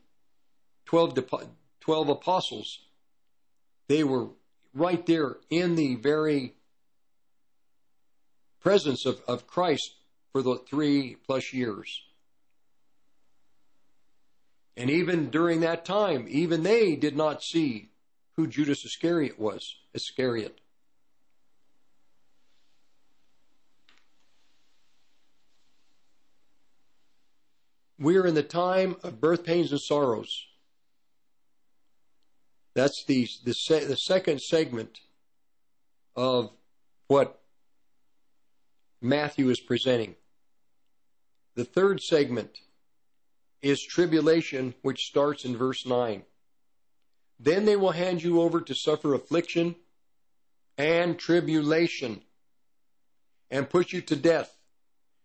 12, 0.86 1.18
12 1.80 2.08
apostles. 2.08 2.78
They 3.88 4.04
were 4.04 4.28
right 4.72 5.04
there 5.04 5.36
in 5.50 5.74
the 5.74 5.96
very 5.96 6.54
presence 8.62 9.04
of, 9.04 9.20
of 9.28 9.46
Christ 9.46 9.96
for 10.32 10.42
the 10.42 10.56
three 10.56 11.16
plus 11.26 11.52
years. 11.52 12.02
And 14.76 14.88
even 14.88 15.30
during 15.30 15.60
that 15.60 15.84
time, 15.84 16.26
even 16.28 16.62
they 16.62 16.96
did 16.96 17.16
not 17.16 17.42
see 17.42 17.90
who 18.36 18.46
Judas 18.46 18.84
Iscariot 18.84 19.38
was. 19.38 19.76
Iscariot. 19.92 20.58
We 27.98 28.16
are 28.16 28.26
in 28.26 28.34
the 28.34 28.42
time 28.42 28.96
of 29.04 29.20
birth 29.20 29.44
pains 29.44 29.70
and 29.70 29.80
sorrows. 29.80 30.46
That's 32.74 33.04
the, 33.04 33.28
the, 33.44 33.54
the 33.86 33.96
second 33.96 34.40
segment 34.40 34.98
of 36.16 36.50
what 37.06 37.40
Matthew 39.00 39.50
is 39.50 39.60
presenting. 39.60 40.16
The 41.54 41.64
third 41.64 42.00
segment 42.00 42.58
is 43.60 43.82
tribulation, 43.82 44.74
which 44.82 45.06
starts 45.06 45.44
in 45.44 45.56
verse 45.56 45.86
9. 45.86 46.22
Then 47.38 47.64
they 47.64 47.76
will 47.76 47.92
hand 47.92 48.22
you 48.22 48.40
over 48.40 48.60
to 48.60 48.74
suffer 48.74 49.14
affliction 49.14 49.76
and 50.78 51.18
tribulation 51.18 52.22
and 53.50 53.68
put 53.68 53.92
you 53.92 54.00
to 54.02 54.16
death. 54.16 54.56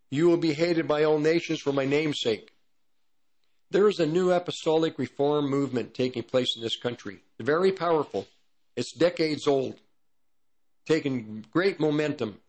You 0.09 0.27
will 0.27 0.37
be 0.37 0.53
hated 0.53 0.87
by 0.87 1.03
all 1.03 1.19
nations 1.19 1.59
for 1.59 1.71
my 1.71 1.85
name's 1.85 2.19
sake. 2.19 2.51
There 3.69 3.87
is 3.87 3.99
a 3.99 4.05
new 4.05 4.31
apostolic 4.31 4.97
reform 4.97 5.49
movement 5.49 5.93
taking 5.93 6.23
place 6.23 6.55
in 6.55 6.61
this 6.61 6.77
country. 6.77 7.19
Very 7.39 7.71
powerful. 7.71 8.27
It's 8.75 8.91
decades 8.91 9.47
old, 9.47 9.75
taking 10.85 11.45
great 11.51 11.79
momentum. 11.79 12.39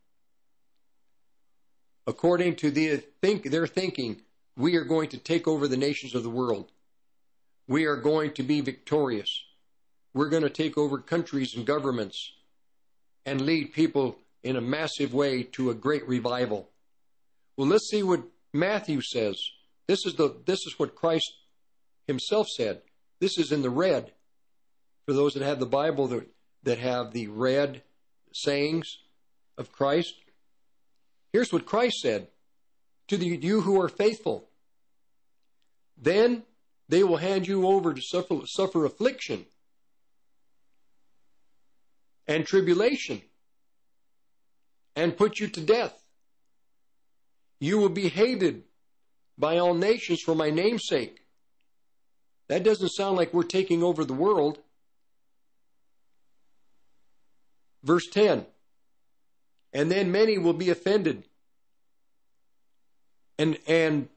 According 2.09 2.57
to 2.57 2.71
the 2.71 3.03
think, 3.21 3.51
their 3.51 3.67
thinking, 3.67 4.23
we 4.57 4.77
are 4.77 4.85
going 4.85 5.11
to 5.11 5.19
take 5.19 5.47
over 5.47 5.69
the 5.69 5.77
nations 5.77 6.15
of 6.15 6.23
the 6.23 6.31
world. 6.31 6.73
We 7.67 7.85
are 7.85 7.97
going 7.97 8.33
to 8.33 8.43
be 8.43 8.63
victorious. 8.63 9.45
We're 10.15 10.31
going 10.31 10.43
to 10.43 10.49
take 10.49 10.79
over 10.79 10.97
countries 10.97 11.55
and 11.55 11.67
governments 11.67 12.33
and 13.27 13.43
lead 13.43 13.75
people 13.75 14.17
in 14.43 14.57
a 14.57 14.63
massive 14.63 15.13
way 15.13 15.43
to 15.43 15.69
a 15.69 15.75
great 15.75 16.09
revival. 16.09 16.71
Well, 17.59 17.69
let's 17.69 17.91
see 17.91 18.03
what 18.03 18.23
Matthew 18.55 19.03
says. 19.03 19.39
This 19.87 20.07
is 20.07 20.15
the 20.15 20.35
this 20.47 20.61
is 20.61 20.79
what 20.79 20.95
Christ 20.95 21.31
himself 22.07 22.49
said. 22.49 22.81
This 23.21 23.37
is 23.37 23.53
in 23.53 23.61
the 23.61 23.69
red. 23.69 24.13
For 25.05 25.13
those 25.13 25.35
that 25.35 25.43
have 25.43 25.61
the 25.61 25.67
Bible 25.67 26.09
that, 26.09 26.27
that 26.63 26.79
have 26.79 27.13
the 27.13 27.27
red 27.27 27.83
sayings 28.33 28.97
of 29.59 29.73
Christ. 29.73 30.15
Here's 31.33 31.53
what 31.53 31.67
Christ 31.67 32.01
said 32.01 32.29
to 33.09 33.17
the, 33.17 33.27
you 33.27 33.61
who 33.61 33.81
are 33.81 33.89
faithful. 33.89 34.49
Then 35.97 36.45
they 36.89 37.03
will 37.03 37.17
hand 37.17 37.47
you 37.47 37.67
over 37.67 37.93
to 37.93 38.01
suffer, 38.01 38.41
suffer 38.47 38.85
affliction 38.85 39.47
and 42.27 42.47
tribulation 42.47 43.23
and 44.97 45.17
put 45.17 45.39
you 45.39 45.49
to 45.49 45.61
death. 45.61 46.03
You 47.61 47.79
will 47.79 47.89
be 47.89 48.09
hated 48.09 48.65
by 49.37 49.59
all 49.59 49.75
nations 49.75 50.21
for 50.21 50.35
my 50.35 50.51
name's 50.51 50.87
sake. 50.87 51.21
That 52.49 52.63
doesn't 52.63 52.91
sound 52.91 53.17
like 53.17 53.35
we're 53.35 53.43
taking 53.43 53.83
over 53.83 54.05
the 54.05 54.15
world. 54.15 54.59
Verse 57.83 58.07
10 58.09 58.47
And 59.79 59.93
then 59.93 60.11
many 60.11 60.39
will 60.39 60.55
be 60.55 60.71
offended 60.71 61.23
and, 63.39 63.61
and 63.69 64.09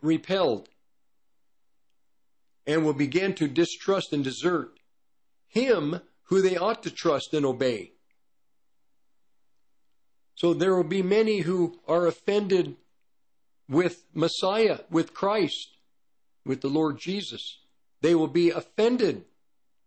repelled 0.00 0.70
and 2.66 2.86
will 2.86 2.94
begin 2.94 3.34
to 3.34 3.46
distrust 3.46 4.14
and 4.14 4.24
desert 4.24 4.78
him 5.46 6.00
who 6.28 6.40
they 6.40 6.56
ought 6.56 6.82
to 6.84 6.90
trust 6.90 7.34
and 7.34 7.44
obey. 7.44 7.92
So 10.36 10.54
there 10.54 10.74
will 10.74 10.84
be 10.84 11.02
many 11.02 11.40
who 11.40 11.78
are 11.86 12.06
offended 12.06 12.74
with 13.68 14.06
Messiah, 14.14 14.78
with 14.88 15.12
Christ, 15.12 15.76
with 16.46 16.62
the 16.62 16.70
Lord 16.70 16.98
Jesus. 16.98 17.58
They 18.00 18.14
will 18.14 18.28
be 18.28 18.48
offended. 18.48 19.26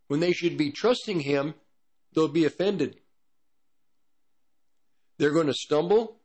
When 0.10 0.20
they 0.20 0.32
should 0.32 0.58
be 0.58 0.70
trusting 0.70 1.22
Him, 1.22 1.56
they'll 2.14 2.28
be 2.28 2.46
offended. 2.46 3.00
They're 5.18 5.32
going 5.32 5.48
to 5.48 5.54
stumble. 5.54 6.18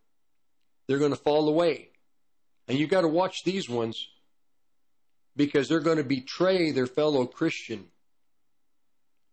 They're 0.87 0.99
going 0.99 1.13
to 1.13 1.17
fall 1.17 1.49
away. 1.49 1.89
And 2.69 2.79
you've 2.79 2.91
got 2.91 3.03
to 3.03 3.09
watch 3.09 3.45
these 3.45 3.69
ones 3.69 4.09
because 5.37 5.69
they're 5.69 5.81
going 5.81 5.97
to 5.97 6.05
betray 6.05 6.71
their 6.71 6.87
fellow 6.87 7.27
Christian. 7.27 7.87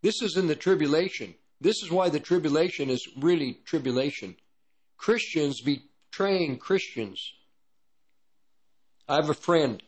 This 0.02 0.22
is 0.22 0.38
in 0.38 0.48
the 0.48 0.56
tribulation. 0.56 1.36
This 1.62 1.84
is 1.84 1.92
why 1.92 2.10
the 2.10 2.20
tribulation 2.20 2.90
is 2.90 3.08
really 3.18 3.60
tribulation. 3.66 4.36
Christians 4.98 5.62
betraying 5.62 6.58
Christians. 6.58 7.34
I 9.08 9.16
have 9.16 9.30
a 9.30 9.34
friend, 9.34 9.84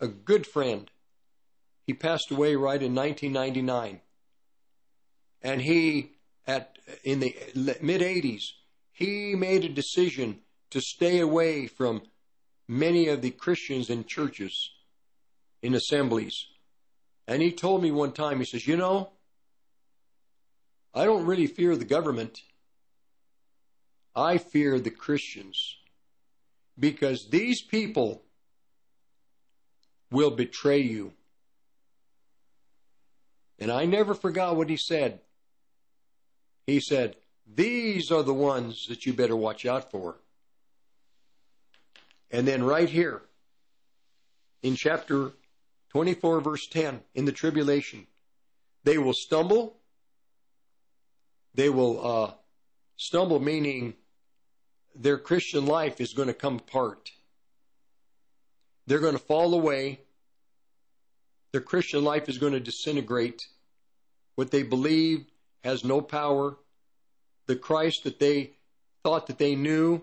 a 0.00 0.08
good 0.08 0.46
friend. 0.46 0.90
He 1.86 1.94
passed 1.94 2.30
away 2.30 2.56
right 2.56 2.82
in 2.82 2.94
1999. 2.94 4.00
And 5.42 5.60
he, 5.60 6.12
at 6.46 6.78
in 7.04 7.20
the 7.20 7.34
mid 7.80 8.00
80s, 8.00 8.42
he 8.92 9.34
made 9.34 9.64
a 9.64 9.68
decision 9.68 10.40
to 10.70 10.80
stay 10.80 11.18
away 11.18 11.66
from 11.66 12.02
many 12.68 13.08
of 13.08 13.22
the 13.22 13.30
Christians 13.30 13.90
in 13.90 14.04
churches, 14.04 14.70
in 15.62 15.74
assemblies. 15.74 16.46
And 17.26 17.42
he 17.42 17.52
told 17.52 17.82
me 17.82 17.90
one 17.90 18.12
time, 18.12 18.38
he 18.38 18.44
says, 18.44 18.66
You 18.66 18.76
know, 18.76 19.10
I 20.94 21.04
don't 21.04 21.26
really 21.26 21.46
fear 21.46 21.76
the 21.76 21.84
government. 21.84 22.40
I 24.14 24.36
fear 24.38 24.78
the 24.78 24.90
Christians 24.90 25.76
because 26.78 27.28
these 27.30 27.62
people 27.62 28.22
will 30.10 30.30
betray 30.30 30.80
you. 30.80 31.12
And 33.58 33.70
I 33.70 33.86
never 33.86 34.14
forgot 34.14 34.56
what 34.56 34.68
he 34.68 34.76
said. 34.76 35.20
He 36.66 36.80
said, 36.80 37.16
These 37.46 38.10
are 38.10 38.22
the 38.22 38.34
ones 38.34 38.86
that 38.88 39.04
you 39.04 39.12
better 39.12 39.36
watch 39.36 39.66
out 39.66 39.90
for. 39.90 40.16
And 42.30 42.48
then 42.48 42.62
right 42.62 42.88
here 42.88 43.22
in 44.62 44.76
chapter 44.76 45.32
24, 45.90 46.40
verse 46.40 46.66
10, 46.68 47.00
in 47.14 47.24
the 47.26 47.32
tribulation, 47.32 48.06
they 48.84 48.96
will 48.96 49.12
stumble. 49.12 49.76
They 51.54 51.68
will 51.68 52.06
uh, 52.06 52.30
stumble, 52.96 53.38
meaning 53.38 53.94
their 54.94 55.18
Christian 55.18 55.66
life 55.66 56.00
is 56.00 56.14
going 56.14 56.28
to 56.28 56.34
come 56.34 56.56
apart. 56.56 57.10
They're 58.86 58.98
going 58.98 59.12
to 59.12 59.18
fall 59.18 59.54
away. 59.54 60.00
Their 61.52 61.60
Christian 61.60 62.02
life 62.02 62.28
is 62.28 62.38
going 62.38 62.54
to 62.54 62.60
disintegrate. 62.60 63.46
What 64.34 64.50
they 64.50 64.62
believe 64.62 65.26
has 65.62 65.84
no 65.84 66.00
power. 66.00 66.56
The 67.46 67.56
Christ 67.56 68.04
that 68.04 68.18
they 68.18 68.52
thought 69.02 69.26
that 69.26 69.38
they 69.38 69.54
knew, 69.54 70.02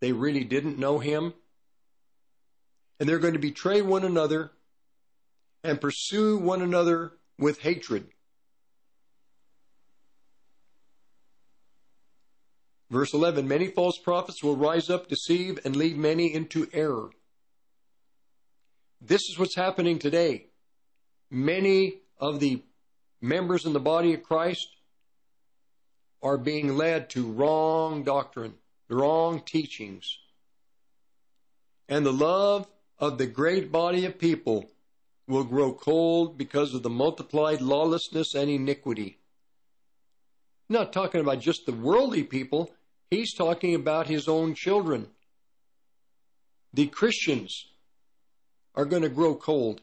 they 0.00 0.12
really 0.12 0.44
didn't 0.44 0.78
know 0.78 0.98
him. 0.98 1.34
And 3.00 3.08
they're 3.08 3.18
going 3.18 3.34
to 3.34 3.38
betray 3.38 3.82
one 3.82 4.04
another 4.04 4.52
and 5.62 5.80
pursue 5.80 6.38
one 6.38 6.62
another 6.62 7.12
with 7.38 7.60
hatred. 7.60 8.08
Verse 12.90 13.12
11 13.12 13.46
Many 13.46 13.68
false 13.68 13.98
prophets 13.98 14.42
will 14.42 14.56
rise 14.56 14.88
up, 14.90 15.08
deceive, 15.08 15.58
and 15.64 15.76
lead 15.76 15.96
many 15.96 16.32
into 16.32 16.68
error. 16.72 17.10
This 19.00 19.28
is 19.28 19.38
what's 19.38 19.54
happening 19.54 19.98
today. 19.98 20.46
Many 21.30 22.00
of 22.18 22.40
the 22.40 22.62
members 23.20 23.66
in 23.66 23.72
the 23.72 23.80
body 23.80 24.14
of 24.14 24.22
Christ 24.22 24.68
are 26.22 26.38
being 26.38 26.76
led 26.76 27.10
to 27.10 27.30
wrong 27.30 28.02
doctrine, 28.02 28.54
wrong 28.88 29.40
teachings. 29.40 30.18
And 31.88 32.04
the 32.04 32.12
love 32.12 32.66
of 32.98 33.18
the 33.18 33.26
great 33.26 33.70
body 33.70 34.04
of 34.04 34.18
people 34.18 34.70
will 35.26 35.44
grow 35.44 35.72
cold 35.72 36.36
because 36.36 36.74
of 36.74 36.82
the 36.82 36.90
multiplied 36.90 37.60
lawlessness 37.60 38.34
and 38.34 38.50
iniquity. 38.50 39.18
not 40.68 40.92
talking 40.92 41.20
about 41.20 41.40
just 41.40 41.64
the 41.64 41.72
worldly 41.72 42.22
people, 42.22 42.70
he's 43.10 43.34
talking 43.34 43.74
about 43.74 44.06
his 44.06 44.28
own 44.28 44.54
children. 44.54 45.08
The 46.74 46.86
Christians 46.88 47.66
are 48.74 48.84
going 48.84 49.02
to 49.02 49.08
grow 49.08 49.34
cold 49.34 49.80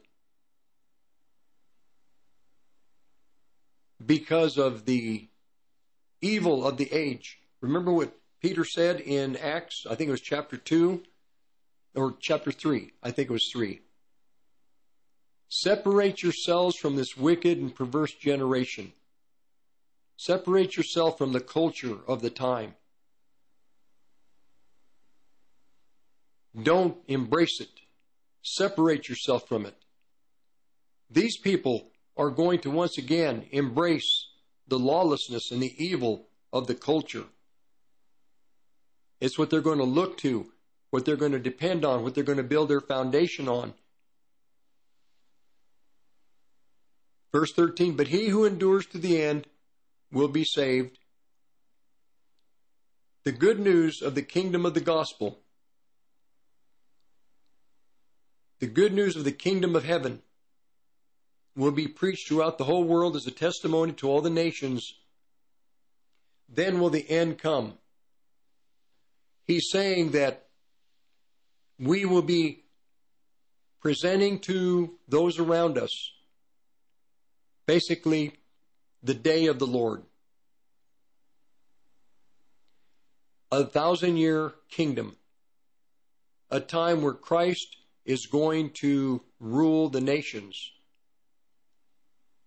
because 4.05 4.57
of 4.57 4.85
the 4.85 5.27
evil 6.25 6.65
of 6.67 6.77
the 6.77 6.91
age. 6.91 7.39
Remember 7.61 7.91
what 7.91 8.17
Peter 8.41 8.65
said 8.65 8.99
in 8.99 9.35
Acts, 9.35 9.85
I 9.89 9.95
think 9.95 10.07
it 10.07 10.11
was 10.11 10.21
chapter 10.21 10.57
2 10.57 11.03
or 11.95 12.15
chapter 12.19 12.51
3, 12.51 12.91
I 13.03 13.11
think 13.11 13.29
it 13.29 13.33
was 13.33 13.49
3. 13.51 13.81
Separate 15.47 16.23
yourselves 16.23 16.75
from 16.75 16.95
this 16.95 17.15
wicked 17.15 17.59
and 17.59 17.73
perverse 17.73 18.13
generation. 18.13 18.91
Separate 20.17 20.75
yourself 20.75 21.17
from 21.17 21.31
the 21.31 21.39
culture 21.39 21.97
of 22.07 22.21
the 22.21 22.29
time. 22.29 22.75
Don't 26.61 26.97
embrace 27.07 27.59
it. 27.59 27.69
Separate 28.41 29.09
yourself 29.09 29.47
from 29.47 29.65
it. 29.65 29.75
These 31.09 31.37
people 31.37 31.89
are 32.17 32.29
going 32.29 32.59
to 32.61 32.71
once 32.71 32.97
again 32.97 33.45
embrace 33.51 34.27
the 34.67 34.79
lawlessness 34.79 35.51
and 35.51 35.61
the 35.61 35.73
evil 35.83 36.27
of 36.51 36.67
the 36.67 36.75
culture. 36.75 37.25
It's 39.21 39.37
what 39.37 39.49
they're 39.49 39.61
going 39.61 39.79
to 39.79 39.85
look 39.85 40.17
to, 40.19 40.51
what 40.89 41.05
they're 41.05 41.15
going 41.15 41.31
to 41.31 41.39
depend 41.39 41.85
on, 41.85 42.03
what 42.03 42.15
they're 42.15 42.23
going 42.23 42.37
to 42.37 42.43
build 42.43 42.69
their 42.69 42.81
foundation 42.81 43.47
on. 43.47 43.73
Verse 47.31 47.51
13, 47.53 47.95
but 47.95 48.07
he 48.07 48.29
who 48.29 48.45
endures 48.45 48.85
to 48.87 48.97
the 48.97 49.21
end 49.21 49.47
will 50.11 50.27
be 50.27 50.43
saved. 50.43 50.97
The 53.23 53.31
good 53.31 53.59
news 53.59 54.01
of 54.01 54.15
the 54.15 54.21
kingdom 54.21 54.65
of 54.65 54.73
the 54.73 54.81
gospel 54.81 55.39
The 58.59 58.67
good 58.67 58.93
news 58.93 59.15
of 59.15 59.25
the 59.25 59.31
kingdom 59.31 59.75
of 59.75 59.83
heaven 59.83 60.21
will 61.55 61.71
be 61.71 61.87
preached 61.87 62.27
throughout 62.27 62.57
the 62.57 62.65
whole 62.65 62.83
world 62.83 63.15
as 63.15 63.25
a 63.27 63.31
testimony 63.31 63.93
to 63.93 64.09
all 64.09 64.21
the 64.21 64.29
nations. 64.29 64.93
Then 66.49 66.79
will 66.79 66.89
the 66.89 67.09
end 67.09 67.37
come. 67.37 67.77
He's 69.45 69.69
saying 69.71 70.11
that 70.11 70.47
we 71.79 72.05
will 72.05 72.21
be 72.21 72.63
presenting 73.79 74.39
to 74.39 74.95
those 75.07 75.39
around 75.39 75.77
us 75.77 76.11
basically 77.65 78.33
the 79.03 79.13
day 79.13 79.47
of 79.47 79.59
the 79.59 79.67
Lord. 79.67 80.03
A 83.51 83.65
thousand 83.65 84.17
year 84.17 84.53
kingdom. 84.69 85.15
A 86.49 86.59
time 86.59 87.01
where 87.01 87.13
Christ 87.13 87.77
is 88.05 88.27
going 88.27 88.71
to 88.81 89.21
rule 89.39 89.89
the 89.89 90.01
nations. 90.01 90.71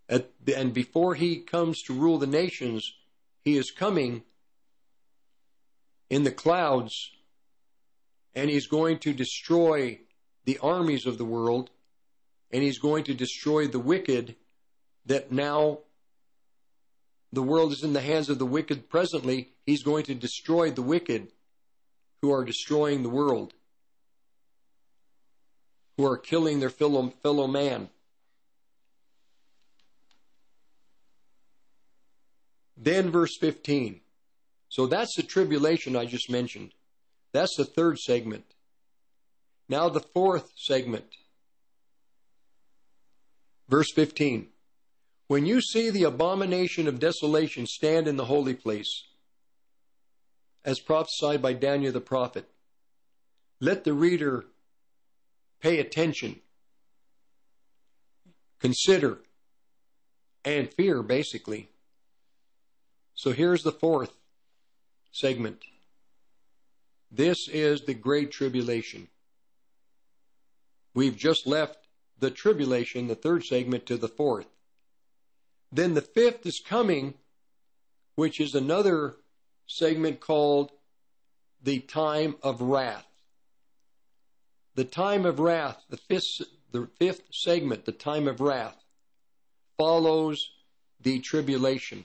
At, 0.09 0.31
and 0.57 0.73
before 0.73 1.15
he 1.15 1.41
comes 1.41 1.83
to 1.83 1.93
rule 1.93 2.19
the 2.19 2.27
nations, 2.27 2.95
he 3.45 3.57
is 3.57 3.71
coming 3.71 4.23
in 6.09 6.23
the 6.23 6.31
clouds 6.31 7.11
and 8.35 8.49
he's 8.49 8.67
going 8.67 8.99
to 9.01 9.13
destroy 9.13 9.99
the 10.45 10.59
armies 10.59 11.07
of 11.07 11.19
the 11.19 11.25
world 11.25 11.71
and 12.51 12.63
he's 12.63 12.79
going 12.79 13.05
to 13.05 13.15
destroy 13.15 13.67
the 13.67 13.79
wicked 13.79 14.37
that 15.05 15.31
now 15.31 15.81
the 17.33 17.43
world 17.43 17.73
is 17.73 17.83
in 17.83 17.93
the 17.93 18.01
hands 18.01 18.31
of 18.31 18.39
the 18.39 18.47
wicked 18.47 18.89
presently. 18.89 19.51
He's 19.67 19.83
going 19.83 20.05
to 20.05 20.15
destroy 20.15 20.71
the 20.71 20.83
wicked 20.83 21.29
who 22.23 22.33
are 22.33 22.45
destroying 22.45 23.03
the 23.03 23.11
world 23.11 23.53
who 25.99 26.07
are 26.07 26.17
killing 26.17 26.61
their 26.61 26.71
fellow, 26.71 27.13
fellow 27.23 27.47
man. 27.47 27.91
Then 32.81 33.11
verse 33.11 33.37
15. 33.37 34.01
So 34.69 34.87
that's 34.87 35.17
the 35.17 35.23
tribulation 35.23 35.97
I 35.97 36.05
just 36.05 36.31
mentioned. 36.31 36.73
That's 37.33 37.57
the 37.57 37.65
third 37.65 37.99
segment. 37.99 38.45
Now 39.69 39.89
the 39.89 40.01
fourth 40.01 40.53
segment. 40.57 41.07
Verse 43.69 43.93
15. 43.95 44.49
When 45.27 45.45
you 45.45 45.61
see 45.61 45.91
the 45.91 46.05
abomination 46.05 46.87
of 46.87 47.01
desolation 47.01 47.67
stand 47.67 48.09
in 48.09 48.17
the 48.17 48.27
holy 48.27 48.55
place, 48.55 49.05
as 50.65 50.81
prophesied 50.81 51.43
by 51.43 51.53
Daniel 51.53 51.93
the 51.93 52.01
prophet, 52.01 52.49
let 53.61 53.85
the 53.85 53.93
reader 53.93 54.45
pay 55.61 55.81
attention, 55.81 56.41
consider, 58.61 59.19
and 60.45 60.73
fear, 60.73 61.03
basically. 61.03 61.69
So 63.19 63.33
here's 63.33 63.65
the 63.65 63.73
fourth 63.73 64.13
segment. 65.11 65.65
This 67.11 67.49
is 67.49 67.81
the 67.81 67.95
Great 67.95 68.31
Tribulation. 68.31 69.09
We've 70.95 71.17
just 71.17 71.45
left 71.45 71.79
the 72.21 72.31
tribulation, 72.31 73.09
the 73.09 73.17
third 73.17 73.45
segment, 73.45 73.87
to 73.87 73.97
the 73.97 74.07
fourth. 74.07 74.47
Then 75.73 75.95
the 75.95 76.01
fifth 76.01 76.47
is 76.47 76.61
coming, 76.65 77.15
which 78.15 78.41
is 78.41 78.55
another 78.55 79.17
segment 79.67 80.21
called 80.21 80.71
the 81.61 81.81
time 81.81 82.37
of 82.41 82.61
wrath. 82.61 83.09
The 84.77 84.85
time 84.85 85.27
of 85.27 85.41
wrath, 85.41 85.83
the 85.91 85.97
fifth, 85.97 86.43
the 86.71 86.89
fifth 87.01 87.23
segment, 87.33 87.85
the 87.85 87.91
time 87.91 88.29
of 88.29 88.41
wrath, 88.41 88.77
follows 89.77 90.51
the 91.01 91.19
tribulation. 91.19 92.05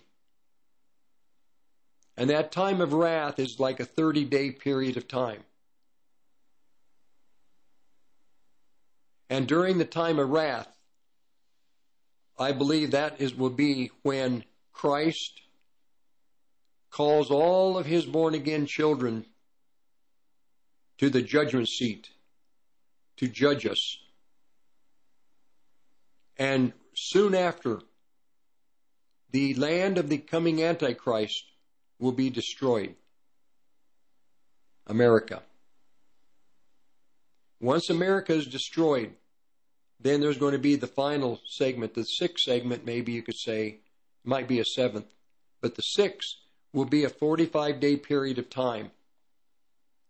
And 2.16 2.30
that 2.30 2.52
time 2.52 2.82
of 2.82 2.94
wrath 2.94 3.40
is 3.40 3.60
like 3.60 3.80
a 3.80 3.86
30 3.86 4.26
day 4.26 4.52
period 4.52 4.98
of 4.98 5.08
time. 5.08 5.44
And 9.30 9.48
during 9.48 9.80
the 9.80 9.86
time 9.86 10.20
of 10.20 10.30
wrath, 10.30 10.68
I 12.38 12.52
believe 12.52 12.92
that 12.92 13.20
is 13.20 13.34
will 13.34 13.50
be 13.50 13.92
when 14.04 14.44
Christ 14.72 15.42
calls 16.92 17.32
all 17.32 17.78
of 17.78 17.88
his 17.88 18.06
born 18.06 18.36
again 18.36 18.68
children 18.68 19.26
to 21.00 21.10
the 21.10 21.22
judgment 21.22 21.68
seat 21.68 22.10
to 23.18 23.28
judge 23.28 23.66
us. 23.66 23.98
And 26.38 26.74
soon 26.94 27.34
after, 27.34 27.82
the 29.32 29.56
land 29.56 29.98
of 29.98 30.10
the 30.10 30.20
coming 30.20 30.62
Antichrist 30.62 31.46
will 32.04 32.12
be 32.12 32.30
destroyed. 32.30 32.94
America. 34.88 35.42
Once 37.62 37.90
America 37.90 38.34
is 38.34 38.46
destroyed, 38.46 39.14
then 40.02 40.20
there's 40.20 40.38
going 40.38 40.52
to 40.52 40.60
be 40.60 40.76
the 40.76 40.86
final 40.86 41.40
segment, 41.48 41.94
the 41.94 42.04
sixth 42.04 42.44
segment, 42.44 42.86
maybe 42.86 43.14
you 43.14 43.22
could 43.22 43.38
say, 43.38 43.78
might 44.26 44.50
be 44.50 44.60
a 44.60 44.66
seventh, 44.66 45.06
but 45.62 45.76
the 45.76 45.82
sixth 45.82 46.36
will 46.74 46.84
be 46.84 47.06
a 47.06 47.10
45 47.10 47.80
day 47.80 47.96
period 47.96 48.38
of 48.38 48.50
time 48.50 48.92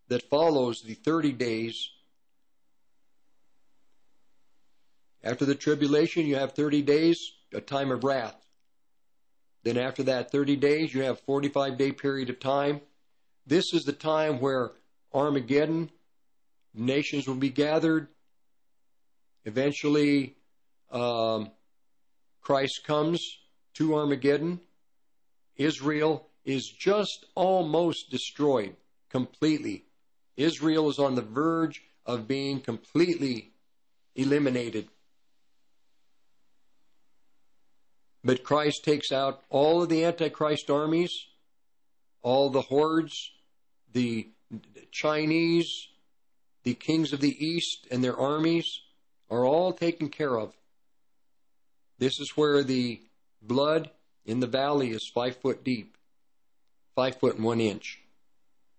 that 0.08 0.28
follows 0.28 0.82
the 0.82 0.94
30 0.94 1.30
days. 1.32 1.90
After 5.22 5.44
the 5.44 5.54
tribulation, 5.54 6.26
you 6.26 6.34
have 6.34 6.54
30 6.54 6.82
days, 6.82 7.18
a 7.52 7.60
time 7.60 7.92
of 7.92 8.02
wrath. 8.02 8.44
Then 9.64 9.78
after 9.78 10.02
that 10.04 10.30
30 10.30 10.56
days, 10.56 10.94
you 10.94 11.02
have 11.02 11.20
45 11.20 11.78
day 11.78 11.90
period 11.90 12.28
of 12.28 12.38
time. 12.38 12.82
This 13.46 13.72
is 13.72 13.84
the 13.84 13.92
time 13.92 14.38
where 14.40 14.72
Armageddon, 15.12 15.90
nations 16.74 17.26
will 17.26 17.34
be 17.34 17.50
gathered. 17.50 18.08
Eventually, 19.46 20.36
um, 20.90 21.50
Christ 22.42 22.82
comes 22.86 23.20
to 23.74 23.94
Armageddon. 23.94 24.60
Israel 25.56 26.28
is 26.44 26.68
just 26.68 27.24
almost 27.34 28.10
destroyed 28.10 28.76
completely. 29.08 29.84
Israel 30.36 30.90
is 30.90 30.98
on 30.98 31.14
the 31.14 31.22
verge 31.22 31.82
of 32.04 32.28
being 32.28 32.60
completely 32.60 33.52
eliminated. 34.14 34.88
But 38.24 38.42
Christ 38.42 38.84
takes 38.84 39.12
out 39.12 39.42
all 39.50 39.82
of 39.82 39.90
the 39.90 40.04
Antichrist 40.04 40.70
armies, 40.70 41.26
all 42.22 42.48
the 42.48 42.62
hordes, 42.62 43.32
the 43.92 44.28
Chinese, 44.90 45.88
the 46.62 46.74
kings 46.74 47.12
of 47.12 47.20
the 47.20 47.44
East 47.44 47.86
and 47.90 48.02
their 48.02 48.16
armies 48.16 48.80
are 49.30 49.44
all 49.44 49.72
taken 49.72 50.08
care 50.08 50.38
of. 50.38 50.54
This 51.98 52.18
is 52.18 52.32
where 52.34 52.64
the 52.64 53.02
blood 53.42 53.90
in 54.24 54.40
the 54.40 54.46
valley 54.46 54.90
is 54.90 55.10
five 55.14 55.36
foot 55.36 55.62
deep, 55.62 55.96
five 56.94 57.16
foot 57.16 57.36
and 57.36 57.44
one 57.44 57.60
inch. 57.60 58.00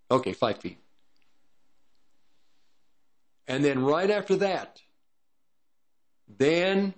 Okay, 0.09 0.33
five 0.33 0.57
feet. 0.57 0.79
And 3.47 3.63
then 3.63 3.83
right 3.83 4.09
after 4.09 4.37
that, 4.37 4.81
then 6.27 6.95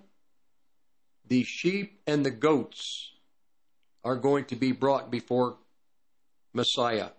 the 1.28 1.44
sheep 1.44 2.00
and 2.06 2.24
the 2.24 2.30
goats 2.30 3.12
are 4.04 4.16
going 4.16 4.44
to 4.46 4.56
be 4.56 4.72
brought 4.72 5.10
before 5.10 5.58
Messiah. 6.52 7.10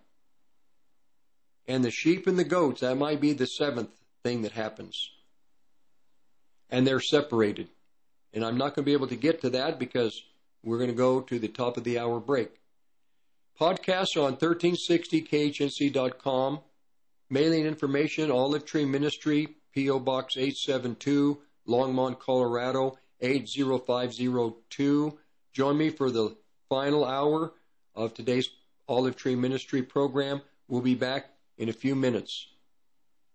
And 1.66 1.84
the 1.84 1.90
sheep 1.90 2.26
and 2.26 2.38
the 2.38 2.44
goats, 2.44 2.80
that 2.80 2.96
might 2.96 3.20
be 3.20 3.32
the 3.32 3.46
seventh 3.46 3.90
thing 4.24 4.42
that 4.42 4.52
happens. 4.52 5.10
And 6.68 6.86
they're 6.86 7.00
separated. 7.00 7.68
And 8.32 8.44
I'm 8.44 8.58
not 8.58 8.74
going 8.74 8.84
to 8.84 8.88
be 8.88 8.92
able 8.92 9.08
to 9.08 9.16
get 9.16 9.40
to 9.42 9.50
that 9.50 9.78
because 9.78 10.22
we're 10.62 10.78
going 10.78 10.90
to 10.90 10.96
go 10.96 11.20
to 11.20 11.38
the 11.38 11.48
top 11.48 11.76
of 11.76 11.84
the 11.84 11.98
hour 11.98 12.18
break. 12.20 12.50
Podcasts 13.60 14.16
on 14.16 14.36
1360khnc.com. 14.36 16.60
Mailing 17.32 17.66
information, 17.66 18.32
Olive 18.32 18.64
Tree 18.64 18.84
Ministry, 18.84 19.54
P.O. 19.72 20.00
Box 20.00 20.36
872, 20.36 21.38
Longmont, 21.68 22.18
Colorado 22.18 22.98
80502. 23.20 25.18
Join 25.52 25.76
me 25.76 25.90
for 25.90 26.10
the 26.10 26.36
final 26.68 27.04
hour 27.04 27.52
of 27.94 28.14
today's 28.14 28.48
Olive 28.88 29.16
Tree 29.16 29.34
Ministry 29.34 29.82
program. 29.82 30.42
We'll 30.68 30.80
be 30.80 30.94
back 30.94 31.26
in 31.58 31.68
a 31.68 31.72
few 31.72 31.94
minutes. 31.94 32.46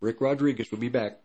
Rick 0.01 0.21
Rodriguez 0.21 0.71
will 0.71 0.79
be 0.79 0.89
back. 0.89 1.19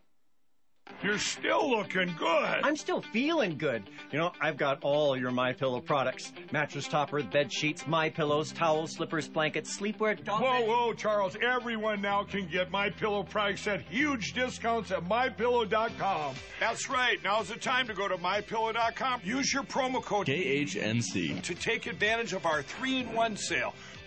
You're 1.03 1.19
still 1.19 1.71
looking 1.71 2.15
good. 2.19 2.61
I'm 2.63 2.77
still 2.77 3.01
feeling 3.01 3.57
good. 3.57 3.83
You 4.13 4.19
know, 4.19 4.33
I've 4.41 4.57
got 4.57 4.79
all 4.83 5.17
your 5.17 5.31
My 5.31 5.53
Pillow 5.53 5.81
products: 5.81 6.33
mattress 6.53 6.87
topper, 6.87 7.23
bed 7.23 7.53
sheets, 7.53 7.87
My 7.87 8.11
Pillows, 8.11 8.53
towels, 8.53 8.93
slippers, 8.93 9.29
blankets, 9.29 9.79
sleepwear. 9.79 10.23
Dog 10.23 10.43
Whoa, 10.43 10.61
whoa, 10.63 10.93
Charles! 10.93 11.37
Everyone 11.43 12.01
now 12.01 12.25
can 12.25 12.47
get 12.47 12.71
My 12.71 12.91
Pillow 12.91 13.23
products 13.23 13.67
at 13.67 13.81
huge 13.83 14.33
discounts 14.33 14.91
at 14.91 15.05
MyPillow.com. 15.09 16.35
That's 16.59 16.91
right. 16.91 17.19
Now's 17.25 17.49
the 17.49 17.57
time 17.57 17.87
to 17.87 17.95
go 17.95 18.09
to 18.09 18.17
MyPillow.com. 18.17 19.21
Use 19.25 19.53
your 19.53 19.63
promo 19.63 20.03
code 20.03 20.27
KHNC 20.27 21.43
to 21.43 21.55
take 21.55 21.87
advantage 21.87 22.33
of 22.33 22.47
our 22.47 22.63
three-in-one 22.63 23.37
sale. 23.37 23.75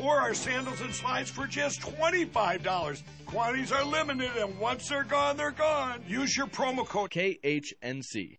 or 0.00 0.20
our 0.20 0.34
sandals 0.34 0.80
and 0.80 0.94
slides 0.94 1.30
for 1.30 1.46
just 1.46 1.80
$25. 1.80 3.02
Quantities 3.26 3.72
are 3.72 3.84
limited, 3.84 4.30
and 4.36 4.58
once 4.58 4.88
they're 4.88 5.04
gone, 5.04 5.36
they're 5.36 5.50
gone. 5.50 6.02
Use 6.06 6.36
your 6.36 6.46
promo 6.46 6.86
code 6.86 7.10
KHNC. 7.10 8.38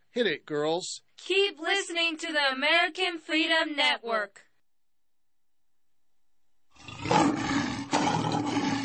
Hit 0.13 0.27
it, 0.27 0.45
girls. 0.45 1.03
Keep 1.15 1.57
listening 1.61 2.17
to 2.17 2.33
the 2.33 2.51
American 2.51 3.17
Freedom 3.17 3.77
Network. 3.77 4.41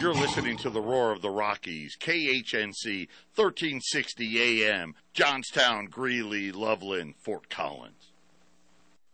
You're 0.00 0.14
listening 0.14 0.56
to 0.58 0.70
the 0.70 0.80
roar 0.80 1.10
of 1.10 1.22
the 1.22 1.30
Rockies, 1.30 1.96
KHNC 1.98 3.08
1360 3.34 4.62
AM, 4.62 4.94
Johnstown, 5.14 5.86
Greeley, 5.86 6.52
Loveland, 6.52 7.16
Fort 7.16 7.50
Collins. 7.50 8.12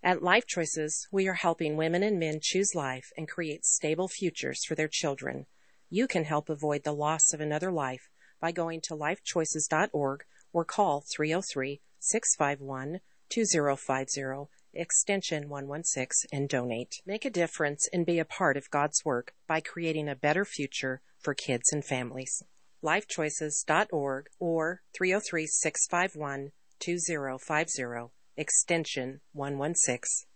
At 0.02 0.22
Life 0.22 0.47
Choices, 0.47 1.09
we 1.10 1.26
are 1.28 1.32
helping 1.32 1.78
women 1.78 2.02
and 2.02 2.18
men 2.18 2.40
choose 2.43 2.74
life 2.74 3.10
and 3.16 3.26
create 3.26 3.64
stable 3.64 4.09
futures 4.09 4.66
for 4.66 4.74
their 4.74 4.89
children. 4.89 5.47
You 5.89 6.06
can 6.06 6.24
help 6.24 6.51
avoid 6.51 6.84
the 6.84 6.93
loss 6.93 7.32
of 7.32 7.40
another 7.40 7.72
life 7.72 8.10
by 8.39 8.52
going 8.52 8.82
to 8.82 8.94
lifechoices.org 8.94 10.24
or 10.52 10.64
call 10.66 11.05
303 11.10 11.80
651 12.05 12.99
2050 13.29 14.51
extension 14.74 15.49
116 15.49 16.29
and 16.33 16.49
donate. 16.49 17.01
Make 17.07 17.24
a 17.24 17.31
difference 17.31 17.89
and 17.93 18.05
be 18.05 18.19
a 18.19 18.24
part 18.24 18.57
of 18.57 18.70
God's 18.70 19.05
work 19.05 19.35
by 19.47 19.61
creating 19.61 20.09
a 20.09 20.16
better 20.16 20.45
future 20.45 21.01
for 21.20 21.33
kids 21.33 21.73
and 21.73 21.85
families. 21.85 22.43
lifechoices.org 22.83 24.27
or 24.41 24.83
303 24.97 25.47
651 25.47 26.51
2050 26.81 28.12
extension 28.37 29.20
116. 29.33 30.27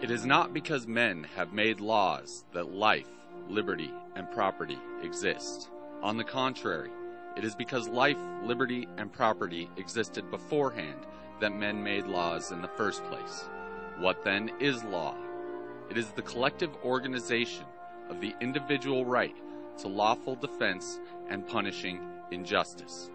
It 0.00 0.12
is 0.12 0.24
not 0.24 0.54
because 0.54 0.86
men 0.86 1.26
have 1.34 1.52
made 1.52 1.80
laws 1.80 2.44
that 2.52 2.70
life, 2.70 3.08
liberty, 3.48 3.92
and 4.14 4.30
property 4.30 4.78
exist. 5.02 5.70
On 6.02 6.16
the 6.16 6.22
contrary, 6.22 6.90
it 7.38 7.44
is 7.44 7.54
because 7.54 7.86
life, 7.88 8.18
liberty, 8.42 8.88
and 8.98 9.12
property 9.12 9.70
existed 9.76 10.28
beforehand 10.28 11.06
that 11.40 11.54
men 11.54 11.80
made 11.80 12.04
laws 12.04 12.50
in 12.50 12.60
the 12.60 12.68
first 12.76 13.04
place. 13.04 13.48
What 13.98 14.24
then 14.24 14.50
is 14.58 14.82
law? 14.82 15.14
It 15.88 15.96
is 15.96 16.10
the 16.10 16.22
collective 16.22 16.74
organization 16.84 17.64
of 18.10 18.20
the 18.20 18.34
individual 18.40 19.04
right 19.04 19.36
to 19.78 19.86
lawful 19.86 20.34
defense 20.34 20.98
and 21.28 21.46
punishing 21.46 22.00
injustice. 22.32 23.10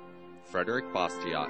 Frederick 0.46 0.86
Bastiat, 0.94 1.50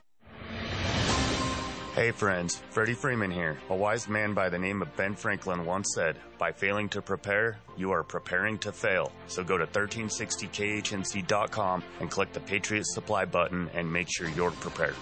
Hey 2.01 2.09
friends, 2.09 2.63
Freddie 2.71 2.95
Freeman 2.95 3.29
here. 3.29 3.59
A 3.69 3.75
wise 3.75 4.09
man 4.09 4.33
by 4.33 4.49
the 4.49 4.57
name 4.57 4.81
of 4.81 4.95
Ben 4.95 5.13
Franklin 5.13 5.65
once 5.65 5.93
said, 5.93 6.17
By 6.39 6.51
failing 6.51 6.89
to 6.89 6.99
prepare, 6.99 7.59
you 7.77 7.91
are 7.91 8.01
preparing 8.01 8.57
to 8.57 8.71
fail. 8.71 9.11
So 9.27 9.43
go 9.43 9.55
to 9.55 9.67
1360khnc.com 9.67 11.83
and 11.99 12.09
click 12.09 12.33
the 12.33 12.39
Patriot 12.39 12.87
Supply 12.87 13.25
button 13.25 13.69
and 13.75 13.93
make 13.93 14.07
sure 14.09 14.27
you're 14.29 14.49
prepared. 14.49 14.95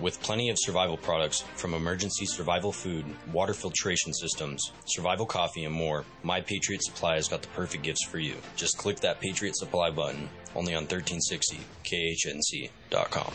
With 0.00 0.22
plenty 0.22 0.48
of 0.48 0.56
survival 0.58 0.96
products 0.96 1.42
from 1.54 1.74
emergency 1.74 2.24
survival 2.24 2.72
food, 2.72 3.04
water 3.30 3.52
filtration 3.52 4.14
systems, 4.14 4.72
survival 4.86 5.26
coffee, 5.26 5.66
and 5.66 5.74
more, 5.74 6.06
My 6.22 6.40
Patriot 6.40 6.82
Supply 6.82 7.16
has 7.16 7.28
got 7.28 7.42
the 7.42 7.48
perfect 7.48 7.84
gifts 7.84 8.06
for 8.06 8.18
you. 8.18 8.36
Just 8.56 8.78
click 8.78 9.00
that 9.00 9.20
Patriot 9.20 9.58
Supply 9.58 9.90
button 9.90 10.30
only 10.54 10.74
on 10.74 10.86
1360khnc.com. 10.86 13.34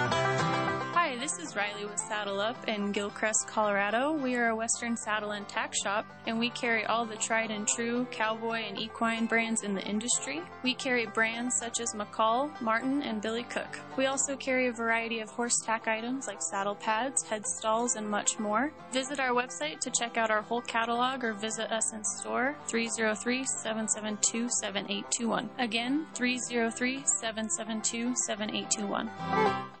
is 1.51 1.57
Riley 1.57 1.85
with 1.85 1.99
Saddle 1.99 2.39
Up 2.39 2.67
in 2.67 2.93
Gilcrest, 2.93 3.47
Colorado. 3.47 4.13
We 4.13 4.35
are 4.35 4.49
a 4.49 4.55
Western 4.55 4.95
saddle 4.95 5.31
and 5.31 5.47
tack 5.47 5.73
shop, 5.73 6.05
and 6.25 6.39
we 6.39 6.49
carry 6.51 6.85
all 6.85 7.05
the 7.05 7.15
tried 7.15 7.51
and 7.51 7.67
true 7.67 8.05
cowboy 8.11 8.59
and 8.67 8.77
equine 8.77 9.25
brands 9.25 9.63
in 9.63 9.73
the 9.73 9.81
industry. 9.81 10.41
We 10.63 10.73
carry 10.73 11.07
brands 11.07 11.57
such 11.57 11.79
as 11.79 11.93
McCall, 11.93 12.49
Martin, 12.61 13.01
and 13.03 13.21
Billy 13.21 13.43
Cook. 13.43 13.79
We 13.97 14.05
also 14.05 14.35
carry 14.37 14.67
a 14.67 14.71
variety 14.71 15.19
of 15.19 15.29
horse 15.29 15.57
tack 15.65 15.87
items 15.87 16.27
like 16.27 16.41
saddle 16.41 16.75
pads, 16.75 17.23
head 17.23 17.45
stalls, 17.45 17.95
and 17.95 18.09
much 18.09 18.39
more. 18.39 18.71
Visit 18.93 19.19
our 19.19 19.31
website 19.31 19.79
to 19.79 19.91
check 19.91 20.17
out 20.17 20.31
our 20.31 20.41
whole 20.41 20.61
catalog 20.61 21.23
or 21.23 21.33
visit 21.33 21.71
us 21.71 21.93
in 21.93 22.03
store 22.03 22.55
303 22.67 23.43
772 23.45 24.47
7821. 24.61 25.49
Again, 25.59 26.05
303 26.13 27.03
772 27.05 28.15
7821. 28.15 29.80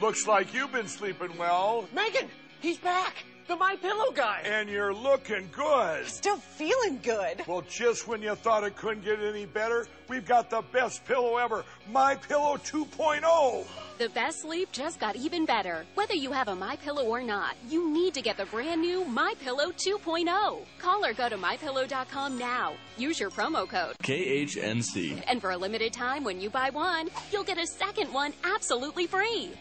Looks 0.00 0.26
like 0.26 0.52
you've 0.52 0.72
been 0.72 0.88
sleeping 0.88 1.36
well. 1.38 1.88
Megan, 1.94 2.28
he's 2.60 2.78
back. 2.78 3.24
The 3.46 3.56
My 3.56 3.76
Pillow 3.76 4.10
guy. 4.10 4.40
And 4.44 4.70
you're 4.70 4.94
looking 4.94 5.50
good. 5.52 6.06
Still 6.06 6.38
feeling 6.38 6.98
good. 7.02 7.42
Well, 7.46 7.62
just 7.68 8.08
when 8.08 8.22
you 8.22 8.34
thought 8.34 8.64
it 8.64 8.74
couldn't 8.74 9.04
get 9.04 9.20
any 9.20 9.44
better, 9.44 9.86
we've 10.08 10.26
got 10.26 10.48
the 10.48 10.62
best 10.72 11.04
pillow 11.04 11.36
ever, 11.36 11.62
My 11.92 12.14
Pillow 12.14 12.56
2.0. 12.56 13.66
The 13.98 14.08
best 14.08 14.40
sleep 14.40 14.72
just 14.72 14.98
got 14.98 15.14
even 15.14 15.44
better. 15.44 15.84
Whether 15.94 16.14
you 16.14 16.32
have 16.32 16.48
a 16.48 16.54
My 16.54 16.76
Pillow 16.76 17.04
or 17.04 17.22
not, 17.22 17.54
you 17.68 17.92
need 17.92 18.14
to 18.14 18.22
get 18.22 18.38
the 18.38 18.46
brand 18.46 18.80
new 18.80 19.04
My 19.04 19.34
Pillow 19.42 19.70
2.0. 19.72 20.64
Call 20.78 21.04
or 21.04 21.12
go 21.12 21.28
to 21.28 21.36
mypillow.com 21.36 22.38
now. 22.38 22.72
Use 22.96 23.20
your 23.20 23.30
promo 23.30 23.68
code. 23.68 23.94
KHNC. 24.02 25.22
And 25.26 25.40
for 25.40 25.50
a 25.50 25.56
limited 25.56 25.92
time 25.92 26.24
when 26.24 26.40
you 26.40 26.48
buy 26.48 26.70
one, 26.70 27.10
you'll 27.30 27.44
get 27.44 27.58
a 27.58 27.66
second 27.66 28.10
one 28.10 28.32
absolutely 28.42 29.06
free. 29.06 29.52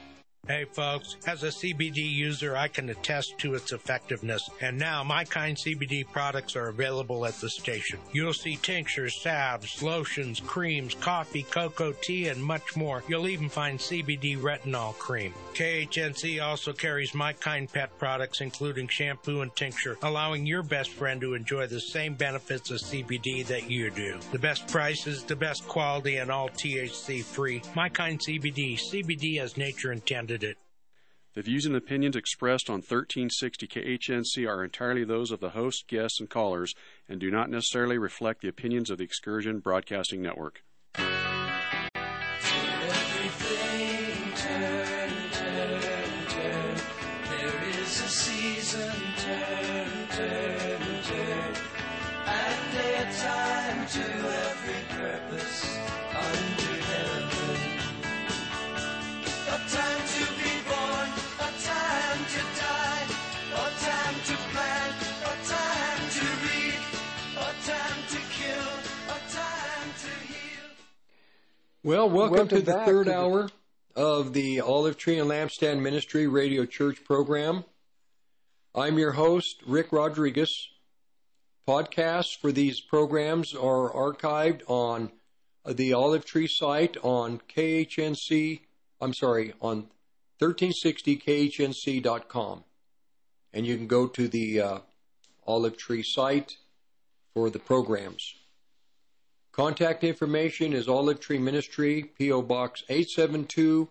Hey 0.45 0.65
folks, 0.65 1.15
as 1.25 1.43
a 1.43 1.47
CBD 1.47 1.99
user, 1.99 2.57
I 2.57 2.67
can 2.67 2.89
attest 2.89 3.37
to 3.37 3.53
its 3.55 3.71
effectiveness, 3.71 4.49
and 4.59 4.77
now 4.77 5.01
my 5.01 5.23
kind 5.23 5.55
CBD 5.55 6.05
products 6.05 6.57
are 6.57 6.67
available 6.67 7.25
at 7.25 7.35
the 7.35 7.49
station. 7.49 7.97
You'll 8.11 8.33
see 8.33 8.57
tinctures, 8.57 9.21
salves, 9.21 9.81
lotions, 9.81 10.41
creams, 10.41 10.95
coffee, 10.95 11.43
cocoa, 11.43 11.93
tea, 11.93 12.27
and 12.27 12.43
much 12.43 12.75
more. 12.75 13.05
You'll 13.07 13.29
even 13.29 13.47
find 13.47 13.79
CBD 13.79 14.37
retinol 14.37 14.93
cream. 14.95 15.33
KHNC 15.53 16.43
also 16.43 16.73
carries 16.73 17.13
my 17.13 17.33
kind 17.33 17.71
pet 17.71 17.95
products, 17.99 18.41
including 18.41 18.87
shampoo 18.87 19.41
and 19.41 19.55
tincture, 19.55 19.97
allowing 20.01 20.45
your 20.45 20.63
best 20.63 20.89
friend 20.89 21.21
to 21.21 21.35
enjoy 21.35 21.67
the 21.67 21.79
same 21.79 22.15
benefits 22.15 22.71
of 22.71 22.79
CBD 22.79 23.45
that 23.47 23.69
you 23.69 23.91
do. 23.91 24.17
The 24.31 24.39
best 24.39 24.67
prices, 24.67 25.23
the 25.23 25.35
best 25.35 25.67
quality, 25.67 26.17
and 26.17 26.31
all 26.31 26.49
THC 26.49 27.23
free. 27.23 27.61
My 27.75 27.89
kind 27.89 28.19
CBD, 28.19 28.79
CBD 28.79 29.39
as 29.39 29.55
nature 29.55 29.91
intended 29.91 30.43
it. 30.43 30.57
The 31.35 31.41
views 31.41 31.65
and 31.65 31.75
opinions 31.75 32.15
expressed 32.15 32.69
on 32.69 32.77
1360 32.77 33.67
KHNC 33.67 34.47
are 34.47 34.63
entirely 34.63 35.03
those 35.03 35.31
of 35.31 35.39
the 35.39 35.51
host, 35.51 35.87
guests, 35.87 36.19
and 36.19 36.29
callers 36.29 36.75
and 37.09 37.19
do 37.19 37.31
not 37.31 37.49
necessarily 37.49 37.97
reflect 37.97 38.41
the 38.41 38.49
opinions 38.49 38.89
of 38.89 38.99
the 38.99 39.03
Excursion 39.03 39.59
Broadcasting 39.59 40.21
Network. 40.21 40.63
A 53.03 53.05
time 53.05 53.85
to 53.87 53.99
every 53.99 54.81
purpose 54.95 55.77
under 56.15 56.75
heaven. 56.89 57.57
A 59.47 59.59
time 59.67 60.03
to 60.15 60.25
be 60.39 60.53
born, 60.71 61.09
a 61.39 61.51
time 61.63 62.21
to 62.33 62.41
die, 62.61 63.05
a 63.51 63.69
time 63.83 64.15
to 64.27 64.35
plant, 64.53 64.95
a 65.21 65.35
time 65.49 66.03
to 66.17 66.25
reap, 66.45 66.81
a 67.35 67.51
time 67.67 67.99
to 68.07 68.19
kill, 68.31 68.71
a 69.09 69.19
time 69.33 69.89
to 70.03 70.11
heal. 70.31 70.69
Well, 71.83 72.09
welcome, 72.09 72.31
Welcome 72.37 72.47
to 72.47 72.61
the 72.61 72.71
third 72.85 73.05
to 73.07 73.11
the- 73.11 73.17
hour 73.17 73.49
of 73.97 74.31
the 74.31 74.61
Olive 74.61 74.97
Tree 74.97 75.19
and 75.19 75.29
Lampstand 75.29 75.81
Ministry 75.81 76.27
Radio 76.27 76.65
Church 76.65 77.03
program. 77.03 77.65
I'm 78.73 78.97
your 78.97 79.11
host, 79.11 79.61
Rick 79.67 79.91
Rodriguez. 79.91 80.69
Podcasts 81.67 82.37
for 82.37 82.51
these 82.51 82.79
programs 82.81 83.55
are 83.55 83.89
archived 83.89 84.61
on 84.67 85.11
the 85.65 85.93
Olive 85.93 86.25
Tree 86.25 86.47
site 86.47 86.97
on 87.01 87.39
KHNC, 87.55 88.59
I'm 88.99 89.13
sorry, 89.13 89.53
on 89.61 89.87
1360khnc.com. 90.41 92.65
And 93.53 93.65
you 93.65 93.77
can 93.77 93.87
go 93.87 94.07
to 94.07 94.27
the 94.27 94.59
uh, 94.59 94.79
Olive 95.47 95.77
Tree 95.77 96.03
site 96.03 96.57
for 97.33 97.49
the 97.49 97.59
programs. 97.59 98.35
Contact 99.53 100.03
information 100.03 100.73
is 100.73 100.89
Olive 100.89 101.21
Tree 101.21 101.37
Ministry, 101.37 102.11
P.O. 102.17 102.41
Box 102.41 102.83
872, 102.89 103.87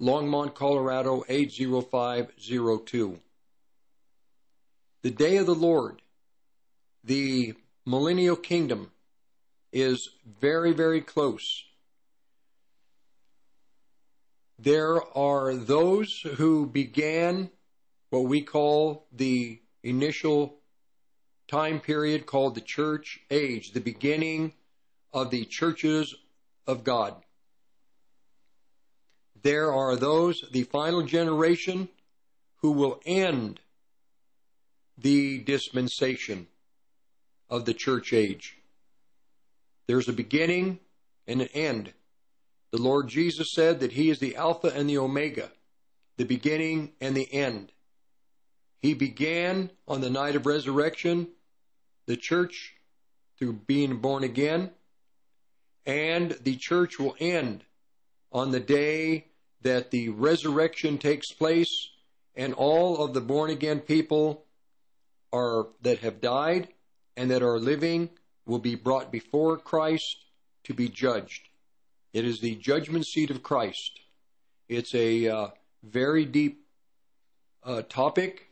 Longmont, 0.00 0.54
Colorado 0.54 1.24
80502. 1.28 3.20
The 5.02 5.10
day 5.10 5.36
of 5.38 5.46
the 5.46 5.54
Lord, 5.54 6.02
the 7.06 7.54
millennial 7.86 8.36
kingdom, 8.36 8.90
is 9.72 10.10
very, 10.40 10.72
very 10.72 11.00
close. 11.00 11.64
There 14.58 15.02
are 15.16 15.54
those 15.54 16.20
who 16.36 16.66
began 16.66 17.50
what 18.10 18.24
we 18.24 18.42
call 18.42 19.06
the 19.12 19.60
initial 19.82 20.56
time 21.46 21.78
period 21.80 22.26
called 22.26 22.54
the 22.54 22.60
church 22.60 23.20
age, 23.30 23.72
the 23.72 23.80
beginning 23.80 24.54
of 25.12 25.30
the 25.30 25.44
churches 25.44 26.14
of 26.66 26.82
God. 26.82 27.14
There 29.42 29.72
are 29.72 29.94
those, 29.94 30.44
the 30.50 30.64
final 30.64 31.02
generation, 31.02 31.88
who 32.62 32.72
will 32.72 33.00
end 33.04 33.60
the 34.98 35.38
dispensation 35.38 36.48
of 37.48 37.64
the 37.64 37.74
church 37.74 38.12
age. 38.12 38.56
There's 39.86 40.08
a 40.08 40.12
beginning 40.12 40.80
and 41.26 41.40
an 41.40 41.48
end. 41.54 41.92
The 42.72 42.82
Lord 42.82 43.08
Jesus 43.08 43.52
said 43.54 43.80
that 43.80 43.92
He 43.92 44.10
is 44.10 44.18
the 44.18 44.36
Alpha 44.36 44.68
and 44.68 44.88
the 44.88 44.98
Omega, 44.98 45.50
the 46.16 46.24
beginning 46.24 46.92
and 47.00 47.16
the 47.16 47.32
end. 47.32 47.72
He 48.80 48.94
began 48.94 49.70
on 49.86 50.00
the 50.00 50.10
night 50.10 50.36
of 50.36 50.46
resurrection, 50.46 51.28
the 52.06 52.16
church 52.16 52.74
through 53.38 53.54
being 53.66 53.98
born 53.98 54.24
again, 54.24 54.70
and 55.84 56.32
the 56.42 56.56
church 56.56 56.98
will 56.98 57.16
end 57.20 57.64
on 58.32 58.50
the 58.50 58.60
day 58.60 59.26
that 59.62 59.90
the 59.90 60.08
resurrection 60.10 60.98
takes 60.98 61.32
place 61.32 61.88
and 62.34 62.52
all 62.54 63.02
of 63.02 63.14
the 63.14 63.20
born 63.20 63.50
again 63.50 63.80
people 63.80 64.44
are 65.32 65.68
that 65.82 65.98
have 66.00 66.20
died 66.20 66.68
and 67.16 67.30
that 67.30 67.42
are 67.42 67.58
living 67.58 68.10
will 68.44 68.58
be 68.58 68.74
brought 68.74 69.10
before 69.10 69.56
Christ 69.56 70.24
to 70.64 70.74
be 70.74 70.88
judged. 70.88 71.48
It 72.12 72.24
is 72.24 72.40
the 72.40 72.54
judgment 72.56 73.06
seat 73.06 73.30
of 73.30 73.42
Christ. 73.42 74.00
It's 74.68 74.94
a 74.94 75.28
uh, 75.28 75.48
very 75.82 76.24
deep 76.24 76.66
uh, 77.64 77.82
topic. 77.88 78.48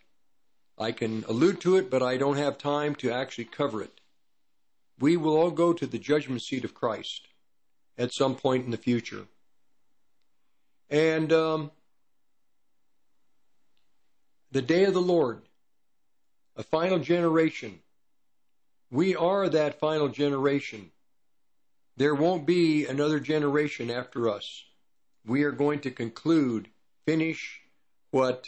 I 0.78 0.92
can 0.92 1.24
allude 1.28 1.60
to 1.62 1.76
it, 1.76 1.90
but 1.90 2.02
I 2.02 2.16
don't 2.16 2.36
have 2.36 2.58
time 2.58 2.94
to 2.96 3.12
actually 3.12 3.44
cover 3.44 3.82
it. 3.82 4.00
We 4.98 5.16
will 5.16 5.36
all 5.36 5.50
go 5.50 5.72
to 5.72 5.86
the 5.86 5.98
judgment 5.98 6.42
seat 6.42 6.64
of 6.64 6.74
Christ 6.74 7.28
at 7.96 8.12
some 8.12 8.34
point 8.34 8.64
in 8.64 8.70
the 8.70 8.76
future. 8.76 9.26
And 10.90 11.32
um, 11.32 11.70
the 14.52 14.62
day 14.62 14.84
of 14.84 14.94
the 14.94 15.02
Lord, 15.02 15.42
a 16.56 16.62
final 16.62 16.98
generation. 16.98 17.80
We 18.94 19.16
are 19.16 19.48
that 19.48 19.80
final 19.80 20.08
generation. 20.08 20.92
There 21.96 22.14
won't 22.14 22.46
be 22.46 22.86
another 22.86 23.18
generation 23.18 23.90
after 23.90 24.28
us. 24.28 24.66
We 25.26 25.42
are 25.42 25.50
going 25.50 25.80
to 25.80 25.90
conclude, 25.90 26.68
finish 27.04 27.62
what 28.12 28.46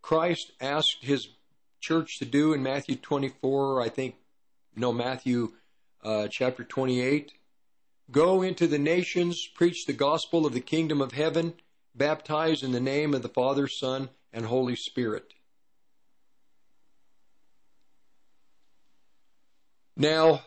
Christ 0.00 0.52
asked 0.62 1.00
his 1.02 1.28
church 1.78 2.18
to 2.20 2.24
do 2.24 2.54
in 2.54 2.62
Matthew 2.62 2.96
24, 2.96 3.82
I 3.82 3.90
think, 3.90 4.14
no, 4.76 4.94
Matthew 4.94 5.52
uh, 6.02 6.28
chapter 6.28 6.64
28. 6.64 7.32
Go 8.10 8.40
into 8.40 8.66
the 8.66 8.78
nations, 8.78 9.46
preach 9.46 9.84
the 9.84 9.92
gospel 9.92 10.46
of 10.46 10.54
the 10.54 10.60
kingdom 10.60 11.02
of 11.02 11.12
heaven, 11.12 11.52
baptize 11.94 12.62
in 12.62 12.72
the 12.72 12.80
name 12.80 13.12
of 13.12 13.20
the 13.20 13.28
Father, 13.28 13.68
Son, 13.68 14.08
and 14.32 14.46
Holy 14.46 14.74
Spirit. 14.74 15.34
Now, 20.00 20.40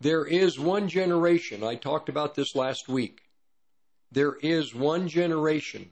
there 0.00 0.24
is 0.24 0.56
one 0.56 0.88
generation, 0.88 1.64
I 1.64 1.74
talked 1.74 2.08
about 2.08 2.36
this 2.36 2.54
last 2.54 2.88
week. 2.88 3.22
There 4.12 4.36
is 4.40 4.72
one 4.72 5.08
generation, 5.08 5.90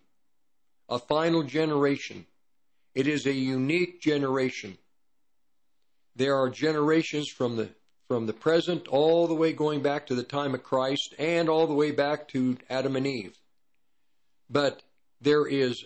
a 0.88 1.00
final 1.00 1.42
generation. 1.42 2.26
It 2.94 3.08
is 3.08 3.26
a 3.26 3.32
unique 3.32 4.00
generation. 4.00 4.78
There 6.14 6.36
are 6.36 6.48
generations 6.48 7.28
from 7.28 7.56
the 7.56 7.70
from 8.06 8.26
the 8.26 8.32
present 8.32 8.86
all 8.86 9.26
the 9.26 9.34
way 9.34 9.52
going 9.52 9.82
back 9.82 10.06
to 10.06 10.14
the 10.14 10.22
time 10.22 10.54
of 10.54 10.62
Christ 10.62 11.12
and 11.18 11.48
all 11.48 11.66
the 11.66 11.74
way 11.74 11.90
back 11.90 12.28
to 12.28 12.56
Adam 12.70 12.94
and 12.94 13.04
Eve. 13.04 13.36
But 14.48 14.80
there 15.20 15.44
is 15.44 15.84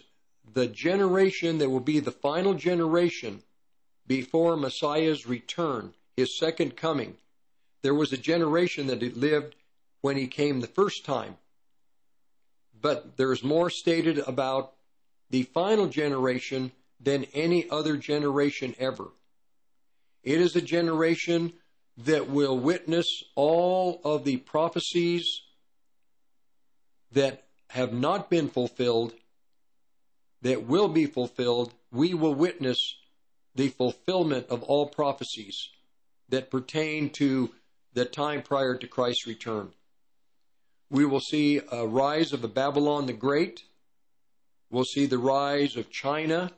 the 0.53 0.67
generation 0.67 1.57
that 1.59 1.71
will 1.71 1.81
be 1.81 1.99
the 1.99 2.13
final 2.13 2.53
generation 2.53 3.43
before 4.07 4.59
Messiah's 4.59 5.27
return, 5.27 5.95
his 6.21 6.39
second 6.39 6.77
coming. 6.77 7.17
There 7.83 7.95
was 7.95 8.13
a 8.13 8.19
generation 8.19 8.87
that 8.87 9.17
lived 9.17 9.57
when 10.01 10.17
he 10.17 10.27
came 10.27 10.61
the 10.61 10.67
first 10.67 11.05
time. 11.05 11.37
But 12.81 13.17
there's 13.17 13.43
more 13.43 13.71
stated 13.71 14.19
about 14.19 14.73
the 15.29 15.43
final 15.43 15.87
generation 15.87 16.73
than 17.01 17.25
any 17.35 17.69
other 17.71 17.97
generation 17.97 18.75
ever. 18.79 19.09
It 20.23 20.41
is 20.41 20.55
a 20.57 20.63
generation 20.63 21.55
that 21.97 22.29
will 22.29 22.59
witness 22.59 23.23
all 23.35 24.01
of 24.05 24.25
the 24.25 24.37
prophecies 24.39 25.43
that 27.13 27.45
have 27.69 27.93
not 27.93 28.31
been 28.31 28.49
fulfilled, 28.49 29.13
that 30.43 30.67
will 30.67 30.89
be 30.89 31.07
fulfilled. 31.07 31.73
We 31.91 32.15
will 32.15 32.35
witness 32.35 32.97
the 33.55 33.69
fulfillment 33.69 34.47
of 34.49 34.63
all 34.63 34.87
prophecies 34.87 35.69
that 36.31 36.51
pertain 36.51 37.11
to 37.11 37.51
the 37.93 38.05
time 38.05 38.43
prior 38.43 38.77
to 38.77 38.87
Christ's 38.87 39.27
return. 39.27 39.71
We 40.91 41.05
will 41.05 41.21
see 41.21 41.61
a 41.71 41.87
rise 41.87 42.33
of 42.33 42.43
a 42.43 42.49
Babylon 42.49 43.07
the 43.07 43.13
Great, 43.13 43.65
We'll 44.71 44.85
see 44.85 45.07
the 45.07 45.19
rise 45.19 45.77
of 45.77 45.91
China 45.91 46.53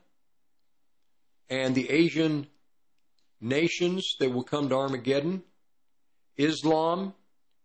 and 1.48 1.74
the 1.74 1.88
Asian 1.88 2.46
nations 3.40 4.16
that 4.20 4.30
will 4.30 4.44
come 4.44 4.68
to 4.68 4.74
Armageddon. 4.74 5.42
Islam 6.36 7.14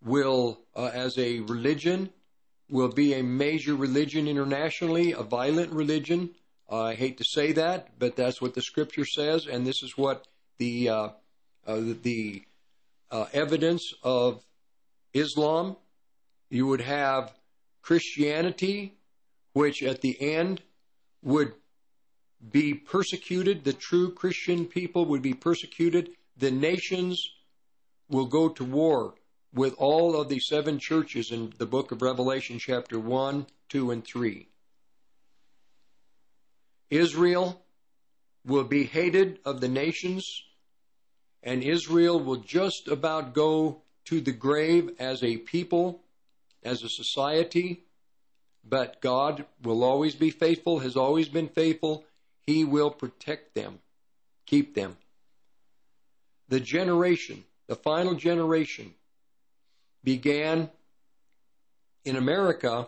will, 0.01 0.61
uh, 0.73 0.89
as 0.93 1.17
a 1.17 1.41
religion, 1.41 2.11
will 2.69 2.87
be 2.87 3.13
a 3.13 3.23
major 3.23 3.75
religion 3.75 4.27
internationally, 4.27 5.11
a 5.11 5.23
violent 5.23 5.73
religion. 5.73 6.29
Uh, 6.71 6.83
I 6.83 6.95
hate 6.95 7.17
to 7.17 7.25
say 7.25 7.51
that, 7.51 7.99
but 7.99 8.15
that's 8.15 8.41
what 8.41 8.53
the 8.53 8.61
scripture 8.61 9.05
says, 9.05 9.47
and 9.47 9.67
this 9.67 9.83
is 9.83 9.97
what 9.97 10.27
the 10.59 10.89
uh 10.89 11.09
the 11.75 12.43
uh, 13.11 13.25
evidence 13.33 13.93
of 14.03 14.43
Islam. 15.13 15.75
You 16.49 16.67
would 16.67 16.81
have 16.81 17.33
Christianity, 17.81 18.93
which 19.53 19.83
at 19.83 20.01
the 20.01 20.19
end 20.19 20.61
would 21.23 21.53
be 22.51 22.73
persecuted. 22.73 23.63
The 23.63 23.73
true 23.73 24.13
Christian 24.13 24.65
people 24.65 25.05
would 25.05 25.21
be 25.21 25.33
persecuted. 25.33 26.09
The 26.37 26.51
nations 26.51 27.21
will 28.09 28.27
go 28.27 28.49
to 28.49 28.63
war 28.63 29.15
with 29.53 29.73
all 29.77 30.19
of 30.19 30.29
the 30.29 30.39
seven 30.39 30.79
churches 30.79 31.31
in 31.31 31.53
the 31.57 31.65
book 31.65 31.91
of 31.91 32.01
Revelation, 32.01 32.59
chapter 32.59 32.99
1, 32.99 33.47
2, 33.69 33.91
and 33.91 34.05
3. 34.05 34.47
Israel 36.89 37.61
will 38.45 38.63
be 38.63 38.83
hated 38.85 39.39
of 39.43 39.59
the 39.59 39.67
nations, 39.67 40.25
and 41.43 41.63
Israel 41.63 42.19
will 42.19 42.37
just 42.37 42.87
about 42.87 43.33
go 43.33 43.81
to 44.05 44.21
the 44.21 44.31
grave 44.31 44.91
as 44.99 45.23
a 45.23 45.37
people, 45.37 46.01
as 46.63 46.83
a 46.83 46.89
society, 46.89 47.83
but 48.63 49.01
God 49.01 49.45
will 49.63 49.83
always 49.83 50.15
be 50.15 50.29
faithful, 50.29 50.79
has 50.79 50.97
always 50.97 51.29
been 51.29 51.47
faithful. 51.47 52.05
He 52.45 52.63
will 52.63 52.89
protect 52.89 53.55
them, 53.55 53.79
keep 54.45 54.75
them. 54.75 54.97
The 56.49 56.59
generation, 56.59 57.43
the 57.67 57.75
final 57.75 58.15
generation, 58.15 58.93
began 60.03 60.69
in 62.05 62.15
America 62.15 62.87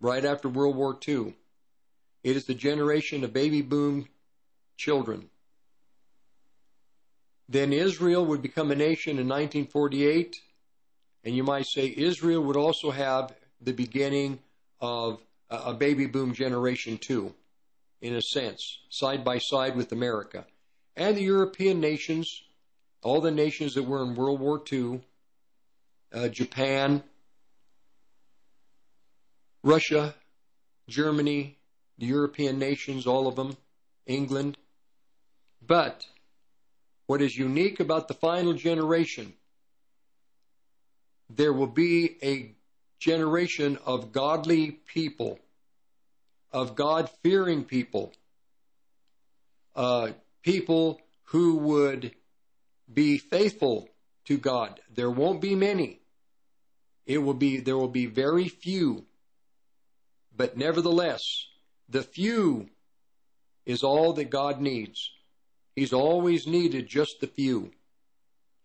right 0.00 0.24
after 0.24 0.48
World 0.48 0.76
War 0.76 0.98
II. 1.06 1.34
It 2.24 2.36
is 2.36 2.46
the 2.46 2.54
generation 2.54 3.22
of 3.22 3.32
baby 3.32 3.62
boom 3.62 4.08
children. 4.76 5.30
Then 7.48 7.72
Israel 7.72 8.26
would 8.26 8.42
become 8.42 8.70
a 8.70 8.76
nation 8.76 9.12
in 9.12 9.28
1948, 9.28 10.36
and 11.24 11.34
you 11.34 11.42
might 11.42 11.66
say 11.66 11.94
Israel 11.96 12.42
would 12.44 12.56
also 12.56 12.90
have 12.90 13.34
the 13.60 13.72
beginning 13.72 14.38
of 14.80 15.20
a 15.50 15.72
baby 15.72 16.06
boom 16.06 16.34
generation 16.34 16.98
too, 16.98 17.34
in 18.02 18.14
a 18.14 18.22
sense, 18.22 18.80
side 18.90 19.24
by 19.24 19.38
side 19.38 19.76
with 19.76 19.92
America. 19.92 20.44
And 20.94 21.16
the 21.16 21.22
European 21.22 21.80
nations, 21.80 22.42
all 23.02 23.20
the 23.20 23.30
nations 23.30 23.74
that 23.74 23.84
were 23.84 24.02
in 24.02 24.14
World 24.14 24.40
War 24.40 24.62
II, 24.70 25.00
uh, 26.12 26.28
Japan, 26.28 27.02
Russia, 29.62 30.14
Germany, 30.88 31.56
the 31.98 32.06
European 32.06 32.58
nations, 32.58 33.06
all 33.06 33.26
of 33.26 33.36
them, 33.36 33.56
England. 34.06 34.56
But 35.66 36.06
what 37.08 37.22
is 37.22 37.36
unique 37.36 37.80
about 37.80 38.06
the 38.06 38.12
final 38.12 38.52
generation, 38.52 39.32
there 41.30 41.54
will 41.54 41.66
be 41.66 42.18
a 42.22 42.54
generation 43.00 43.78
of 43.86 44.12
godly 44.12 44.72
people, 44.72 45.38
of 46.52 46.76
God 46.76 47.08
fearing 47.22 47.64
people, 47.64 48.12
uh, 49.74 50.10
people 50.42 51.00
who 51.24 51.56
would 51.56 52.14
be 52.92 53.16
faithful 53.16 53.88
to 54.26 54.36
God. 54.36 54.78
There 54.94 55.10
won't 55.10 55.40
be 55.40 55.54
many. 55.54 56.00
It 57.06 57.18
will 57.18 57.32
be 57.32 57.60
there 57.60 57.78
will 57.78 57.88
be 57.88 58.04
very 58.04 58.48
few. 58.48 59.06
But 60.36 60.58
nevertheless, 60.58 61.46
the 61.88 62.02
few 62.02 62.68
is 63.64 63.82
all 63.82 64.12
that 64.12 64.28
God 64.28 64.60
needs. 64.60 65.10
He's 65.78 65.92
always 65.92 66.44
needed 66.44 66.88
just 66.88 67.20
the 67.20 67.28
few. 67.28 67.70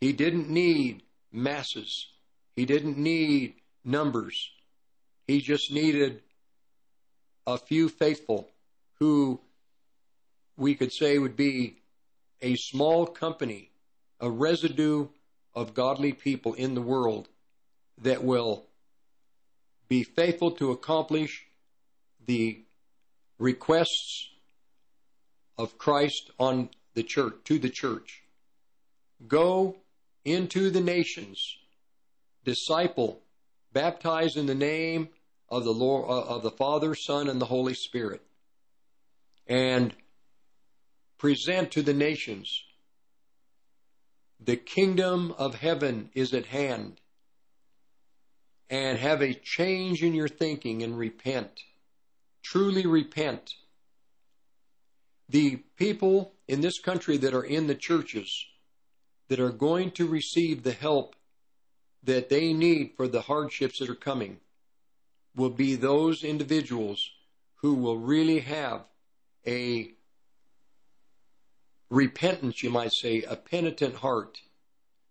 He 0.02 0.14
didn't 0.14 0.49
need 0.49 1.03
masses. 1.31 2.07
He 2.56 2.65
didn't 2.65 2.98
need 2.98 3.53
numbers. 3.85 4.49
He 5.27 5.40
just 5.40 5.72
needed 5.72 6.23
a 7.45 7.60
few 7.60 7.88
faithful 7.88 8.49
who 8.95 9.40
we 10.57 10.73
could 10.73 10.91
say 10.91 11.19
would 11.19 11.35
be 11.35 11.76
a 12.41 12.56
small 12.56 13.06
company, 13.06 13.69
a 14.19 14.31
residue 14.31 15.07
of 15.53 15.76
godly 15.76 16.14
people 16.14 16.56
in 16.56 16.73
the 16.73 16.81
world 16.81 17.27
that 18.02 18.23
will 18.23 18.65
be 19.88 20.02
faithful 20.02 20.49
to 20.49 20.72
accomplish 20.72 21.45
the 22.26 22.64
requests 23.38 24.30
of 25.60 25.77
Christ 25.77 26.31
on 26.40 26.69
the 26.93 27.03
church 27.03 27.35
to 27.45 27.59
the 27.59 27.69
church. 27.69 28.23
Go 29.27 29.77
into 30.25 30.69
the 30.69 30.81
nations, 30.81 31.57
disciple, 32.43 33.21
baptize 33.71 34.35
in 34.35 34.45
the 34.45 34.55
name 34.55 35.09
of 35.49 35.63
the 35.63 35.73
Lord, 35.73 36.09
uh, 36.09 36.35
of 36.35 36.43
the 36.43 36.51
Father, 36.51 36.95
Son, 36.95 37.29
and 37.29 37.39
the 37.39 37.45
Holy 37.45 37.73
Spirit, 37.73 38.21
and 39.47 39.93
present 41.17 41.71
to 41.71 41.81
the 41.81 41.93
nations 41.93 42.63
the 44.45 44.57
kingdom 44.57 45.33
of 45.37 45.55
heaven 45.55 46.09
is 46.13 46.33
at 46.33 46.47
hand. 46.47 46.99
And 48.69 48.97
have 48.97 49.21
a 49.21 49.33
change 49.33 50.03
in 50.03 50.13
your 50.13 50.27
thinking 50.27 50.83
and 50.83 50.97
repent. 50.97 51.61
Truly 52.41 52.85
repent. 52.85 53.53
The 55.29 55.57
people 55.77 56.32
in 56.47 56.61
this 56.61 56.79
country 56.79 57.17
that 57.17 57.33
are 57.33 57.43
in 57.43 57.67
the 57.67 57.75
churches 57.75 58.45
that 59.29 59.39
are 59.39 59.51
going 59.51 59.91
to 59.91 60.07
receive 60.07 60.63
the 60.63 60.73
help 60.73 61.15
that 62.03 62.29
they 62.29 62.53
need 62.53 62.91
for 62.97 63.07
the 63.07 63.21
hardships 63.21 63.79
that 63.79 63.89
are 63.89 63.95
coming 63.95 64.37
will 65.35 65.49
be 65.49 65.75
those 65.75 66.23
individuals 66.23 67.09
who 67.55 67.73
will 67.73 67.97
really 67.97 68.39
have 68.39 68.81
a 69.47 69.91
repentance, 71.89 72.61
you 72.61 72.69
might 72.69 72.91
say, 72.91 73.23
a 73.23 73.35
penitent 73.35 73.95
heart 73.95 74.39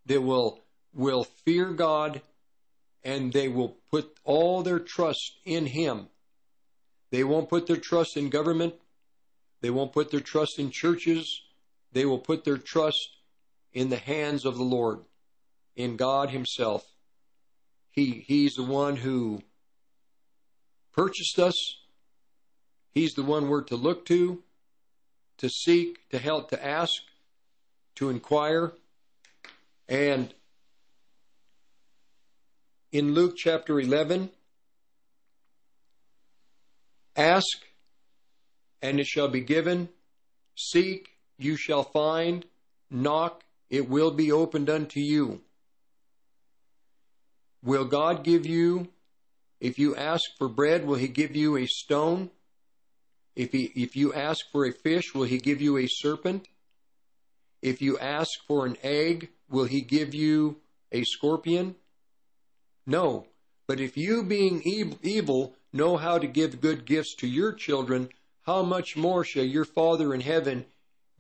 that 0.06 0.20
will 0.20 0.60
will 0.94 1.24
fear 1.24 1.72
God 1.72 2.20
and 3.04 3.32
they 3.32 3.48
will 3.48 3.76
put 3.90 4.18
all 4.24 4.62
their 4.62 4.78
trust 4.78 5.38
in 5.44 5.66
him. 5.66 6.08
They 7.10 7.24
won't 7.24 7.48
put 7.48 7.66
their 7.66 7.76
trust 7.76 8.16
in 8.16 8.28
government. 8.28 8.74
They 9.62 9.70
won't 9.70 9.92
put 9.92 10.10
their 10.10 10.20
trust 10.20 10.58
in 10.58 10.70
churches. 10.70 11.40
They 11.92 12.04
will 12.04 12.18
put 12.18 12.44
their 12.44 12.58
trust 12.58 13.16
in 13.72 13.88
the 13.88 13.96
hands 13.96 14.44
of 14.44 14.56
the 14.56 14.64
Lord, 14.64 15.00
in 15.74 15.96
God 15.96 16.30
himself. 16.30 16.84
He 17.90 18.24
he's 18.26 18.54
the 18.54 18.64
one 18.64 18.96
who 18.96 19.42
purchased 20.92 21.38
us. 21.38 21.56
He's 22.90 23.14
the 23.14 23.22
one 23.22 23.48
we're 23.48 23.62
to 23.62 23.76
look 23.76 24.04
to 24.06 24.42
to 25.42 25.48
seek, 25.48 26.08
to 26.10 26.18
help, 26.18 26.50
to 26.50 26.64
ask, 26.64 27.02
to 27.96 28.10
inquire. 28.10 28.72
And 29.88 30.32
in 32.92 33.12
Luke 33.12 33.34
chapter 33.36 33.80
11, 33.80 34.30
ask, 37.16 37.44
and 38.82 39.00
it 39.00 39.06
shall 39.06 39.28
be 39.28 39.40
given. 39.40 39.88
Seek, 40.56 41.08
you 41.38 41.56
shall 41.56 41.84
find. 41.84 42.44
Knock, 42.90 43.44
it 43.70 43.88
will 43.88 44.10
be 44.10 44.30
opened 44.30 44.68
unto 44.68 45.00
you. 45.00 45.40
Will 47.62 47.84
God 47.84 48.24
give 48.24 48.44
you, 48.44 48.88
if 49.60 49.78
you 49.78 49.96
ask 49.96 50.24
for 50.36 50.48
bread, 50.48 50.84
will 50.84 50.96
He 50.96 51.08
give 51.08 51.34
you 51.36 51.56
a 51.56 51.66
stone? 51.66 52.30
If, 53.34 53.52
he, 53.52 53.72
if 53.74 53.96
you 53.96 54.12
ask 54.12 54.40
for 54.50 54.66
a 54.66 54.72
fish, 54.72 55.14
will 55.14 55.24
he 55.24 55.38
give 55.38 55.62
you 55.62 55.78
a 55.78 55.86
serpent? 55.88 56.48
If 57.62 57.80
you 57.80 57.98
ask 57.98 58.30
for 58.46 58.66
an 58.66 58.76
egg, 58.82 59.30
will 59.48 59.64
he 59.64 59.80
give 59.80 60.14
you 60.14 60.58
a 60.90 61.04
scorpion? 61.04 61.76
No. 62.86 63.26
But 63.66 63.80
if 63.80 63.96
you, 63.96 64.22
being 64.22 64.60
evil, 65.02 65.54
know 65.72 65.96
how 65.96 66.18
to 66.18 66.26
give 66.26 66.60
good 66.60 66.84
gifts 66.84 67.14
to 67.16 67.26
your 67.26 67.52
children, 67.52 68.10
how 68.42 68.62
much 68.62 68.96
more 68.96 69.24
shall 69.24 69.44
your 69.44 69.64
Father 69.64 70.14
in 70.14 70.20
heaven 70.20 70.66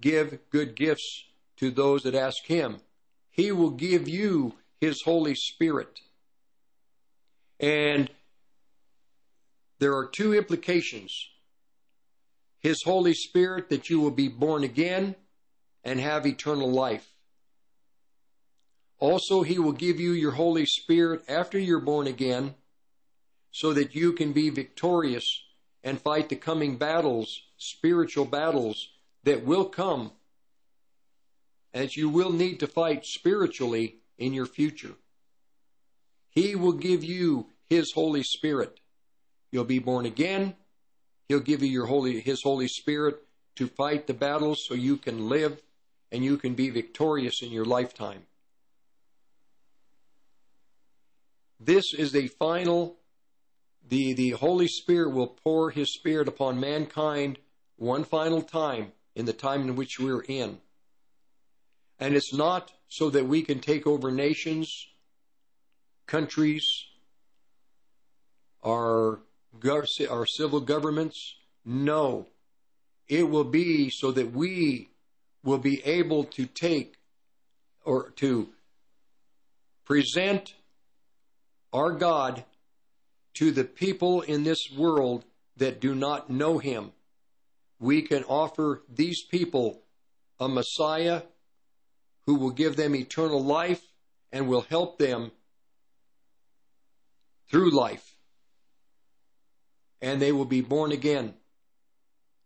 give 0.00 0.38
good 0.50 0.74
gifts 0.74 1.24
to 1.56 1.70
those 1.70 2.02
that 2.02 2.14
ask 2.14 2.44
him? 2.46 2.78
He 3.30 3.52
will 3.52 3.70
give 3.70 4.08
you 4.08 4.54
his 4.80 5.02
Holy 5.02 5.36
Spirit. 5.36 6.00
And 7.60 8.10
there 9.78 9.96
are 9.96 10.06
two 10.06 10.34
implications 10.34 11.12
His 12.60 12.82
Holy 12.84 13.14
Spirit 13.14 13.68
that 13.68 13.90
you 13.90 14.00
will 14.00 14.12
be 14.12 14.28
born 14.28 14.64
again 14.64 15.16
and 15.82 15.98
have 15.98 16.26
eternal 16.26 16.70
life. 16.70 17.14
Also, 18.98 19.42
He 19.42 19.58
will 19.58 19.72
give 19.72 19.98
you 19.98 20.12
your 20.12 20.32
Holy 20.32 20.66
Spirit 20.66 21.24
after 21.28 21.58
you're 21.58 21.80
born 21.80 22.06
again 22.06 22.54
so 23.50 23.72
that 23.72 23.94
you 23.94 24.12
can 24.12 24.32
be 24.32 24.50
victorious 24.50 25.42
and 25.84 26.00
fight 26.00 26.28
the 26.28 26.36
coming 26.36 26.76
battles, 26.76 27.42
spiritual 27.56 28.24
battles 28.24 28.88
that 29.24 29.44
will 29.44 29.64
come 29.64 30.12
as 31.74 31.96
you 31.96 32.08
will 32.08 32.32
need 32.32 32.60
to 32.60 32.66
fight 32.66 33.04
spiritually 33.04 33.96
in 34.18 34.32
your 34.32 34.46
future. 34.46 34.94
He 36.30 36.54
will 36.54 36.72
give 36.72 37.02
you 37.02 37.48
His 37.68 37.92
Holy 37.92 38.22
Spirit. 38.22 38.80
You'll 39.50 39.64
be 39.64 39.78
born 39.78 40.06
again. 40.06 40.54
He'll 41.28 41.40
give 41.40 41.62
you 41.62 41.68
your 41.68 41.86
Holy, 41.86 42.20
His 42.20 42.42
Holy 42.42 42.68
Spirit 42.68 43.22
to 43.56 43.66
fight 43.66 44.06
the 44.06 44.14
battles 44.14 44.64
so 44.66 44.74
you 44.74 44.96
can 44.96 45.28
live 45.28 45.60
and 46.10 46.24
you 46.24 46.36
can 46.36 46.54
be 46.54 46.70
victorious 46.70 47.42
in 47.42 47.50
your 47.50 47.64
lifetime. 47.64 48.22
This 51.58 51.94
is 51.94 52.12
the 52.12 52.28
final, 52.28 52.96
the, 53.92 54.14
the 54.14 54.30
Holy 54.30 54.68
Spirit 54.68 55.10
will 55.10 55.26
pour 55.26 55.70
His 55.70 55.92
Spirit 55.92 56.26
upon 56.26 56.58
mankind 56.58 57.38
one 57.76 58.04
final 58.04 58.40
time 58.40 58.92
in 59.14 59.26
the 59.26 59.34
time 59.34 59.68
in 59.68 59.76
which 59.76 60.00
we're 60.00 60.22
in. 60.22 60.56
And 62.00 62.16
it's 62.16 62.32
not 62.32 62.72
so 62.88 63.10
that 63.10 63.26
we 63.26 63.42
can 63.42 63.60
take 63.60 63.86
over 63.86 64.10
nations, 64.10 64.86
countries, 66.06 66.64
our, 68.64 69.20
our 69.62 70.24
civil 70.24 70.60
governments. 70.60 71.36
No. 71.66 72.28
It 73.08 73.28
will 73.28 73.44
be 73.44 73.90
so 73.90 74.10
that 74.10 74.32
we 74.32 74.88
will 75.44 75.58
be 75.58 75.84
able 75.84 76.24
to 76.24 76.46
take 76.46 76.94
or 77.84 78.08
to 78.16 78.48
present 79.84 80.54
our 81.74 81.92
God 81.92 82.44
to 83.34 83.50
the 83.50 83.64
people 83.64 84.22
in 84.22 84.44
this 84.44 84.70
world 84.70 85.24
that 85.56 85.80
do 85.80 85.94
not 85.94 86.30
know 86.30 86.58
Him. 86.58 86.92
We 87.78 88.02
can 88.02 88.24
offer 88.24 88.82
these 88.88 89.22
people 89.22 89.82
a 90.38 90.48
Messiah 90.48 91.22
who 92.26 92.36
will 92.36 92.50
give 92.50 92.76
them 92.76 92.94
eternal 92.94 93.42
life 93.42 93.82
and 94.30 94.48
will 94.48 94.62
help 94.62 94.98
them 94.98 95.32
through 97.50 97.70
life. 97.70 98.16
And 100.00 100.20
they 100.20 100.32
will 100.32 100.46
be 100.46 100.60
born 100.60 100.90
again 100.90 101.34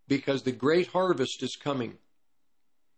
because 0.09 0.43
the 0.43 0.53
great 0.53 0.89
harvest 0.89 1.43
is 1.43 1.57
coming. 1.57 1.99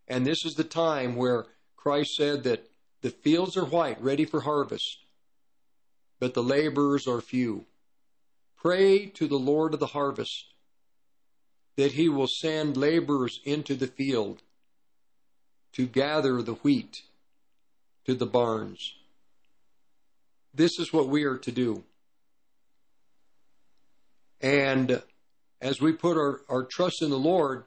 And 0.08 0.26
this 0.26 0.44
is 0.44 0.54
the 0.54 0.64
time 0.64 1.16
where 1.16 1.46
Christ 1.76 2.16
said 2.16 2.44
that 2.44 2.68
the 3.02 3.10
fields 3.10 3.56
are 3.56 3.64
white, 3.64 4.02
ready 4.02 4.24
for 4.24 4.40
harvest, 4.40 5.04
but 6.18 6.34
the 6.34 6.42
laborers 6.42 7.06
are 7.06 7.20
few. 7.20 7.66
Pray 8.58 9.06
to 9.06 9.28
the 9.28 9.38
Lord 9.38 9.72
of 9.72 9.80
the 9.80 9.86
harvest 9.86 10.46
that 11.76 11.92
he 11.92 12.08
will 12.08 12.26
send 12.26 12.76
laborers 12.76 13.40
into 13.44 13.76
the 13.76 13.86
field 13.86 14.42
to 15.72 15.86
gather 15.86 16.42
the 16.42 16.54
wheat 16.54 17.02
to 18.04 18.14
the 18.14 18.26
barns. 18.26 18.94
This 20.52 20.80
is 20.80 20.92
what 20.92 21.08
we 21.08 21.22
are 21.22 21.38
to 21.38 21.52
do. 21.52 21.84
And 24.40 25.02
as 25.60 25.80
we 25.80 25.92
put 25.92 26.16
our, 26.16 26.40
our 26.48 26.64
trust 26.64 27.00
in 27.00 27.10
the 27.10 27.16
Lord, 27.16 27.64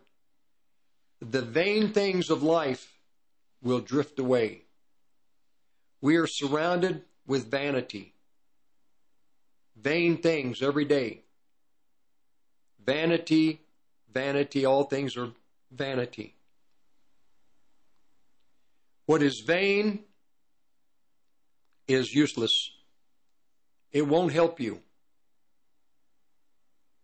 the 1.21 1.41
vain 1.41 1.93
things 1.93 2.29
of 2.29 2.43
life 2.43 2.93
will 3.61 3.79
drift 3.79 4.19
away. 4.19 4.63
We 6.01 6.17
are 6.17 6.27
surrounded 6.27 7.03
with 7.25 7.49
vanity. 7.49 8.13
Vain 9.75 10.17
things 10.17 10.61
every 10.61 10.85
day. 10.85 11.21
Vanity, 12.85 13.61
vanity, 14.13 14.65
all 14.65 14.83
things 14.83 15.17
are 15.17 15.29
vanity. 15.71 16.35
What 19.05 19.21
is 19.21 19.39
vain 19.39 20.03
is 21.87 22.13
useless. 22.13 22.71
It 23.91 24.07
won't 24.07 24.31
help 24.31 24.59
you. 24.59 24.81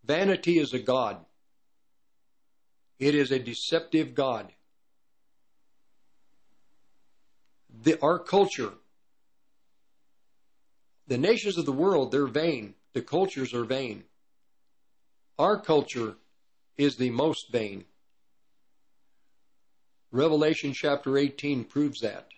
Vanity 0.04 0.58
is 0.58 0.72
a 0.72 0.78
God. 0.78 1.18
It 2.98 3.14
is 3.14 3.30
a 3.30 3.38
deceptive 3.38 4.14
God. 4.14 4.52
The, 7.82 8.00
our 8.00 8.18
culture, 8.18 8.72
the 11.08 11.18
nations 11.18 11.56
of 11.58 11.66
the 11.66 11.72
world, 11.72 12.12
they're 12.12 12.26
vain. 12.26 12.74
The 12.92 13.02
cultures 13.02 13.54
are 13.54 13.64
vain. 13.64 14.04
Our 15.38 15.60
culture 15.60 16.16
is 16.76 16.96
the 16.96 17.10
most 17.10 17.50
vain. 17.50 17.84
Revelation 20.12 20.72
chapter 20.72 21.18
18 21.18 21.64
proves 21.64 22.00
that. 22.00 22.28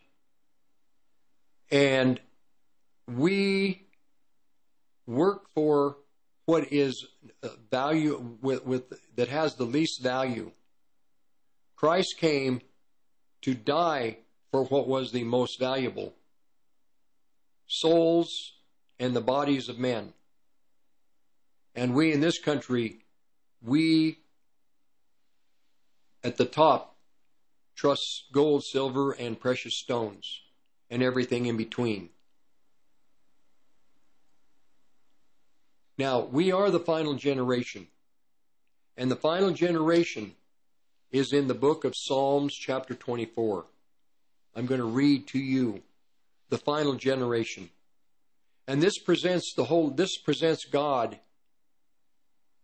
And 1.70 2.20
we 3.06 3.86
work 5.06 5.48
for 5.54 5.96
what 6.46 6.72
is 6.72 7.06
uh, 7.42 7.48
value 7.70 8.36
with, 8.40 8.64
with 8.64 8.92
that 9.16 9.28
has 9.28 9.54
the 9.54 9.64
least 9.64 10.02
value. 10.02 10.50
Christ 11.76 12.16
came 12.18 12.60
to 13.42 13.54
die 13.54 14.18
for 14.50 14.64
what 14.64 14.88
was 14.88 15.12
the 15.12 15.24
most 15.24 15.58
valuable 15.58 16.12
souls 17.66 18.52
and 19.00 19.16
the 19.16 19.20
bodies 19.20 19.68
of 19.68 19.78
men. 19.78 20.12
And 21.74 21.94
we 21.94 22.12
in 22.12 22.20
this 22.20 22.38
country, 22.38 22.98
we 23.62 24.18
at 26.22 26.36
the 26.36 26.44
top 26.44 26.96
trust 27.74 28.26
gold, 28.30 28.62
silver, 28.62 29.12
and 29.12 29.40
precious 29.40 29.78
stones, 29.78 30.42
and 30.90 31.02
everything 31.02 31.46
in 31.46 31.56
between. 31.56 32.10
Now, 35.96 36.20
we 36.20 36.52
are 36.52 36.70
the 36.70 36.80
final 36.80 37.14
generation. 37.14 37.86
And 38.98 39.10
the 39.10 39.16
final 39.16 39.50
generation 39.50 40.34
is 41.10 41.32
in 41.32 41.48
the 41.48 41.54
book 41.54 41.84
of 41.84 41.94
Psalms, 41.96 42.54
chapter 42.54 42.94
24. 42.94 43.64
I'm 44.54 44.66
going 44.66 44.80
to 44.80 44.86
read 44.86 45.26
to 45.28 45.38
you 45.38 45.82
the 46.50 46.58
final 46.58 46.94
generation. 46.94 47.70
And 48.70 48.80
this 48.80 48.98
presents 48.98 49.52
the 49.52 49.64
whole, 49.64 49.90
this 49.90 50.16
presents 50.16 50.64
God 50.64 51.18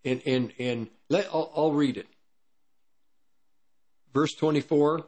in, 0.05 0.20
in, 0.20 0.51
in, 0.51 0.89
let, 1.09 1.27
I'll, 1.33 1.53
I'll 1.57 1.73
read 1.73 1.97
it. 1.97 2.07
Verse 4.15 4.33
24 4.37 5.05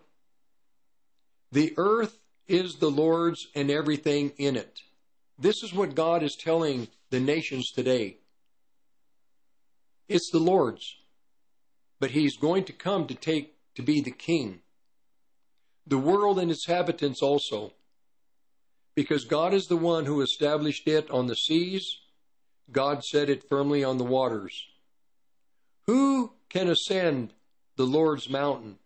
The 1.53 1.73
earth 1.77 2.19
is 2.49 2.79
the 2.81 2.91
Lord's 2.91 3.47
and 3.55 3.70
everything 3.70 4.33
in 4.39 4.57
it. 4.57 4.81
This 5.39 5.62
is 5.62 5.73
what 5.73 5.95
God 5.95 6.25
is 6.25 6.35
telling 6.35 6.89
the 7.11 7.20
nations 7.20 7.70
today. 7.70 8.16
It's 10.09 10.31
the 10.33 10.41
Lord's, 10.41 10.97
but 12.01 12.11
He's 12.11 12.37
going 12.37 12.65
to 12.65 12.73
come 12.73 13.07
to 13.07 13.15
take 13.15 13.55
to 13.77 13.83
be 13.83 14.01
the 14.01 14.11
king. 14.11 14.62
The 15.87 15.97
world 15.97 16.41
and 16.41 16.51
its 16.51 16.66
inhabitants 16.66 17.23
also, 17.23 17.75
because 18.99 19.25
God 19.25 19.55
is 19.55 19.69
the 19.69 19.77
one 19.77 20.07
who 20.07 20.23
established 20.23 20.89
it 20.89 21.09
on 21.09 21.29
the 21.29 21.37
seas, 21.37 21.99
God 22.73 23.05
set 23.05 23.31
it 23.31 23.49
firmly 23.49 23.85
on 23.85 23.97
the 23.97 24.03
waters. 24.03 24.66
Who 25.87 26.33
can 26.49 26.69
ascend 26.69 27.33
the 27.77 27.85
Lord's 27.85 28.29
mountain? 28.29 28.81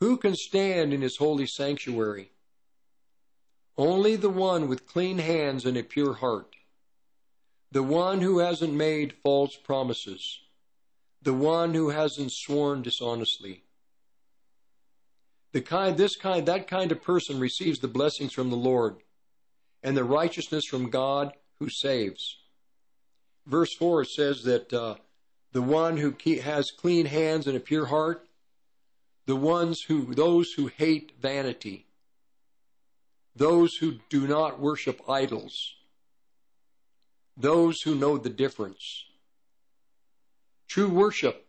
Who 0.00 0.18
can 0.18 0.34
stand 0.36 0.92
in 0.92 1.00
his 1.00 1.16
holy 1.16 1.46
sanctuary? 1.46 2.32
Only 3.78 4.16
the 4.16 4.28
one 4.28 4.68
with 4.68 4.86
clean 4.86 5.16
hands 5.16 5.64
and 5.64 5.78
a 5.78 5.82
pure 5.82 6.12
heart. 6.12 6.54
The 7.72 7.82
one 7.82 8.20
who 8.20 8.40
hasn't 8.40 8.74
made 8.74 9.14
false 9.22 9.56
promises. 9.56 10.40
The 11.22 11.32
one 11.32 11.72
who 11.72 11.88
hasn't 11.88 12.30
sworn 12.30 12.82
dishonestly. 12.82 13.62
The 15.52 15.62
kind, 15.62 15.96
this 15.96 16.14
kind, 16.14 16.44
that 16.44 16.68
kind 16.68 16.92
of 16.92 17.02
person 17.02 17.40
receives 17.40 17.78
the 17.78 17.88
blessings 17.88 18.34
from 18.34 18.50
the 18.50 18.56
Lord 18.56 18.96
and 19.84 19.96
the 19.96 20.02
righteousness 20.02 20.64
from 20.64 20.90
God 20.90 21.32
who 21.60 21.68
saves. 21.68 22.38
Verse 23.46 23.72
4 23.74 24.04
says 24.04 24.42
that 24.42 24.72
uh, 24.72 24.96
the 25.52 25.62
one 25.62 25.98
who 25.98 26.16
has 26.40 26.72
clean 26.72 27.06
hands 27.06 27.46
and 27.46 27.56
a 27.56 27.60
pure 27.60 27.86
heart, 27.86 28.26
the 29.26 29.36
ones 29.36 29.82
who 29.86 30.14
those 30.14 30.52
who 30.56 30.66
hate 30.66 31.12
vanity 31.20 31.86
those 33.36 33.74
who 33.80 33.94
do 34.10 34.28
not 34.28 34.60
worship 34.60 35.00
idols 35.08 35.74
those 37.36 37.80
who 37.80 37.94
know 37.94 38.16
the 38.16 38.30
difference 38.30 39.06
true 40.68 40.88
worship 40.88 41.46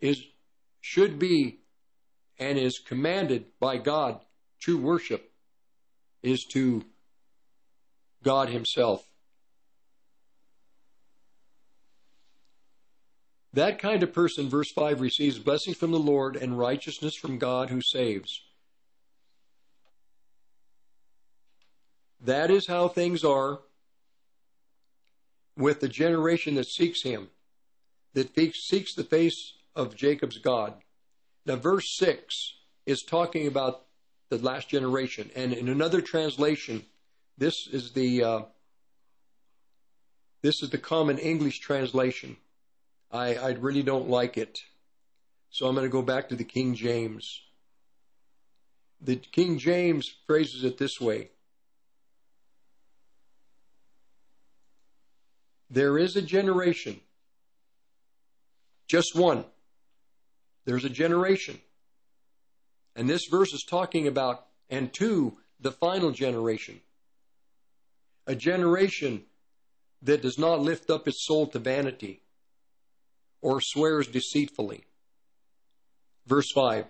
is 0.00 0.24
should 0.80 1.18
be 1.18 1.58
and 2.38 2.56
is 2.56 2.78
commanded 2.78 3.44
by 3.58 3.76
God. 3.76 4.20
True 4.60 4.78
worship 4.78 5.32
is 6.22 6.44
to 6.52 6.84
God 8.22 8.48
Himself. 8.48 9.04
That 13.52 13.78
kind 13.78 14.02
of 14.02 14.12
person, 14.12 14.48
verse 14.48 14.70
5, 14.70 15.00
receives 15.00 15.38
blessing 15.38 15.74
from 15.74 15.90
the 15.90 15.98
Lord 15.98 16.36
and 16.36 16.58
righteousness 16.58 17.14
from 17.14 17.38
God 17.38 17.70
who 17.70 17.80
saves. 17.80 18.42
That 22.20 22.50
is 22.50 22.66
how 22.66 22.88
things 22.88 23.24
are 23.24 23.60
with 25.56 25.80
the 25.80 25.88
generation 25.88 26.54
that 26.56 26.66
seeks 26.66 27.02
Him, 27.02 27.28
that 28.14 28.34
seeks 28.54 28.94
the 28.94 29.04
face 29.04 29.54
of 29.74 29.96
Jacob's 29.96 30.38
God. 30.38 30.74
Now, 31.46 31.56
verse 31.56 31.96
6 31.96 32.54
is 32.86 33.02
talking 33.02 33.46
about 33.46 33.86
the 34.28 34.38
last 34.38 34.68
generation. 34.68 35.30
And 35.34 35.52
in 35.52 35.68
another 35.68 36.00
translation, 36.00 36.84
this 37.38 37.68
is 37.72 37.92
the 37.92 38.24
uh, 38.24 38.40
this 40.42 40.62
is 40.62 40.70
the 40.70 40.78
common 40.78 41.18
English 41.18 41.60
translation. 41.60 42.36
I, 43.10 43.34
I 43.36 43.50
really 43.52 43.82
don't 43.82 44.08
like 44.10 44.36
it. 44.36 44.58
So 45.50 45.66
I'm 45.66 45.74
going 45.74 45.86
to 45.86 45.90
go 45.90 46.02
back 46.02 46.28
to 46.28 46.36
the 46.36 46.44
King 46.44 46.74
James. 46.74 47.40
The 49.00 49.16
King 49.16 49.58
James 49.58 50.10
phrases 50.26 50.64
it 50.64 50.78
this 50.78 51.00
way 51.00 51.30
There 55.70 55.98
is 55.98 56.16
a 56.16 56.22
generation, 56.22 57.00
just 58.88 59.14
one. 59.14 59.44
There's 60.64 60.84
a 60.84 60.90
generation. 60.90 61.60
And 62.96 63.08
this 63.08 63.26
verse 63.30 63.52
is 63.52 63.64
talking 63.68 64.06
about, 64.06 64.46
and 64.68 64.92
two, 64.92 65.38
the 65.60 65.70
final 65.70 66.10
generation. 66.10 66.80
A 68.28 68.36
generation 68.36 69.24
that 70.02 70.20
does 70.20 70.38
not 70.38 70.60
lift 70.60 70.90
up 70.90 71.08
its 71.08 71.26
soul 71.26 71.46
to 71.48 71.58
vanity 71.58 72.20
or 73.40 73.60
swears 73.62 74.06
deceitfully. 74.06 74.84
Verse 76.26 76.52
5 76.52 76.84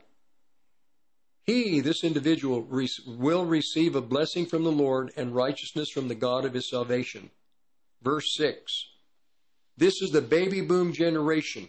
He, 1.44 1.80
this 1.80 2.02
individual, 2.02 2.66
will 3.06 3.46
receive 3.46 3.94
a 3.94 4.00
blessing 4.02 4.46
from 4.46 4.64
the 4.64 4.72
Lord 4.72 5.12
and 5.16 5.32
righteousness 5.32 5.88
from 5.90 6.08
the 6.08 6.16
God 6.16 6.44
of 6.44 6.54
his 6.54 6.68
salvation. 6.68 7.30
Verse 8.02 8.34
6 8.36 8.88
This 9.76 10.02
is 10.02 10.10
the 10.10 10.20
baby 10.20 10.60
boom 10.60 10.92
generation 10.92 11.68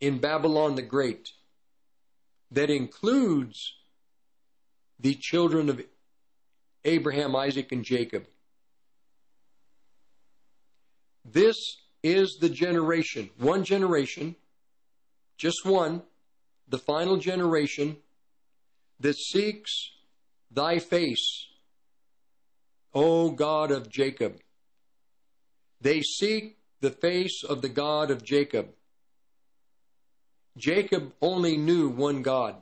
in 0.00 0.18
Babylon 0.18 0.76
the 0.76 0.82
Great 0.82 1.30
that 2.52 2.70
includes 2.70 3.74
the 5.00 5.16
children 5.20 5.68
of 5.68 5.82
Abraham, 6.84 7.34
Isaac, 7.34 7.72
and 7.72 7.84
Jacob. 7.84 8.26
This 11.24 11.56
is 12.02 12.36
the 12.40 12.50
generation, 12.50 13.30
one 13.38 13.64
generation, 13.64 14.36
just 15.38 15.64
one, 15.64 16.02
the 16.68 16.78
final 16.78 17.16
generation 17.16 17.96
that 19.00 19.16
seeks 19.16 19.90
thy 20.50 20.78
face, 20.78 21.46
O 22.92 23.30
God 23.30 23.70
of 23.70 23.88
Jacob. 23.88 24.38
They 25.80 26.02
seek 26.02 26.58
the 26.80 26.90
face 26.90 27.42
of 27.42 27.62
the 27.62 27.68
God 27.68 28.10
of 28.10 28.22
Jacob. 28.22 28.68
Jacob 30.56 31.12
only 31.20 31.56
knew 31.56 31.88
one 31.88 32.22
God. 32.22 32.56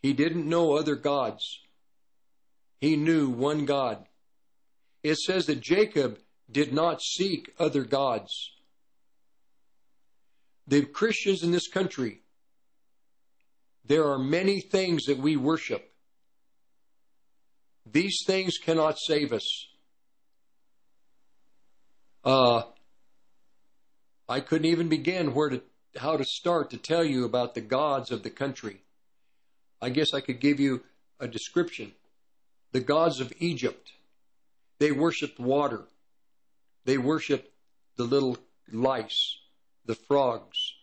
He 0.00 0.12
didn't 0.12 0.48
know 0.48 0.74
other 0.74 0.96
gods. 0.96 1.60
He 2.80 2.96
knew 2.96 3.28
one 3.28 3.64
God. 3.64 4.06
It 5.02 5.16
says 5.18 5.46
that 5.46 5.60
Jacob 5.60 6.18
did 6.50 6.72
not 6.72 7.02
seek 7.02 7.54
other 7.58 7.84
gods. 7.84 8.52
The 10.66 10.84
Christians 10.84 11.42
in 11.42 11.50
this 11.50 11.68
country, 11.68 12.20
there 13.84 14.04
are 14.10 14.18
many 14.18 14.60
things 14.60 15.04
that 15.04 15.18
we 15.18 15.36
worship. 15.36 15.92
These 17.90 18.22
things 18.26 18.58
cannot 18.58 18.98
save 18.98 19.32
us. 19.32 19.66
Uh, 22.22 22.62
I 24.28 24.40
couldn't 24.40 24.66
even 24.66 24.88
begin 24.88 25.32
where 25.34 25.48
to 25.48 25.62
how 25.96 26.16
to 26.16 26.24
start 26.24 26.70
to 26.70 26.76
tell 26.76 27.02
you 27.02 27.24
about 27.24 27.54
the 27.54 27.62
gods 27.62 28.10
of 28.10 28.22
the 28.22 28.30
country. 28.30 28.82
I 29.80 29.88
guess 29.88 30.12
I 30.12 30.20
could 30.20 30.38
give 30.38 30.60
you 30.60 30.82
a 31.18 31.26
description. 31.26 31.92
The 32.78 32.84
gods 32.84 33.18
of 33.18 33.32
Egypt, 33.40 33.90
they 34.78 34.92
worshiped 34.92 35.40
water. 35.40 35.88
They 36.84 36.96
worshiped 36.96 37.50
the 37.96 38.04
little 38.04 38.38
lice, 38.70 39.36
the 39.84 39.96
frogs. 39.96 40.74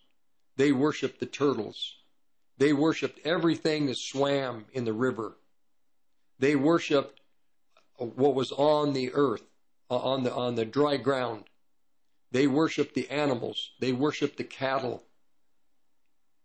They 0.56 0.72
worshiped 0.72 1.20
the 1.20 1.24
turtles. 1.24 1.96
They 2.58 2.74
worshiped 2.74 3.26
everything 3.26 3.86
that 3.86 3.96
swam 3.96 4.66
in 4.74 4.84
the 4.84 4.92
river. 4.92 5.38
They 6.38 6.54
worshiped 6.54 7.18
what 7.94 8.34
was 8.34 8.52
on 8.52 8.92
the 8.92 9.14
earth, 9.14 9.48
uh, 9.90 9.96
on 9.96 10.22
the, 10.22 10.34
on 10.34 10.54
the 10.54 10.66
dry 10.66 10.98
ground. 10.98 11.44
They 12.30 12.46
worshiped 12.46 12.94
the 12.94 13.08
animals. 13.08 13.70
They 13.80 13.92
worshiped 13.92 14.36
the 14.36 14.44
cattle. 14.44 15.02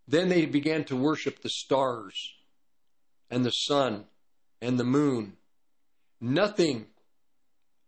Then 0.07 0.30
they 0.30 0.45
began 0.45 0.85
to 0.85 0.95
worship 0.95 1.41
the 1.41 1.49
stars 1.49 2.35
and 3.30 3.45
the 3.45 3.51
sun 3.51 4.05
and 4.61 4.80
the 4.80 4.85
moon. 4.85 5.35
Nothing 6.22 6.85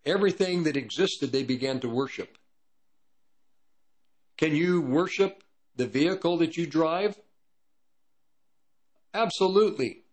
Everything 0.05 0.63
that 0.63 0.75
existed, 0.75 1.31
they 1.31 1.43
began 1.43 1.79
to 1.79 1.89
worship. 1.89 2.37
Can 4.37 4.53
you 4.53 4.81
worship 4.81 5.43
the 5.77 5.87
vehicle 5.87 6.37
that 6.37 6.57
you 6.57 6.67
drive? 6.67 7.17
Absolutely. 9.13 10.03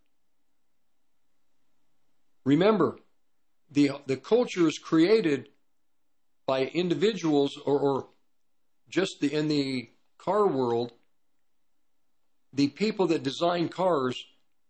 Remember, 2.45 2.99
the, 3.69 3.91
the 4.05 4.15
culture 4.15 4.67
is 4.67 4.77
created 4.77 5.49
by 6.45 6.65
individuals 6.67 7.57
or, 7.65 7.79
or 7.79 8.07
just 8.89 9.19
the, 9.19 9.33
in 9.33 9.49
the 9.49 9.89
car 10.17 10.47
world, 10.47 10.93
the 12.53 12.69
people 12.69 13.07
that 13.07 13.23
design 13.23 13.67
cars 13.67 14.23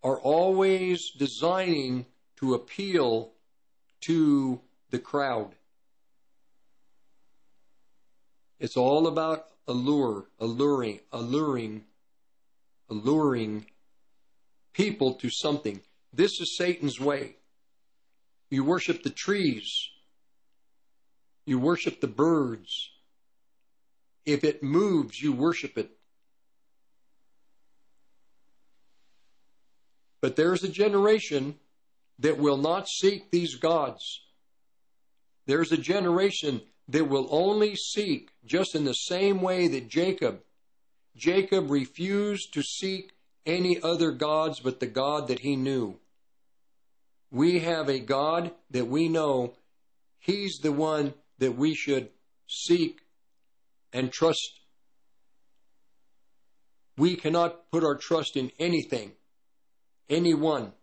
are 0.04 0.20
always 0.20 1.12
designing 1.18 2.08
to 2.38 2.56
appeal 2.56 3.34
to 4.02 4.62
the 4.90 5.00
crowd. 5.00 5.56
It's 8.60 8.78
all 8.78 9.08
about 9.08 9.48
allure, 9.68 10.26
alluring, 10.40 11.00
alluring, 11.12 11.86
alluring 12.90 13.66
people 14.74 15.16
to 15.16 15.30
something. 15.30 15.82
This 16.14 16.40
is 16.40 16.58
Satan's 16.58 17.00
way. 17.00 17.38
You 18.50 18.64
worship 18.64 19.04
the 19.04 19.10
trees. 19.10 19.90
You 21.46 21.58
worship 21.58 22.02
the 22.02 22.08
birds. 22.08 22.92
If 24.26 24.44
it 24.44 24.62
moves, 24.62 25.20
you 25.22 25.34
worship 25.34 25.78
it. 25.78 25.90
But 30.22 30.36
there's 30.36 30.64
a 30.64 30.70
generation 30.70 31.56
that 32.22 32.38
will 32.38 32.58
not 32.58 32.88
seek 32.88 33.30
these 33.32 33.56
gods. 33.56 34.22
There's 35.45 35.72
a 35.72 35.77
generation 35.77 36.61
that 36.88 37.09
will 37.09 37.27
only 37.30 37.75
seek, 37.75 38.30
just 38.45 38.75
in 38.75 38.85
the 38.85 38.93
same 38.93 39.41
way 39.41 39.67
that 39.67 39.90
Jacob, 39.90 40.41
Jacob 41.16 41.69
refused 41.69 42.53
to 42.53 42.64
seek 42.64 43.11
any 43.45 43.82
other 43.82 44.11
gods 44.11 44.59
but 44.59 44.80
the 44.80 44.88
God 44.88 45.27
that 45.27 45.40
he 45.40 45.56
knew. 45.56 46.00
We 47.32 47.59
have 47.59 47.90
a 47.90 48.00
God 48.00 48.51
that 48.72 48.88
we 48.88 49.08
know 49.08 49.53
He's 50.22 50.59
the 50.61 50.72
one 50.72 51.16
that 51.40 51.58
we 51.58 51.74
should 51.74 52.09
seek 52.48 53.01
and 53.91 54.11
trust. 54.11 54.59
We 56.95 57.16
cannot 57.16 57.72
put 57.72 57.83
our 57.83 57.95
trust 57.95 58.38
in 58.38 58.51
anything, 58.59 59.14
anyone, 60.09 60.74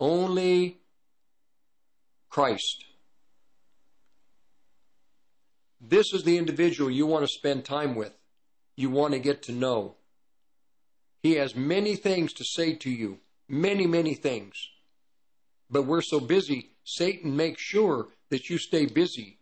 only 0.00 0.78
Christ. 2.28 2.84
This 5.80 6.12
is 6.12 6.24
the 6.24 6.38
individual 6.38 6.90
you 6.90 7.06
want 7.06 7.24
to 7.24 7.28
spend 7.28 7.64
time 7.64 7.94
with, 7.94 8.12
you 8.76 8.90
want 8.90 9.14
to 9.14 9.20
get 9.20 9.42
to 9.44 9.52
know. 9.52 9.94
He 11.22 11.34
has 11.34 11.54
many 11.54 11.96
things 11.96 12.32
to 12.34 12.44
say 12.44 12.74
to 12.74 12.90
you, 12.90 13.18
many, 13.48 13.86
many 13.86 14.14
things. 14.14 14.56
But 15.70 15.82
we're 15.82 16.02
so 16.02 16.20
busy, 16.20 16.70
Satan 16.84 17.36
makes 17.36 17.60
sure 17.60 18.08
that 18.30 18.48
you 18.48 18.58
stay 18.58 18.86
busy 18.86 19.38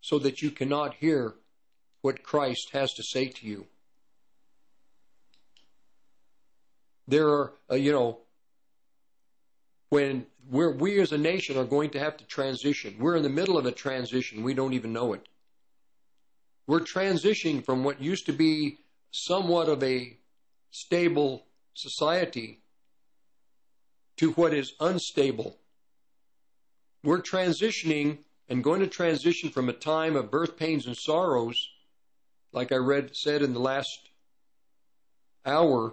so 0.00 0.18
that 0.18 0.42
you 0.42 0.50
cannot 0.50 0.94
hear 0.94 1.34
what 2.00 2.22
Christ 2.22 2.70
has 2.72 2.92
to 2.94 3.02
say 3.02 3.28
to 3.28 3.46
you. 3.46 3.66
There 7.06 7.28
are, 7.28 7.52
uh, 7.70 7.76
you 7.76 7.92
know, 7.92 8.20
when 9.92 10.24
we 10.50 10.98
as 11.02 11.12
a 11.12 11.18
nation 11.18 11.58
are 11.58 11.66
going 11.66 11.90
to 11.90 11.98
have 11.98 12.16
to 12.16 12.24
transition. 12.24 12.96
We're 12.98 13.16
in 13.16 13.22
the 13.22 13.28
middle 13.28 13.58
of 13.58 13.66
a 13.66 13.72
transition. 13.72 14.42
We 14.42 14.54
don't 14.54 14.72
even 14.72 14.94
know 14.94 15.12
it. 15.12 15.28
We're 16.66 16.80
transitioning 16.80 17.62
from 17.62 17.84
what 17.84 18.00
used 18.00 18.24
to 18.24 18.32
be 18.32 18.78
somewhat 19.10 19.68
of 19.68 19.82
a 19.82 20.16
stable 20.70 21.44
society 21.74 22.62
to 24.16 24.30
what 24.32 24.54
is 24.54 24.72
unstable. 24.80 25.58
We're 27.04 27.20
transitioning 27.20 28.20
and 28.48 28.64
going 28.64 28.80
to 28.80 28.86
transition 28.86 29.50
from 29.50 29.68
a 29.68 29.74
time 29.74 30.16
of 30.16 30.30
birth 30.30 30.56
pains 30.56 30.86
and 30.86 30.96
sorrows, 30.96 31.68
like 32.50 32.72
I 32.72 32.76
read 32.76 33.14
said 33.14 33.42
in 33.42 33.52
the 33.52 33.60
last 33.60 34.08
hour, 35.44 35.92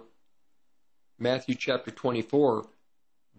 Matthew 1.18 1.54
chapter 1.54 1.90
24, 1.90 2.66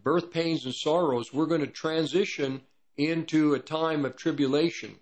birth 0.04 0.32
pains 0.32 0.66
and 0.66 0.74
sorrows, 0.74 1.34
we're 1.34 1.46
going 1.46 1.62
to 1.62 1.68
transition 1.68 2.62
into 2.98 3.54
a 3.54 3.60
time 3.60 4.06
of 4.06 4.16
tribulation. 4.16 4.96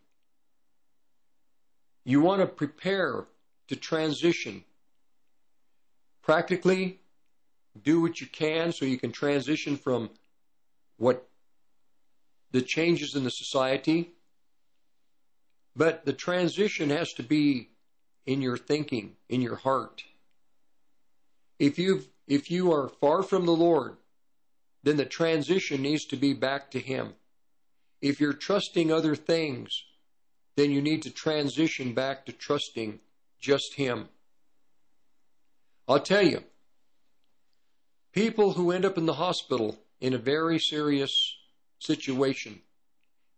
You 2.03 2.21
want 2.21 2.41
to 2.41 2.47
prepare 2.47 3.25
to 3.67 3.75
transition. 3.75 4.63
Practically, 6.21 6.99
do 7.81 8.01
what 8.01 8.19
you 8.19 8.27
can 8.27 8.71
so 8.71 8.85
you 8.85 8.97
can 8.97 9.11
transition 9.11 9.77
from 9.77 10.09
what 10.97 11.27
the 12.51 12.61
changes 12.61 13.15
in 13.15 13.23
the 13.23 13.31
society. 13.31 14.11
But 15.75 16.05
the 16.05 16.13
transition 16.13 16.89
has 16.89 17.13
to 17.13 17.23
be 17.23 17.69
in 18.25 18.41
your 18.41 18.57
thinking, 18.57 19.15
in 19.29 19.41
your 19.41 19.55
heart. 19.55 20.03
If 21.57 21.79
you 21.79 22.03
if 22.27 22.51
you 22.51 22.71
are 22.71 22.89
far 22.89 23.23
from 23.23 23.45
the 23.45 23.55
Lord, 23.55 23.97
then 24.89 24.97
the 24.97 25.05
transition 25.05 25.83
needs 25.83 26.03
to 26.05 26.15
be 26.15 26.33
back 26.33 26.71
to 26.71 26.79
Him. 26.79 27.13
If 28.01 28.19
you're 28.19 28.33
trusting 28.33 28.91
other 28.91 29.15
things, 29.15 29.83
then 30.55 30.71
you 30.71 30.81
need 30.81 31.03
to 31.03 31.11
transition 31.11 31.93
back 31.93 32.25
to 32.25 32.31
trusting 32.31 32.99
just 33.39 33.75
Him. 33.75 34.09
I'll 35.87 35.99
tell 35.99 36.25
you, 36.25 36.43
people 38.13 38.53
who 38.53 38.71
end 38.71 38.83
up 38.83 38.97
in 38.97 39.05
the 39.05 39.13
hospital 39.13 39.77
in 40.01 40.15
a 40.15 40.17
very 40.17 40.57
serious 40.57 41.37
situation, 41.77 42.61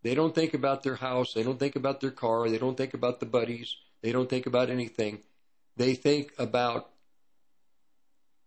they 0.04 0.16
don't 0.16 0.34
think 0.34 0.54
about 0.54 0.84
their 0.84 0.96
house, 0.96 1.34
they 1.34 1.44
don't 1.44 1.60
think 1.60 1.76
about 1.76 2.00
their 2.00 2.12
car, 2.12 2.50
they 2.50 2.58
don't 2.60 2.78
think 2.78 2.94
about 2.94 3.20
the 3.20 3.26
buddies, 3.26 3.76
they 4.02 4.14
don't 4.14 4.30
think 4.30 4.46
about 4.46 4.70
anything. 4.70 5.20
They 5.76 5.96
think 5.96 6.32
about 6.38 6.90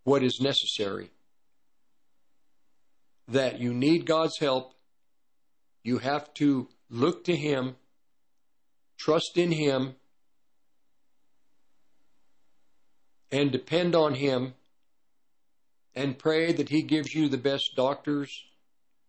what 0.04 0.22
is 0.22 0.40
necessary. 0.40 1.10
That 3.28 3.58
you 3.58 3.72
need 3.72 4.06
God's 4.06 4.38
help, 4.38 4.74
you 5.82 5.98
have 5.98 6.32
to 6.34 6.68
look 6.90 7.24
to 7.24 7.34
Him, 7.34 7.76
trust 8.98 9.36
in 9.36 9.52
Him, 9.52 9.94
and 13.30 13.50
depend 13.50 13.94
on 13.94 14.14
Him 14.14 14.54
and 15.94 16.18
pray 16.18 16.52
that 16.52 16.68
He 16.68 16.82
gives 16.82 17.14
you 17.14 17.28
the 17.28 17.38
best 17.38 17.70
doctors, 17.76 18.44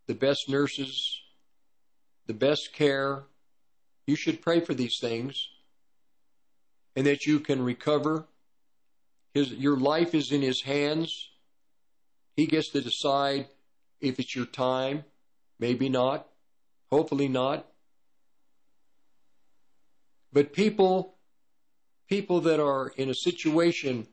the 0.07 0.13
best 0.13 0.49
nurses, 0.49 1.21
the 2.27 2.33
best 2.33 2.73
care. 2.73 3.23
You 4.07 4.15
should 4.15 4.41
pray 4.41 4.59
for 4.59 4.73
these 4.73 4.97
things 4.99 5.49
and 6.95 7.05
that 7.05 7.25
you 7.25 7.39
can 7.39 7.61
recover. 7.61 8.25
His, 9.33 9.51
your 9.51 9.77
life 9.77 10.15
is 10.15 10.31
in 10.31 10.41
His 10.41 10.61
hands. 10.61 11.29
He 12.35 12.47
gets 12.47 12.71
to 12.71 12.81
decide 12.81 13.47
if 14.01 14.19
it's 14.19 14.35
your 14.35 14.45
time, 14.45 15.03
maybe 15.59 15.89
not, 15.89 16.27
hopefully 16.91 17.27
not. 17.27 17.65
But 20.31 20.53
people, 20.53 21.15
people 22.09 22.41
that 22.41 22.59
are 22.59 22.91
in 22.97 23.09
a 23.09 23.15
situation 23.15 24.07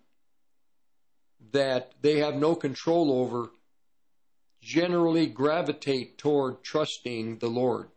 that 1.50 1.92
they 2.00 2.18
have 2.18 2.36
no 2.36 2.54
control 2.54 3.12
over 3.12 3.50
generally 4.60 5.26
gravitate 5.26 6.18
toward 6.18 6.62
trusting 6.62 7.38
the 7.38 7.48
Lord. 7.48 7.88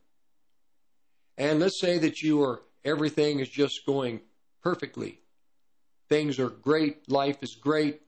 And 1.37 1.59
let's 1.59 1.79
say 1.79 1.99
that 1.99 2.21
you 2.21 2.41
are 2.41 2.61
everything 2.83 3.39
is 3.39 3.49
just 3.49 3.85
going 3.85 4.21
perfectly. 4.63 5.19
Things 6.09 6.39
are 6.39 6.49
great, 6.49 7.09
life 7.09 7.43
is 7.43 7.55
great. 7.55 8.01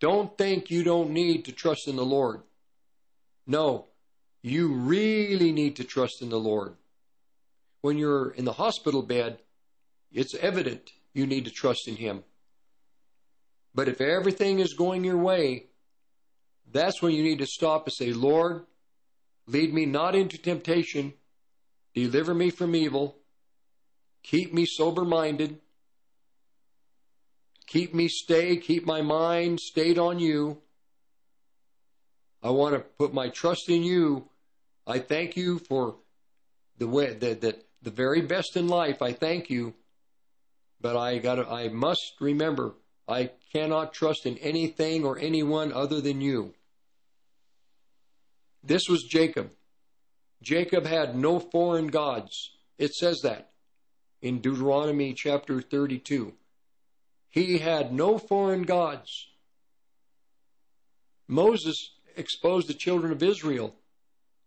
Don't 0.00 0.36
think 0.36 0.70
you 0.70 0.82
don't 0.82 1.10
need 1.10 1.44
to 1.46 1.52
trust 1.52 1.88
in 1.88 1.96
the 1.96 2.04
Lord. 2.04 2.42
No, 3.46 3.86
you 4.42 4.68
really 4.72 5.52
need 5.52 5.76
to 5.76 5.84
trust 5.84 6.22
in 6.22 6.28
the 6.28 6.40
Lord. 6.40 6.76
When 7.80 7.98
you're 7.98 8.30
in 8.30 8.44
the 8.44 8.52
hospital 8.54 9.02
bed, 9.02 9.38
it's 10.12 10.34
evident 10.34 10.92
you 11.12 11.26
need 11.26 11.44
to 11.44 11.50
trust 11.50 11.86
in 11.88 11.96
Him. 11.96 12.24
But 13.74 13.88
if 13.88 14.00
everything 14.00 14.60
is 14.60 14.74
going 14.74 15.04
your 15.04 15.18
way, 15.18 15.66
that's 16.70 17.02
when 17.02 17.12
you 17.12 17.22
need 17.22 17.38
to 17.38 17.46
stop 17.46 17.86
and 17.86 17.92
say, 17.92 18.12
Lord, 18.12 18.64
lead 19.46 19.74
me 19.74 19.86
not 19.86 20.14
into 20.14 20.38
temptation, 20.38 21.14
deliver 21.94 22.34
me 22.34 22.50
from 22.50 22.74
evil, 22.74 23.16
keep 24.22 24.54
me 24.54 24.64
sober 24.64 25.04
minded, 25.04 25.60
keep 27.66 27.94
me 27.94 28.08
stay, 28.08 28.56
keep 28.56 28.86
my 28.86 29.02
mind 29.02 29.60
stayed 29.60 29.98
on 29.98 30.18
you. 30.18 30.62
I 32.44 32.50
want 32.50 32.74
to 32.74 32.80
put 32.80 33.14
my 33.14 33.30
trust 33.30 33.70
in 33.70 33.82
you. 33.82 34.28
I 34.86 34.98
thank 34.98 35.34
you 35.34 35.58
for 35.58 35.96
the 36.76 36.86
way 36.86 37.14
that, 37.14 37.40
that 37.40 37.64
the 37.82 37.90
very 37.90 38.20
best 38.20 38.54
in 38.56 38.68
life. 38.68 39.00
I 39.00 39.12
thank 39.12 39.48
you, 39.48 39.72
but 40.78 40.94
I 40.94 41.16
got 41.18 41.50
I 41.50 41.68
must 41.68 42.12
remember 42.20 42.74
I 43.08 43.30
cannot 43.50 43.94
trust 43.94 44.26
in 44.26 44.36
anything 44.38 45.04
or 45.04 45.18
anyone 45.18 45.72
other 45.72 46.02
than 46.02 46.20
you. 46.20 46.52
This 48.62 48.88
was 48.90 49.02
Jacob. 49.04 49.50
Jacob 50.42 50.84
had 50.84 51.16
no 51.16 51.40
foreign 51.40 51.86
gods. 51.86 52.50
It 52.76 52.94
says 52.94 53.20
that 53.22 53.52
in 54.20 54.40
Deuteronomy 54.40 55.14
chapter 55.14 55.62
32. 55.62 56.34
He 57.30 57.58
had 57.58 57.92
no 57.92 58.18
foreign 58.18 58.62
gods. 58.62 59.28
Moses 61.26 61.93
exposed 62.16 62.68
the 62.68 62.74
children 62.74 63.12
of 63.12 63.22
Israel. 63.22 63.74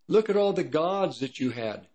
Look 0.07 0.29
at 0.29 0.37
all 0.37 0.53
the 0.53 0.63
gods 0.63 1.19
that 1.19 1.39
you 1.39 1.51
had. 1.51 1.87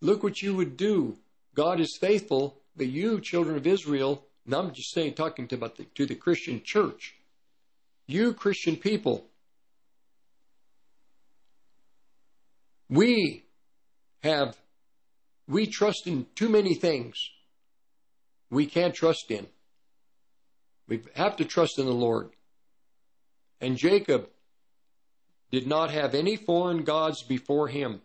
Look 0.00 0.22
what 0.22 0.42
you 0.42 0.54
would 0.54 0.76
do. 0.76 1.16
God 1.54 1.80
is 1.80 1.96
faithful, 2.00 2.58
but 2.76 2.86
you, 2.86 3.20
children 3.20 3.56
of 3.56 3.66
Israel, 3.66 4.24
and 4.44 4.54
I'm 4.54 4.72
just 4.72 4.92
saying, 4.92 5.14
talking 5.14 5.46
to, 5.48 5.54
about 5.54 5.76
the, 5.76 5.84
to 5.94 6.06
the 6.06 6.14
Christian 6.14 6.62
church. 6.64 7.14
You 8.06 8.34
Christian 8.34 8.76
people, 8.76 9.26
we 12.88 13.44
have, 14.22 14.56
we 15.46 15.66
trust 15.66 16.06
in 16.06 16.26
too 16.34 16.48
many 16.48 16.74
things 16.74 17.16
we 18.50 18.66
can't 18.66 18.94
trust 18.94 19.30
in. 19.30 19.46
We 20.88 21.00
have 21.14 21.36
to 21.36 21.44
trust 21.44 21.78
in 21.78 21.86
the 21.86 21.92
Lord. 21.92 22.30
And 23.60 23.76
Jacob 23.76 24.28
did 25.52 25.66
not 25.66 25.90
have 25.90 26.14
any 26.14 26.34
foreign 26.34 26.82
gods 26.82 27.22
before 27.22 27.68
him. 27.68 28.00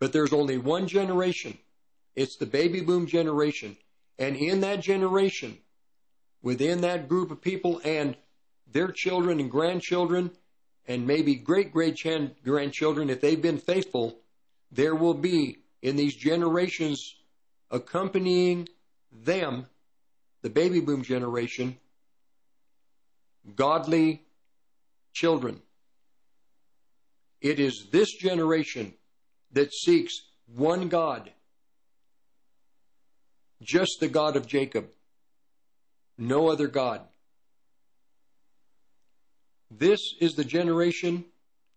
But 0.00 0.12
there's 0.12 0.32
only 0.32 0.58
one 0.58 0.88
generation. 0.88 1.58
It's 2.16 2.36
the 2.36 2.46
baby 2.46 2.80
boom 2.80 3.06
generation. 3.06 3.76
And 4.18 4.36
in 4.36 4.62
that 4.62 4.80
generation, 4.80 5.58
within 6.42 6.80
that 6.80 7.08
group 7.08 7.30
of 7.30 7.40
people 7.40 7.80
and 7.84 8.16
their 8.72 8.88
children 8.88 9.40
and 9.40 9.50
grandchildren, 9.50 10.30
and 10.86 11.06
maybe 11.06 11.34
great 11.34 11.72
great 11.72 12.02
grandchildren, 12.42 13.10
if 13.10 13.20
they've 13.20 13.40
been 13.40 13.58
faithful, 13.58 14.18
there 14.72 14.94
will 14.94 15.14
be 15.14 15.58
in 15.82 15.96
these 15.96 16.14
generations 16.14 17.14
accompanying 17.70 18.68
them, 19.12 19.66
the 20.42 20.50
baby 20.50 20.80
boom 20.80 21.02
generation, 21.02 21.78
godly 23.56 24.22
children. 25.12 25.60
It 27.40 27.60
is 27.60 27.88
this 27.92 28.12
generation 28.12 28.94
that 29.52 29.72
seeks 29.72 30.22
one 30.46 30.88
God, 30.88 31.30
just 33.62 34.00
the 34.00 34.08
God 34.08 34.36
of 34.36 34.46
Jacob, 34.46 34.88
no 36.16 36.48
other 36.48 36.66
God. 36.66 37.02
This 39.70 40.14
is 40.20 40.34
the 40.34 40.44
generation 40.44 41.24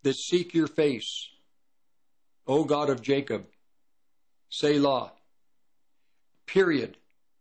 that 0.03 0.15
seek 0.15 0.53
your 0.53 0.67
face, 0.67 1.29
O 2.45 2.63
God 2.63 2.89
of 2.89 3.01
Jacob. 3.01 3.45
Selah. 4.49 5.11
Period. 6.45 6.97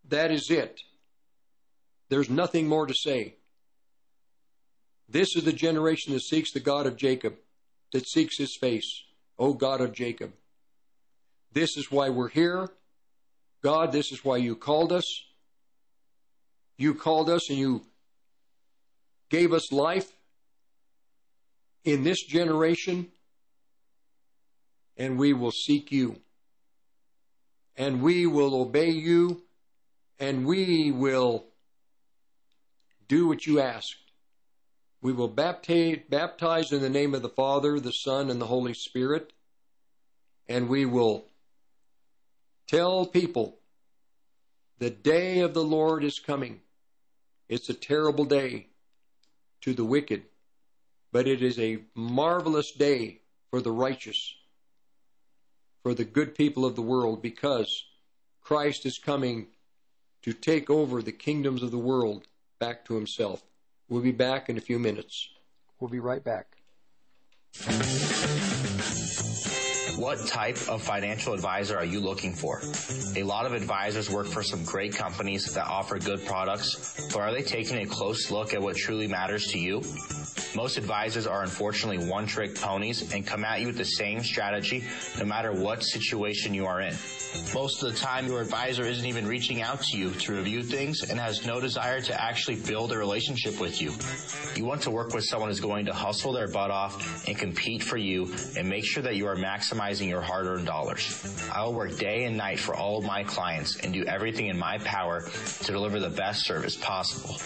That 0.08 0.32
is 0.32 0.50
it. 0.50 0.80
There's 2.08 2.30
nothing 2.30 2.66
more 2.66 2.86
to 2.86 2.94
say. 2.94 3.36
This 5.09 5.36
is 5.36 5.44
the 5.44 5.52
generation 5.52 6.12
that 6.12 6.20
seeks 6.20 6.52
the 6.52 6.60
God 6.60 6.86
of 6.86 6.97
Jacob, 6.97 7.36
that 7.93 8.09
seeks 8.09 8.39
his 8.39 8.57
face. 8.60 9.05
O 9.39 9.52
God 9.52 9.81
of 9.81 9.93
Jacob. 9.93 10.33
This 11.52 11.76
is 11.76 11.91
why 11.91 12.09
we're 12.09 12.28
here. 12.28 12.68
God, 13.62 13.93
this 13.93 14.12
is 14.12 14.25
why 14.25 14.39
you 14.39 14.57
called 14.57 14.93
us. 14.93 15.05
You 16.78 16.94
called 16.94 17.28
us 17.28 17.51
and 17.51 17.59
you 17.59 17.83
gave 19.28 19.52
us 19.52 19.73
life 19.73 20.10
in 21.85 22.02
this 22.02 22.23
generation, 22.25 23.09
and 24.97 25.18
we 25.18 25.33
will 25.33 25.52
seek 25.52 25.93
you. 25.93 26.20
And 27.76 28.02
we 28.02 28.26
will 28.26 28.55
obey 28.55 28.91
you, 28.91 29.43
and 30.18 30.47
we 30.47 30.91
will 30.91 31.44
do 33.07 33.28
what 33.28 33.47
you 33.47 33.60
asked. 33.60 34.06
We 35.07 35.12
will 35.12 35.28
baptize, 35.28 36.73
in 36.73 36.81
the 36.81 36.91
name 36.91 37.15
of 37.15 37.23
the 37.23 37.28
Father, 37.28 37.78
the 37.78 37.93
Son, 37.93 38.28
and 38.28 38.41
the 38.41 38.47
Holy 38.47 38.75
Spirit, 38.75 39.33
and 40.49 40.68
we 40.68 40.85
will 40.85 41.26
tell 42.67 43.07
people 43.07 43.60
the 44.81 44.91
day 44.91 45.39
of 45.43 45.55
the 45.55 45.62
Lord 45.62 46.02
is 46.02 46.18
coming. 46.18 46.60
It's 47.49 47.68
a 47.68 47.75
terrible 47.75 48.25
day 48.25 48.67
to 49.60 49.75
the 49.75 49.85
wicked, 49.85 50.25
but 51.12 51.28
it 51.28 51.41
is 51.41 51.57
a 51.60 51.85
marvelous 51.94 52.73
day 52.73 53.20
for 53.52 53.60
the 53.60 53.70
righteous, 53.70 54.35
for 55.85 55.94
the 55.94 56.05
good 56.05 56.35
people 56.35 56.65
of 56.65 56.75
the 56.75 56.83
world, 56.83 57.23
because 57.23 57.85
Christ 58.43 58.85
is 58.85 58.99
coming 58.99 59.47
to 60.23 60.33
take 60.33 60.68
over 60.68 61.01
the 61.01 61.12
kingdoms 61.12 61.62
of 61.62 61.70
the 61.70 61.78
world 61.78 62.26
back 62.59 62.85
to 62.86 62.97
himself. 62.97 63.44
We'll 63.89 64.02
be 64.02 64.12
back 64.12 64.48
in 64.48 64.56
a 64.56 64.60
few 64.60 64.78
minutes. 64.78 65.28
We'll 65.78 65.90
be 65.90 66.00
right 66.00 66.23
back. 66.23 66.47
What 69.97 70.26
type 70.26 70.58
of 70.68 70.82
financial 70.82 71.32
advisor 71.32 71.78
are 71.78 71.84
you 71.84 72.00
looking 72.00 72.34
for? 72.34 72.60
A 73.16 73.23
lot 73.23 73.47
of 73.47 73.55
advisors 73.55 74.10
work 74.10 74.26
for 74.26 74.42
some 74.42 74.65
great 74.65 74.94
companies 74.94 75.55
that 75.55 75.66
offer 75.66 75.98
good 75.98 76.26
products, 76.26 77.08
but 77.12 77.20
are 77.20 77.32
they 77.32 77.42
taking 77.42 77.78
a 77.78 77.86
close 77.86 78.31
look 78.31 78.52
at 78.52 78.60
what 78.60 78.76
truly 78.76 79.06
matters 79.06 79.47
to 79.52 79.58
you? 79.58 79.81
Most 80.57 80.78
advisors 80.78 81.26
are 81.26 81.43
unfortunately 81.43 82.09
one 82.09 82.26
trick 82.26 82.55
ponies 82.55 83.12
and 83.12 83.26
come 83.26 83.44
at 83.44 83.60
you 83.60 83.67
with 83.67 83.76
the 83.76 83.85
same 83.85 84.23
strategy 84.23 84.85
no 85.18 85.26
matter 85.26 85.52
what 85.52 85.83
situation 85.83 86.55
you 86.55 86.65
are 86.65 86.81
in. 86.81 86.94
Most 87.52 87.83
of 87.83 87.93
the 87.93 87.99
time, 87.99 88.26
your 88.26 88.41
advisor 88.41 88.83
isn't 88.83 89.05
even 89.05 89.26
reaching 89.26 89.60
out 89.60 89.83
to 89.83 89.99
you 89.99 90.12
to 90.12 90.33
review 90.33 90.62
things 90.62 91.10
and 91.10 91.20
has 91.20 91.44
no 91.44 91.60
desire 91.60 92.01
to 92.01 92.18
actually 92.18 92.57
build 92.57 92.91
a 92.93 92.97
relationship 92.97 93.60
with 93.60 93.83
you. 93.83 93.93
You 94.57 94.65
want 94.65 94.81
to 94.83 94.91
work 94.91 95.12
with 95.12 95.25
someone 95.25 95.51
who's 95.51 95.60
going 95.60 95.85
to 95.86 95.93
hustle 95.93 96.33
their 96.33 96.49
butt 96.49 96.70
off 96.70 97.28
and 97.28 97.36
compete 97.36 97.83
for 97.83 97.99
you 97.99 98.33
and 98.57 98.67
make 98.67 98.86
sure 98.86 99.02
that 99.02 99.17
you 99.17 99.26
are 99.26 99.36
maximizing 99.36 100.09
your 100.09 100.23
hard 100.23 100.47
earned 100.47 100.65
dollars. 100.65 101.47
I 101.52 101.65
will 101.65 101.75
work 101.75 101.99
day 101.99 102.25
and 102.25 102.35
night 102.35 102.59
for 102.59 102.75
all 102.75 102.97
of 102.97 103.05
my 103.05 103.25
clients 103.25 103.76
and 103.81 103.93
do 103.93 104.07
everything 104.07 104.47
in 104.47 104.59
my 104.59 104.78
power 104.78 105.20
to 105.65 105.73
deliver 105.73 106.01
the 106.01 106.09
best 106.09 106.47
service 106.47 106.76
possible. 106.76 107.36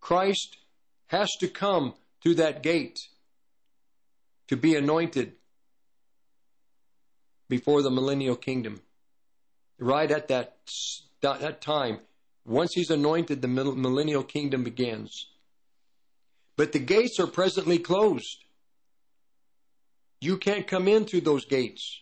Christ 0.00 0.56
has 1.08 1.30
to 1.40 1.48
come 1.48 1.94
through 2.22 2.36
that 2.36 2.62
gate 2.62 2.98
to 4.48 4.56
be 4.56 4.74
anointed 4.74 5.32
before 7.48 7.82
the 7.82 7.90
millennial 7.90 8.36
kingdom. 8.36 8.80
Right 9.78 10.10
at 10.10 10.28
that, 10.28 10.56
that 11.22 11.60
time, 11.60 12.00
once 12.44 12.72
he's 12.74 12.90
anointed, 12.90 13.42
the 13.42 13.48
millennial 13.48 14.22
kingdom 14.22 14.64
begins. 14.64 15.26
But 16.56 16.72
the 16.72 16.78
gates 16.78 17.18
are 17.20 17.26
presently 17.26 17.78
closed. 17.78 18.44
You 20.20 20.38
can't 20.38 20.66
come 20.66 20.88
in 20.88 21.04
through 21.04 21.22
those 21.22 21.44
gates. 21.44 22.00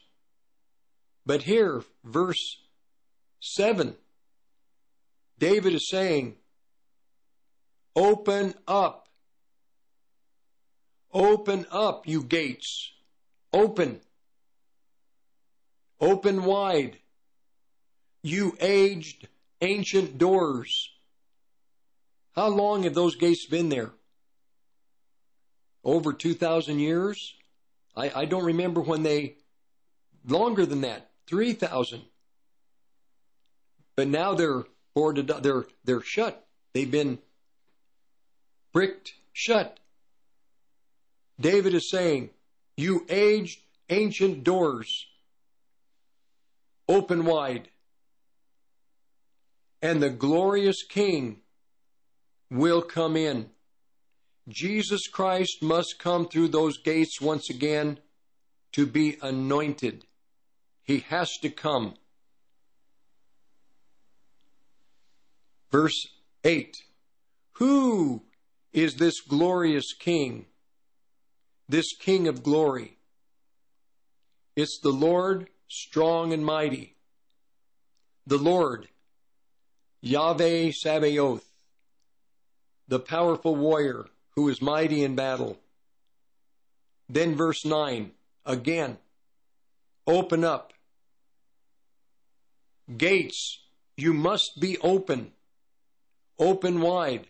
But 1.26 1.42
here, 1.42 1.82
verse 2.04 2.58
7, 3.40 3.96
David 5.38 5.74
is 5.74 5.88
saying, 5.88 6.36
Open 7.96 8.54
up. 8.68 9.03
Open 11.14 11.64
up, 11.70 12.08
you 12.08 12.24
gates. 12.24 12.90
Open. 13.52 14.00
Open 16.00 16.44
wide. 16.44 16.98
You 18.24 18.56
aged, 18.60 19.28
ancient 19.60 20.18
doors. 20.18 20.90
How 22.34 22.48
long 22.48 22.82
have 22.82 22.94
those 22.94 23.14
gates 23.14 23.46
been 23.46 23.68
there? 23.68 23.92
Over 25.84 26.12
2,000 26.12 26.80
years? 26.80 27.34
I, 27.94 28.10
I 28.14 28.24
don't 28.24 28.44
remember 28.44 28.80
when 28.80 29.04
they, 29.04 29.36
longer 30.26 30.66
than 30.66 30.80
that, 30.80 31.10
3,000. 31.28 32.02
But 33.94 34.08
now 34.08 34.34
they're 34.34 34.64
boarded 34.94 35.30
up, 35.30 35.44
they're, 35.44 35.66
they're 35.84 36.02
shut. 36.02 36.44
They've 36.72 36.90
been 36.90 37.18
bricked 38.72 39.14
shut. 39.32 39.78
David 41.40 41.74
is 41.74 41.90
saying, 41.90 42.30
You 42.76 43.06
aged 43.08 43.60
ancient 43.90 44.44
doors. 44.44 45.06
open 46.88 47.24
wide. 47.24 47.68
And 49.80 50.02
the 50.02 50.10
glorious 50.10 50.82
King 50.82 51.40
will 52.50 52.82
come 52.82 53.16
in. 53.16 53.50
Jesus 54.48 55.08
Christ 55.08 55.62
must 55.62 55.98
come 55.98 56.28
through 56.28 56.48
those 56.48 56.78
gates 56.78 57.20
once 57.20 57.48
again 57.48 57.98
to 58.72 58.86
be 58.86 59.16
anointed. 59.22 60.04
He 60.82 60.98
has 61.08 61.30
to 61.42 61.48
come. 61.48 61.94
Verse 65.70 66.06
8 66.44 66.76
Who 67.54 68.22
is 68.72 68.96
this 68.96 69.20
glorious 69.20 69.94
King? 69.94 70.46
This 71.68 71.94
King 71.96 72.28
of 72.28 72.42
glory? 72.42 72.98
It's 74.56 74.78
the 74.78 74.90
Lord 74.90 75.48
strong 75.68 76.32
and 76.32 76.44
mighty. 76.44 76.96
The 78.26 78.38
Lord, 78.38 78.88
Yahweh 80.00 80.72
Sabaoth, 80.72 81.44
the 82.88 83.00
powerful 83.00 83.56
warrior 83.56 84.06
who 84.36 84.48
is 84.48 84.60
mighty 84.60 85.02
in 85.02 85.14
battle. 85.14 85.58
Then 87.08 87.34
verse 87.34 87.64
9, 87.64 88.12
again, 88.46 88.98
open 90.06 90.44
up. 90.44 90.72
Gates, 92.96 93.60
you 93.96 94.12
must 94.12 94.60
be 94.60 94.78
open, 94.78 95.32
open 96.38 96.80
wide. 96.80 97.26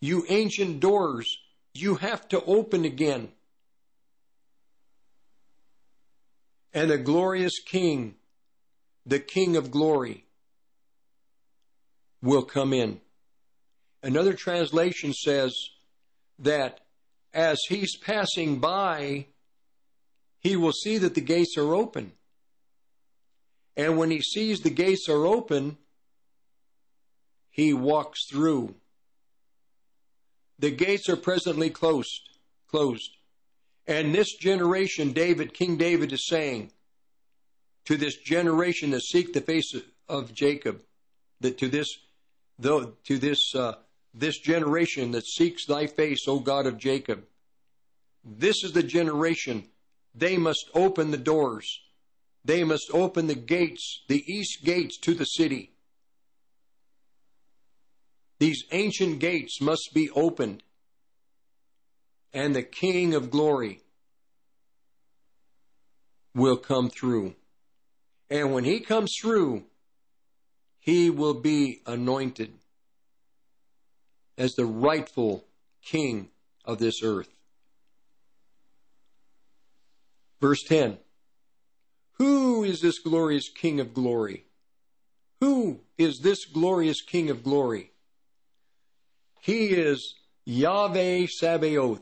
You 0.00 0.24
ancient 0.28 0.80
doors, 0.80 1.38
you 1.74 1.96
have 1.96 2.28
to 2.28 2.42
open 2.44 2.84
again. 2.84 3.28
And 6.74 6.90
the 6.90 6.98
glorious 6.98 7.58
King, 7.60 8.14
the 9.04 9.18
King 9.18 9.56
of 9.56 9.70
glory, 9.70 10.24
will 12.22 12.42
come 12.42 12.72
in. 12.72 13.00
Another 14.02 14.32
translation 14.32 15.12
says 15.12 15.54
that 16.38 16.80
as 17.34 17.58
he's 17.68 17.96
passing 17.96 18.58
by, 18.58 19.26
he 20.38 20.56
will 20.56 20.72
see 20.72 20.98
that 20.98 21.14
the 21.14 21.20
gates 21.20 21.56
are 21.56 21.74
open. 21.74 22.12
And 23.76 23.96
when 23.96 24.10
he 24.10 24.20
sees 24.20 24.60
the 24.60 24.70
gates 24.70 25.08
are 25.08 25.26
open, 25.26 25.78
he 27.50 27.72
walks 27.72 28.26
through. 28.30 28.74
The 30.62 30.70
gates 30.70 31.08
are 31.08 31.16
presently 31.16 31.70
closed, 31.70 32.20
closed. 32.68 33.10
And 33.88 34.14
this 34.14 34.36
generation, 34.36 35.12
David, 35.12 35.54
King 35.54 35.76
David 35.76 36.12
is 36.12 36.28
saying 36.28 36.70
to 37.86 37.96
this 37.96 38.16
generation 38.18 38.92
that 38.92 39.02
seek 39.02 39.32
the 39.32 39.40
face 39.40 39.74
of 40.08 40.32
Jacob, 40.32 40.80
that 41.40 41.58
to 41.58 41.68
this, 41.68 41.88
though, 42.60 42.92
to 43.06 43.18
this, 43.18 43.52
uh, 43.56 43.74
this 44.14 44.38
generation 44.38 45.10
that 45.10 45.26
seeks 45.26 45.66
thy 45.66 45.88
face, 45.88 46.28
O 46.28 46.38
God 46.38 46.66
of 46.66 46.78
Jacob, 46.78 47.24
this 48.24 48.62
is 48.62 48.70
the 48.70 48.84
generation. 48.84 49.66
They 50.14 50.36
must 50.36 50.70
open 50.74 51.10
the 51.10 51.16
doors. 51.16 51.80
They 52.44 52.62
must 52.62 52.88
open 52.92 53.26
the 53.26 53.34
gates, 53.34 54.04
the 54.06 54.22
east 54.32 54.62
gates 54.62 54.96
to 54.98 55.14
the 55.14 55.24
city. 55.24 55.71
These 58.42 58.64
ancient 58.72 59.20
gates 59.20 59.60
must 59.60 59.90
be 59.94 60.10
opened 60.10 60.64
and 62.32 62.56
the 62.56 62.64
King 62.64 63.14
of 63.14 63.30
glory 63.30 63.82
will 66.34 66.56
come 66.56 66.90
through. 66.90 67.36
And 68.28 68.52
when 68.52 68.64
he 68.64 68.80
comes 68.80 69.14
through, 69.22 69.62
he 70.80 71.08
will 71.08 71.34
be 71.34 71.82
anointed 71.86 72.54
as 74.36 74.54
the 74.54 74.66
rightful 74.66 75.44
king 75.80 76.30
of 76.64 76.80
this 76.80 77.00
earth. 77.00 77.30
Verse 80.40 80.64
10 80.64 80.98
Who 82.14 82.64
is 82.64 82.80
this 82.80 82.98
glorious 82.98 83.48
king 83.48 83.78
of 83.78 83.94
glory? 83.94 84.46
Who 85.40 85.82
is 85.96 86.18
this 86.24 86.44
glorious 86.44 87.02
king 87.02 87.30
of 87.30 87.44
glory? 87.44 87.91
He 89.42 89.70
is 89.70 90.14
Yahweh 90.44 91.26
Sabaoth, 91.26 92.00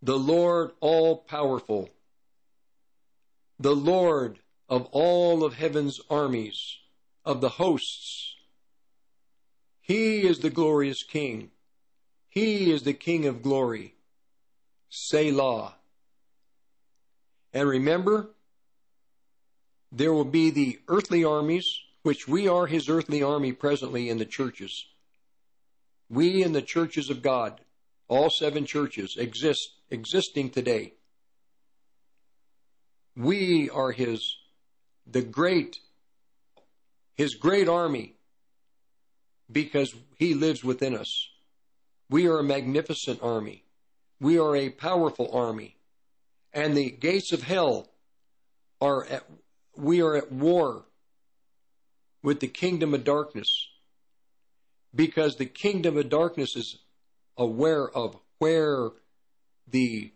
the 0.00 0.16
Lord 0.16 0.70
all 0.78 1.16
powerful, 1.16 1.88
the 3.58 3.74
Lord 3.74 4.38
of 4.68 4.86
all 4.92 5.42
of 5.42 5.54
heaven's 5.54 6.00
armies, 6.08 6.78
of 7.24 7.40
the 7.40 7.48
hosts. 7.48 8.36
He 9.80 10.22
is 10.22 10.38
the 10.38 10.50
glorious 10.50 11.02
King. 11.02 11.50
He 12.28 12.70
is 12.70 12.84
the 12.84 12.94
King 12.94 13.26
of 13.26 13.42
glory. 13.42 13.96
Selah. 14.88 15.74
And 17.52 17.68
remember, 17.68 18.30
there 19.90 20.12
will 20.12 20.24
be 20.24 20.50
the 20.50 20.78
earthly 20.86 21.24
armies, 21.24 21.80
which 22.04 22.28
we 22.28 22.46
are 22.46 22.68
his 22.68 22.88
earthly 22.88 23.20
army 23.20 23.50
presently 23.50 24.08
in 24.08 24.18
the 24.18 24.24
churches. 24.24 24.86
We 26.12 26.42
in 26.42 26.52
the 26.52 26.60
churches 26.60 27.08
of 27.08 27.22
God, 27.22 27.62
all 28.06 28.28
seven 28.28 28.66
churches, 28.66 29.16
exist 29.16 29.70
existing 29.90 30.50
today. 30.50 30.92
We 33.16 33.70
are 33.70 33.92
his, 33.92 34.36
the 35.06 35.22
great, 35.22 35.78
his 37.14 37.34
great 37.34 37.66
army 37.66 38.16
because 39.50 39.94
he 40.18 40.34
lives 40.34 40.62
within 40.62 40.94
us. 40.94 41.30
We 42.10 42.26
are 42.26 42.40
a 42.40 42.44
magnificent 42.44 43.20
army. 43.22 43.64
We 44.20 44.38
are 44.38 44.54
a 44.54 44.68
powerful 44.68 45.34
army. 45.34 45.76
And 46.52 46.76
the 46.76 46.90
gates 46.90 47.32
of 47.32 47.42
hell 47.42 47.88
are 48.82 49.06
at, 49.06 49.24
we 49.78 50.02
are 50.02 50.14
at 50.14 50.30
war 50.30 50.84
with 52.22 52.40
the 52.40 52.48
kingdom 52.48 52.92
of 52.92 53.02
darkness 53.02 53.68
because 54.94 55.36
the 55.36 55.46
kingdom 55.46 55.96
of 55.96 56.08
darkness 56.08 56.56
is 56.56 56.78
aware 57.36 57.88
of 57.90 58.16
where 58.38 58.90
the 59.68 60.12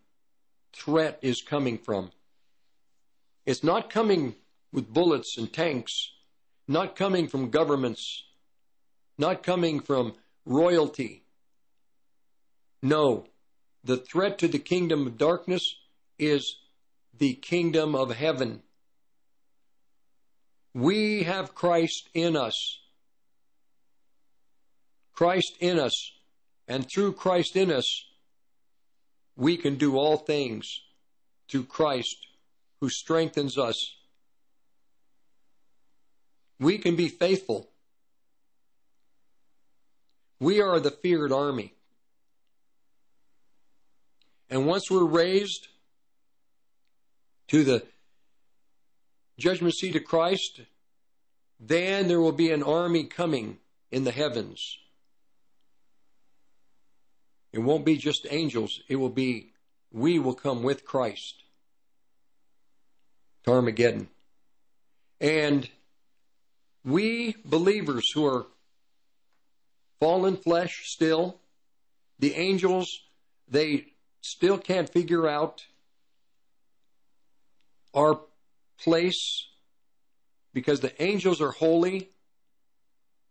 threat 0.72 1.18
is 1.22 1.42
coming 1.42 1.78
from. 1.78 2.10
It's 3.46 3.64
not 3.64 3.90
coming 3.90 4.34
with 4.72 4.92
bullets 4.92 5.36
and 5.38 5.52
tanks, 5.52 5.92
not 6.68 6.96
coming 6.96 7.28
from 7.28 7.50
governments, 7.50 8.24
not 9.16 9.42
coming 9.42 9.80
from 9.80 10.14
royalty. 10.44 11.22
No, 12.82 13.26
the 13.84 13.96
threat 13.96 14.38
to 14.38 14.48
the 14.48 14.58
kingdom 14.58 15.06
of 15.06 15.16
darkness 15.16 15.62
is 16.18 16.56
the 17.16 17.34
kingdom 17.34 17.94
of 17.94 18.14
heaven. 18.14 18.62
We 20.74 21.22
have 21.22 21.54
Christ 21.54 22.10
in 22.12 22.36
us. 22.36 22.78
Christ 25.16 25.56
in 25.60 25.78
us. 25.80 26.12
And 26.68 26.86
through 26.88 27.12
Christ 27.12 27.56
in 27.56 27.72
us, 27.72 28.04
we 29.36 29.56
can 29.56 29.76
do 29.76 29.96
all 29.96 30.16
things 30.16 30.66
through 31.50 31.64
Christ 31.64 32.26
who 32.80 32.88
strengthens 32.88 33.58
us. 33.58 33.96
We 36.60 36.78
can 36.78 36.96
be 36.96 37.08
faithful. 37.08 37.70
We 40.38 40.60
are 40.60 40.80
the 40.80 40.90
feared 40.90 41.32
army. 41.32 41.72
And 44.50 44.66
once 44.66 44.90
we're 44.90 45.04
raised 45.04 45.68
to 47.48 47.64
the 47.64 47.84
judgment 49.38 49.74
seat 49.74 49.96
of 49.96 50.04
Christ, 50.04 50.60
then 51.58 52.08
there 52.08 52.20
will 52.20 52.32
be 52.32 52.50
an 52.50 52.62
army 52.62 53.04
coming 53.04 53.58
in 53.90 54.04
the 54.04 54.12
heavens. 54.12 54.78
It 57.56 57.62
won't 57.62 57.86
be 57.86 57.96
just 57.96 58.26
angels, 58.28 58.82
it 58.86 58.96
will 58.96 59.08
be 59.08 59.54
we 59.90 60.18
will 60.18 60.34
come 60.34 60.62
with 60.62 60.84
Christ 60.84 61.42
to 63.44 63.52
Armageddon. 63.52 64.08
And 65.22 65.66
we 66.84 67.34
believers 67.46 68.12
who 68.12 68.26
are 68.26 68.44
fallen 70.00 70.36
flesh 70.36 70.82
still, 70.84 71.40
the 72.18 72.34
angels, 72.34 73.00
they 73.48 73.86
still 74.20 74.58
can't 74.58 74.90
figure 74.90 75.26
out 75.26 75.64
our 77.94 78.20
place 78.78 79.46
because 80.52 80.80
the 80.80 81.02
angels 81.02 81.40
are 81.40 81.52
holy. 81.52 82.10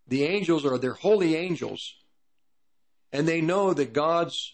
The 0.08 0.24
angels 0.24 0.66
are, 0.66 0.80
they're 0.80 0.94
holy 0.94 1.36
angels 1.36 1.94
and 3.16 3.28
they 3.28 3.42
know 3.42 3.74
that 3.74 3.94
God's 3.94 4.54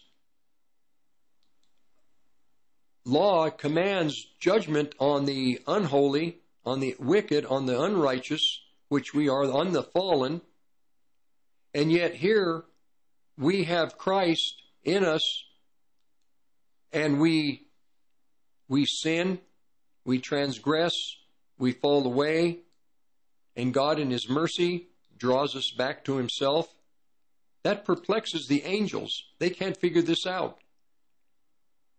law 3.06 3.50
commands 3.50 4.28
judgment 4.40 4.94
on 5.00 5.26
the 5.26 5.60
unholy 5.68 6.42
on 6.66 6.80
the 6.80 6.96
wicked, 7.00 7.46
on 7.46 7.66
the 7.66 7.82
unrighteous, 7.82 8.62
which 8.90 9.14
we 9.14 9.30
are, 9.30 9.52
on 9.52 9.72
the 9.72 9.84
fallen. 9.84 10.42
And 11.74 11.92
yet 11.92 12.14
here 12.14 12.64
we 13.38 13.64
have 13.64 13.98
Christ 13.98 14.62
in 14.84 15.04
us 15.06 15.46
and 16.92 17.20
we 17.20 17.68
we 18.68 18.86
sin, 18.86 19.40
we 20.06 20.20
transgress, 20.20 20.94
we 21.58 21.74
fall 21.74 22.06
away, 22.06 22.60
and 23.56 23.74
God 23.74 24.00
in 24.00 24.10
his 24.10 24.30
mercy 24.30 24.88
draws 25.18 25.56
us 25.56 25.72
back 25.72 26.06
to 26.06 26.18
himself. 26.18 26.74
That 27.64 27.86
perplexes 27.86 28.48
the 28.48 28.64
angels. 28.64 29.12
They 29.40 29.50
can't 29.50 29.80
figure 29.80 30.02
this 30.02 30.26
out. 30.26 30.60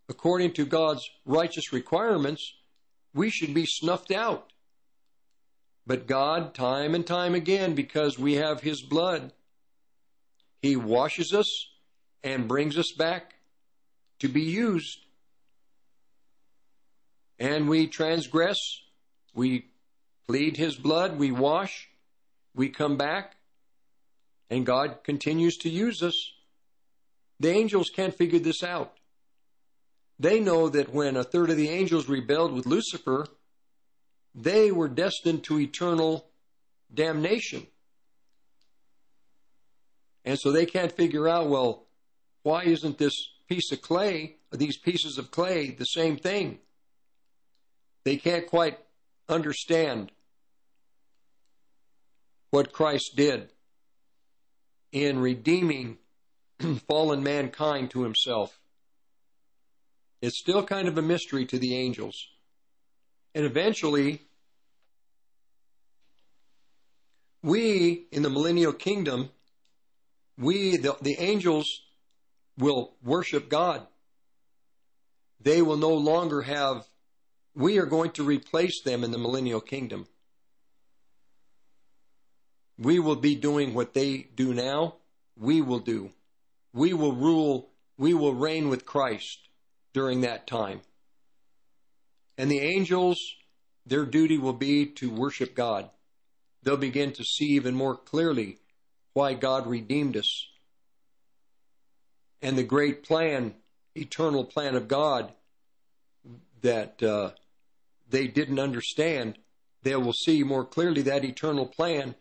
According 0.09 0.53
to 0.55 0.67
God's 0.67 1.09
righteous 1.25 1.73
requirements, 1.73 2.55
we 3.15 3.31
should 3.31 3.55
be 3.55 3.67
snuffed 3.67 4.11
out. 4.11 4.53
But 5.87 6.07
God, 6.07 6.55
time 6.55 6.95
and 6.95 7.07
time 7.07 7.35
again, 7.35 7.75
because 7.75 8.19
we 8.19 8.35
have 8.35 8.61
His 8.61 8.83
blood, 8.83 9.33
He 10.61 10.77
washes 10.77 11.33
us 11.33 11.69
and 12.23 12.49
brings 12.49 12.79
us 12.79 12.93
back 12.93 13.35
to 14.21 14.29
be 14.29 14.43
used. 14.43 14.99
And 17.39 17.69
we 17.69 17.89
transgress, 17.89 18.59
we 19.35 19.67
plead 20.27 20.57
His 20.57 20.77
blood, 20.77 21.19
we 21.19 21.33
wash, 21.33 21.89
we 22.55 22.69
come 22.69 22.97
back, 22.97 23.37
and 24.53 24.67
God 24.67 24.99
continues 25.03 25.57
to 25.57 25.71
use 25.71 26.03
us. 26.03 26.35
The 27.41 27.49
angels 27.49 27.89
can't 27.89 28.15
figure 28.15 28.39
this 28.39 28.63
out. 28.63 28.93
They 30.19 30.41
know 30.41 30.69
that 30.69 30.93
when 30.93 31.17
a 31.17 31.25
third 31.25 31.49
of 31.49 31.57
the 31.57 31.71
angels 31.71 32.07
rebelled 32.07 32.53
with 32.53 32.67
Lucifer, 32.67 33.29
they 34.35 34.71
were 34.71 34.89
destined 34.89 35.43
to 35.45 35.59
eternal 35.59 36.29
damnation. 36.93 37.67
And 40.23 40.39
so 40.39 40.53
they 40.53 40.67
can't 40.67 40.93
figure 40.93 41.27
out, 41.27 41.49
well, 41.49 41.87
why 42.43 42.65
isn't 42.65 42.99
this 42.99 43.15
piece 43.49 43.73
of 43.73 43.81
clay, 43.81 44.37
or 44.53 44.59
these 44.59 44.77
pieces 44.77 45.17
of 45.17 45.31
clay, 45.31 45.71
the 45.71 45.87
same 45.87 46.19
thing? 46.19 46.59
They 48.05 48.19
can't 48.19 48.47
quite 48.47 48.79
understand 49.31 50.13
what 52.51 52.75
Christ 52.75 53.13
did 53.17 53.49
in 54.93 55.19
redeeming 55.19 55.99
fallen 56.89 57.23
mankind 57.23 57.91
to 57.91 58.03
himself. 58.03 58.61
It's 60.21 60.39
still 60.39 60.65
kind 60.65 60.87
of 60.87 60.97
a 60.97 61.03
mystery 61.03 61.45
to 61.47 61.59
the 61.59 61.75
angels. 61.75 62.29
And 63.35 63.45
eventually, 63.45 64.23
we 67.43 68.07
in 68.13 68.23
the 68.23 68.31
millennial 68.31 68.73
kingdom, 68.73 69.31
we, 70.39 70.77
the, 70.77 70.97
the 71.01 71.17
angels, 71.19 71.67
will 72.57 72.93
worship 73.03 73.49
God. 73.49 73.87
They 75.41 75.63
will 75.63 75.77
no 75.77 75.95
longer 75.95 76.43
have, 76.43 76.85
we 77.55 77.79
are 77.79 77.87
going 77.87 78.13
to 78.13 78.23
replace 78.23 78.83
them 78.83 79.03
in 79.03 79.11
the 79.11 79.19
millennial 79.19 79.61
kingdom. 79.61 80.07
We 82.79 82.99
will 82.99 83.17
be 83.17 83.35
doing 83.35 83.75
what 83.75 83.95
they 83.95 84.29
do 84.35 84.55
now. 84.55 84.97
We 85.37 85.61
will 85.61 85.79
do. 85.79 86.13
We 86.73 86.93
will 86.93 87.15
rule, 87.15 87.71
we 87.99 88.15
will 88.15 88.35
reign 88.35 88.69
with 88.69 88.87
Christ 88.87 89.49
during 89.93 90.23
that 90.23 90.47
time. 90.47 90.81
And 92.39 92.51
the 92.51 92.61
angels, 92.61 93.19
their 93.85 94.07
duty 94.07 94.39
will 94.39 94.55
be 94.55 94.87
to 94.87 95.11
worship 95.11 95.55
God. 95.55 95.91
They'll 96.63 96.77
begin 96.77 97.13
to 97.13 97.25
see 97.25 97.47
even 97.47 97.75
more 97.75 97.97
clearly 97.97 98.59
why 99.13 99.35
God 99.35 99.67
redeemed 99.67 100.17
us. 100.17 100.47
And 102.41 102.57
the 102.57 102.63
great 102.63 103.03
plan, 103.05 103.55
eternal 103.95 104.45
plan 104.45 104.75
of 104.75 104.89
God 104.89 105.33
that 106.63 107.03
uh, 107.03 107.31
they 108.09 108.29
didn't 108.29 108.59
understand, 108.59 109.37
they 109.83 109.97
will 109.97 110.13
see 110.13 110.43
more 110.43 110.65
clearly 110.65 111.03
that 111.03 111.25
eternal 111.25 111.67
plan 111.67 112.15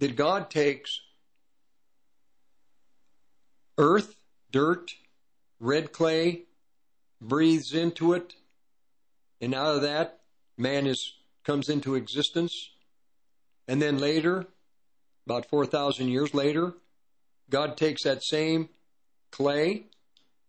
that 0.00 0.16
God 0.16 0.50
takes 0.50 1.00
earth, 3.78 4.16
dirt, 4.50 4.94
red 5.60 5.92
clay, 5.92 6.42
breathes 7.20 7.72
into 7.72 8.12
it, 8.12 8.34
and 9.40 9.54
out 9.54 9.76
of 9.76 9.82
that, 9.82 10.20
man 10.56 10.86
is 10.86 11.14
comes 11.44 11.68
into 11.68 11.94
existence. 11.94 12.70
And 13.68 13.80
then 13.80 13.98
later, 13.98 14.46
about 15.26 15.46
4,000 15.48 16.08
years 16.08 16.34
later, 16.34 16.74
God 17.50 17.76
takes 17.76 18.02
that 18.04 18.24
same 18.24 18.70
clay 19.30 19.84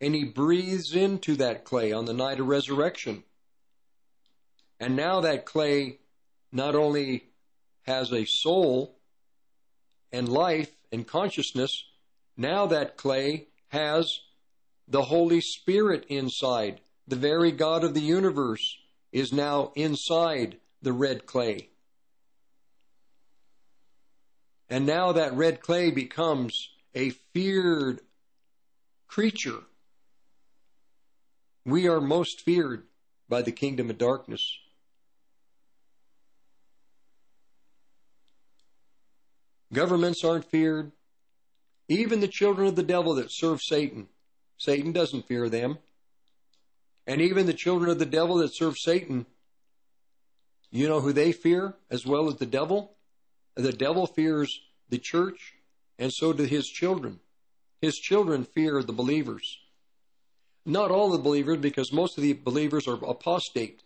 and 0.01 0.15
he 0.15 0.23
breathes 0.23 0.93
into 0.93 1.35
that 1.37 1.63
clay 1.63 1.91
on 1.91 2.05
the 2.05 2.13
night 2.13 2.39
of 2.39 2.47
resurrection. 2.47 3.23
And 4.79 4.95
now 4.95 5.21
that 5.21 5.45
clay 5.45 5.99
not 6.51 6.75
only 6.75 7.25
has 7.83 8.11
a 8.11 8.25
soul 8.25 8.94
and 10.15 10.29
life 10.29 10.71
and 10.91 11.05
consciousness, 11.05 11.83
now 12.37 12.65
that 12.67 12.97
clay 12.97 13.47
has 13.67 14.19
the 14.87 15.03
Holy 15.03 15.41
Spirit 15.41 16.05
inside. 16.07 16.79
The 17.07 17.15
very 17.15 17.51
God 17.51 17.83
of 17.83 17.93
the 17.93 18.01
universe 18.01 18.77
is 19.11 19.33
now 19.33 19.71
inside 19.75 20.57
the 20.81 20.93
red 20.93 21.25
clay. 21.25 21.69
And 24.69 24.85
now 24.85 25.11
that 25.11 25.33
red 25.33 25.61
clay 25.61 25.91
becomes 25.91 26.69
a 26.95 27.09
feared 27.09 28.01
creature. 29.07 29.59
We 31.65 31.87
are 31.87 32.01
most 32.01 32.41
feared 32.41 32.83
by 33.27 33.41
the 33.41 33.51
kingdom 33.51 33.89
of 33.89 33.97
darkness. 33.97 34.59
Governments 39.75 40.23
aren't 40.23 40.49
feared. 40.49 40.93
Even 41.89 42.21
the 42.21 42.27
children 42.27 42.67
of 42.67 42.75
the 42.75 42.83
devil 42.83 43.15
that 43.15 43.27
serve 43.29 43.61
Satan 43.61 44.07
Satan 44.57 44.91
doesn't 44.91 45.27
fear 45.27 45.49
them. 45.49 45.77
And 47.05 47.21
even 47.21 47.45
the 47.45 47.53
children 47.53 47.91
of 47.91 47.99
the 47.99 48.05
devil 48.05 48.37
that 48.37 48.55
serve 48.55 48.75
Satan, 48.77 49.25
you 50.71 50.87
know 50.87 51.01
who 51.01 51.13
they 51.13 51.31
fear 51.31 51.75
as 51.91 52.05
well 52.05 52.27
as 52.27 52.35
the 52.35 52.45
devil? 52.45 52.95
The 53.55 53.73
devil 53.73 54.07
fears 54.07 54.61
the 54.89 54.97
church, 54.97 55.55
and 55.99 56.11
so 56.11 56.33
do 56.33 56.43
his 56.43 56.67
children. 56.67 57.19
His 57.81 57.95
children 57.95 58.45
fear 58.45 58.81
the 58.81 58.93
believers. 58.93 59.59
Not 60.65 60.89
all 60.89 61.11
the 61.11 61.19
believers, 61.19 61.57
because 61.57 61.91
most 61.93 62.17
of 62.17 62.23
the 62.23 62.33
believers 62.33 62.87
are 62.87 62.95
apostate. 63.05 63.83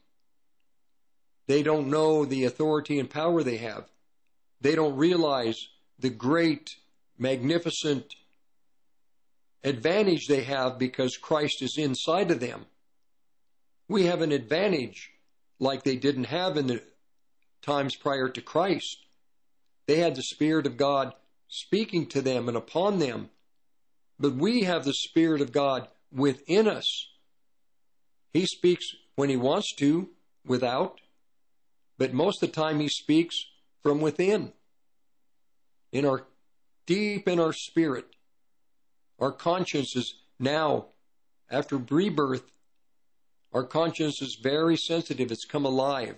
They 1.48 1.64
don't 1.64 1.90
know 1.90 2.26
the 2.26 2.46
authority 2.46 3.00
and 3.00 3.10
power 3.10 3.44
they 3.44 3.58
have. 3.58 3.90
They 4.62 4.76
don't 4.76 4.96
realize 4.96 5.58
the 6.00 6.10
great, 6.10 6.70
magnificent 7.18 8.16
advantage 9.64 10.28
they 10.28 10.44
have 10.44 10.80
because 10.80 11.18
Christ 11.18 11.62
is 11.62 11.76
inside 11.78 12.32
of 12.32 12.40
them. 12.40 12.66
We 13.88 14.06
have 14.06 14.22
an 14.22 14.32
advantage 14.32 15.12
like 15.60 15.84
they 15.84 15.98
didn't 15.98 16.26
have 16.26 16.58
in 16.58 16.68
the 16.68 16.82
times 17.62 17.96
prior 17.96 18.30
to 18.30 18.42
Christ. 18.42 19.06
They 19.88 19.98
had 19.98 20.16
the 20.16 20.24
Spirit 20.24 20.66
of 20.66 20.78
God 20.78 21.14
speaking 21.48 22.06
to 22.08 22.22
them 22.22 22.48
and 22.48 22.56
upon 22.56 23.00
them. 23.00 23.30
But 24.20 24.36
we 24.36 24.64
have 24.64 24.86
the 24.86 24.94
Spirit 24.94 25.42
of 25.42 25.52
God 25.52 25.88
within 26.12 26.68
us. 26.68 27.08
He 28.32 28.46
speaks 28.46 28.86
when 29.16 29.30
He 29.30 29.38
wants 29.38 29.74
to, 29.78 30.10
without, 30.46 31.00
but 31.98 32.14
most 32.14 32.44
of 32.44 32.50
the 32.50 32.56
time 32.56 32.80
He 32.80 32.88
speaks 32.88 33.36
from 33.82 34.00
within, 34.02 34.54
in 35.92 36.06
our 36.06 36.28
deep 36.86 37.28
in 37.28 37.40
our 37.40 37.54
spirit. 37.54 38.06
Our 39.20 39.32
conscience 39.32 39.96
is 39.96 40.16
now, 40.40 40.88
after 41.50 41.78
rebirth, 41.78 42.52
our 43.54 43.64
conscience 43.64 44.22
is 44.22 44.40
very 44.42 44.78
sensitive. 44.78 45.32
It's 45.32 45.46
come 45.46 45.66
alive. 45.66 46.16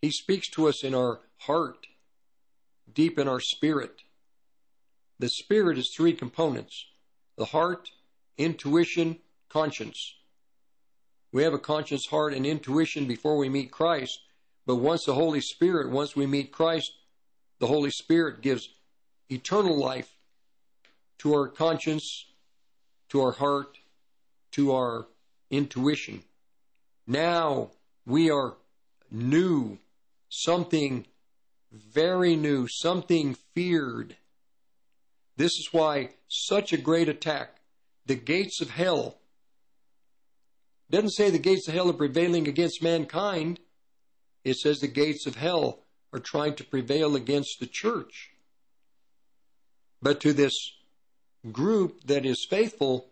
He 0.00 0.10
speaks 0.10 0.48
to 0.50 0.68
us 0.68 0.84
in 0.84 0.94
our 0.94 1.20
heart, 1.38 1.86
deep 2.92 3.18
in 3.18 3.28
our 3.28 3.40
spirit. 3.40 4.02
The 5.18 5.28
spirit 5.28 5.78
is 5.78 5.92
three 5.94 6.12
components 6.12 6.86
the 7.36 7.46
heart, 7.46 7.90
intuition, 8.36 9.18
conscience. 9.48 10.14
We 11.30 11.42
have 11.42 11.54
a 11.54 11.58
conscience, 11.58 12.06
heart, 12.06 12.32
and 12.32 12.46
intuition 12.46 13.06
before 13.06 13.36
we 13.36 13.48
meet 13.48 13.70
Christ, 13.70 14.18
but 14.66 14.76
once 14.76 15.04
the 15.04 15.14
Holy 15.14 15.40
Spirit, 15.40 15.90
once 15.90 16.16
we 16.16 16.26
meet 16.26 16.52
Christ, 16.52 16.92
the 17.58 17.66
Holy 17.66 17.90
Spirit 17.90 18.40
gives 18.40 18.68
eternal 19.30 19.78
life 19.78 20.10
to 21.18 21.34
our 21.34 21.48
conscience, 21.48 22.26
to 23.08 23.20
our 23.20 23.32
heart, 23.32 23.78
to 24.52 24.72
our 24.72 25.06
intuition. 25.50 26.22
Now 27.06 27.70
we 28.06 28.30
are 28.30 28.54
new 29.10 29.78
something 30.28 31.06
very 31.72 32.36
new, 32.36 32.66
something 32.68 33.36
feared. 33.54 34.16
This 35.36 35.52
is 35.52 35.68
why 35.72 36.10
such 36.28 36.72
a 36.72 36.78
great 36.78 37.08
attack. 37.08 37.56
The 38.06 38.14
gates 38.14 38.60
of 38.60 38.70
hell 38.70 39.18
doesn't 40.90 41.10
say 41.10 41.30
the 41.30 41.38
gates 41.38 41.68
of 41.68 41.74
hell 41.74 41.90
are 41.90 41.94
prevailing 41.94 42.48
against 42.48 42.82
mankind. 42.82 43.60
It 44.44 44.56
says 44.56 44.80
the 44.80 44.88
gates 44.88 45.26
of 45.26 45.36
hell 45.36 45.80
are 46.12 46.18
trying 46.18 46.54
to 46.54 46.64
prevail 46.64 47.16
against 47.16 47.58
the 47.60 47.66
church. 47.66 48.30
But 50.00 50.20
to 50.20 50.32
this 50.32 50.54
group 51.52 52.04
that 52.04 52.24
is 52.24 52.46
faithful, 52.48 53.10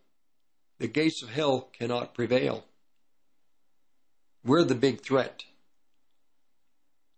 the 0.78 0.88
gates 0.88 1.22
of 1.22 1.30
hell 1.30 1.68
cannot 1.72 2.14
prevail. 2.14 2.64
We're 4.44 4.64
the 4.64 4.74
big 4.74 5.02
threat. 5.02 5.44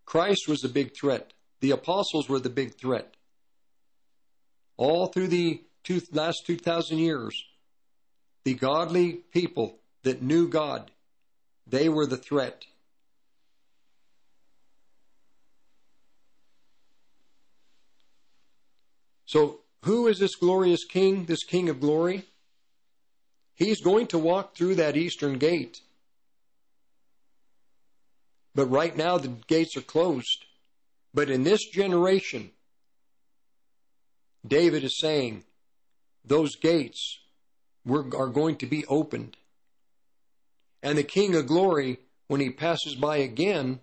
Christ 0.07 0.49
was 0.49 0.61
the 0.61 0.69
big 0.69 0.97
threat. 0.97 1.33
The 1.61 1.73
apostles 1.73 2.29
were 2.29 2.41
the 2.41 2.49
big 2.49 2.77
threat. 2.77 3.15
All 4.77 5.09
through 5.09 5.29
the 5.29 5.63
two, 5.85 6.01
last 6.13 6.45
2,000 6.47 6.99
years, 6.99 7.45
the 8.45 8.55
godly 8.55 9.13
people 9.13 9.81
that 10.05 10.23
knew 10.23 10.49
God, 10.49 10.91
they 11.67 11.89
were 11.89 12.07
the 12.07 12.17
threat. 12.17 12.65
So, 19.29 19.61
who 19.85 20.07
is 20.07 20.19
this 20.19 20.37
glorious 20.37 20.85
king, 20.85 21.27
this 21.27 21.45
king 21.45 21.69
of 21.69 21.81
glory? 21.81 22.23
He's 23.55 23.83
going 23.83 24.07
to 24.07 24.19
walk 24.19 24.57
through 24.57 24.77
that 24.77 24.97
eastern 24.97 25.37
gate. 25.37 25.83
But 28.55 28.71
right 28.71 28.97
now, 28.97 29.19
the 29.19 29.29
gates 29.47 29.77
are 29.77 29.83
closed. 29.83 30.47
But 31.13 31.29
in 31.29 31.43
this 31.43 31.63
generation, 31.69 32.53
David 34.47 34.83
is 34.83 34.99
saying, 34.99 35.45
those 36.25 36.57
gates 36.57 37.19
are 37.87 38.29
going 38.29 38.57
to 38.57 38.67
be 38.67 38.87
opened. 38.87 39.37
And 40.83 40.97
the 40.97 41.03
King 41.03 41.35
of 41.37 41.47
Glory, 41.47 41.99
when 42.29 42.41
he 42.41 42.49
passes 42.49 42.95
by 42.95 43.19
again, 43.19 43.81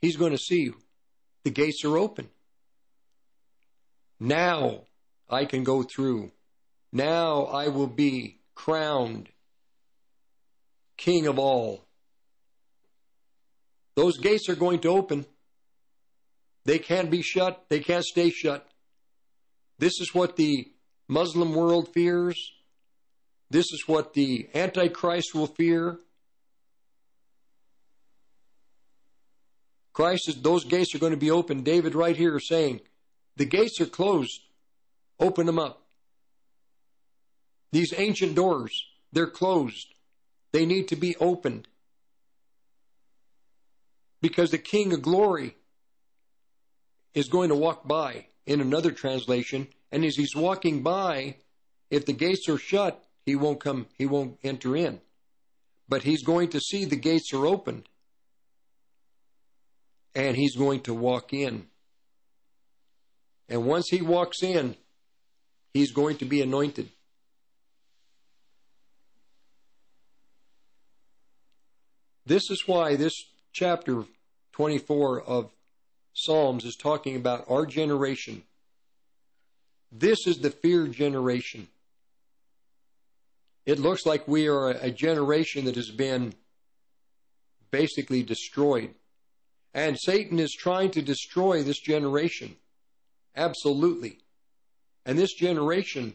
he's 0.00 0.16
going 0.16 0.32
to 0.32 0.38
see 0.38 0.72
the 1.44 1.50
gates 1.50 1.84
are 1.84 1.96
open. 1.96 2.28
Now 4.20 4.82
I 5.28 5.46
can 5.46 5.64
go 5.64 5.82
through. 5.82 6.30
Now 6.92 7.44
I 7.44 7.68
will 7.68 7.86
be 7.86 8.40
crowned 8.54 9.30
King 10.98 11.26
of 11.26 11.38
all. 11.38 11.86
Those 13.96 14.18
gates 14.18 14.48
are 14.50 14.54
going 14.54 14.80
to 14.80 14.90
open. 14.90 15.24
They 16.66 16.78
can't 16.78 17.10
be 17.10 17.22
shut. 17.22 17.64
They 17.70 17.80
can't 17.80 18.04
stay 18.04 18.28
shut. 18.28 18.68
This 19.78 19.98
is 20.00 20.14
what 20.14 20.36
the 20.36 20.70
Muslim 21.08 21.54
world 21.54 21.88
fears. 21.94 22.52
This 23.48 23.72
is 23.72 23.84
what 23.86 24.12
the 24.12 24.48
Antichrist 24.54 25.34
will 25.34 25.46
fear. 25.46 25.98
Christ 29.92 30.28
is, 30.28 30.40
those 30.42 30.64
gates 30.64 30.94
are 30.94 30.98
going 30.98 31.12
to 31.12 31.18
be 31.18 31.30
open. 31.30 31.62
David 31.62 31.94
right 31.94 32.16
here 32.16 32.38
saying, 32.38 32.80
the 33.40 33.46
gates 33.46 33.80
are 33.80 33.86
closed. 33.86 34.42
Open 35.18 35.46
them 35.46 35.58
up. 35.58 35.86
These 37.72 37.94
ancient 37.96 38.34
doors, 38.34 38.84
they're 39.14 39.30
closed. 39.30 39.94
They 40.52 40.66
need 40.66 40.88
to 40.88 40.96
be 40.96 41.16
opened. 41.16 41.66
Because 44.20 44.50
the 44.50 44.58
King 44.58 44.92
of 44.92 45.00
glory 45.00 45.56
is 47.14 47.30
going 47.30 47.48
to 47.48 47.54
walk 47.54 47.88
by 47.88 48.26
in 48.44 48.60
another 48.60 48.90
translation, 48.90 49.68
and 49.90 50.04
as 50.04 50.16
he's 50.16 50.36
walking 50.36 50.82
by, 50.82 51.36
if 51.88 52.04
the 52.04 52.12
gates 52.12 52.46
are 52.46 52.58
shut, 52.58 53.02
he 53.24 53.36
won't 53.36 53.58
come, 53.60 53.86
he 53.96 54.04
won't 54.04 54.36
enter 54.44 54.76
in. 54.76 55.00
But 55.88 56.02
he's 56.02 56.22
going 56.22 56.50
to 56.50 56.60
see 56.60 56.84
the 56.84 56.94
gates 56.94 57.32
are 57.32 57.46
opened 57.46 57.88
and 60.14 60.36
he's 60.36 60.56
going 60.56 60.80
to 60.80 60.92
walk 60.92 61.32
in. 61.32 61.69
And 63.50 63.66
once 63.66 63.88
he 63.90 64.00
walks 64.00 64.44
in, 64.44 64.76
he's 65.74 65.90
going 65.90 66.16
to 66.18 66.24
be 66.24 66.40
anointed. 66.40 66.88
This 72.24 72.48
is 72.48 72.62
why 72.66 72.94
this 72.94 73.12
chapter 73.52 74.04
24 74.52 75.22
of 75.22 75.50
Psalms 76.12 76.64
is 76.64 76.76
talking 76.76 77.16
about 77.16 77.44
our 77.50 77.66
generation. 77.66 78.44
This 79.90 80.28
is 80.28 80.38
the 80.38 80.50
fear 80.50 80.86
generation. 80.86 81.66
It 83.66 83.80
looks 83.80 84.06
like 84.06 84.28
we 84.28 84.46
are 84.46 84.70
a 84.70 84.92
generation 84.92 85.64
that 85.64 85.74
has 85.74 85.90
been 85.90 86.34
basically 87.72 88.22
destroyed. 88.22 88.94
And 89.74 89.98
Satan 89.98 90.38
is 90.38 90.52
trying 90.52 90.92
to 90.92 91.02
destroy 91.02 91.64
this 91.64 91.80
generation. 91.80 92.56
Absolutely. 93.36 94.18
And 95.06 95.18
this 95.18 95.32
generation 95.32 96.14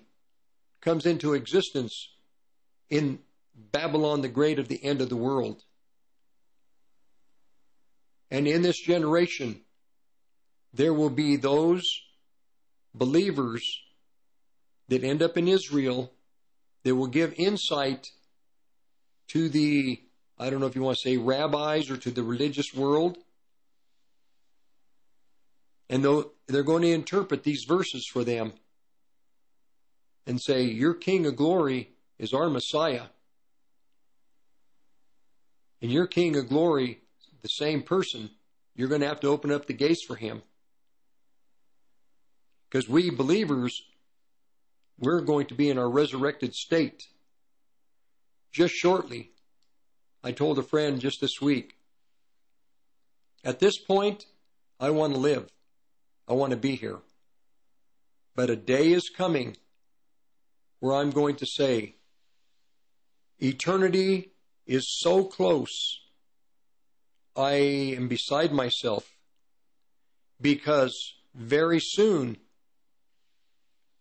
comes 0.82 1.06
into 1.06 1.34
existence 1.34 2.10
in 2.90 3.19
Babylon 3.56 4.22
the 4.22 4.27
Great 4.27 4.60
of 4.60 4.68
the 4.68 4.84
end 4.84 5.02
of 5.02 5.10
the 5.10 5.16
world. 5.16 5.64
And 8.30 8.48
in 8.48 8.61
this 8.61 8.80
generation, 8.80 9.61
there 10.74 10.94
will 10.94 11.10
be 11.10 11.38
those 11.38 11.84
believers 12.94 13.82
that 14.90 15.03
end 15.03 15.22
up 15.22 15.38
in 15.38 15.48
Israel 15.48 16.11
that 16.84 16.95
will 16.95 17.08
give 17.08 17.34
insight 17.38 18.08
to 19.30 19.50
the, 19.50 20.00
I 20.38 20.50
don't 20.50 20.60
know 20.60 20.68
if 20.68 20.76
you 20.76 20.84
want 20.84 20.98
to 20.98 21.10
say 21.10 21.18
rabbis 21.18 21.90
or 21.90 21.98
to 21.98 22.11
the 22.11 22.24
religious 22.24 22.74
world, 22.74 23.18
and 25.90 26.04
they're 26.48 26.64
going 26.64 26.82
to 26.82 26.92
interpret 26.92 27.44
these 27.44 27.66
verses 27.68 28.08
for 28.12 28.24
them 28.24 28.54
and 30.26 30.42
say, 30.42 30.64
Your 30.64 30.94
King 30.94 31.26
of 31.26 31.36
glory 31.36 31.92
is 32.18 32.34
our 32.34 32.50
Messiah. 32.50 33.08
And 35.82 35.92
your 35.92 36.08
King 36.08 36.36
of 36.38 36.50
glory, 36.50 37.02
the 37.42 37.48
same 37.48 37.84
person, 37.84 38.32
you're 38.76 38.88
going 38.88 39.02
to 39.02 39.08
have 39.08 39.20
to 39.22 39.28
open 39.28 39.52
up 39.52 39.68
the 39.68 39.74
gates 39.74 40.04
for 40.06 40.16
him. 40.16 40.42
Because 42.70 42.90
we 42.90 43.10
believers, 43.10 43.84
we're 44.98 45.22
going 45.22 45.46
to 45.48 45.54
be 45.54 45.70
in 45.70 45.78
our 45.78 45.90
resurrected 45.90 46.54
state. 46.54 47.04
Just 48.52 48.74
shortly, 48.74 49.32
I 50.24 50.32
told 50.32 50.58
a 50.58 50.64
friend 50.64 51.00
just 51.00 51.22
this 51.22 51.40
week, 51.40 51.76
at 53.44 53.60
this 53.60 53.78
point, 53.78 54.26
I 54.80 54.90
want 54.90 55.14
to 55.14 55.20
live. 55.20 55.50
I 56.28 56.34
want 56.34 56.52
to 56.52 56.58
be 56.58 56.76
here. 56.76 57.00
But 58.36 58.50
a 58.50 58.56
day 58.56 58.92
is 58.92 59.10
coming 59.16 59.56
where 60.80 60.95
I'm 60.95 61.12
going 61.12 61.36
to 61.38 61.45
say, 61.45 61.95
eternity 63.40 64.32
is 64.66 64.86
so 65.00 65.24
close, 65.24 66.00
I 67.36 67.54
am 67.54 68.08
beside 68.08 68.52
myself 68.52 69.10
because 70.42 71.14
very 71.34 71.80
soon 71.80 72.38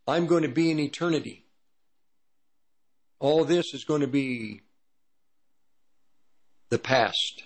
I'm 0.07 0.27
going 0.27 0.43
to 0.43 0.49
be 0.49 0.71
in 0.71 0.79
eternity. 0.79 1.47
All 3.19 3.45
this 3.45 3.73
is 3.73 3.85
going 3.85 4.01
to 4.01 4.07
be 4.07 4.63
the 6.69 6.79
past, 6.79 7.43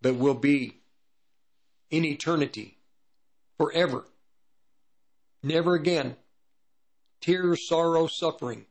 but 0.00 0.16
will 0.16 0.34
be 0.34 0.80
in 1.90 2.04
eternity 2.04 2.77
forever. 3.58 4.04
Never 5.42 5.74
again. 5.74 6.16
Tears, 7.20 7.68
sorrow, 7.68 8.06
suffering. 8.06 8.64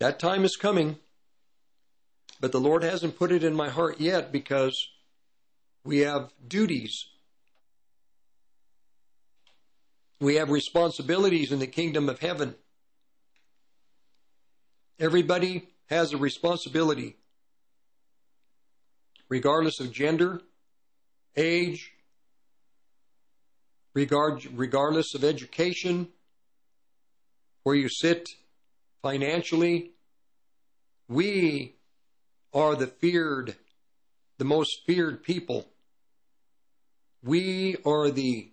That 0.00 0.18
time 0.18 0.44
is 0.44 0.56
coming, 0.56 0.98
but 2.40 2.52
the 2.52 2.60
Lord 2.60 2.82
hasn't 2.82 3.18
put 3.18 3.32
it 3.32 3.44
in 3.44 3.54
my 3.54 3.68
heart 3.68 4.00
yet 4.00 4.32
because 4.32 4.88
we 5.84 5.98
have 6.00 6.32
duties. 6.46 7.06
We 10.20 10.36
have 10.36 10.50
responsibilities 10.50 11.52
in 11.52 11.58
the 11.58 11.66
kingdom 11.66 12.08
of 12.08 12.20
heaven. 12.20 12.54
Everybody 14.98 15.68
has 15.86 16.12
a 16.12 16.16
responsibility, 16.16 17.16
regardless 19.28 19.80
of 19.80 19.92
gender, 19.92 20.40
age, 21.36 21.93
regard, 23.94 24.44
regardless 24.54 25.14
of 25.14 25.24
education, 25.24 26.08
where 27.62 27.76
you 27.76 27.88
sit 27.88 28.30
financially. 29.02 29.92
We 31.08 31.76
are 32.52 32.74
the 32.74 32.86
feared 32.86 33.56
the 34.38 34.44
most 34.44 34.82
feared 34.86 35.22
people. 35.22 35.68
We 37.22 37.76
are 37.86 38.10
the 38.10 38.50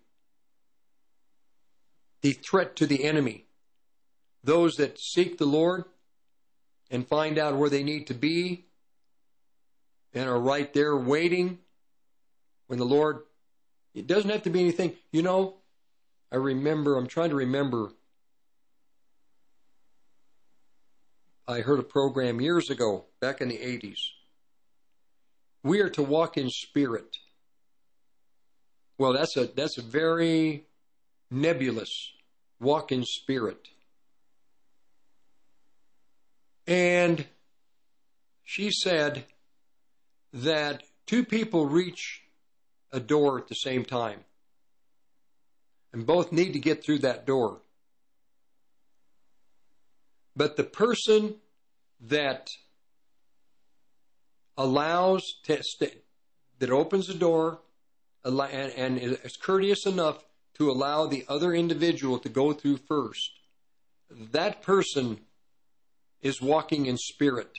the 2.21 2.33
threat 2.33 2.75
to 2.75 2.85
the 2.85 3.03
enemy. 3.03 3.45
Those 4.43 4.75
that 4.75 4.99
seek 4.99 5.37
the 5.37 5.45
Lord 5.45 5.85
and 6.91 7.07
find 7.07 7.39
out 7.39 7.57
where 7.57 7.69
they 7.69 7.83
need 7.83 8.05
to 8.07 8.13
be 8.13 8.65
and 10.13 10.29
are 10.29 10.39
right 10.39 10.71
there 10.73 10.95
waiting 10.95 11.59
when 12.67 12.77
the 12.77 12.85
Lord 12.85 13.23
it 13.93 14.07
doesn't 14.07 14.29
have 14.29 14.43
to 14.43 14.49
be 14.49 14.61
anything. 14.61 14.93
You 15.11 15.21
know, 15.21 15.57
I 16.31 16.37
remember 16.37 16.97
I'm 16.97 17.07
trying 17.07 17.29
to 17.29 17.35
remember 17.35 17.91
I 21.47 21.59
heard 21.61 21.79
a 21.79 21.83
program 21.83 22.39
years 22.39 22.69
ago, 22.69 23.05
back 23.19 23.41
in 23.41 23.49
the 23.49 23.57
80s. 23.57 23.97
We 25.63 25.81
are 25.81 25.89
to 25.89 26.01
walk 26.01 26.37
in 26.37 26.49
spirit. 26.49 27.17
Well, 28.97 29.13
that's 29.13 29.35
a 29.35 29.47
that's 29.47 29.77
a 29.77 29.81
very 29.81 30.65
nebulous 31.29 31.89
walk 32.59 32.91
in 32.91 33.03
spirit. 33.03 33.67
And 36.67 37.25
she 38.43 38.71
said 38.71 39.25
that 40.33 40.83
two 41.05 41.25
people 41.25 41.65
reach 41.65 42.21
a 42.91 42.99
door 42.99 43.39
at 43.39 43.47
the 43.47 43.55
same 43.55 43.85
time. 43.85 44.19
And 45.93 46.05
both 46.05 46.31
need 46.31 46.53
to 46.53 46.59
get 46.59 46.83
through 46.83 46.99
that 46.99 47.25
door. 47.25 47.61
But 50.35 50.55
the 50.55 50.63
person 50.63 51.35
that 52.01 52.49
allows, 54.57 55.23
to, 55.45 55.61
that 56.59 56.69
opens 56.69 57.07
the 57.07 57.13
door 57.13 57.59
and, 58.23 58.71
and 58.73 58.97
is 58.99 59.37
courteous 59.37 59.85
enough 59.85 60.23
to 60.57 60.69
allow 60.69 61.07
the 61.07 61.25
other 61.27 61.53
individual 61.53 62.19
to 62.19 62.29
go 62.29 62.53
through 62.53 62.77
first, 62.77 63.31
that 64.09 64.61
person 64.61 65.19
is 66.21 66.41
walking 66.41 66.85
in 66.85 66.97
spirit. 66.97 67.57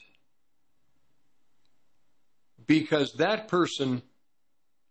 Because 2.66 3.14
that 3.14 3.48
person 3.48 4.02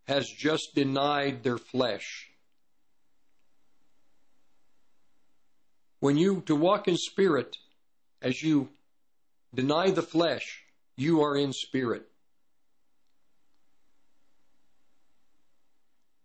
has 0.08 0.30
just 0.30 0.76
denied 0.76 1.44
their 1.44 1.58
flesh. 1.58 2.30
When 6.00 6.18
you 6.18 6.42
to 6.48 6.56
walk 6.56 6.88
in 6.88 6.98
spirit, 6.98 7.58
as 8.22 8.42
you 8.42 8.70
deny 9.54 9.92
the 9.92 10.02
flesh, 10.02 10.64
you 10.96 11.22
are 11.22 11.36
in 11.36 11.54
spirit. 11.54 12.08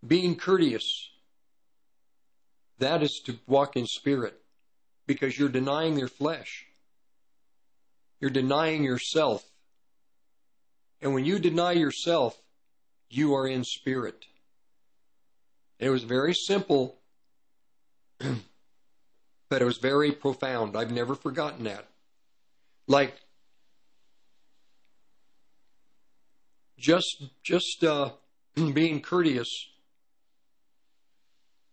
Being 0.07 0.37
courteous, 0.37 1.11
that 2.79 3.03
is 3.03 3.21
to 3.27 3.39
walk 3.47 3.77
in 3.77 3.87
spirit 3.87 4.41
because 5.07 5.39
you're 5.39 5.49
denying 5.49 5.99
your 5.99 6.09
flesh. 6.09 6.67
You're 8.21 8.31
denying 8.31 8.85
yourself. 8.85 9.45
And 11.03 11.13
when 11.13 11.25
you 11.25 11.39
deny 11.39 11.73
yourself, 11.73 12.41
you 13.09 13.35
are 13.35 13.47
in 13.47 13.65
spirit. 13.65 14.27
It 15.79 15.91
was 15.91 16.05
very 16.05 16.35
simple, 16.35 16.99
but 18.19 19.63
it 19.63 19.65
was 19.65 19.79
very 19.79 20.13
profound. 20.13 20.77
I've 20.77 20.91
never 20.91 21.15
forgotten 21.15 21.65
that. 21.65 21.87
Like, 22.87 23.15
just 26.79 27.25
just 27.43 27.85
uh, 27.85 28.11
being 28.55 29.01
courteous 29.01 29.49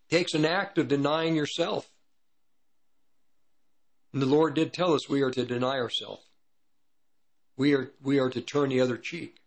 takes 0.10 0.34
an 0.34 0.46
act 0.46 0.78
of 0.78 0.88
denying 0.88 1.36
yourself. 1.36 1.90
And 4.12 4.22
the 4.22 4.28
Lord 4.28 4.54
did 4.54 4.74
tell 4.74 4.94
us 4.94 5.10
we 5.10 5.24
are 5.24 5.32
to 5.32 5.44
deny 5.44 5.80
ourselves. 5.80 6.24
We 7.58 7.74
are 7.74 7.92
we 8.02 8.20
are 8.20 8.30
to 8.30 8.42
turn 8.42 8.70
the 8.70 8.82
other 8.82 8.98
cheek. 8.98 9.43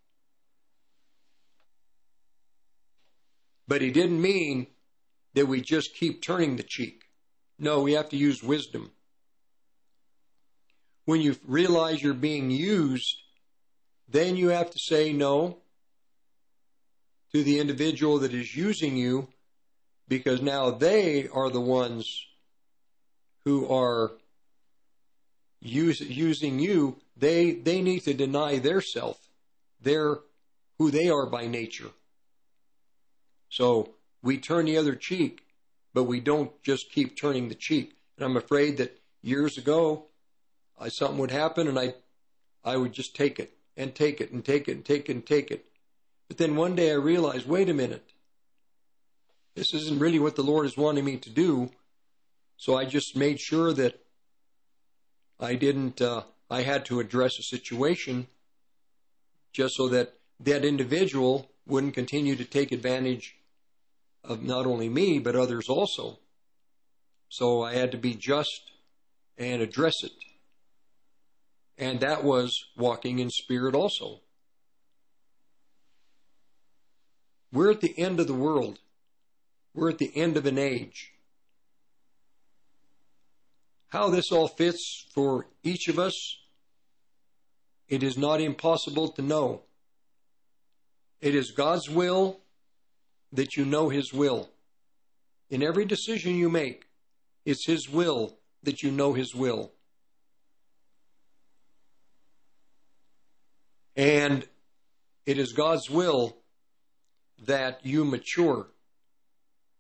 But 3.69 3.83
he 3.83 3.91
didn't 3.91 4.21
mean 4.21 4.69
that 5.35 5.47
we 5.47 5.61
just 5.61 5.95
keep 5.95 6.23
turning 6.23 6.57
the 6.57 6.63
cheek. 6.63 7.03
No, 7.59 7.83
we 7.83 7.93
have 7.93 8.09
to 8.11 8.17
use 8.17 8.43
wisdom. 8.43 8.91
When 11.05 11.21
you 11.21 11.37
realize 11.47 12.03
you're 12.03 12.15
being 12.15 12.51
used, 12.51 13.17
then 14.09 14.37
you 14.37 14.49
have 14.49 14.71
to 14.71 14.79
say 14.79 15.13
no 15.13 15.59
to 17.33 17.43
the 17.43 17.61
individual 17.61 18.19
that 18.21 18.35
is 18.35 18.57
using 18.57 18.97
you 18.97 19.29
because 20.09 20.41
now 20.41 20.71
they 20.71 21.29
are 21.29 21.51
the 21.51 21.61
ones 21.61 22.25
who 23.45 23.69
are 23.69 24.13
use, 25.61 26.01
using 26.01 26.59
you. 26.59 26.97
They, 27.17 27.53
they 27.53 27.83
need 27.83 28.01
to 28.01 28.15
deny 28.15 28.59
their 28.59 28.81
self, 28.81 29.19
their, 29.81 30.19
who 30.79 30.91
they 30.91 31.09
are 31.09 31.27
by 31.27 31.47
nature. 31.47 31.91
So 33.57 33.95
we 34.21 34.37
turn 34.37 34.67
the 34.67 34.77
other 34.77 34.95
cheek, 34.95 35.47
but 35.95 36.05
we 36.05 36.21
don't 36.21 36.53
just 36.63 36.93
keep 36.93 37.17
turning 37.17 37.49
the 37.49 37.55
cheek. 37.55 37.97
And 38.19 38.27
I'm 38.27 38.37
afraid 38.37 38.77
that 38.77 39.01
years 39.23 39.57
ago, 39.57 40.09
I, 40.79 40.89
something 40.89 41.17
would 41.17 41.31
happen 41.31 41.67
and 41.67 41.79
I, 41.79 41.95
I 42.63 42.77
would 42.77 42.93
just 42.93 43.17
take 43.17 43.39
it 43.41 43.57
and 43.75 43.95
take 43.95 44.21
it 44.21 44.31
and 44.31 44.45
take 44.45 44.69
it 44.69 44.73
and 44.73 44.85
take 44.85 45.09
it 45.09 45.13
and 45.13 45.25
take 45.25 45.51
it. 45.51 45.65
But 46.29 46.37
then 46.37 46.55
one 46.55 46.77
day 46.77 46.91
I 46.91 46.97
realized, 46.97 47.49
wait 47.49 47.71
a 47.71 47.73
minute, 47.73 48.13
this 49.55 49.73
isn't 49.73 50.01
really 50.01 50.19
what 50.19 50.37
the 50.37 50.43
Lord 50.43 50.67
is 50.67 50.77
wanting 50.77 51.07
me 51.07 51.17
to 51.17 51.31
do. 51.31 51.71
So 52.59 52.77
I 52.77 52.85
just 52.85 53.17
made 53.17 53.41
sure 53.41 53.73
that 53.73 53.99
I 55.41 55.55
didn't, 55.55 56.03
uh, 56.03 56.25
I 56.51 56.61
had 56.61 56.85
to 56.87 57.01
address 57.01 57.39
a 57.39 57.43
situation 57.43 58.27
just 59.55 59.77
so 59.77 59.89
that 59.89 60.13
that 60.41 60.63
individual 60.63 61.51
wouldn't 61.67 61.95
continue 61.95 62.37
to 62.37 62.45
take 62.45 62.71
advantage 62.71 63.35
of 64.27 64.43
not 64.43 64.67
only 64.67 64.89
me, 64.89 65.19
but 65.19 65.37
others 65.37 65.69
also. 65.69 66.19
So 67.29 67.63
I 67.63 67.75
had 67.75 67.93
to 67.93 67.99
be 67.99 68.15
just 68.15 68.73
and 69.39 69.63
address 69.63 70.03
it. 70.03 70.13
And 71.79 72.01
that 72.01 72.25
was 72.25 72.65
walking 72.77 73.19
in 73.19 73.31
spirit 73.31 73.75
also. 73.75 74.21
We're 77.53 77.71
at 77.71 77.81
the 77.81 77.99
end 77.99 78.21
of 78.21 78.27
the 78.27 78.35
world. 78.35 78.79
We're 79.75 79.91
at 79.91 79.99
the 79.99 80.15
end 80.17 80.37
of 80.37 80.47
an 80.47 80.59
age. 80.59 81.13
How 83.89 84.09
this 84.09 84.33
all 84.33 84.49
fits 84.49 85.07
for 85.15 85.47
each 85.63 85.89
of 85.89 85.99
us, 85.99 86.15
it 87.89 88.03
is 88.03 88.19
not 88.19 88.41
impossible 88.41 89.13
to 89.13 89.23
know. 89.23 89.63
It 91.21 91.35
is 91.35 91.53
God's 91.53 91.89
will 91.89 92.41
that 93.37 93.57
you 93.57 93.65
know 93.65 93.89
His 93.89 94.13
will. 94.13 94.49
In 95.49 95.63
every 95.63 95.85
decision 95.85 96.35
you 96.35 96.49
make, 96.49 96.87
it's 97.45 97.67
His 97.67 97.89
will 97.89 98.39
that 98.63 98.83
you 98.83 98.91
know 98.91 99.13
His 99.13 99.35
will. 99.35 99.73
And 103.95 104.47
it 105.25 105.39
is 105.39 105.53
God's 105.53 105.89
will 105.89 106.37
that 107.45 107.81
you 107.85 108.05
mature. 108.05 108.69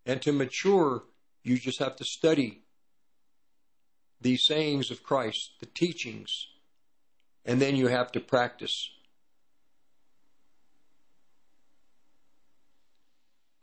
And 0.05 0.23
to 0.23 0.33
mature, 0.33 1.05
you 1.43 1.59
just 1.59 1.81
have 1.81 1.97
to 1.97 2.05
study 2.05 2.63
these 4.21 4.45
sayings 4.47 4.91
of 4.91 5.03
Christ, 5.03 5.53
the 5.61 5.67
teachings, 5.67 6.31
and 7.45 7.61
then 7.61 7.77
you 7.77 7.89
have 7.89 8.13
to 8.13 8.21
practice. 8.21 8.91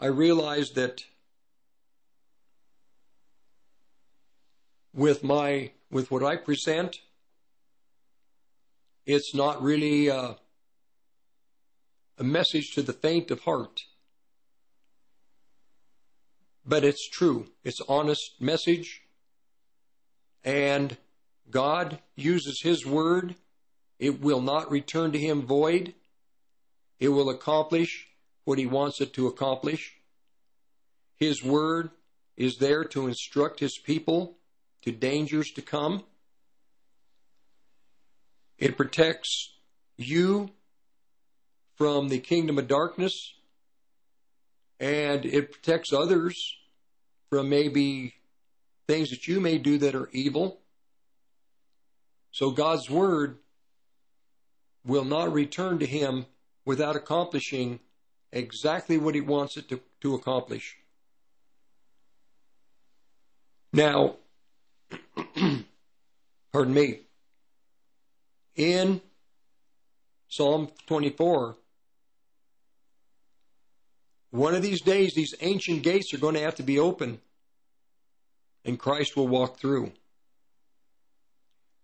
I 0.03 0.07
realized 0.07 0.75
that 0.75 1.05
with 4.93 5.23
my 5.23 5.71
with 5.89 6.11
what 6.11 6.21
I 6.21 6.35
present, 6.35 6.97
it's 9.05 9.33
not 9.33 9.63
really 9.63 10.09
a 10.09 10.35
message 12.19 12.71
to 12.71 12.81
the 12.81 12.91
faint 12.91 13.31
of 13.31 13.39
heart, 13.43 13.85
but 16.65 16.83
it's 16.83 17.07
true. 17.07 17.47
It's 17.63 17.79
honest 17.87 18.41
message, 18.41 19.03
and 20.43 20.97
God 21.49 21.99
uses 22.17 22.59
His 22.61 22.85
word. 22.85 23.35
It 23.99 24.19
will 24.19 24.41
not 24.41 24.69
return 24.69 25.13
to 25.13 25.17
Him 25.17 25.43
void. 25.43 25.93
It 26.99 27.07
will 27.07 27.29
accomplish 27.29 28.09
what 28.45 28.59
he 28.59 28.65
wants 28.65 29.01
it 29.01 29.13
to 29.13 29.27
accomplish. 29.27 29.95
His 31.17 31.43
word 31.43 31.91
is 32.35 32.57
there 32.57 32.83
to 32.85 33.07
instruct 33.07 33.59
his 33.59 33.77
people 33.77 34.37
to 34.81 34.91
dangers 34.91 35.51
to 35.51 35.61
come. 35.61 36.03
It 38.57 38.77
protects 38.77 39.53
you 39.97 40.49
from 41.75 42.09
the 42.09 42.19
kingdom 42.19 42.57
of 42.57 42.67
darkness 42.67 43.33
and 44.79 45.25
it 45.25 45.51
protects 45.51 45.93
others 45.93 46.57
from 47.29 47.49
maybe 47.49 48.13
things 48.87 49.09
that 49.09 49.27
you 49.27 49.39
may 49.39 49.57
do 49.57 49.77
that 49.77 49.95
are 49.95 50.09
evil. 50.11 50.59
So 52.31 52.51
God's 52.51 52.89
word 52.89 53.37
will 54.85 55.05
not 55.05 55.31
return 55.31 55.79
to 55.79 55.85
him 55.85 56.25
without 56.65 56.95
accomplishing 56.95 57.79
exactly 58.33 58.97
what 58.97 59.15
he 59.15 59.21
wants 59.21 59.55
it 59.55 59.69
to, 59.69 59.79
to 60.01 60.15
accomplish. 60.15 60.75
Now, 63.71 64.15
pardon 66.51 66.73
me, 66.73 66.99
in 68.55 69.01
Psalm 70.27 70.69
24, 70.87 71.55
one 74.31 74.55
of 74.55 74.63
these 74.63 74.81
days, 74.81 75.13
these 75.13 75.35
ancient 75.41 75.83
gates 75.83 76.13
are 76.13 76.17
going 76.17 76.33
to 76.35 76.41
have 76.41 76.55
to 76.55 76.63
be 76.63 76.79
open, 76.79 77.19
and 78.65 78.79
Christ 78.79 79.15
will 79.15 79.27
walk 79.27 79.59
through. 79.59 79.91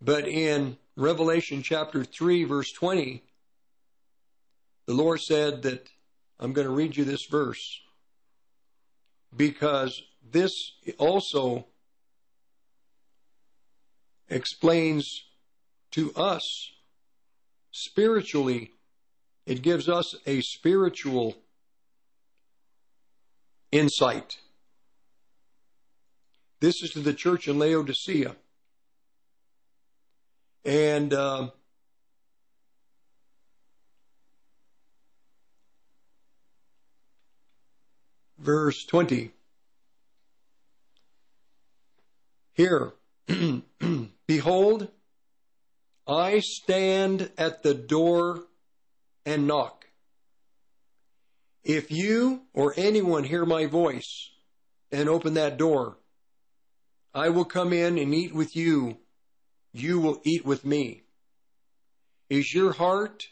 But 0.02 0.28
in 0.28 0.78
Revelation 0.96 1.62
chapter 1.62 2.04
3, 2.04 2.46
verse 2.46 2.72
20, 2.72 3.24
the 4.88 4.94
Lord 4.94 5.22
said 5.22 5.62
that 5.64 5.88
I'm 6.40 6.54
going 6.54 6.68
to 6.68 6.74
read 6.74 6.96
you 6.96 7.04
this 7.04 7.26
verse 7.26 7.82
because 9.36 10.02
this 10.32 10.54
also 10.98 11.66
explains 14.30 15.24
to 15.92 16.14
us 16.14 16.72
spiritually, 17.72 18.72
it 19.46 19.62
gives 19.62 19.90
us 19.90 20.16
a 20.26 20.42
spiritual 20.42 21.36
insight. 23.72 24.38
This 26.60 26.84
is 26.84 26.92
to 26.92 27.00
the 27.00 27.14
church 27.14 27.48
in 27.48 27.58
Laodicea. 27.60 28.36
And 30.66 31.14
uh, 31.14 31.50
verse 38.40 38.86
20. 38.86 39.32
Here, 42.54 42.94
behold, 44.28 44.90
I 46.08 46.40
stand 46.40 47.32
at 47.38 47.64
the 47.64 47.74
door 47.74 48.46
and 49.26 49.48
knock. 49.48 49.86
If 51.64 51.92
you 51.92 52.42
or 52.54 52.74
anyone 52.76 53.24
hear 53.24 53.46
my 53.46 53.66
voice 53.66 54.32
and 54.92 55.08
open 55.08 55.36
that 55.36 55.58
door, 55.58 55.98
I 57.14 57.30
will 57.30 57.46
come 57.46 57.74
in 57.74 57.98
and 57.98 58.14
eat 58.14 58.34
with 58.34 58.56
you. 58.56 58.98
You 59.72 60.00
will 60.00 60.20
eat 60.24 60.46
with 60.46 60.66
me. 60.66 61.04
Is 62.30 62.54
your 62.54 62.74
heart 62.74 63.28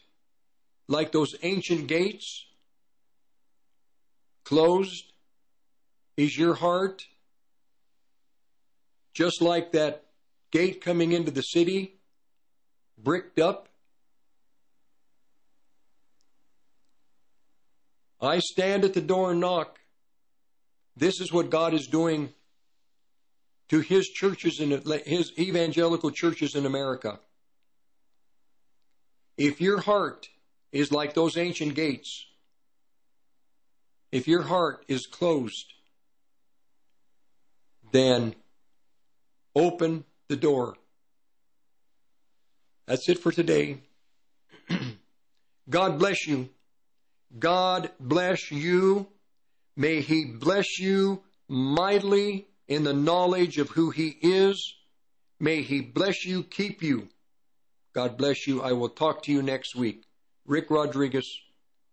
like 0.87 1.11
those 1.11 1.35
ancient 1.41 1.87
gates? 1.87 2.46
Closed? 4.47 5.11
Is 6.15 6.37
your 6.37 6.53
heart 6.53 7.05
just 9.13 9.41
like 9.41 9.73
that 9.73 10.05
gate 10.51 10.79
coming 10.79 11.11
into 11.11 11.31
the 11.31 11.41
city? 11.41 11.99
Bricked 12.97 13.39
up? 13.39 13.67
I 18.21 18.39
stand 18.39 18.85
at 18.85 18.93
the 18.93 19.01
door 19.01 19.31
and 19.31 19.41
knock. 19.41 19.79
This 20.95 21.19
is 21.19 21.33
what 21.33 21.49
God 21.49 21.73
is 21.73 21.87
doing 21.87 22.29
to 23.67 23.81
his 23.81 24.07
churches 24.07 24.61
and 24.61 24.71
his 25.05 25.33
evangelical 25.37 26.11
churches 26.11 26.55
in 26.55 26.65
America. 26.65 27.19
If 29.37 29.59
your 29.59 29.81
heart 29.81 30.29
is 30.71 30.93
like 30.93 31.15
those 31.15 31.35
ancient 31.35 31.75
gates, 31.75 32.27
if 34.11 34.27
your 34.27 34.43
heart 34.43 34.83
is 34.87 35.05
closed, 35.05 35.73
then 37.91 38.35
open 39.55 40.03
the 40.27 40.35
door. 40.35 40.75
That's 42.85 43.09
it 43.09 43.19
for 43.19 43.31
today. 43.31 43.79
God 45.69 45.99
bless 45.99 46.25
you. 46.25 46.49
God 47.37 47.91
bless 47.99 48.51
you. 48.51 49.07
May 49.75 50.01
He 50.01 50.25
bless 50.25 50.79
you 50.79 51.21
mightily 51.49 52.47
in 52.67 52.83
the 52.83 52.93
knowledge 52.93 53.57
of 53.57 53.69
who 53.69 53.89
He 53.89 54.17
is. 54.21 54.75
May 55.39 55.61
He 55.61 55.81
bless 55.81 56.25
you, 56.25 56.43
keep 56.43 56.81
you. 56.81 57.09
God 57.93 58.17
bless 58.17 58.47
you. 58.47 58.61
I 58.61 58.73
will 58.73 58.89
talk 58.89 59.23
to 59.23 59.31
you 59.31 59.41
next 59.41 59.75
week. 59.75 60.03
Rick 60.45 60.69
Rodriguez, 60.69 61.27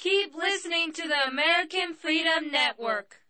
Keep 0.00 0.34
listening 0.34 0.92
to 0.92 1.08
the 1.08 1.28
American 1.28 1.94
Freedom 1.94 2.50
Network. 2.50 3.20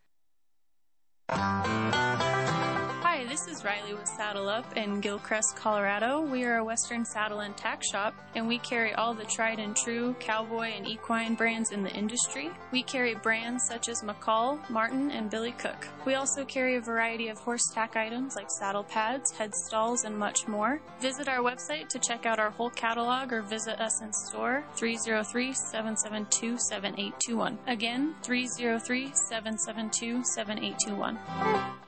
Hi, 3.15 3.23
this 3.23 3.47
is 3.47 3.63
Riley 3.63 3.93
with 3.93 4.09
Saddle 4.09 4.49
Up 4.49 4.75
in 4.75 5.01
Gilcrest, 5.01 5.55
Colorado. 5.55 6.19
We 6.19 6.43
are 6.43 6.57
a 6.57 6.63
Western 6.65 7.05
saddle 7.05 7.39
and 7.39 7.55
tack 7.55 7.81
shop, 7.81 8.13
and 8.35 8.45
we 8.45 8.57
carry 8.57 8.93
all 8.93 9.13
the 9.13 9.23
tried 9.23 9.57
and 9.57 9.73
true 9.73 10.13
cowboy 10.19 10.73
and 10.75 10.85
equine 10.85 11.35
brands 11.35 11.71
in 11.71 11.81
the 11.81 11.91
industry. 11.91 12.51
We 12.73 12.83
carry 12.83 13.15
brands 13.15 13.63
such 13.69 13.87
as 13.87 14.01
McCall, 14.01 14.69
Martin, 14.69 15.11
and 15.11 15.29
Billy 15.29 15.53
Cook. 15.53 15.87
We 16.05 16.15
also 16.15 16.43
carry 16.43 16.75
a 16.75 16.81
variety 16.81 17.29
of 17.29 17.37
horse 17.37 17.63
tack 17.73 17.95
items 17.95 18.35
like 18.35 18.51
saddle 18.51 18.83
pads, 18.83 19.31
head 19.31 19.55
stalls, 19.55 20.03
and 20.03 20.17
much 20.17 20.45
more. 20.49 20.81
Visit 20.99 21.29
our 21.29 21.39
website 21.39 21.87
to 21.91 21.99
check 21.99 22.25
out 22.25 22.37
our 22.37 22.49
whole 22.49 22.71
catalog 22.71 23.31
or 23.31 23.43
visit 23.43 23.79
us 23.79 24.01
in 24.01 24.11
store 24.11 24.65
303 24.75 25.53
772 25.53 26.57
7821. 26.59 27.59
Again, 27.65 28.13
303 28.23 29.13
772 29.13 30.21
7821. 30.25 31.84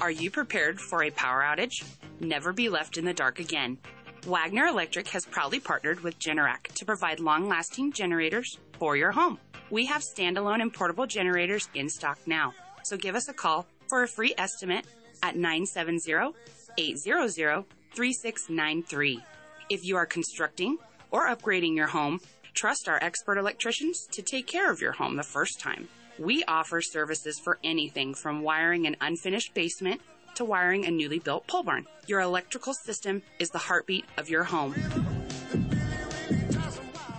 Are 0.00 0.10
you 0.10 0.30
prepared 0.30 0.80
for 0.80 1.04
a 1.04 1.10
power 1.10 1.42
outage? 1.42 1.84
Never 2.20 2.52
be 2.52 2.68
left 2.68 2.96
in 2.96 3.04
the 3.04 3.12
dark 3.12 3.38
again. 3.38 3.78
Wagner 4.26 4.66
Electric 4.66 5.08
has 5.08 5.24
proudly 5.24 5.60
partnered 5.60 6.00
with 6.00 6.18
Generac 6.18 6.68
to 6.74 6.84
provide 6.84 7.20
long 7.20 7.48
lasting 7.48 7.92
generators 7.92 8.58
for 8.78 8.96
your 8.96 9.12
home. 9.12 9.38
We 9.70 9.86
have 9.86 10.02
standalone 10.02 10.62
and 10.62 10.72
portable 10.72 11.06
generators 11.06 11.68
in 11.74 11.88
stock 11.88 12.18
now, 12.26 12.52
so 12.82 12.96
give 12.96 13.14
us 13.14 13.28
a 13.28 13.32
call 13.32 13.66
for 13.88 14.02
a 14.02 14.08
free 14.08 14.34
estimate 14.36 14.86
at 15.22 15.36
970 15.36 16.34
800 16.76 17.64
3693. 17.94 19.22
If 19.68 19.84
you 19.84 19.96
are 19.96 20.06
constructing 20.06 20.78
or 21.10 21.28
upgrading 21.28 21.76
your 21.76 21.88
home, 21.88 22.20
trust 22.54 22.88
our 22.88 22.98
expert 23.02 23.38
electricians 23.38 24.06
to 24.12 24.22
take 24.22 24.46
care 24.46 24.70
of 24.70 24.80
your 24.80 24.92
home 24.92 25.16
the 25.16 25.22
first 25.22 25.60
time. 25.60 25.88
We 26.20 26.44
offer 26.44 26.80
services 26.82 27.40
for 27.40 27.58
anything 27.64 28.12
from 28.12 28.42
wiring 28.42 28.86
an 28.86 28.98
unfinished 29.00 29.54
basement 29.54 30.02
to 30.34 30.44
wiring 30.44 30.84
a 30.84 30.90
newly 30.90 31.18
built 31.18 31.46
pole 31.46 31.62
barn. 31.62 31.86
Your 32.06 32.20
electrical 32.20 32.74
system 32.74 33.22
is 33.38 33.48
the 33.48 33.56
heartbeat 33.56 34.04
of 34.18 34.28
your 34.28 34.44
home. 34.44 34.74